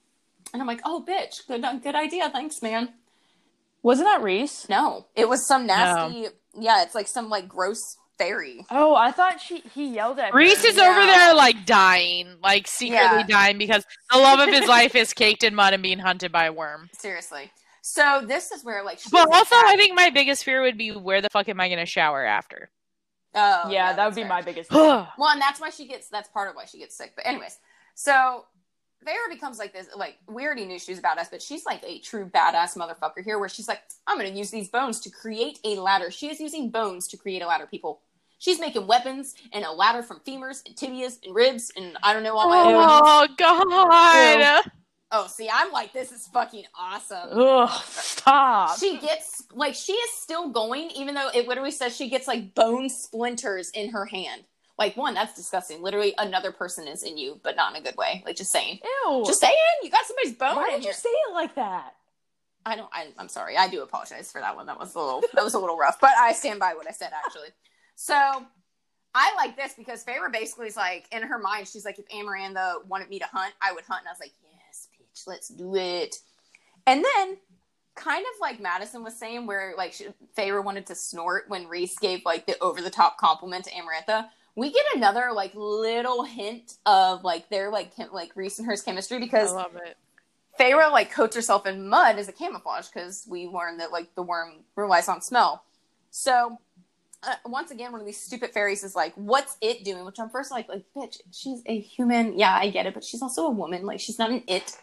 and 0.52 0.60
i'm 0.62 0.68
like 0.68 0.80
oh 0.84 1.04
bitch 1.06 1.46
good 1.48 1.64
good 1.82 1.94
idea 1.94 2.28
thanks 2.30 2.60
man 2.62 2.88
Wasn't 3.82 4.06
that 4.08 4.22
Rhys? 4.22 4.66
No, 4.70 5.06
it 5.14 5.28
was 5.28 5.46
some 5.46 5.66
nasty. 5.66 6.28
Yeah, 6.58 6.82
it's 6.84 6.94
like 6.94 7.06
some 7.06 7.28
like 7.28 7.46
gross 7.46 7.82
fairy. 8.16 8.64
Oh, 8.70 8.94
I 8.94 9.10
thought 9.12 9.42
she 9.42 9.58
he 9.74 9.88
yelled 9.88 10.18
at 10.18 10.32
me. 10.32 10.38
Rhys 10.38 10.62
her. 10.62 10.68
is 10.68 10.76
Yeah. 10.78 10.88
over 10.88 11.04
there 11.04 11.34
like 11.34 11.66
dying, 11.66 12.36
like 12.42 12.66
secretly 12.66 13.18
Yeah. 13.18 13.26
dying 13.28 13.58
because 13.58 13.84
the 14.10 14.16
love 14.16 14.40
of 14.40 14.48
his 14.48 14.66
life 14.78 14.94
is 14.94 15.12
caked 15.12 15.44
in 15.44 15.54
mud 15.54 15.74
and 15.74 15.82
being 15.82 15.98
hunted 15.98 16.32
by 16.32 16.46
a 16.46 16.52
worm. 16.52 16.88
Seriously. 16.98 17.52
So 17.82 18.22
this 18.26 18.50
is 18.52 18.64
where 18.64 18.82
like. 18.82 19.00
she's 19.00 19.12
But 19.12 19.28
also, 19.30 19.54
I 19.54 19.76
think 19.76 19.94
my 19.94 20.08
biggest 20.08 20.44
fear 20.44 20.62
would 20.62 20.78
be 20.78 20.90
where 20.92 21.20
the 21.20 21.28
fuck 21.28 21.46
am 21.50 21.60
I 21.60 21.68
going 21.68 21.78
to 21.80 21.84
shower 21.84 22.24
after? 22.24 22.70
Oh, 23.34 23.68
yeah, 23.68 23.92
that 23.92 24.06
would 24.06 24.14
be 24.14 24.22
fair. 24.22 24.28
my 24.30 24.40
biggest. 24.40 24.70
thing. 24.70 24.78
Well, 24.78 25.28
and 25.28 25.40
that's 25.42 25.60
why 25.60 25.68
she 25.68 25.86
gets. 25.86 26.08
That's 26.08 26.30
part 26.30 26.48
of 26.48 26.56
why 26.56 26.64
she 26.64 26.78
gets 26.78 26.96
sick. 26.96 27.12
But 27.16 27.26
anyways, 27.26 27.58
so 27.94 28.46
Feyre 29.04 29.30
becomes 29.30 29.58
like 29.58 29.72
this. 29.72 29.88
Like 29.96 30.18
we 30.26 30.44
already 30.44 30.64
knew 30.64 30.78
she 30.78 30.92
was 30.92 30.98
a 30.98 31.02
badass, 31.02 31.30
but 31.30 31.42
she's 31.42 31.64
like 31.64 31.82
a 31.84 31.98
true 32.00 32.26
badass 32.26 32.76
motherfucker 32.76 33.22
here, 33.24 33.38
where 33.38 33.48
she's 33.48 33.68
like, 33.68 33.82
I'm 34.06 34.16
gonna 34.16 34.30
use 34.30 34.50
these 34.50 34.68
bones 34.68 35.00
to 35.00 35.10
create 35.10 35.58
a 35.64 35.76
ladder. 35.76 36.10
She 36.10 36.30
is 36.30 36.40
using 36.40 36.70
bones 36.70 37.08
to 37.08 37.16
create 37.16 37.42
a 37.42 37.46
ladder. 37.46 37.66
People. 37.66 38.00
She's 38.38 38.60
making 38.60 38.86
weapons 38.86 39.34
and 39.52 39.64
a 39.64 39.72
ladder 39.72 40.02
from 40.02 40.20
femurs 40.20 40.62
and 40.66 40.76
tibias 40.76 41.18
and 41.24 41.34
ribs 41.34 41.72
and 41.76 41.96
I 42.02 42.12
don't 42.12 42.22
know 42.22 42.36
all 42.36 42.48
my 42.48 42.62
oh 42.66 43.26
god. 43.36 44.70
Oh, 45.16 45.28
see, 45.28 45.48
I'm 45.48 45.70
like, 45.70 45.92
this 45.92 46.10
is 46.10 46.26
fucking 46.26 46.64
awesome. 46.76 47.28
Ugh, 47.30 47.82
stop. 47.84 48.76
She 48.80 48.98
gets 48.98 49.44
like 49.52 49.74
she 49.76 49.92
is 49.92 50.10
still 50.14 50.50
going, 50.50 50.90
even 50.90 51.14
though 51.14 51.28
it 51.32 51.46
literally 51.46 51.70
says 51.70 51.94
she 51.94 52.10
gets 52.10 52.26
like 52.26 52.52
bone 52.54 52.88
splinters 52.88 53.70
in 53.70 53.90
her 53.90 54.06
hand. 54.06 54.42
Like 54.78 54.96
one, 54.96 55.14
that's 55.14 55.34
disgusting. 55.36 55.82
Literally, 55.82 56.14
another 56.18 56.50
person 56.50 56.88
is 56.88 57.02
in 57.04 57.16
you, 57.16 57.40
but 57.44 57.54
not 57.54 57.74
in 57.74 57.80
a 57.80 57.84
good 57.84 57.96
way. 57.96 58.22
Like 58.26 58.36
just 58.36 58.50
saying, 58.50 58.80
Ew. 59.06 59.22
just 59.24 59.40
saying, 59.40 59.54
you 59.82 59.90
got 59.90 60.04
somebody's 60.04 60.32
bone 60.34 60.56
Why 60.56 60.70
did 60.70 60.78
you 60.82 60.88
here. 60.88 60.92
say 60.92 61.10
it 61.10 61.32
like 61.32 61.54
that? 61.54 61.94
I 62.66 62.76
don't. 62.76 62.88
I, 62.92 63.08
I'm 63.18 63.28
sorry. 63.28 63.56
I 63.56 63.68
do 63.68 63.82
apologize 63.82 64.32
for 64.32 64.40
that 64.40 64.56
one. 64.56 64.66
That 64.66 64.78
was 64.78 64.94
a 64.94 64.98
little. 64.98 65.22
that 65.34 65.44
was 65.44 65.54
a 65.54 65.58
little 65.58 65.76
rough, 65.76 66.00
but 66.00 66.10
I 66.18 66.32
stand 66.32 66.58
by 66.58 66.74
what 66.74 66.88
I 66.88 66.92
said 66.92 67.10
actually. 67.24 67.48
So 67.94 68.14
I 69.14 69.34
like 69.36 69.56
this 69.56 69.74
because 69.74 70.04
Feyre 70.04 70.32
basically 70.32 70.66
is 70.66 70.76
like 70.76 71.06
in 71.12 71.22
her 71.22 71.38
mind, 71.38 71.68
she's 71.68 71.84
like, 71.84 71.98
if 71.98 72.08
Amarantha 72.08 72.84
wanted 72.86 73.08
me 73.08 73.20
to 73.20 73.26
hunt, 73.26 73.52
I 73.62 73.72
would 73.72 73.84
hunt, 73.84 74.00
and 74.00 74.08
I 74.08 74.12
was 74.12 74.20
like, 74.20 74.32
yes, 74.42 74.88
bitch, 75.00 75.26
let's 75.28 75.48
do 75.48 75.76
it. 75.76 76.16
And 76.86 77.04
then, 77.04 77.36
kind 77.94 78.24
of 78.34 78.40
like 78.40 78.60
Madison 78.60 79.04
was 79.04 79.16
saying, 79.16 79.46
where 79.46 79.74
like 79.76 79.92
she, 79.92 80.08
Feyre 80.36 80.64
wanted 80.64 80.86
to 80.86 80.94
snort 80.96 81.44
when 81.48 81.68
Rhys 81.68 81.96
gave 81.98 82.24
like 82.24 82.46
the 82.46 82.58
over 82.60 82.80
the 82.82 82.90
top 82.90 83.18
compliment 83.18 83.66
to 83.66 83.70
Amarantha. 83.70 84.28
We 84.56 84.72
get 84.72 84.84
another 84.94 85.30
like 85.34 85.52
little 85.54 86.24
hint 86.24 86.74
of 86.86 87.24
like 87.24 87.48
their 87.48 87.70
like 87.70 87.96
chem- 87.96 88.12
like 88.12 88.32
Rhys 88.36 88.58
and 88.58 88.66
hers 88.66 88.82
chemistry 88.82 89.18
because 89.18 89.52
I 89.52 89.56
love 89.56 89.76
it. 89.76 89.96
Feyre 90.58 90.90
like 90.92 91.10
coats 91.10 91.34
herself 91.34 91.66
in 91.66 91.88
mud 91.88 92.16
as 92.18 92.28
a 92.28 92.32
camouflage 92.32 92.86
because 92.88 93.26
we 93.28 93.46
learned 93.48 93.80
that 93.80 93.90
like 93.90 94.14
the 94.14 94.22
worm 94.22 94.64
relies 94.76 95.08
on 95.08 95.20
smell. 95.20 95.64
So 96.10 96.58
uh, 97.24 97.34
once 97.46 97.70
again, 97.70 97.90
one 97.90 98.00
of 98.00 98.06
these 98.06 98.20
stupid 98.20 98.50
fairies 98.50 98.84
is 98.84 98.94
like, 98.94 99.14
"What's 99.14 99.56
it 99.60 99.84
doing?" 99.84 100.04
Which 100.04 100.20
I'm 100.20 100.30
first 100.30 100.50
like, 100.50 100.68
like, 100.68 100.84
bitch, 100.96 101.18
she's 101.32 101.62
a 101.66 101.80
human. 101.80 102.38
Yeah, 102.38 102.54
I 102.54 102.70
get 102.70 102.86
it, 102.86 102.94
but 102.94 103.02
she's 103.02 103.22
also 103.22 103.46
a 103.46 103.50
woman. 103.50 103.86
Like, 103.86 104.00
she's 104.00 104.18
not 104.18 104.30
an 104.30 104.44
it. 104.46 104.76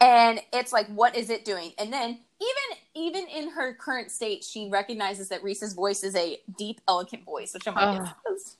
And 0.00 0.40
it's 0.52 0.72
like, 0.72 0.88
what 0.88 1.16
is 1.16 1.30
it 1.30 1.44
doing? 1.44 1.72
And 1.78 1.92
then 1.92 2.10
even 2.40 2.78
even 2.94 3.26
in 3.28 3.50
her 3.50 3.74
current 3.74 4.10
state, 4.10 4.44
she 4.44 4.68
recognizes 4.68 5.28
that 5.30 5.42
Rhys's 5.42 5.72
voice 5.72 6.02
is 6.04 6.14
a 6.14 6.38
deep, 6.58 6.80
elegant 6.88 7.24
voice, 7.24 7.54
which 7.54 7.66
I'm 7.66 7.74
like, 7.74 8.00
Ugh. 8.00 8.06
yes, 8.06 8.14
it 8.26 8.32
is. 8.34 8.56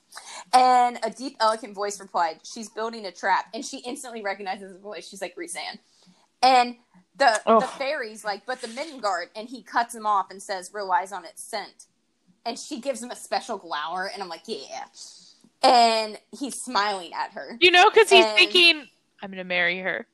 And 0.53 0.99
a 1.03 1.09
deep, 1.09 1.37
elegant 1.39 1.73
voice 1.75 1.99
replied, 1.99 2.39
"She's 2.43 2.69
building 2.69 3.05
a 3.05 3.11
trap," 3.11 3.47
and 3.53 3.65
she 3.65 3.77
instantly 3.79 4.21
recognizes 4.21 4.73
the 4.73 4.79
voice. 4.79 5.07
She's 5.07 5.21
like, 5.21 5.35
"Rhysand." 5.35 5.79
And 6.41 6.75
the 7.15 7.41
the 7.45 7.51
Ugh. 7.51 7.63
fairies 7.77 8.23
like, 8.23 8.45
but 8.45 8.61
the 8.61 8.67
Middengard, 8.67 9.27
and 9.35 9.47
he 9.47 9.61
cuts 9.63 9.93
him 9.95 10.05
off 10.05 10.29
and 10.31 10.41
says, 10.41 10.71
"Relies 10.73 11.11
on 11.11 11.25
its 11.25 11.41
scent." 11.43 11.85
And 12.45 12.59
she 12.59 12.79
gives 12.79 13.01
him 13.01 13.09
a 13.11 13.15
special 13.15 13.57
glower, 13.57 14.09
and 14.13 14.21
I'm 14.21 14.29
like, 14.29 14.43
"Yeah." 14.45 14.85
And 15.63 16.19
he's 16.37 16.59
smiling 16.61 17.11
at 17.13 17.31
her. 17.31 17.57
You 17.61 17.71
know, 17.71 17.89
because 17.89 18.09
he's 18.09 18.25
And- 18.25 18.35
thinking, 18.35 18.87
I'm 19.21 19.29
going 19.29 19.37
to 19.37 19.43
marry 19.45 19.79
her. 19.79 20.05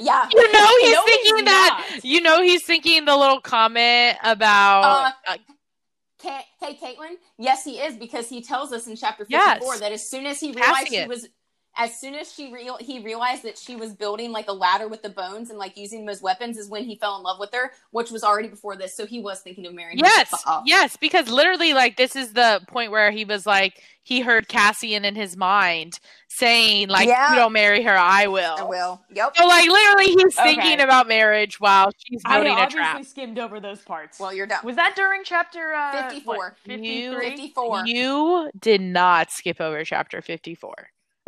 Yeah, 0.00 0.28
You 0.32 0.52
know, 0.52 0.68
he's 0.80 0.92
No, 0.92 1.04
he's 1.04 1.14
thinking 1.24 1.44
that. 1.46 1.86
not. 1.94 2.04
You 2.04 2.20
know, 2.20 2.42
he's 2.42 2.62
thinking 2.62 3.04
the 3.04 3.16
little 3.16 3.40
comment 3.40 4.16
about. 4.22 5.12
Uh, 5.26 5.36
hey, 6.22 6.78
Caitlin. 6.80 7.16
Yes, 7.38 7.64
he 7.64 7.78
is 7.80 7.96
because 7.96 8.28
he 8.28 8.40
tells 8.42 8.72
us 8.72 8.86
in 8.86 8.96
chapter 8.96 9.26
Yes. 9.28 9.54
fifty-four 9.54 9.78
that 9.78 9.92
as 9.92 10.08
soon 10.08 10.26
as 10.26 10.38
he 10.40 10.52
realized 10.52 10.86
Cassian. 10.86 11.08
was, 11.08 11.28
as 11.78 11.98
soon 11.98 12.14
as 12.16 12.32
she 12.32 12.52
real 12.52 12.76
he 12.78 12.98
realized 12.98 13.44
that 13.44 13.56
she 13.56 13.76
was 13.76 13.92
building 13.94 14.32
like 14.32 14.48
a 14.48 14.52
ladder 14.52 14.88
with 14.88 15.00
the 15.02 15.08
bones 15.08 15.50
and 15.50 15.58
like 15.58 15.76
using 15.76 16.00
them 16.00 16.08
as 16.08 16.20
weapons, 16.20 16.58
is 16.58 16.68
when 16.68 16.84
he 16.84 16.96
fell 16.96 17.16
in 17.16 17.22
love 17.22 17.38
with 17.38 17.52
her, 17.54 17.70
which 17.92 18.10
was 18.10 18.24
already 18.24 18.48
before 18.48 18.76
this. 18.76 18.94
So 18.96 19.06
he 19.06 19.20
was 19.20 19.40
thinking 19.40 19.64
of 19.66 19.74
marrying. 19.74 19.98
yes, 19.98 20.28
Fuck 20.30 20.46
off. 20.46 20.62
yes, 20.66 20.96
because 20.96 21.28
literally, 21.28 21.72
like, 21.74 21.96
this 21.96 22.16
is 22.16 22.32
the 22.32 22.60
point 22.68 22.90
where 22.90 23.10
he 23.12 23.24
was 23.24 23.46
like, 23.46 23.82
he 24.02 24.20
heard 24.20 24.48
Cassian 24.48 25.04
in 25.04 25.14
his 25.14 25.36
mind 25.36 26.00
saying, 26.28 26.88
like, 26.88 27.06
Yeah. 27.08 27.30
you 27.30 27.36
don't 27.36 27.52
marry 27.52 27.82
her, 27.82 27.96
I 27.96 28.26
will. 28.26 28.56
I 28.58 28.62
will. 28.64 29.00
Yep. 29.12 29.36
So, 29.36 29.46
like, 29.46 29.68
literally, 29.68 30.06
he's 30.06 30.38
Okay. 30.38 30.54
thinking 30.54 30.80
about 30.80 31.06
marriage 31.06 31.60
while 31.60 31.90
she's 32.06 32.22
I 32.24 32.36
building 32.36 32.52
a 32.52 32.56
obviously 32.56 32.78
trap. 32.80 33.04
skimmed 33.04 33.38
over 33.38 33.60
those 33.60 33.82
parts. 33.82 34.18
Well, 34.18 34.32
you're 34.32 34.46
done. 34.46 34.60
was 34.64 34.76
that 34.76 34.96
during 34.96 35.22
chapter 35.24 35.74
uh, 35.74 35.92
54? 36.08 36.56
53? 36.64 37.02
You, 37.02 37.18
54. 37.20 37.86
You 37.86 38.50
did 38.58 38.80
not 38.80 39.30
skip 39.30 39.60
over 39.60 39.84
chapter 39.84 40.20
54. 40.22 40.72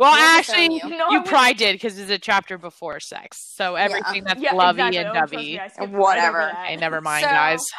Well, 0.01 0.11
Well, 0.13 0.37
actually, 0.39 0.65
you, 0.65 0.81
you. 0.83 0.97
No, 0.97 1.05
I 1.09 1.19
was- 1.19 1.29
probably 1.29 1.53
did 1.53 1.73
because 1.73 1.99
it's 1.99 2.09
a 2.09 2.17
chapter 2.17 2.57
before 2.57 2.99
sex. 2.99 3.37
So 3.55 3.75
everything 3.75 4.23
that's 4.23 4.41
Yeah, 4.41 4.53
lovey 4.53 4.79
exactly. 4.81 4.97
and 4.97 5.09
trust 5.15 5.31
dovey. 5.31 5.43
me, 5.45 5.59
I 5.59 5.67
skipped 5.67 5.91
Whatever. 5.93 6.37
Right 6.39 6.43
over 6.45 6.53
that. 6.55 6.65
Hey, 6.67 6.75
never 6.77 7.01
mind, 7.01 7.23
So- 7.23 7.29
guys. 7.29 7.65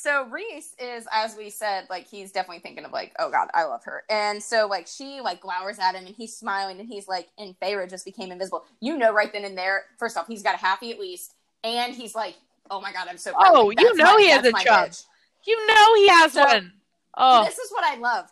So 0.00 0.26
Rhys 0.30 0.74
is, 0.78 1.08
as 1.12 1.36
we 1.36 1.50
said, 1.50 1.86
like 1.90 2.06
he's 2.06 2.30
definitely 2.30 2.60
thinking 2.60 2.84
of 2.84 2.92
like, 2.92 3.12
oh 3.18 3.32
god, 3.32 3.48
I 3.52 3.64
love 3.64 3.82
her, 3.84 4.04
and 4.08 4.40
so 4.40 4.68
like 4.68 4.86
she 4.86 5.20
like 5.20 5.40
glowers 5.42 5.80
at 5.80 5.96
him, 5.96 6.06
and 6.06 6.14
he's 6.14 6.36
smiling, 6.36 6.78
and 6.78 6.88
he's 6.88 7.08
like, 7.08 7.26
and 7.36 7.58
Feyre 7.58 7.90
just 7.90 8.04
became 8.04 8.30
invisible. 8.30 8.64
You 8.78 8.96
know, 8.96 9.12
right 9.12 9.32
then 9.32 9.44
and 9.44 9.58
there. 9.58 9.86
First 9.98 10.16
off, 10.16 10.28
he's 10.28 10.44
got 10.44 10.54
a 10.54 10.58
happy 10.58 10.92
at 10.92 11.00
least, 11.00 11.34
and 11.64 11.96
he's 11.96 12.14
like, 12.14 12.36
oh 12.70 12.80
my 12.80 12.92
god, 12.92 13.08
I'm 13.10 13.18
so. 13.18 13.32
Oh, 13.36 13.70
you 13.70 13.94
know 13.96 14.14
my- 14.14 14.20
he 14.20 14.28
has 14.28 14.46
a 14.46 14.52
my 14.52 14.62
chub. 14.62 14.90
bitch. 14.90 15.04
You 15.44 15.66
know 15.66 15.94
he 15.96 16.08
has 16.10 16.32
So- 16.32 16.44
one. 16.44 16.72
Oh, 17.16 17.44
This 17.44 17.58
is 17.58 17.72
what 17.72 17.82
I 17.82 17.96
love. 17.96 18.26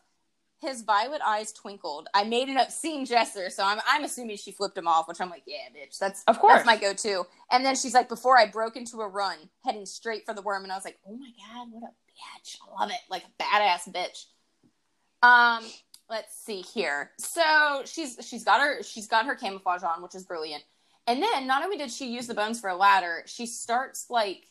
His 0.60 0.82
violet 0.82 1.20
eyes 1.24 1.52
twinkled. 1.52 2.08
I 2.14 2.24
made 2.24 2.48
an 2.48 2.56
obscene 2.56 3.04
gesture, 3.04 3.50
so 3.50 3.62
I'm 3.64 3.78
I'm 3.86 4.04
assuming 4.04 4.36
she 4.38 4.52
flipped 4.52 4.76
him 4.76 4.88
off, 4.88 5.06
which 5.06 5.20
I'm 5.20 5.28
like, 5.30 5.42
yeah, 5.46 5.68
bitch, 5.74 5.98
that's 5.98 6.24
Of 6.26 6.38
course. 6.38 6.54
that's 6.54 6.66
my 6.66 6.76
go-to. 6.78 7.24
And 7.50 7.64
then 7.64 7.76
she's 7.76 7.92
like, 7.94 8.08
before 8.08 8.38
I 8.38 8.46
broke 8.46 8.76
into 8.76 9.00
a 9.02 9.08
run, 9.08 9.36
heading 9.64 9.84
straight 9.86 10.24
for 10.24 10.32
the 10.34 10.42
worm, 10.42 10.62
and 10.62 10.72
I 10.72 10.76
was 10.76 10.84
like, 10.84 10.98
oh 11.06 11.16
my 11.16 11.28
god, 11.28 11.68
what 11.70 11.82
a 11.82 11.92
bitch! 12.10 12.56
I 12.66 12.80
love 12.80 12.90
it, 12.90 13.00
like 13.10 13.24
a 13.24 13.42
badass 13.42 13.92
bitch. 13.92 14.24
Um, 15.22 15.64
let's 16.08 16.34
see 16.36 16.62
here. 16.62 17.10
So 17.18 17.82
she's 17.84 18.18
she's 18.22 18.44
got 18.44 18.60
her 18.60 18.82
she's 18.82 19.06
got 19.08 19.26
her 19.26 19.34
camouflage 19.34 19.82
on, 19.82 20.02
which 20.02 20.14
is 20.14 20.24
brilliant. 20.24 20.62
And 21.06 21.22
then 21.22 21.46
not 21.46 21.62
only 21.62 21.76
did 21.76 21.90
she 21.90 22.08
use 22.08 22.26
the 22.26 22.34
bones 22.34 22.60
for 22.60 22.70
a 22.70 22.76
ladder, 22.76 23.22
she 23.26 23.46
starts 23.46 24.06
like 24.10 24.46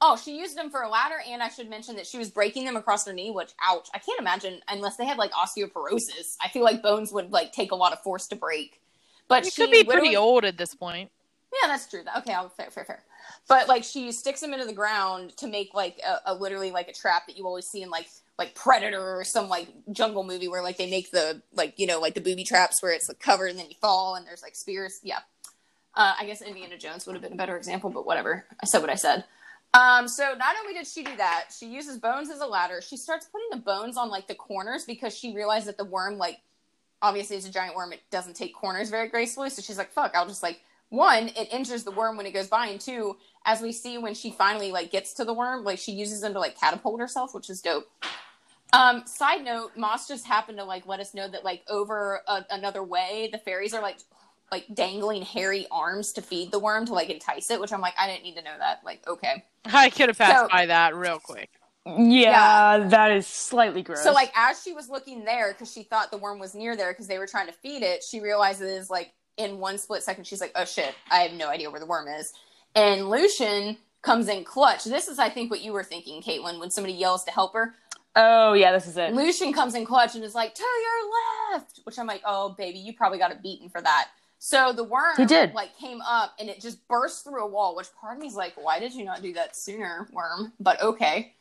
Oh, 0.00 0.16
she 0.16 0.38
used 0.38 0.56
them 0.56 0.70
for 0.70 0.82
a 0.82 0.88
ladder, 0.88 1.16
and 1.28 1.42
I 1.42 1.48
should 1.48 1.68
mention 1.68 1.96
that 1.96 2.06
she 2.06 2.18
was 2.18 2.30
breaking 2.30 2.64
them 2.64 2.76
across 2.76 3.04
her 3.06 3.12
knee, 3.12 3.32
which, 3.32 3.50
ouch. 3.60 3.88
I 3.92 3.98
can't 3.98 4.20
imagine 4.20 4.60
unless 4.68 4.96
they 4.96 5.04
had 5.04 5.18
like 5.18 5.32
osteoporosis. 5.32 6.36
I 6.40 6.48
feel 6.48 6.62
like 6.62 6.82
bones 6.82 7.12
would 7.12 7.32
like 7.32 7.52
take 7.52 7.72
a 7.72 7.76
lot 7.76 7.92
of 7.92 8.00
force 8.02 8.28
to 8.28 8.36
break. 8.36 8.80
But 9.26 9.44
you 9.44 9.50
she 9.50 9.62
could 9.62 9.70
be 9.72 9.84
pretty 9.84 10.16
old 10.16 10.44
at 10.44 10.56
this 10.56 10.74
point. 10.74 11.10
Yeah, 11.52 11.68
that's 11.68 11.88
true. 11.88 12.02
Okay, 12.18 12.32
I'll 12.32 12.48
fair, 12.48 12.70
fair, 12.70 12.84
fair. 12.84 13.02
But 13.48 13.68
like, 13.68 13.82
she 13.82 14.12
sticks 14.12 14.40
them 14.40 14.52
into 14.52 14.66
the 14.66 14.72
ground 14.72 15.36
to 15.38 15.48
make 15.48 15.74
like 15.74 15.98
a, 16.06 16.32
a 16.32 16.34
literally 16.34 16.70
like 16.70 16.88
a 16.88 16.92
trap 16.92 17.26
that 17.26 17.36
you 17.36 17.44
always 17.46 17.66
see 17.66 17.82
in 17.82 17.90
like 17.90 18.08
like 18.38 18.54
Predator 18.54 19.18
or 19.18 19.24
some 19.24 19.48
like 19.48 19.68
jungle 19.90 20.22
movie 20.22 20.46
where 20.46 20.62
like 20.62 20.76
they 20.76 20.88
make 20.88 21.10
the 21.10 21.42
like 21.52 21.74
you 21.76 21.86
know 21.86 21.98
like 21.98 22.14
the 22.14 22.20
booby 22.20 22.44
traps 22.44 22.80
where 22.82 22.92
it's 22.92 23.08
like 23.08 23.18
covered 23.18 23.50
and 23.50 23.58
then 23.58 23.68
you 23.68 23.74
fall 23.80 24.14
and 24.14 24.26
there's 24.26 24.42
like 24.42 24.54
spears. 24.54 25.00
Yeah, 25.02 25.18
uh, 25.94 26.14
I 26.18 26.24
guess 26.24 26.40
Indiana 26.40 26.78
Jones 26.78 27.06
would 27.06 27.14
have 27.14 27.22
been 27.22 27.32
a 27.32 27.36
better 27.36 27.56
example, 27.56 27.90
but 27.90 28.06
whatever. 28.06 28.46
I 28.62 28.66
said 28.66 28.80
what 28.80 28.90
I 28.90 28.94
said. 28.94 29.24
Um, 29.74 30.08
so 30.08 30.34
not 30.38 30.56
only 30.60 30.74
did 30.74 30.86
she 30.86 31.04
do 31.04 31.14
that, 31.16 31.46
she 31.56 31.66
uses 31.66 31.98
bones 31.98 32.30
as 32.30 32.40
a 32.40 32.46
ladder. 32.46 32.80
She 32.80 32.96
starts 32.96 33.26
putting 33.26 33.48
the 33.50 33.58
bones 33.58 33.96
on 33.96 34.08
like 34.08 34.26
the 34.26 34.34
corners 34.34 34.84
because 34.84 35.16
she 35.16 35.34
realized 35.34 35.66
that 35.66 35.76
the 35.76 35.84
worm, 35.84 36.18
like, 36.18 36.40
obviously 37.02 37.36
it's 37.36 37.46
a 37.46 37.52
giant 37.52 37.76
worm, 37.76 37.92
it 37.92 38.00
doesn't 38.10 38.34
take 38.34 38.54
corners 38.54 38.90
very 38.90 39.08
gracefully. 39.08 39.50
So 39.50 39.62
she's 39.62 39.78
like, 39.78 39.92
"Fuck, 39.92 40.12
I'll 40.14 40.26
just 40.26 40.42
like 40.42 40.62
one, 40.88 41.28
it 41.28 41.52
injures 41.52 41.84
the 41.84 41.90
worm 41.90 42.16
when 42.16 42.24
it 42.24 42.32
goes 42.32 42.48
by, 42.48 42.68
and 42.68 42.80
two, 42.80 43.18
as 43.44 43.60
we 43.60 43.72
see 43.72 43.98
when 43.98 44.14
she 44.14 44.30
finally 44.30 44.72
like 44.72 44.90
gets 44.90 45.12
to 45.14 45.24
the 45.24 45.34
worm, 45.34 45.64
like 45.64 45.78
she 45.78 45.92
uses 45.92 46.22
them 46.22 46.32
to 46.32 46.40
like 46.40 46.58
catapult 46.58 46.98
herself, 46.98 47.34
which 47.34 47.50
is 47.50 47.60
dope." 47.60 47.88
Um, 48.72 49.06
side 49.06 49.44
note, 49.44 49.72
Maas 49.76 50.06
just 50.06 50.26
happened 50.26 50.58
to 50.58 50.64
like 50.64 50.86
let 50.86 51.00
us 51.00 51.14
know 51.14 51.28
that 51.28 51.44
like 51.44 51.62
over 51.68 52.20
a, 52.26 52.44
another 52.50 52.82
way, 52.82 53.28
the 53.32 53.38
fairies 53.38 53.72
are 53.74 53.82
like 53.82 53.98
like 54.50 54.66
dangling 54.72 55.22
hairy 55.22 55.66
arms 55.70 56.12
to 56.14 56.22
feed 56.22 56.50
the 56.50 56.58
worm 56.58 56.86
to 56.86 56.94
like 56.94 57.10
entice 57.10 57.50
it, 57.50 57.60
which 57.60 57.72
I'm 57.72 57.80
like, 57.80 57.94
I 57.98 58.06
didn't 58.06 58.22
need 58.24 58.36
to 58.36 58.42
know 58.42 58.56
that. 58.58 58.80
Like, 58.84 59.06
okay. 59.06 59.44
I 59.66 59.90
could 59.90 60.08
have 60.08 60.18
passed 60.18 60.36
So- 60.44 60.48
by 60.48 60.66
that 60.66 60.94
real 60.94 61.18
quick. 61.18 61.50
Yeah, 61.96 62.86
that 62.88 63.12
is 63.12 63.26
slightly 63.26 63.82
gross. 63.82 64.02
So 64.02 64.12
like 64.12 64.30
as 64.36 64.62
she 64.62 64.74
was 64.74 64.90
looking 64.90 65.24
there 65.24 65.52
because 65.52 65.72
she 65.72 65.82
thought 65.82 66.10
the 66.10 66.18
worm 66.18 66.38
was 66.38 66.54
near 66.54 66.76
there 66.76 66.92
because 66.92 67.06
they 67.06 67.18
were 67.18 67.26
trying 67.26 67.46
to 67.46 67.52
feed 67.52 67.82
it, 67.82 68.04
she 68.04 68.20
realizes 68.20 68.90
like 68.90 69.12
in 69.38 69.58
one 69.58 69.78
split 69.78 70.02
second 70.02 70.26
she's 70.26 70.40
like, 70.40 70.52
"Oh 70.54 70.66
shit, 70.66 70.94
I 71.10 71.20
have 71.20 71.32
no 71.32 71.48
idea 71.48 71.70
where 71.70 71.80
the 71.80 71.86
worm 71.86 72.06
is." 72.08 72.34
And 72.74 73.08
Lucien 73.08 73.78
comes 74.02 74.28
in 74.28 74.44
clutch. 74.44 74.84
This 74.84 75.08
is, 75.08 75.18
I 75.18 75.30
think, 75.30 75.50
what 75.50 75.62
you 75.62 75.72
were 75.72 75.82
thinking, 75.82 76.20
Caitlin, 76.20 76.60
when 76.60 76.70
somebody 76.70 76.92
yells 76.92 77.24
to 77.24 77.30
help 77.30 77.54
her. 77.54 77.74
Oh 78.14 78.52
yeah, 78.52 78.72
this 78.72 78.86
is 78.86 78.96
it. 78.96 79.14
Lucien 79.14 79.52
comes 79.52 79.74
in 79.74 79.86
clutch 79.86 80.14
and 80.14 80.24
is 80.24 80.34
like, 80.34 80.54
to 80.54 80.62
your 80.62 81.54
left, 81.58 81.80
which 81.84 81.98
I'm 81.98 82.06
like, 82.06 82.22
oh 82.26 82.50
baby, 82.50 82.78
you 82.78 82.92
probably 82.92 83.18
got 83.18 83.30
it 83.30 83.42
beaten 83.42 83.68
for 83.70 83.80
that. 83.80 84.08
So 84.38 84.72
the 84.72 84.84
worm 84.84 85.14
He 85.16 85.24
did. 85.24 85.52
like 85.54 85.76
came 85.76 86.00
up 86.00 86.34
and 86.38 86.48
it 86.48 86.60
just 86.60 86.86
burst 86.88 87.24
through 87.24 87.42
a 87.42 87.46
wall, 87.46 87.74
which 87.76 87.88
part 88.00 88.16
of 88.16 88.22
me's 88.22 88.34
like, 88.34 88.54
why 88.56 88.78
did 88.78 88.94
you 88.94 89.04
not 89.04 89.20
do 89.22 89.32
that 89.34 89.56
sooner, 89.56 90.08
worm? 90.12 90.52
But 90.60 90.80
okay. 90.82 91.34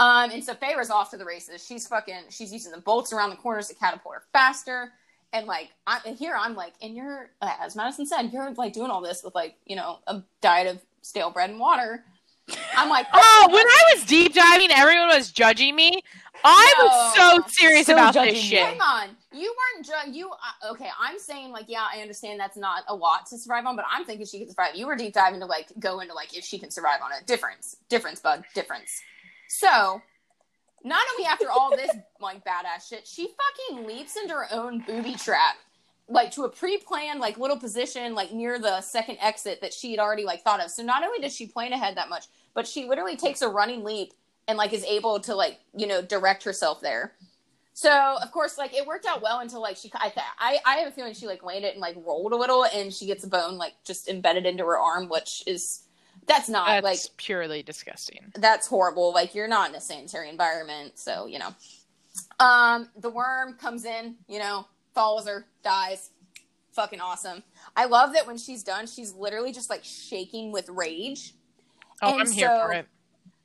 Um, 0.00 0.30
and 0.30 0.42
so 0.42 0.54
Feyre's 0.54 0.90
off 0.90 1.10
to 1.10 1.16
the 1.16 1.24
races. 1.24 1.64
She's 1.64 1.86
fucking 1.86 2.24
she's 2.30 2.52
using 2.52 2.72
the 2.72 2.78
bolts 2.80 3.12
around 3.12 3.30
the 3.30 3.36
corners 3.36 3.68
to 3.68 3.74
catapult 3.74 4.14
her 4.16 4.22
faster. 4.32 4.92
And 5.32 5.46
like 5.46 5.70
I 5.86 6.00
and 6.06 6.16
here 6.16 6.34
I'm 6.36 6.56
like, 6.56 6.72
and 6.82 6.96
you're 6.96 7.30
uh, 7.40 7.52
as 7.60 7.76
Madison 7.76 8.06
said, 8.06 8.30
you're 8.32 8.50
like 8.54 8.72
doing 8.72 8.90
all 8.90 9.00
this 9.02 9.22
with 9.22 9.34
like, 9.34 9.54
you 9.66 9.76
know, 9.76 9.98
a 10.06 10.22
diet 10.40 10.66
of 10.74 10.80
stale 11.02 11.30
bread 11.30 11.50
and 11.50 11.60
water. 11.60 12.04
I'm 12.76 12.88
like, 12.88 13.06
Oh, 13.14 13.46
when 13.48 13.64
I 13.64 13.82
was 13.94 14.04
deep 14.06 14.34
diving, 14.34 14.70
everyone 14.72 15.08
was 15.08 15.30
judging 15.30 15.76
me. 15.76 16.02
I 16.44 16.74
was 16.78 17.16
so 17.16 17.48
serious 17.48 17.86
So 17.86 17.92
about 17.92 18.14
judging 18.14 18.34
this 18.34 18.42
shit. 18.42 18.62
Hang 18.62 18.80
on, 18.80 19.08
you 19.32 19.54
weren't 19.74 19.86
ju- 19.86 20.12
you. 20.12 20.30
Uh, 20.30 20.72
okay, 20.72 20.88
I'm 20.98 21.18
saying 21.18 21.52
like, 21.52 21.66
yeah, 21.68 21.86
I 21.92 22.00
understand 22.00 22.40
that's 22.40 22.56
not 22.56 22.84
a 22.88 22.94
lot 22.94 23.26
to 23.26 23.38
survive 23.38 23.66
on, 23.66 23.76
but 23.76 23.84
I'm 23.90 24.04
thinking 24.04 24.26
she 24.26 24.38
can 24.38 24.48
survive. 24.48 24.74
You 24.74 24.86
were 24.86 24.96
deep 24.96 25.12
diving 25.12 25.40
to 25.40 25.46
like 25.46 25.68
go 25.78 26.00
into 26.00 26.14
like 26.14 26.36
if 26.36 26.44
she 26.44 26.58
can 26.58 26.70
survive 26.70 27.00
on 27.04 27.10
it. 27.12 27.26
Difference, 27.26 27.76
difference, 27.88 28.20
bud, 28.20 28.44
difference. 28.54 29.02
So, 29.48 30.02
not 30.84 31.02
only 31.14 31.26
after 31.28 31.50
all 31.50 31.70
this 31.76 31.90
like 32.20 32.44
badass 32.44 32.88
shit, 32.88 33.06
she 33.06 33.28
fucking 33.68 33.86
leaps 33.86 34.16
into 34.16 34.34
her 34.34 34.46
own 34.52 34.80
booby 34.86 35.14
trap, 35.14 35.56
like 36.08 36.30
to 36.32 36.44
a 36.44 36.48
pre-planned 36.48 37.20
like 37.20 37.38
little 37.38 37.58
position 37.58 38.14
like 38.14 38.32
near 38.32 38.58
the 38.58 38.80
second 38.80 39.18
exit 39.20 39.60
that 39.60 39.72
she 39.72 39.90
had 39.90 40.00
already 40.00 40.24
like 40.24 40.42
thought 40.42 40.62
of. 40.64 40.70
So 40.70 40.82
not 40.82 41.04
only 41.04 41.20
does 41.20 41.34
she 41.34 41.46
plan 41.46 41.72
ahead 41.72 41.96
that 41.96 42.08
much, 42.08 42.26
but 42.54 42.66
she 42.66 42.88
literally 42.88 43.16
takes 43.16 43.42
a 43.42 43.48
running 43.48 43.84
leap 43.84 44.12
and 44.50 44.58
like 44.58 44.72
is 44.72 44.84
able 44.84 45.20
to 45.20 45.34
like 45.34 45.60
you 45.74 45.86
know 45.86 46.02
direct 46.02 46.42
herself 46.42 46.80
there. 46.80 47.12
So 47.72 48.18
of 48.22 48.30
course, 48.32 48.58
like 48.58 48.74
it 48.74 48.84
worked 48.86 49.06
out 49.06 49.22
well 49.22 49.38
until 49.38 49.62
like 49.62 49.76
she, 49.76 49.90
I, 49.94 50.12
I, 50.38 50.58
I 50.66 50.76
have 50.78 50.88
a 50.88 50.90
feeling 50.90 51.14
she 51.14 51.26
like 51.26 51.42
landed 51.42 51.70
and 51.72 51.80
like 51.80 51.96
rolled 52.04 52.32
a 52.32 52.36
little, 52.36 52.64
and 52.64 52.92
she 52.92 53.06
gets 53.06 53.24
a 53.24 53.28
bone 53.28 53.56
like 53.56 53.74
just 53.84 54.08
embedded 54.08 54.44
into 54.44 54.64
her 54.64 54.78
arm, 54.78 55.08
which 55.08 55.44
is 55.46 55.84
that's 56.26 56.48
not 56.48 56.66
That's 56.66 56.84
like 56.84 57.16
purely 57.16 57.62
disgusting. 57.62 58.32
that's 58.34 58.66
horrible. 58.66 59.14
Like 59.14 59.34
you're 59.34 59.48
not 59.48 59.70
in 59.70 59.76
a 59.76 59.80
sanitary 59.80 60.28
environment, 60.28 60.98
so 60.98 61.26
you 61.26 61.38
know. 61.38 61.54
Um, 62.40 62.88
the 62.96 63.08
worm 63.08 63.54
comes 63.54 63.84
in, 63.84 64.16
you 64.28 64.40
know, 64.40 64.66
follows 64.94 65.26
her, 65.28 65.46
dies. 65.62 66.10
Fucking 66.72 67.00
awesome. 67.00 67.42
I 67.76 67.86
love 67.86 68.12
that 68.14 68.26
when 68.26 68.36
she's 68.36 68.62
done, 68.62 68.86
she's 68.88 69.12
literally 69.14 69.52
just 69.52 69.70
like 69.70 69.84
shaking 69.84 70.50
with 70.52 70.68
rage. 70.68 71.34
Oh, 72.02 72.12
And 72.12 72.22
I'm 72.22 72.30
here 72.30 72.48
so- 72.48 72.66
for 72.66 72.72
it. 72.72 72.86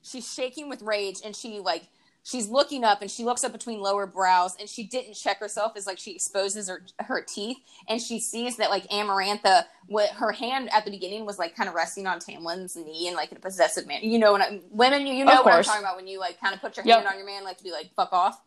She's 0.05 0.31
shaking 0.31 0.69
with 0.69 0.81
rage 0.81 1.17
and 1.25 1.35
she 1.35 1.59
like 1.59 1.87
she's 2.23 2.47
looking 2.49 2.83
up 2.83 3.01
and 3.01 3.09
she 3.09 3.23
looks 3.23 3.43
up 3.43 3.51
between 3.51 3.79
lower 3.79 4.05
brows 4.07 4.55
and 4.59 4.67
she 4.67 4.83
didn't 4.83 5.13
check 5.13 5.39
herself 5.39 5.73
as 5.75 5.85
like 5.87 5.97
she 5.99 6.11
exposes 6.15 6.67
her 6.69 6.83
her 6.99 7.21
teeth 7.21 7.57
and 7.87 8.01
she 8.01 8.19
sees 8.19 8.57
that 8.57 8.69
like 8.69 8.87
Amarantha 8.89 9.63
what 9.87 10.09
her 10.11 10.31
hand 10.31 10.69
at 10.73 10.85
the 10.85 10.91
beginning 10.91 11.25
was 11.25 11.37
like 11.39 11.55
kind 11.55 11.69
of 11.69 11.75
resting 11.75 12.07
on 12.07 12.19
Tamlin's 12.19 12.75
knee 12.75 13.07
in 13.07 13.15
like 13.15 13.31
in 13.31 13.37
a 13.37 13.41
possessive 13.41 13.87
manner. 13.87 14.05
You 14.05 14.19
know 14.19 14.33
when 14.33 14.41
I, 14.41 14.61
women 14.71 15.05
you, 15.07 15.13
you 15.13 15.25
know 15.25 15.41
what 15.43 15.53
I'm 15.53 15.63
talking 15.63 15.83
about 15.83 15.95
when 15.97 16.07
you 16.07 16.19
like 16.19 16.39
kind 16.39 16.53
of 16.53 16.61
put 16.61 16.77
your 16.77 16.85
Yep. 16.85 16.97
hand 16.97 17.07
on 17.07 17.17
your 17.17 17.25
man 17.25 17.43
like 17.43 17.57
to 17.57 17.63
be 17.63 17.71
like 17.71 17.91
fuck 17.95 18.11
off. 18.13 18.41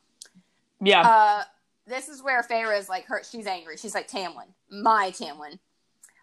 Yeah. 0.81 1.03
Uh 1.03 1.43
this 1.87 2.09
is 2.09 2.23
where 2.23 2.43
Feyre 2.43 2.79
is 2.79 2.89
like 2.89 3.07
hurt. 3.07 3.27
She's 3.31 3.47
angry. 3.47 3.77
She's 3.79 3.95
like 3.95 4.09
Tamlin, 4.09 4.49
my 4.71 5.11
Tamlin. 5.11 5.59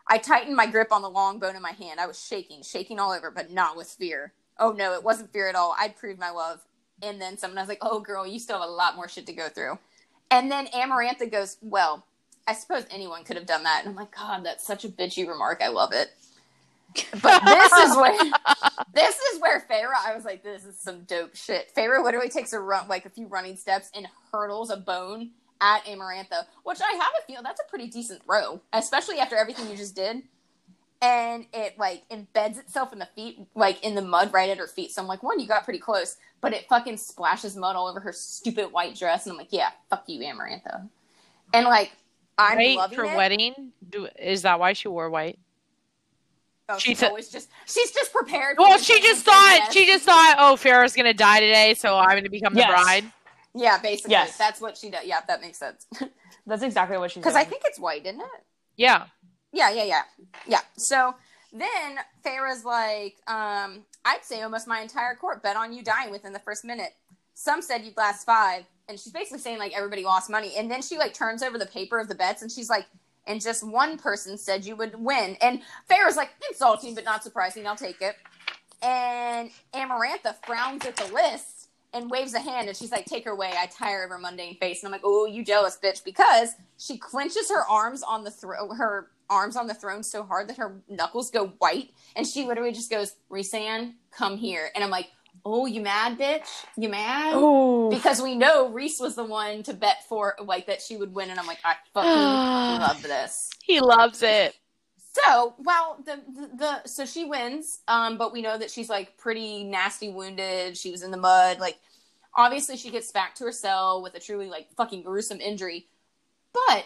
I 0.07 0.19
tightened 0.19 0.55
my 0.55 0.67
grip 0.67 0.91
on 0.91 1.01
the 1.01 1.09
long 1.09 1.39
bone 1.39 1.55
in 1.55 1.61
my 1.63 1.71
hand. 1.71 1.99
I 1.99 2.05
was 2.05 2.23
shaking, 2.23 2.61
shaking 2.61 2.99
all 2.99 3.11
over, 3.11 3.31
but 3.31 3.49
not 3.51 3.75
with 3.75 3.87
fear. 3.87 4.33
Oh 4.57 4.71
no, 4.71 4.93
it 4.93 5.03
wasn't 5.03 5.31
fear 5.31 5.49
at 5.49 5.55
all. 5.55 5.75
I'd 5.77 5.97
proved 5.97 6.19
my 6.19 6.29
love. 6.29 6.61
And 7.01 7.21
then 7.21 7.37
someone 7.37 7.57
I 7.57 7.61
was 7.61 7.69
like, 7.69 7.79
"Oh 7.81 7.99
girl, 7.99 8.25
you 8.25 8.39
still 8.39 8.59
have 8.59 8.67
a 8.67 8.71
lot 8.71 8.95
more 8.95 9.07
shit 9.09 9.25
to 9.27 9.33
go 9.33 9.49
through." 9.49 9.77
And 10.31 10.51
then 10.51 10.67
Amarantha 10.67 11.29
goes, 11.31 11.57
"Well, 11.61 12.05
I 12.47 12.53
suppose 12.53 12.85
anyone 12.89 13.23
could 13.23 13.35
have 13.35 13.45
done 13.45 13.63
that." 13.63 13.81
And 13.81 13.89
I'm 13.89 13.95
like, 13.95 14.15
"God, 14.15 14.45
that's 14.45 14.65
such 14.65 14.85
a 14.85 14.89
bitchy 14.89 15.27
remark. 15.27 15.61
I 15.61 15.67
love 15.67 15.91
it." 15.91 16.09
But 17.21 17.43
this 17.43 17.71
is 17.73 17.97
where 17.97 18.17
this 18.93 19.19
is 19.19 19.41
where 19.41 19.65
Feyre. 19.69 19.91
I 20.05 20.15
was 20.15 20.23
like, 20.23 20.43
"This 20.43 20.63
is 20.63 20.79
some 20.79 21.03
dope 21.03 21.35
shit." 21.35 21.73
Feyre 21.75 22.01
literally 22.03 22.29
takes 22.29 22.53
a 22.53 22.59
run, 22.59 22.87
like 22.87 23.05
a 23.05 23.09
few 23.09 23.27
running 23.27 23.57
steps, 23.57 23.89
and 23.93 24.07
hurdles 24.31 24.69
a 24.69 24.77
bone 24.77 25.31
at 25.61 25.83
Amarantha, 25.85 26.45
which 26.63 26.79
I 26.81 26.93
have 26.93 27.11
a 27.21 27.25
feel 27.25 27.43
that's 27.43 27.61
a 27.61 27.69
pretty 27.69 27.87
decent 27.87 28.23
throw, 28.23 28.61
especially 28.73 29.19
after 29.19 29.35
everything 29.35 29.69
you 29.69 29.75
just 29.75 29.95
did. 29.95 30.23
And 31.01 31.45
it 31.53 31.77
like 31.77 32.03
embeds 32.09 32.57
itself 32.57 32.91
in 32.93 32.99
the 32.99 33.07
feet, 33.15 33.39
like 33.53 33.83
in 33.83 33.95
the 33.95 34.01
mud 34.01 34.33
right 34.33 34.49
at 34.49 34.57
her 34.57 34.67
feet. 34.67 34.91
So 34.91 35.01
I'm 35.01 35.07
like, 35.07 35.21
one, 35.21 35.39
you 35.39 35.47
got 35.47 35.63
pretty 35.63 35.79
close, 35.79 36.17
but 36.41 36.53
it 36.53 36.65
fucking 36.67 36.97
splashes 36.97 37.55
mud 37.55 37.75
all 37.75 37.87
over 37.87 37.99
her 37.99 38.13
stupid 38.13 38.71
white 38.71 38.95
dress, 38.95 39.25
and 39.25 39.33
I'm 39.33 39.37
like, 39.37 39.49
yeah, 39.51 39.69
fuck 39.89 40.03
you, 40.07 40.19
Amarantha. 40.21 40.87
And 41.53 41.65
like, 41.65 41.91
I'm 42.37 42.57
White 42.57 42.77
loving 42.77 42.95
for 42.97 43.05
it. 43.05 43.15
wedding? 43.15 43.71
Do, 43.89 44.07
is 44.17 44.41
that 44.43 44.59
why 44.59 44.73
she 44.73 44.87
wore 44.87 45.09
white? 45.09 45.37
Oh, 46.67 46.77
She 46.79 46.89
she's 46.91 46.99
said- 46.99 47.09
always 47.09 47.29
just 47.29 47.49
she's 47.67 47.91
just 47.91 48.11
prepared. 48.11 48.57
Well, 48.57 48.77
she 48.79 48.99
just 48.99 49.17
She's 49.17 49.23
thought 49.23 49.59
like, 49.59 49.71
she 49.71 49.81
yes. 49.85 49.95
just 49.97 50.05
thought, 50.05 50.35
oh, 50.39 50.55
Feyre's 50.55 50.93
gonna 50.95 51.13
die 51.13 51.39
today, 51.41 51.73
so 51.75 51.95
I'm 51.97 52.17
gonna 52.17 52.29
become 52.29 52.53
the 52.55 52.63
bride. 52.67 53.05
yeah, 53.53 53.77
basically, 53.77 54.11
Yes. 54.13 54.37
that's 54.37 54.59
what 54.59 54.75
she 54.77 54.89
does. 54.89 55.05
Yeah, 55.05 55.19
that 55.27 55.41
makes 55.41 55.59
sense. 55.59 55.85
That's 56.47 56.63
exactly 56.63 56.97
what 56.97 57.11
she's 57.11 57.17
Because. 57.23 57.35
I 57.35 57.43
think 57.43 57.61
it's 57.65 57.79
white, 57.79 58.05
isn't 58.05 58.19
it? 58.19 58.27
Yeah. 58.77 59.05
Yeah, 59.55 59.69
yeah, 59.69 59.85
yeah, 59.85 60.01
yeah. 60.45 60.59
So 60.77 61.15
then 61.53 61.99
Feyre's 62.23 62.65
like, 62.65 63.15
um, 63.27 63.85
I'd 64.03 64.23
say 64.23 64.41
almost 64.41 64.67
my 64.67 64.81
entire 64.81 65.15
court 65.15 65.41
bet 65.41 65.55
on 65.55 65.71
you 65.71 65.81
dying 65.81 66.11
within 66.11 66.33
the 66.33 66.39
first 66.39 66.65
minute. 66.65 66.93
Some 67.35 67.61
said 67.61 67.85
you'd 67.85 67.95
last 67.95 68.25
five, 68.25 68.65
and 68.89 68.99
she's 68.99 69.13
basically 69.13 69.39
saying 69.39 69.57
like 69.57 69.73
everybody 69.73 70.03
lost 70.03 70.29
money. 70.29 70.51
And 70.57 70.69
then 70.69 70.81
she 70.81 70.97
like 70.97 71.13
turns 71.13 71.41
over 71.41 71.57
the 71.57 71.65
paper 71.65 71.99
of 71.99 72.09
the 72.09 72.15
bets, 72.15 72.41
and 72.41 72.51
she's 72.51 72.69
like, 72.69 72.85
and 73.25 73.41
just 73.41 73.65
one 73.65 73.97
person 73.97 74.37
said 74.37 74.65
you 74.65 74.75
would 74.75 74.95
win. 74.99 75.37
And 75.41 75.61
Feyre's 75.87 76.17
like, 76.17 76.31
insulting 76.51 76.93
but 76.93 77.05
not 77.05 77.23
surprising. 77.23 77.65
I'll 77.65 77.77
take 77.77 78.01
it. 78.01 78.17
And 78.81 79.51
Amarantha 79.73 80.35
frowns 80.45 80.85
at 80.85 80.97
the 80.97 81.11
list 81.13 81.69
and 81.93 82.11
waves 82.11 82.33
a 82.33 82.39
hand, 82.39 82.67
and 82.67 82.75
she's 82.75 82.91
like, 82.91 83.05
"Take 83.05 83.23
her 83.23 83.31
away." 83.31 83.53
I 83.57 83.67
tire 83.67 84.03
of 84.03 84.09
her 84.09 84.17
mundane 84.19 84.57
face, 84.57 84.83
and 84.83 84.87
I'm 84.87 84.91
like, 84.91 85.01
"Oh, 85.05 85.25
you 85.25 85.45
jealous 85.45 85.77
bitch?" 85.81 86.03
Because 86.03 86.49
she 86.77 86.97
clenches 86.97 87.49
her 87.49 87.65
arms 87.69 88.03
on 88.03 88.25
the 88.25 88.31
thro- 88.31 88.73
her 88.73 89.07
arms 89.29 89.55
on 89.55 89.67
the 89.67 89.73
throne 89.73 90.03
so 90.03 90.23
hard 90.23 90.47
that 90.49 90.57
her 90.57 90.81
knuckles 90.87 91.31
go 91.31 91.47
white, 91.59 91.91
and 92.15 92.25
she 92.25 92.45
literally 92.45 92.71
just 92.71 92.89
goes, 92.89 93.15
"Rhysand, 93.29 93.93
come 94.11 94.37
here," 94.37 94.69
and 94.75 94.83
I'm 94.83 94.89
like, 94.89 95.09
"Oh, 95.45 95.65
you 95.65 95.81
mad, 95.81 96.17
bitch? 96.17 96.47
You 96.77 96.89
mad?" 96.89 97.33
Oh, 97.35 97.89
Because 97.89 98.21
we 98.21 98.35
know 98.35 98.69
Rhys 98.69 98.99
was 98.99 99.15
the 99.15 99.23
one 99.23 99.63
to 99.63 99.73
bet 99.73 100.07
for 100.07 100.35
like 100.43 100.67
that 100.67 100.81
she 100.81 100.97
would 100.97 101.13
win, 101.13 101.29
and 101.29 101.39
I'm 101.39 101.47
like, 101.47 101.59
I 101.63 101.75
fucking 101.93 102.09
love 102.81 103.01
this. 103.03 103.49
He 103.63 103.79
loves 103.79 104.23
it. 104.23 104.55
So, 105.23 105.53
well, 105.59 105.97
the, 106.05 106.17
the 106.27 106.57
the 106.57 106.87
so 106.87 107.05
she 107.05 107.23
wins, 107.23 107.79
um, 107.87 108.17
but 108.17 108.33
we 108.33 108.41
know 108.41 108.57
that 108.57 108.69
she's 108.69 108.89
like 108.89 109.17
pretty 109.17 109.63
nasty 109.63 110.09
wounded. 110.09 110.75
She 110.77 110.91
was 110.91 111.03
in 111.03 111.11
the 111.11 111.17
mud. 111.17 111.59
Like, 111.59 111.77
obviously, 112.35 112.75
she 112.75 112.91
gets 112.91 113.11
back 113.13 113.33
to 113.35 113.45
her 113.45 113.51
cell 113.53 114.01
with 114.03 114.13
a 114.15 114.19
truly 114.19 114.47
like 114.49 114.67
fucking 114.75 115.03
gruesome 115.03 115.39
injury. 115.39 115.87
But, 116.53 116.85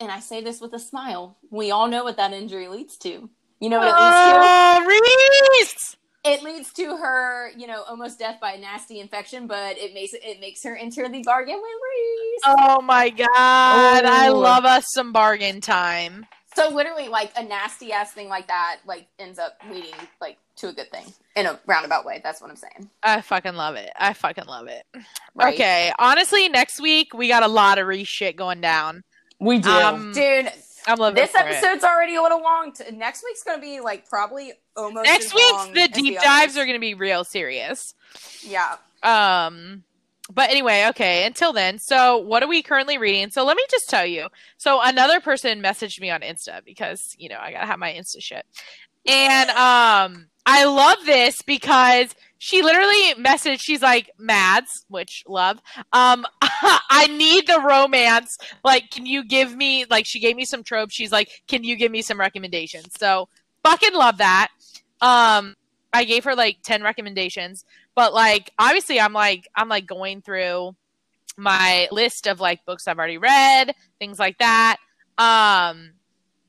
and 0.00 0.10
I 0.10 0.20
say 0.20 0.40
this 0.42 0.60
with 0.60 0.72
a 0.74 0.78
smile, 0.78 1.36
we 1.50 1.70
all 1.70 1.88
know 1.88 2.04
what 2.04 2.16
that 2.16 2.32
injury 2.32 2.68
leads 2.68 2.96
to. 2.98 3.28
You 3.60 3.68
know 3.68 3.78
what 3.78 3.88
it 3.88 3.94
Oh, 3.96 4.84
Rhys! 4.86 5.00
leads 5.60 5.80
to? 5.80 5.96
Uh, 5.96 5.98
it 6.24 6.42
leads 6.42 6.72
to 6.74 6.96
her, 6.96 7.50
you 7.56 7.66
know, 7.66 7.82
almost 7.88 8.18
death 8.18 8.38
by 8.40 8.52
a 8.52 8.58
nasty 8.58 9.00
infection. 9.00 9.46
But 9.46 9.78
it 9.78 9.94
makes 9.94 10.12
it 10.12 10.40
makes 10.40 10.62
her 10.64 10.76
enter 10.76 11.08
the 11.08 11.22
bargain 11.22 11.56
with 11.56 11.64
Rhys. 11.64 12.40
Oh 12.46 12.80
my 12.82 13.10
god, 13.10 13.28
I 14.04 14.28
love 14.28 14.64
us 14.64 14.86
some 14.92 15.12
bargain 15.12 15.60
time. 15.60 16.26
So 16.54 16.68
literally, 16.70 17.08
like 17.08 17.32
a 17.36 17.42
nasty 17.44 17.92
ass 17.92 18.12
thing 18.12 18.28
like 18.28 18.48
that, 18.48 18.78
like 18.84 19.06
ends 19.18 19.38
up 19.38 19.56
leading 19.70 19.94
like 20.20 20.38
to 20.56 20.68
a 20.68 20.72
good 20.72 20.90
thing 20.90 21.04
in 21.36 21.46
a 21.46 21.58
roundabout 21.66 22.04
way. 22.04 22.20
That's 22.22 22.40
what 22.40 22.50
I'm 22.50 22.56
saying. 22.56 22.90
I 23.02 23.20
fucking 23.20 23.54
love 23.54 23.76
it. 23.76 23.90
I 23.96 24.12
fucking 24.12 24.46
love 24.46 24.66
it. 24.66 24.84
Right? 25.34 25.54
Okay, 25.54 25.92
honestly, 25.98 26.48
next 26.48 26.80
week 26.80 27.14
we 27.14 27.28
got 27.28 27.44
a 27.44 27.48
lot 27.48 27.78
of 27.78 27.86
Rhys 27.86 28.08
shit 28.08 28.36
going 28.36 28.60
down. 28.60 29.04
We 29.40 29.58
do. 29.58 29.70
Um, 29.70 30.12
dude. 30.12 30.50
I'm 30.86 30.98
living 30.98 31.16
This 31.16 31.32
for 31.32 31.38
it. 31.40 31.46
episode's 31.48 31.84
already 31.84 32.14
a 32.14 32.22
little 32.22 32.40
long. 32.42 32.72
T- 32.72 32.84
next 32.92 33.22
week's 33.22 33.42
gonna 33.42 33.60
be 33.60 33.80
like 33.80 34.08
probably 34.08 34.52
almost 34.74 35.04
Next 35.04 35.26
as 35.26 35.34
week's 35.34 35.52
long 35.52 35.74
the 35.74 35.80
as 35.82 35.88
deep 35.90 36.14
others. 36.18 36.24
dives 36.24 36.56
are 36.56 36.64
going 36.64 36.76
to 36.76 36.80
be 36.80 36.94
real 36.94 37.24
serious. 37.24 37.94
yeah. 38.42 38.76
Um, 39.02 39.84
but 40.32 40.48
anyway, 40.50 40.86
okay. 40.90 41.26
Until 41.26 41.52
then, 41.52 41.78
so 41.78 42.16
what 42.18 42.42
are 42.42 42.48
we 42.48 42.62
currently 42.62 42.96
reading? 42.96 43.30
So 43.30 43.44
let 43.44 43.56
me 43.56 43.64
just 43.70 43.90
tell 43.90 44.06
you. 44.06 44.28
So 44.56 44.80
another 44.82 45.20
person 45.20 45.62
messaged 45.62 46.00
me 46.00 46.08
on 46.10 46.22
Insta 46.22 46.64
because 46.64 47.14
you 47.18 47.28
know 47.28 47.38
I 47.38 47.52
gotta 47.52 47.66
have 47.66 47.78
my 47.78 47.92
Insta 47.92 48.22
shit, 48.22 48.46
and 49.06 49.50
um, 49.50 50.28
I 50.46 50.64
love 50.64 50.98
this 51.04 51.42
because 51.42 52.14
she 52.38 52.62
literally 52.62 53.14
messaged. 53.14 53.60
She's 53.60 53.82
like, 53.82 54.10
"Mads," 54.18 54.84
which 54.88 55.24
love. 55.26 55.60
Um, 55.92 56.24
I 56.42 57.08
need 57.10 57.46
the 57.46 57.60
romance. 57.60 58.38
Like, 58.64 58.90
can 58.90 59.06
you 59.06 59.24
give 59.24 59.54
me? 59.56 59.84
Like, 59.90 60.06
she 60.06 60.20
gave 60.20 60.36
me 60.36 60.44
some 60.44 60.62
tropes. 60.62 60.94
She's 60.94 61.12
like, 61.12 61.42
"Can 61.48 61.64
you 61.64 61.76
give 61.76 61.92
me 61.92 62.02
some 62.02 62.18
recommendations?" 62.18 62.94
So 62.98 63.28
fucking 63.62 63.94
love 63.94 64.18
that. 64.18 64.48
Um, 65.00 65.54
I 65.92 66.04
gave 66.04 66.24
her 66.24 66.34
like 66.34 66.58
10 66.62 66.82
recommendations, 66.82 67.64
but 67.94 68.12
like 68.12 68.52
obviously 68.58 69.00
I'm 69.00 69.12
like 69.12 69.48
I'm 69.54 69.68
like 69.68 69.86
going 69.86 70.22
through 70.22 70.76
my 71.36 71.88
list 71.90 72.26
of 72.26 72.40
like 72.40 72.64
books 72.66 72.86
I've 72.86 72.98
already 72.98 73.18
read, 73.18 73.74
things 73.98 74.18
like 74.18 74.38
that. 74.38 74.76
Um 75.16 75.92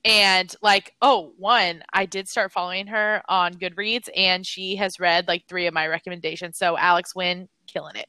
and 0.05 0.55
like 0.61 0.93
oh 1.01 1.33
one 1.37 1.83
i 1.93 2.05
did 2.05 2.27
start 2.27 2.51
following 2.51 2.87
her 2.87 3.21
on 3.27 3.53
goodreads 3.53 4.07
and 4.15 4.45
she 4.45 4.75
has 4.75 4.99
read 4.99 5.27
like 5.27 5.45
three 5.47 5.67
of 5.67 5.73
my 5.73 5.87
recommendations. 5.87 6.57
So 6.57 6.77
alex 6.77 7.15
wynn 7.15 7.49
killing 7.67 7.95
it. 7.95 8.07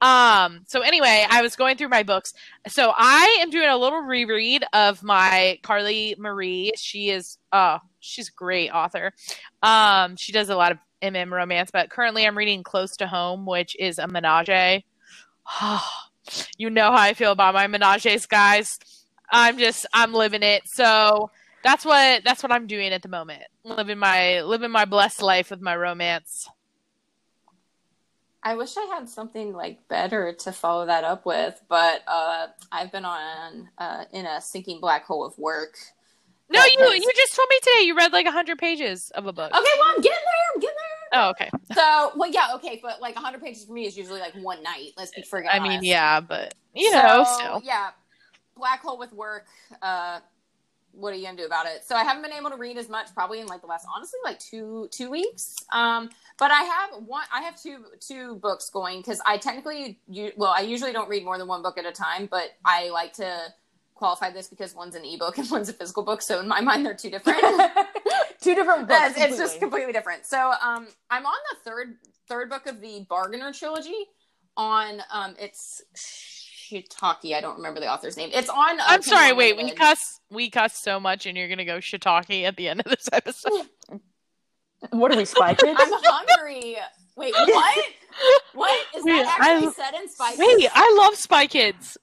Um 0.00 0.62
so 0.66 0.80
anyway 0.80 1.26
i 1.30 1.42
was 1.42 1.56
going 1.56 1.76
through 1.76 1.88
my 1.88 2.02
books. 2.02 2.32
So 2.68 2.92
i 2.96 3.38
am 3.40 3.50
doing 3.50 3.68
a 3.68 3.76
little 3.76 4.00
reread 4.00 4.64
of 4.72 5.02
my 5.02 5.58
carly 5.62 6.14
marie. 6.18 6.72
She 6.76 7.10
is 7.10 7.38
uh 7.52 7.78
she's 8.00 8.28
a 8.28 8.32
great 8.32 8.70
author. 8.70 9.12
Um 9.62 10.16
she 10.16 10.32
does 10.32 10.50
a 10.50 10.56
lot 10.56 10.72
of 10.72 10.78
mm 11.02 11.30
romance 11.30 11.70
but 11.72 11.90
currently 11.90 12.26
i'm 12.26 12.36
reading 12.36 12.62
close 12.62 12.96
to 12.96 13.06
home 13.06 13.46
which 13.46 13.74
is 13.78 13.98
a 13.98 14.06
menage 14.06 14.84
you 16.58 16.68
know 16.68 16.90
how 16.90 16.98
i 16.98 17.14
feel 17.14 17.32
about 17.32 17.54
my 17.54 17.66
menages 17.66 18.28
guys 18.28 18.78
I'm 19.30 19.58
just 19.58 19.86
I'm 19.92 20.12
living 20.12 20.42
it. 20.42 20.62
So 20.66 21.30
that's 21.62 21.84
what 21.84 22.24
that's 22.24 22.42
what 22.42 22.52
I'm 22.52 22.66
doing 22.66 22.92
at 22.92 23.02
the 23.02 23.08
moment. 23.08 23.42
Living 23.64 23.98
my 23.98 24.42
living 24.42 24.70
my 24.70 24.84
blessed 24.84 25.22
life 25.22 25.50
with 25.50 25.60
my 25.60 25.76
romance. 25.76 26.48
I 28.42 28.54
wish 28.54 28.74
I 28.76 28.86
had 28.94 29.08
something 29.08 29.52
like 29.52 29.86
better 29.88 30.32
to 30.32 30.52
follow 30.52 30.86
that 30.86 31.04
up 31.04 31.26
with, 31.26 31.60
but 31.68 32.02
uh, 32.06 32.46
I've 32.72 32.90
been 32.90 33.04
on 33.04 33.68
uh, 33.76 34.04
in 34.12 34.24
a 34.24 34.40
sinking 34.40 34.80
black 34.80 35.04
hole 35.04 35.26
of 35.26 35.38
work. 35.38 35.76
No, 36.48 36.60
you 36.64 36.78
has... 36.80 36.94
you 36.94 37.12
just 37.14 37.36
told 37.36 37.48
me 37.50 37.56
today 37.62 37.86
you 37.86 37.96
read 37.96 38.12
like 38.12 38.26
a 38.26 38.32
hundred 38.32 38.58
pages 38.58 39.10
of 39.14 39.26
a 39.26 39.32
book. 39.32 39.52
Okay, 39.52 39.70
well 39.78 39.88
I'm 39.88 40.00
getting 40.00 40.10
there. 40.10 40.54
I'm 40.54 40.60
getting 40.60 40.76
there. 40.76 40.90
Oh, 41.12 41.30
okay. 41.30 41.50
So, 41.72 42.12
well, 42.16 42.30
yeah, 42.30 42.48
okay, 42.56 42.80
but 42.82 43.00
like 43.00 43.14
hundred 43.14 43.42
pages 43.42 43.64
for 43.64 43.72
me 43.72 43.86
is 43.86 43.96
usually 43.96 44.20
like 44.20 44.34
one 44.34 44.62
night. 44.62 44.92
Let's 44.96 45.12
be 45.12 45.22
friggin' 45.22 45.46
I 45.46 45.58
honest. 45.58 45.82
mean, 45.82 45.84
yeah, 45.84 46.20
but 46.20 46.54
you 46.74 46.90
know, 46.90 47.24
so, 47.24 47.34
still. 47.34 47.62
yeah, 47.64 47.90
black 48.60 48.82
hole 48.82 48.98
with 48.98 49.12
work. 49.12 49.46
Uh, 49.82 50.20
what 50.92 51.12
are 51.12 51.16
you 51.16 51.24
gonna 51.24 51.36
do 51.36 51.46
about 51.46 51.66
it? 51.66 51.84
So 51.84 51.94
I 51.94 52.04
haven't 52.04 52.22
been 52.22 52.32
able 52.32 52.50
to 52.50 52.56
read 52.56 52.76
as 52.76 52.88
much 52.88 53.14
probably 53.14 53.40
in 53.40 53.46
like 53.46 53.60
the 53.60 53.66
last 53.66 53.86
honestly 53.94 54.18
like 54.24 54.38
two 54.38 54.88
two 54.90 55.10
weeks. 55.10 55.56
Um, 55.72 56.10
but 56.38 56.50
I 56.50 56.62
have 56.62 56.90
one. 57.06 57.24
I 57.32 57.42
have 57.42 57.60
two 57.60 57.84
two 58.00 58.36
books 58.36 58.70
going 58.70 59.00
because 59.00 59.20
I 59.24 59.38
technically 59.38 59.98
you 60.08 60.32
well 60.36 60.52
I 60.56 60.60
usually 60.60 60.92
don't 60.92 61.08
read 61.08 61.24
more 61.24 61.38
than 61.38 61.46
one 61.46 61.62
book 61.62 61.78
at 61.78 61.86
a 61.86 61.92
time, 61.92 62.26
but 62.30 62.50
I 62.64 62.90
like 62.90 63.12
to 63.14 63.54
qualify 63.94 64.30
this 64.30 64.48
because 64.48 64.74
one's 64.74 64.94
an 64.94 65.04
ebook 65.04 65.38
and 65.38 65.50
one's 65.50 65.68
a 65.68 65.72
physical 65.72 66.02
book. 66.02 66.22
So 66.22 66.40
in 66.40 66.48
my 66.48 66.60
mind 66.60 66.84
they're 66.84 66.94
two 66.94 67.10
different. 67.10 67.40
two 68.40 68.54
different 68.54 68.88
books. 68.88 69.12
It's, 69.16 69.20
it's 69.20 69.36
just 69.36 69.60
completely 69.60 69.92
different. 69.92 70.26
So 70.26 70.52
um, 70.62 70.88
I'm 71.10 71.26
on 71.26 71.36
the 71.52 71.70
third 71.70 71.96
third 72.28 72.50
book 72.50 72.66
of 72.66 72.80
the 72.80 73.06
Bargainer 73.08 73.52
trilogy. 73.52 74.06
On 74.56 75.00
um, 75.12 75.36
it's 75.38 75.80
Shiitake. 76.70 77.34
I 77.34 77.40
don't 77.40 77.56
remember 77.56 77.80
the 77.80 77.92
author's 77.92 78.16
name. 78.16 78.30
It's 78.32 78.48
on. 78.48 78.80
Uh, 78.80 78.84
I'm 78.86 79.02
sorry. 79.02 79.32
Wait, 79.32 79.56
we 79.56 79.70
cuss. 79.72 80.20
We 80.30 80.50
cuss 80.50 80.80
so 80.80 81.00
much, 81.00 81.26
and 81.26 81.36
you're 81.36 81.48
gonna 81.48 81.64
go 81.64 81.78
shiitake 81.78 82.44
at 82.44 82.56
the 82.56 82.68
end 82.68 82.80
of 82.80 82.86
this 82.86 83.08
episode. 83.12 83.68
what 84.90 85.12
are 85.12 85.16
we, 85.16 85.24
Spy 85.24 85.54
Kids? 85.54 85.80
I'm 85.80 85.92
hungry. 85.92 86.76
Wait, 87.16 87.34
what? 87.34 87.84
what 88.54 88.86
is 88.96 89.04
wait, 89.04 89.22
that 89.22 89.38
actually 89.40 89.68
I, 89.68 89.72
said 89.72 89.94
in 90.00 90.08
Spy 90.08 90.30
Kids? 90.30 90.40
Wait, 90.40 90.70
I 90.72 90.96
love 90.98 91.16
Spy 91.16 91.46
Kids. 91.46 91.98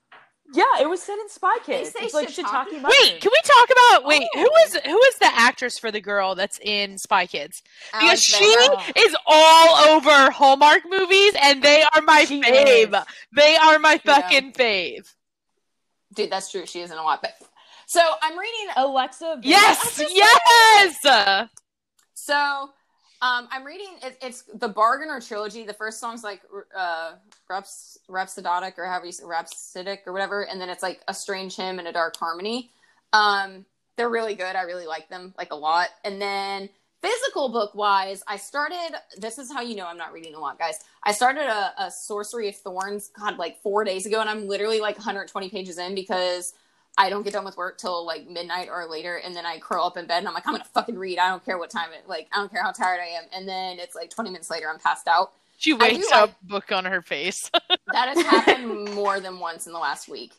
Yeah, 0.53 0.63
it 0.79 0.87
was 0.87 1.01
said 1.01 1.17
in 1.19 1.29
Spy 1.29 1.57
Kids. 1.65 1.93
It's 1.99 2.13
like 2.13 2.29
shiitake. 2.29 2.71
Wait, 2.71 3.21
can 3.21 3.31
we 3.31 3.39
talk 3.43 3.69
about 3.69 4.05
wait, 4.05 4.23
oh. 4.35 4.39
who 4.39 4.49
is 4.65 4.75
who 4.85 4.97
is 4.97 5.15
the 5.19 5.29
actress 5.33 5.77
for 5.77 5.91
the 5.91 5.99
girl 5.99 6.35
that's 6.35 6.57
in 6.59 6.97
Spy 6.97 7.25
Kids? 7.25 7.61
Because 7.91 8.23
she 8.23 8.45
is 8.45 9.15
all 9.25 9.89
over 9.89 10.31
Hallmark 10.31 10.83
movies 10.89 11.33
and 11.41 11.61
they 11.61 11.83
are 11.83 12.01
my 12.01 12.23
she 12.23 12.41
fave. 12.41 12.93
Is. 12.93 13.05
They 13.35 13.57
are 13.57 13.77
my 13.79 13.97
fucking 13.97 14.53
yeah. 14.57 14.63
fave. 14.63 15.13
Dude, 16.13 16.31
that's 16.31 16.49
true. 16.49 16.65
She 16.65 16.79
isn't 16.79 16.97
a 16.97 17.03
lot. 17.03 17.21
But 17.21 17.33
so 17.85 18.01
I'm 18.21 18.37
reading 18.37 18.67
Alexa. 18.77 19.39
Yes, 19.43 20.01
yes. 20.09 21.49
So 22.13 22.69
um, 23.21 23.47
I'm 23.51 23.63
reading 23.63 23.95
it, 24.03 24.17
it's 24.21 24.43
the 24.53 24.67
Bargainer 24.67 25.19
trilogy. 25.19 25.65
The 25.65 25.73
first 25.73 25.99
song's 25.99 26.23
like 26.23 26.41
uh, 26.75 27.13
Raps, 27.49 27.97
Rhapsodic 28.07 28.77
or 28.77 28.85
however 28.85 29.07
you 29.07 29.11
say 29.11 29.23
Rhapsodic 29.25 30.03
or 30.05 30.13
whatever, 30.13 30.43
and 30.45 30.61
then 30.61 30.69
it's 30.69 30.83
like 30.83 31.01
a 31.07 31.13
strange 31.13 31.55
hymn 31.55 31.79
and 31.79 31.87
a 31.87 31.91
dark 31.91 32.15
harmony. 32.17 32.69
Um, 33.13 33.65
they're 33.95 34.09
really 34.09 34.35
good. 34.35 34.55
I 34.55 34.61
really 34.63 34.85
like 34.85 35.09
them 35.09 35.33
like 35.37 35.51
a 35.51 35.55
lot. 35.55 35.89
And 36.05 36.21
then 36.21 36.69
physical 37.01 37.49
book 37.49 37.73
wise, 37.73 38.23
I 38.27 38.37
started. 38.37 38.97
This 39.17 39.39
is 39.39 39.51
how 39.51 39.61
you 39.61 39.75
know 39.75 39.87
I'm 39.87 39.97
not 39.97 40.13
reading 40.13 40.35
a 40.35 40.39
lot, 40.39 40.59
guys. 40.59 40.79
I 41.03 41.11
started 41.11 41.43
a, 41.43 41.73
a 41.85 41.91
Sorcery 41.91 42.49
of 42.49 42.55
Thorns, 42.55 43.09
God, 43.17 43.37
like 43.37 43.61
four 43.61 43.83
days 43.83 44.05
ago, 44.05 44.21
and 44.21 44.29
I'm 44.29 44.47
literally 44.47 44.79
like 44.79 44.97
120 44.97 45.49
pages 45.49 45.79
in 45.79 45.95
because 45.95 46.53
I 46.97 47.09
don't 47.09 47.23
get 47.23 47.33
done 47.33 47.45
with 47.45 47.57
work 47.57 47.77
till 47.77 48.05
like 48.05 48.27
midnight 48.27 48.69
or 48.71 48.87
later, 48.89 49.17
and 49.17 49.35
then 49.35 49.45
I 49.45 49.59
curl 49.59 49.85
up 49.85 49.97
in 49.97 50.07
bed 50.07 50.19
and 50.19 50.27
I'm 50.27 50.33
like, 50.33 50.47
I'm 50.47 50.53
gonna 50.53 50.65
fucking 50.73 50.97
read. 50.97 51.19
I 51.19 51.29
don't 51.29 51.45
care 51.45 51.57
what 51.57 51.69
time 51.69 51.89
it 51.93 52.07
like. 52.07 52.27
I 52.33 52.37
don't 52.37 52.51
care 52.51 52.63
how 52.63 52.71
tired 52.71 52.99
I 52.99 53.17
am. 53.17 53.23
And 53.33 53.47
then 53.47 53.79
it's 53.79 53.95
like 53.95 54.09
20 54.09 54.31
minutes 54.31 54.49
later, 54.49 54.69
I'm 54.69 54.79
passed 54.79 55.07
out. 55.07 55.33
She 55.59 55.73
wakes 55.73 56.11
up, 56.11 56.29
like, 56.29 56.41
book 56.43 56.71
on 56.71 56.85
her 56.85 57.01
face. 57.01 57.49
that 57.91 58.15
has 58.15 58.21
happened 58.25 58.93
more 58.93 59.19
than 59.19 59.39
once 59.39 59.67
in 59.67 59.73
the 59.73 59.79
last 59.79 60.07
week. 60.07 60.33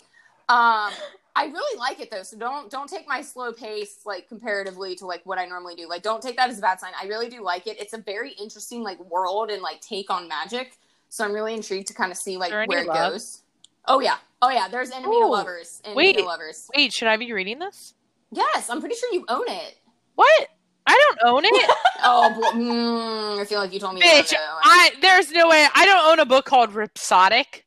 Um, 0.48 0.92
I 1.36 1.44
really 1.44 1.78
like 1.78 2.00
it 2.00 2.10
though, 2.10 2.22
so 2.24 2.36
don't 2.36 2.70
don't 2.70 2.88
take 2.88 3.06
my 3.06 3.20
slow 3.20 3.52
pace 3.52 4.00
like 4.04 4.28
comparatively 4.28 4.96
to 4.96 5.06
like 5.06 5.24
what 5.24 5.38
I 5.38 5.44
normally 5.44 5.76
do. 5.76 5.88
Like, 5.88 6.02
don't 6.02 6.22
take 6.22 6.36
that 6.36 6.50
as 6.50 6.58
a 6.58 6.62
bad 6.62 6.80
sign. 6.80 6.92
I 7.00 7.06
really 7.06 7.28
do 7.28 7.42
like 7.42 7.68
it. 7.68 7.80
It's 7.80 7.92
a 7.92 7.98
very 7.98 8.32
interesting 8.32 8.82
like 8.82 8.98
world 9.04 9.50
and 9.50 9.62
like 9.62 9.80
take 9.80 10.10
on 10.10 10.26
magic. 10.26 10.76
So 11.10 11.24
I'm 11.24 11.32
really 11.32 11.54
intrigued 11.54 11.88
to 11.88 11.94
kind 11.94 12.10
of 12.10 12.18
see 12.18 12.36
like 12.36 12.50
where 12.50 12.80
it 12.80 12.86
love? 12.86 13.12
goes. 13.12 13.42
Oh 13.88 14.00
yeah, 14.00 14.16
oh 14.42 14.50
yeah. 14.50 14.68
There's 14.68 14.90
enemy 14.90 15.16
Ooh. 15.16 15.30
lovers. 15.30 15.80
Enemy 15.84 15.96
wait, 15.96 16.20
lovers. 16.24 16.70
Wait, 16.76 16.92
should 16.92 17.08
I 17.08 17.16
be 17.16 17.32
reading 17.32 17.58
this? 17.58 17.94
Yes, 18.30 18.68
I'm 18.68 18.80
pretty 18.80 18.94
sure 18.94 19.12
you 19.12 19.24
own 19.28 19.48
it. 19.48 19.76
What? 20.14 20.48
I 20.86 21.14
don't 21.20 21.34
own 21.34 21.44
it. 21.44 21.70
oh, 22.02 22.52
mm, 22.54 23.40
I 23.40 23.44
feel 23.44 23.60
like 23.60 23.72
you 23.72 23.80
told 23.80 23.94
me. 23.94 24.02
Bitch, 24.02 24.32
I 24.36 24.90
there's 25.00 25.30
no 25.32 25.48
way. 25.48 25.66
I 25.74 25.86
don't 25.86 26.12
own 26.12 26.18
a 26.20 26.26
book 26.26 26.44
called 26.44 26.74
Rhapsodic. 26.74 27.66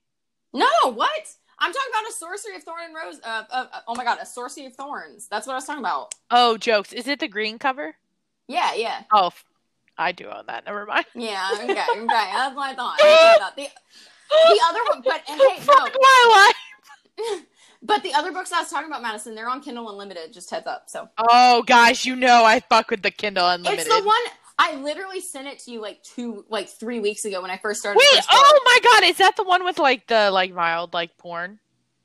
No, 0.54 0.68
what? 0.84 1.28
I'm 1.60 1.72
talking 1.72 1.92
about 1.92 2.10
a 2.10 2.14
Sorcery 2.14 2.56
of 2.56 2.64
Thorn 2.64 2.82
and 2.86 2.96
Rose. 2.96 3.20
Uh, 3.24 3.44
uh, 3.52 3.66
uh, 3.72 3.80
oh 3.88 3.96
my 3.96 4.04
god, 4.04 4.18
a 4.22 4.26
Sorcery 4.26 4.66
of 4.66 4.76
Thorns. 4.76 5.28
That's 5.28 5.48
what 5.48 5.54
I 5.54 5.58
was 5.58 5.66
talking 5.66 5.82
about. 5.82 6.14
Oh, 6.30 6.58
jokes. 6.58 6.94
Is 6.94 7.08
it 7.08 7.20
the 7.20 7.28
green 7.28 7.60
cover? 7.60 7.96
Yeah, 8.48 8.74
yeah. 8.74 9.04
Oh, 9.14 9.32
I 9.98 10.12
do 10.12 10.26
own 10.26 10.46
that. 10.48 10.66
Never 10.66 10.86
mind. 10.86 11.06
Yeah, 11.14 11.48
okay, 11.54 11.72
okay. 11.72 12.08
That's 12.08 12.56
my 12.56 12.74
thought. 12.74 12.98
I 13.02 13.36
thought. 13.40 13.56
The, 13.56 13.68
the 14.32 14.62
other 14.66 14.80
one, 14.90 15.02
but 15.04 15.22
and 15.30 15.40
hey, 15.40 15.60
Fuck 15.60 15.94
no. 15.94 16.00
my 16.00 16.54
life. 17.28 17.46
but 17.84 18.04
the 18.04 18.14
other 18.14 18.32
books 18.32 18.52
I 18.52 18.62
was 18.62 18.70
talking 18.70 18.88
about, 18.88 19.02
Madison, 19.02 19.36
they're 19.36 19.50
on 19.50 19.62
Kindle 19.62 19.90
Unlimited. 19.90 20.34
Just 20.34 20.50
heads 20.50 20.68
up. 20.68 20.86
So. 20.88 21.10
Oh, 21.18 21.64
guys, 21.64 22.06
you 22.06 22.16
know 22.16 22.44
I 22.44 22.60
fuck 22.60 22.90
with 22.90 23.02
the 23.02 23.12
Kindle 23.12 23.48
Unlimited. 23.48 23.88
It's 23.88 23.96
the 23.96 24.04
one 24.04 24.22
I 24.58 24.76
literally 24.76 25.22
sent 25.22 25.48
it 25.48 25.60
to 25.60 25.72
you 25.72 25.82
like 25.82 26.04
two, 26.04 26.46
like 26.50 26.70
three 26.70 27.00
weeks 27.00 27.26
ago 27.26 27.42
when 27.42 27.52
I 27.52 27.58
first 27.58 27.80
started. 27.80 27.98
Wait, 27.98 28.24
oh 28.32 28.62
my 28.66 28.80
god, 28.84 29.10
is 29.10 29.18
that 29.18 29.36
the 29.36 29.44
one 29.44 29.64
with 29.66 29.80
like 29.80 30.08
the 30.08 30.30
like 30.32 30.54
mild 30.54 30.94
like 30.94 31.18
porn? 31.18 31.60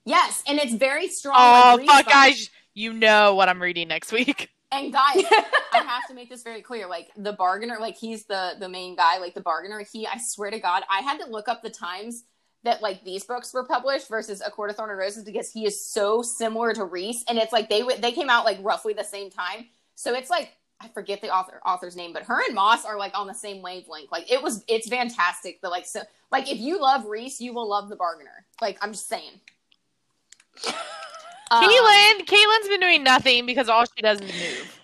Yes, 0.05 0.43
and 0.49 0.59
it's 0.59 0.73
very 0.73 1.09
strong. 1.09 1.37
Oh 1.37 1.77
like, 1.79 1.87
fuck, 1.87 2.07
guys, 2.09 2.49
you 2.73 2.93
know 2.93 3.35
what 3.35 3.49
I'm 3.49 3.61
reading 3.61 3.89
next 3.89 4.13
week. 4.13 4.51
And 4.77 4.93
guys, 4.93 5.25
I 5.73 5.79
have 5.87 6.07
to 6.09 6.15
make 6.15 6.29
this 6.29 6.43
very 6.43 6.61
clear. 6.61 6.87
Like 6.87 7.11
the 7.17 7.33
bargainer, 7.33 7.79
like 7.81 7.97
he's 7.97 8.25
the 8.25 8.55
the 8.59 8.69
main 8.69 8.97
guy, 8.97 9.19
like 9.19 9.35
the 9.35 9.41
bargainer. 9.41 9.81
He, 9.81 10.07
I 10.07 10.19
swear 10.19 10.51
to 10.51 10.61
God, 10.61 10.83
I 10.91 11.01
had 11.01 11.19
to 11.21 11.27
look 11.27 11.49
up 11.49 11.63
the 11.63 11.71
times 11.71 12.25
that 12.65 12.83
like 12.83 13.05
these 13.05 13.25
books 13.25 13.55
were 13.55 13.65
published 13.65 14.09
versus 14.09 14.43
A 14.45 14.51
Court 14.51 14.71
of 14.71 14.77
Thorn 14.77 14.91
and 14.91 14.99
Roses 14.99 15.25
because 15.25 15.51
he 15.51 15.65
is 15.67 15.83
so 15.83 16.21
similar 16.21 16.75
to 16.75 16.85
Rhys, 16.85 17.25
and 17.29 17.39
it's 17.39 17.53
like 17.53 17.69
they 17.69 17.83
they 17.99 18.13
came 18.13 18.29
out 18.29 18.45
like 18.45 18.59
roughly 18.61 18.93
the 18.93 19.05
same 19.05 19.31
time. 19.31 19.67
So 19.95 20.15
it's 20.15 20.31
like 20.31 20.53
I 20.81 20.89
forget 20.89 21.23
the 21.23 21.35
author 21.35 21.61
author's 21.65 21.97
name, 21.97 22.13
but 22.13 22.25
her 22.25 22.45
and 22.45 22.55
Maas 22.55 22.85
are 22.85 22.99
like 22.99 23.17
on 23.19 23.27
the 23.27 23.35
same 23.35 23.63
wavelength. 23.63 24.13
Like 24.13 24.31
it 24.31 24.43
was, 24.43 24.63
it's 24.69 24.89
fantastic. 24.89 25.61
The 25.63 25.71
like 25.71 25.87
so 25.87 26.03
like 26.31 26.51
if 26.51 26.59
you 26.59 26.81
love 26.81 27.07
Rhys, 27.07 27.41
you 27.41 27.55
will 27.55 27.69
love 27.69 27.89
the 27.89 27.97
bargainer. 27.97 28.45
Like 28.61 28.79
I'm 28.83 28.93
just 28.93 29.09
saying. 29.09 29.41
Um, 31.51 31.63
Caitlin, 31.63 32.27
Caitlin's 32.27 32.69
been 32.69 32.81
doing 32.81 33.05
nothing 33.05 33.47
because 33.47 33.69
all 33.69 33.85
she 33.85 34.03
does 34.03 34.21
is 34.21 34.33
move. 34.33 34.81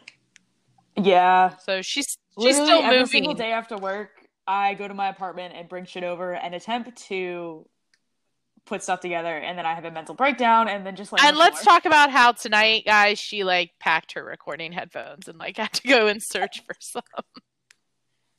Yeah. 0.97 1.57
So 1.59 1.83
she's 1.83 2.19
she's 2.39 2.59
Literally 2.59 2.67
still 2.67 2.83
every 2.83 2.99
moving. 2.99 3.07
single 3.07 3.35
day 3.35 3.53
after 3.53 3.77
work, 3.77 4.11
I 4.47 4.75
go 4.75 4.87
to 4.87 4.95
my 4.95 5.09
apartment 5.09 5.55
and 5.57 5.69
bring 5.69 5.85
shit 5.85 6.05
over 6.05 6.35
and 6.35 6.55
attempt 6.55 6.97
to 7.09 7.67
put 8.65 8.83
stuff 8.83 9.01
together, 9.01 9.37
and 9.37 9.59
then 9.59 9.67
I 9.67 9.75
have 9.75 9.85
a 9.85 9.91
mental 9.91 10.15
breakdown, 10.15 10.69
and 10.69 10.87
then 10.87 10.97
just 10.97 11.13
like. 11.13 11.23
And 11.23 11.37
let's 11.37 11.65
more. 11.65 11.75
talk 11.75 11.85
about 11.85 12.11
how 12.11 12.33
tonight, 12.33 12.85
guys, 12.87 13.19
she 13.19 13.45
like 13.45 13.73
packed 13.81 14.13
her 14.13 14.25
recording 14.25 14.73
headphones 14.73 15.29
and 15.29 15.39
like 15.39 15.57
had 15.59 15.73
to 15.75 15.89
go 15.89 16.07
and 16.07 16.23
search 16.23 16.63
for 16.67 16.75
some. 16.79 17.03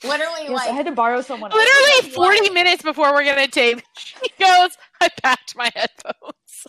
Literally, 0.03 0.43
yes, 0.43 0.51
like 0.51 0.69
I 0.69 0.73
had 0.73 0.85
to 0.85 0.91
borrow 0.91 1.21
someone. 1.21 1.51
Literally, 1.51 2.11
forty 2.13 2.49
minutes 2.49 2.83
before 2.83 3.13
we're 3.13 3.25
gonna 3.25 3.47
tape, 3.47 3.81
she 3.97 4.15
goes, 4.39 4.77
"I 5.01 5.09
packed 5.21 5.55
my 5.55 5.71
headphones." 5.73 6.67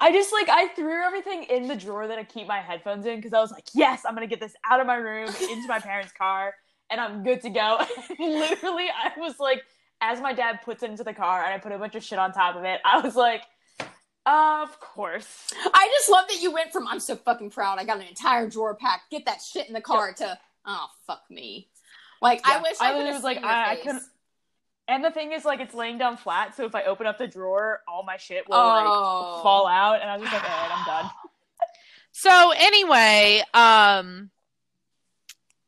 I 0.00 0.12
just 0.12 0.32
like 0.32 0.48
I 0.48 0.68
threw 0.68 1.02
everything 1.02 1.44
in 1.44 1.66
the 1.68 1.76
drawer 1.76 2.06
that 2.06 2.18
I 2.18 2.24
keep 2.24 2.46
my 2.46 2.60
headphones 2.60 3.06
in 3.06 3.16
because 3.16 3.32
I 3.32 3.40
was 3.40 3.50
like, 3.50 3.66
yes, 3.74 4.02
I'm 4.06 4.14
gonna 4.14 4.26
get 4.26 4.40
this 4.40 4.54
out 4.68 4.80
of 4.80 4.86
my 4.86 4.96
room 4.96 5.28
into 5.50 5.66
my 5.68 5.78
parents' 5.80 6.12
car, 6.12 6.54
and 6.90 7.00
I'm 7.00 7.22
good 7.24 7.40
to 7.42 7.50
go. 7.50 7.78
Literally, 8.18 8.86
I 8.88 9.12
was 9.18 9.38
like, 9.40 9.62
as 10.00 10.20
my 10.20 10.32
dad 10.32 10.60
puts 10.64 10.82
it 10.82 10.90
into 10.90 11.04
the 11.04 11.14
car 11.14 11.42
and 11.44 11.54
I 11.54 11.58
put 11.58 11.72
a 11.72 11.78
bunch 11.78 11.94
of 11.94 12.04
shit 12.04 12.18
on 12.18 12.32
top 12.32 12.56
of 12.56 12.64
it, 12.64 12.80
I 12.84 13.00
was 13.00 13.16
like, 13.16 13.42
of 14.26 14.80
course. 14.80 15.52
I 15.72 15.88
just 15.98 16.10
love 16.10 16.26
that 16.28 16.42
you 16.42 16.52
went 16.52 16.72
from 16.72 16.86
I'm 16.88 17.00
so 17.00 17.16
fucking 17.16 17.50
proud. 17.50 17.78
I 17.78 17.84
got 17.84 17.98
an 18.00 18.06
entire 18.06 18.48
drawer 18.48 18.74
packed. 18.74 19.10
Get 19.10 19.24
that 19.26 19.40
shit 19.40 19.68
in 19.68 19.72
the 19.72 19.80
car 19.80 20.12
to 20.14 20.38
oh 20.66 20.86
fuck 21.06 21.22
me. 21.30 21.68
Like 22.20 22.40
I 22.44 22.60
wish 22.60 22.76
I 22.80 22.92
I, 22.92 23.12
was 23.12 23.22
like, 23.22 23.38
I- 23.42 23.72
I 23.72 23.76
couldn't- 23.76 24.02
And 24.88 25.04
the 25.04 25.10
thing 25.10 25.32
is, 25.32 25.44
like, 25.44 25.60
it's 25.60 25.74
laying 25.74 25.98
down 25.98 26.16
flat, 26.16 26.54
so 26.56 26.64
if 26.64 26.74
I 26.74 26.84
open 26.84 27.06
up 27.06 27.18
the 27.18 27.26
drawer, 27.26 27.80
all 27.88 28.04
my 28.04 28.16
shit 28.18 28.48
will 28.48 28.56
Oh. 28.56 28.60
like 29.34 29.42
fall 29.42 29.66
out, 29.66 30.00
and 30.00 30.08
I'm 30.08 30.20
just 30.20 30.32
like, 30.32 30.42
all 30.42 30.48
right, 30.48 30.70
I'm 30.78 30.84
done. 30.86 31.10
So 32.18 32.52
anyway, 32.56 33.42
um 33.52 34.30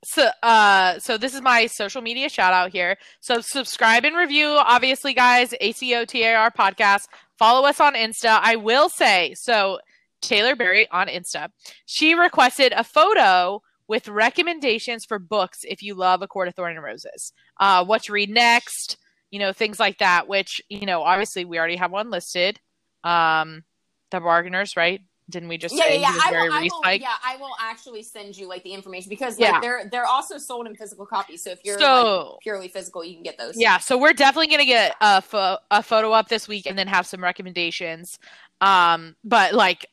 so 0.05 0.29
uh 0.43 0.99
so 0.99 1.19
this 1.19 1.35
is 1.35 1.43
my 1.43 1.67
social 1.67 2.01
media 2.01 2.31
shout 2.31 2.55
out 2.55 2.71
here. 2.71 2.97
So 3.21 3.43
subscribe 3.43 4.07
and 4.07 4.17
review 4.17 4.47
obviously 4.47 5.13
guys, 5.13 5.53
ACOTAR 5.61 6.51
podcast. 6.55 7.03
Follow 7.39 7.69
us 7.69 7.81
on 7.81 7.93
Insta. 7.95 8.39
I 8.43 8.57
will 8.57 8.89
say, 8.89 9.35
so 9.37 9.81
Taylor 10.23 10.57
Berry 10.57 10.89
on 10.91 11.09
Insta. 11.09 11.49
She 11.85 12.15
requested 12.15 12.73
a 12.75 12.83
photo 12.83 13.61
with 13.87 14.09
recommendations 14.09 15.05
for 15.05 15.19
books 15.19 15.59
if 15.65 15.83
you 15.83 15.95
love 15.95 16.23
A 16.23 16.27
Court 16.29 16.49
of 16.49 16.55
Thorn 16.55 16.77
and 16.77 16.83
Roses. 16.83 17.35
Uh 17.61 17.85
what 17.85 18.05
to 18.05 18.13
read 18.13 18.31
next, 18.31 18.97
you 19.31 19.39
know, 19.39 19.53
things 19.53 19.79
like 19.79 19.99
that, 19.99 20.29
which, 20.29 20.61
you 20.69 20.87
know, 20.87 21.03
obviously 21.03 21.45
we 21.45 21.59
already 21.59 21.77
have 21.77 21.91
one 21.91 22.11
listed. 22.11 22.61
Um 23.05 23.65
The 24.11 24.21
Bargainers, 24.21 24.77
right? 24.77 25.01
Didn't 25.31 25.51
we 25.51 25.59
just 25.59 25.75
yeah, 25.77 25.85
say 25.85 26.01
yeah, 26.01 26.15
yeah. 26.15 26.21
I 26.25 26.31
very 26.31 26.49
will, 26.49 26.55
I 26.55 26.61
will, 26.63 26.95
yeah, 26.95 27.15
I 27.23 27.37
will 27.37 27.53
actually 27.61 28.03
send 28.03 28.35
you 28.35 28.49
like 28.49 28.63
the 28.65 28.73
information 28.73 29.11
because 29.11 29.39
Yeah. 29.39 29.61
they're 29.61 29.87
they're 29.91 30.07
also 30.07 30.39
sold 30.39 30.67
in 30.67 30.75
physical 30.75 31.05
copies. 31.05 31.45
So 31.45 31.51
if 31.51 31.61
you're 31.65 31.79
So- 31.79 32.31
like, 32.33 32.41
purely 32.41 32.69
physical, 32.69 33.05
you 33.05 33.13
can 33.15 33.23
get 33.23 33.37
those. 33.37 33.55
Yeah, 33.55 33.77
so 33.77 33.99
we're 33.99 34.15
definitely 34.15 34.47
gonna 34.47 34.65
get 34.65 34.97
a 35.03 35.21
pho- 35.21 35.59
a 35.71 35.83
photo 35.83 36.13
up 36.13 36.29
this 36.29 36.49
week 36.49 36.65
and 36.65 36.79
then 36.79 36.87
have 36.89 37.07
some 37.07 37.23
recommendations. 37.23 38.19
Um, 38.63 39.17
but 39.23 39.53
like, 39.53 39.85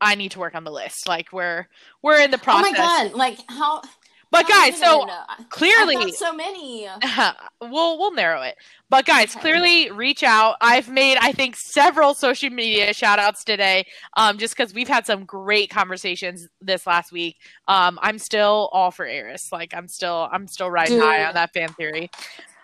I 0.00 0.16
need 0.16 0.32
to 0.32 0.40
work 0.40 0.56
on 0.56 0.64
the 0.64 0.72
list. 0.72 1.06
Like 1.06 1.32
we're 1.32 1.68
we're 2.02 2.20
in 2.20 2.32
the 2.32 2.38
process. 2.38 2.66
Oh 2.66 2.72
my 2.72 2.76
god! 2.76 3.12
Like 3.12 3.38
how? 3.48 3.82
But 4.32 4.48
guys, 4.48 4.76
so 4.78 5.00
gonna- 5.00 5.26
I've 5.28 5.48
clearly, 5.50 5.94
got 5.94 6.14
so 6.14 6.32
many. 6.32 6.88
we'll 7.60 7.98
we'll 7.98 8.12
narrow 8.14 8.42
it. 8.42 8.56
But 8.90 9.04
guys, 9.06 9.30
Okay. 9.32 9.40
clearly 9.40 9.90
reach 9.90 10.22
out. 10.22 10.56
I've 10.60 10.88
made 10.88 11.18
I 11.20 11.32
think 11.32 11.54
several 11.56 12.14
social 12.14 12.50
media 12.50 12.92
shout 12.94 13.18
outs 13.18 13.44
today. 13.44 13.84
Um, 14.16 14.38
just 14.38 14.56
because 14.56 14.74
we've 14.74 14.88
had 14.88 15.06
some 15.06 15.24
great 15.26 15.70
conversations 15.70 16.48
this 16.60 16.86
last 16.86 17.12
week. 17.12 17.36
Um, 17.68 17.98
I'm 18.02 18.18
still 18.18 18.68
all 18.72 18.90
for 18.90 19.06
Eris. 19.06 19.50
Like 19.52 19.74
I'm 19.74 19.86
still 19.86 20.28
I'm 20.32 20.48
still 20.48 20.70
riding 20.70 20.98
high 20.98 21.24
on 21.24 21.34
that 21.34 21.52
fan 21.52 21.68
theory. 21.74 22.10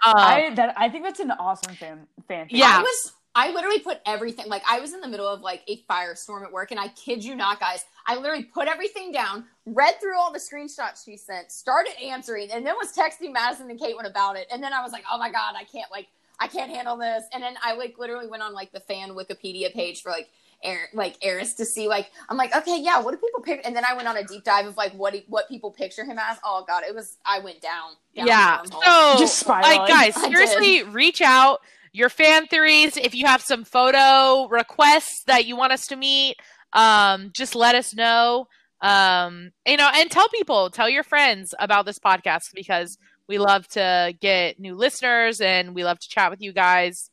Um, 0.07 0.15
I 0.17 0.51
that 0.55 0.75
I 0.77 0.89
think 0.89 1.05
that's 1.05 1.21
an 1.21 1.33
awesome 1.33 1.75
fan 1.75 2.07
fan. 2.29 2.49
theory. 2.49 2.61
Yeah. 2.61 2.79
I 2.79 2.83
was 2.83 3.13
I 3.35 3.51
literally 3.53 3.79
put 3.79 4.01
everything 4.07 4.47
like 4.49 4.63
I 4.69 4.81
was 4.81 4.93
in 4.93 5.01
the 5.01 5.09
middle 5.09 5.27
of 5.27 5.41
like 5.41 5.63
a 5.69 5.83
firestorm 5.89 6.43
at 6.43 6.53
work 6.53 6.71
and 6.71 6.81
I 6.81 6.89
kid 6.89 7.23
you 7.23 7.37
not 7.37 7.61
guys 7.61 7.85
I 8.07 8.17
literally 8.17 8.45
put 8.45 8.69
everything 8.69 9.13
down 9.13 9.45
read 9.67 10.01
through 10.01 10.19
all 10.19 10.33
the 10.33 10.39
screenshots 10.39 11.05
she 11.05 11.17
sent 11.17 11.53
started 11.53 11.93
answering 12.03 12.51
and 12.51 12.67
then 12.67 12.75
was 12.77 12.93
texting 12.93 13.33
Madison 13.33 13.71
and 13.71 13.79
Caitlin 13.79 14.09
about 14.09 14.37
it 14.37 14.49
and 14.53 14.63
then 14.63 14.73
I 14.73 14.83
was 14.83 14.93
like 14.93 15.05
oh 15.13 15.19
my 15.19 15.31
god 15.31 15.55
I 15.57 15.65
can't 15.65 15.91
like 15.91 16.09
I 16.41 16.49
can't 16.49 16.71
handle 16.71 16.97
this 16.97 17.25
and 17.33 17.43
then 17.43 17.55
I 17.63 17.75
like 17.75 17.97
literally 17.99 18.27
went 18.27 18.43
on 18.43 18.55
like 18.55 18.73
the 18.73 18.81
fan 18.81 19.11
Wikipedia 19.11 19.73
page 19.73 20.03
for 20.03 20.11
like 20.11 20.29
Air, 20.61 20.89
like 20.93 21.17
Eris 21.23 21.55
to 21.55 21.65
see 21.65 21.87
like 21.87 22.11
I'm 22.29 22.37
like 22.37 22.57
okay 22.57 22.81
yeah 22.81 23.01
what 23.01 23.13
do 23.13 23.19
people 23.19 23.41
pick 23.41 23.61
and 23.65 23.77
then 23.77 23.85
I 23.85 23.95
went 23.95 24.09
on 24.09 24.17
a 24.17 24.25
deep 24.25 24.43
dive 24.43 24.67
of 24.67 24.77
like 24.77 24.93
what 24.93 25.15
he, 25.15 25.25
what 25.29 25.49
people 25.49 25.71
picture 25.71 26.05
him 26.05 26.19
as 26.19 26.39
oh 26.45 26.65
god 26.67 26.83
it 26.83 26.93
was 26.93 27.19
I 27.25 27.39
went 27.39 27.61
down, 27.61 27.93
down 28.17 28.27
yeah. 28.27 28.63
So, 28.65 29.19
Just 29.19 29.39
spiraling. 29.39 29.79
like, 29.79 29.89
guys, 29.89 30.15
seriously, 30.21 30.83
reach 30.83 31.23
out. 31.23 31.61
Your 31.99 32.09
fan 32.09 32.47
theories. 32.47 32.97
If 32.97 33.13
you 33.13 33.27
have 33.27 33.43
some 33.43 33.65
photo 33.65 34.47
requests 34.49 35.25
that 35.27 35.47
you 35.47 35.57
want 35.57 35.73
us 35.73 35.89
to 35.89 35.97
meet, 35.97 36.37
um, 36.73 37.31
just 37.35 37.57
let 37.57 37.75
us 37.75 37.93
know. 37.93 38.47
Um, 38.81 39.51
you 39.67 39.77
know, 39.77 39.91
and 39.93 40.09
tell 40.09 40.29
people, 40.29 40.71
tell 40.71 40.89
your 40.89 41.03
friends 41.03 41.57
about 41.59 41.87
this 41.87 41.99
podcast 41.99 42.55
because 42.55 42.99
we 43.27 43.39
love 43.39 43.67
to 43.71 44.15
get 44.21 44.61
new 44.61 44.77
listeners 44.77 45.41
and 45.41 45.75
we 45.75 45.83
love 45.83 45.99
to 45.99 46.09
chat 46.09 46.31
with 46.31 46.41
you 46.41 46.53
guys. 46.53 47.11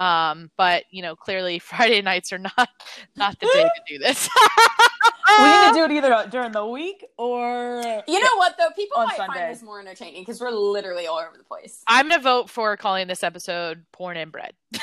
Um, 0.00 0.50
but 0.56 0.84
you 0.90 1.02
know, 1.02 1.14
clearly 1.14 1.58
Friday 1.60 2.00
nights 2.02 2.32
are 2.32 2.38
not 2.38 2.68
not 3.16 3.38
the 3.38 3.46
day 3.52 3.62
to 3.64 3.70
do 3.86 3.98
this. 3.98 4.28
we 5.38 5.44
need 5.44 5.68
to 5.68 5.72
do 5.74 5.84
it 5.84 5.90
either 5.92 6.26
during 6.30 6.52
the 6.52 6.66
week 6.66 7.04
or 7.18 8.02
You 8.08 8.18
know 8.20 8.36
what 8.36 8.56
though? 8.58 8.70
People 8.74 8.98
On 8.98 9.06
might 9.06 9.16
Sunday. 9.16 9.38
find 9.40 9.54
this 9.54 9.62
more 9.62 9.78
entertaining 9.80 10.22
because 10.22 10.40
we're 10.40 10.50
literally 10.50 11.06
all 11.06 11.18
over 11.18 11.36
the 11.36 11.44
place. 11.44 11.82
I'm 11.86 12.08
gonna 12.08 12.22
vote 12.22 12.48
for 12.50 12.76
calling 12.76 13.06
this 13.08 13.22
episode 13.22 13.84
"Porn 13.92 14.16
and 14.16 14.32
Bread." 14.32 14.54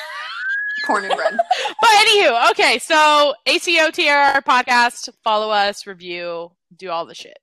Corn 0.86 1.04
and 1.04 1.16
bread. 1.16 1.36
But 1.82 1.90
anywho, 1.96 2.52
okay, 2.52 2.78
so 2.80 3.34
ACOTAR 3.48 4.42
podcast, 4.44 5.10
follow 5.24 5.50
us, 5.50 5.88
review, 5.88 6.52
do 6.76 6.90
all 6.92 7.06
the 7.08 7.16
shit. 7.16 7.40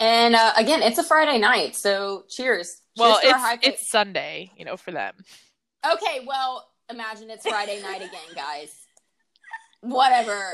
and 0.00 0.36
uh, 0.36 0.52
again, 0.56 0.80
it's 0.82 0.96
a 0.98 1.02
Friday 1.02 1.38
night, 1.38 1.74
so 1.74 2.22
cheers. 2.30 2.80
Well, 2.96 3.18
cheers 3.20 3.32
to 3.34 3.38
high 3.38 3.54
it's 3.54 3.66
it's 3.66 3.90
Sunday, 3.90 4.52
you 4.56 4.64
know, 4.64 4.76
for 4.76 4.92
them. 4.92 5.14
okay. 5.92 6.24
Well, 6.24 6.66
imagine 6.90 7.30
it's 7.30 7.46
Friday 7.46 7.80
night 7.82 8.02
again, 8.02 8.34
guys. 8.34 8.86
Whatever. 9.80 10.50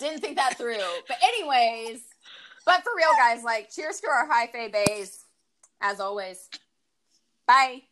Didn't 0.00 0.20
think 0.20 0.36
that 0.36 0.58
through. 0.58 0.76
But 1.08 1.16
anyways, 1.22 2.02
but 2.64 2.82
for 2.82 2.90
real, 2.96 3.12
guys, 3.18 3.42
like 3.42 3.70
cheers 3.70 4.00
to 4.00 4.08
our 4.08 4.26
high 4.26 4.48
fae 4.48 4.68
bays. 4.68 5.24
As 5.80 6.00
always. 6.00 6.48
Bye. 7.46 7.82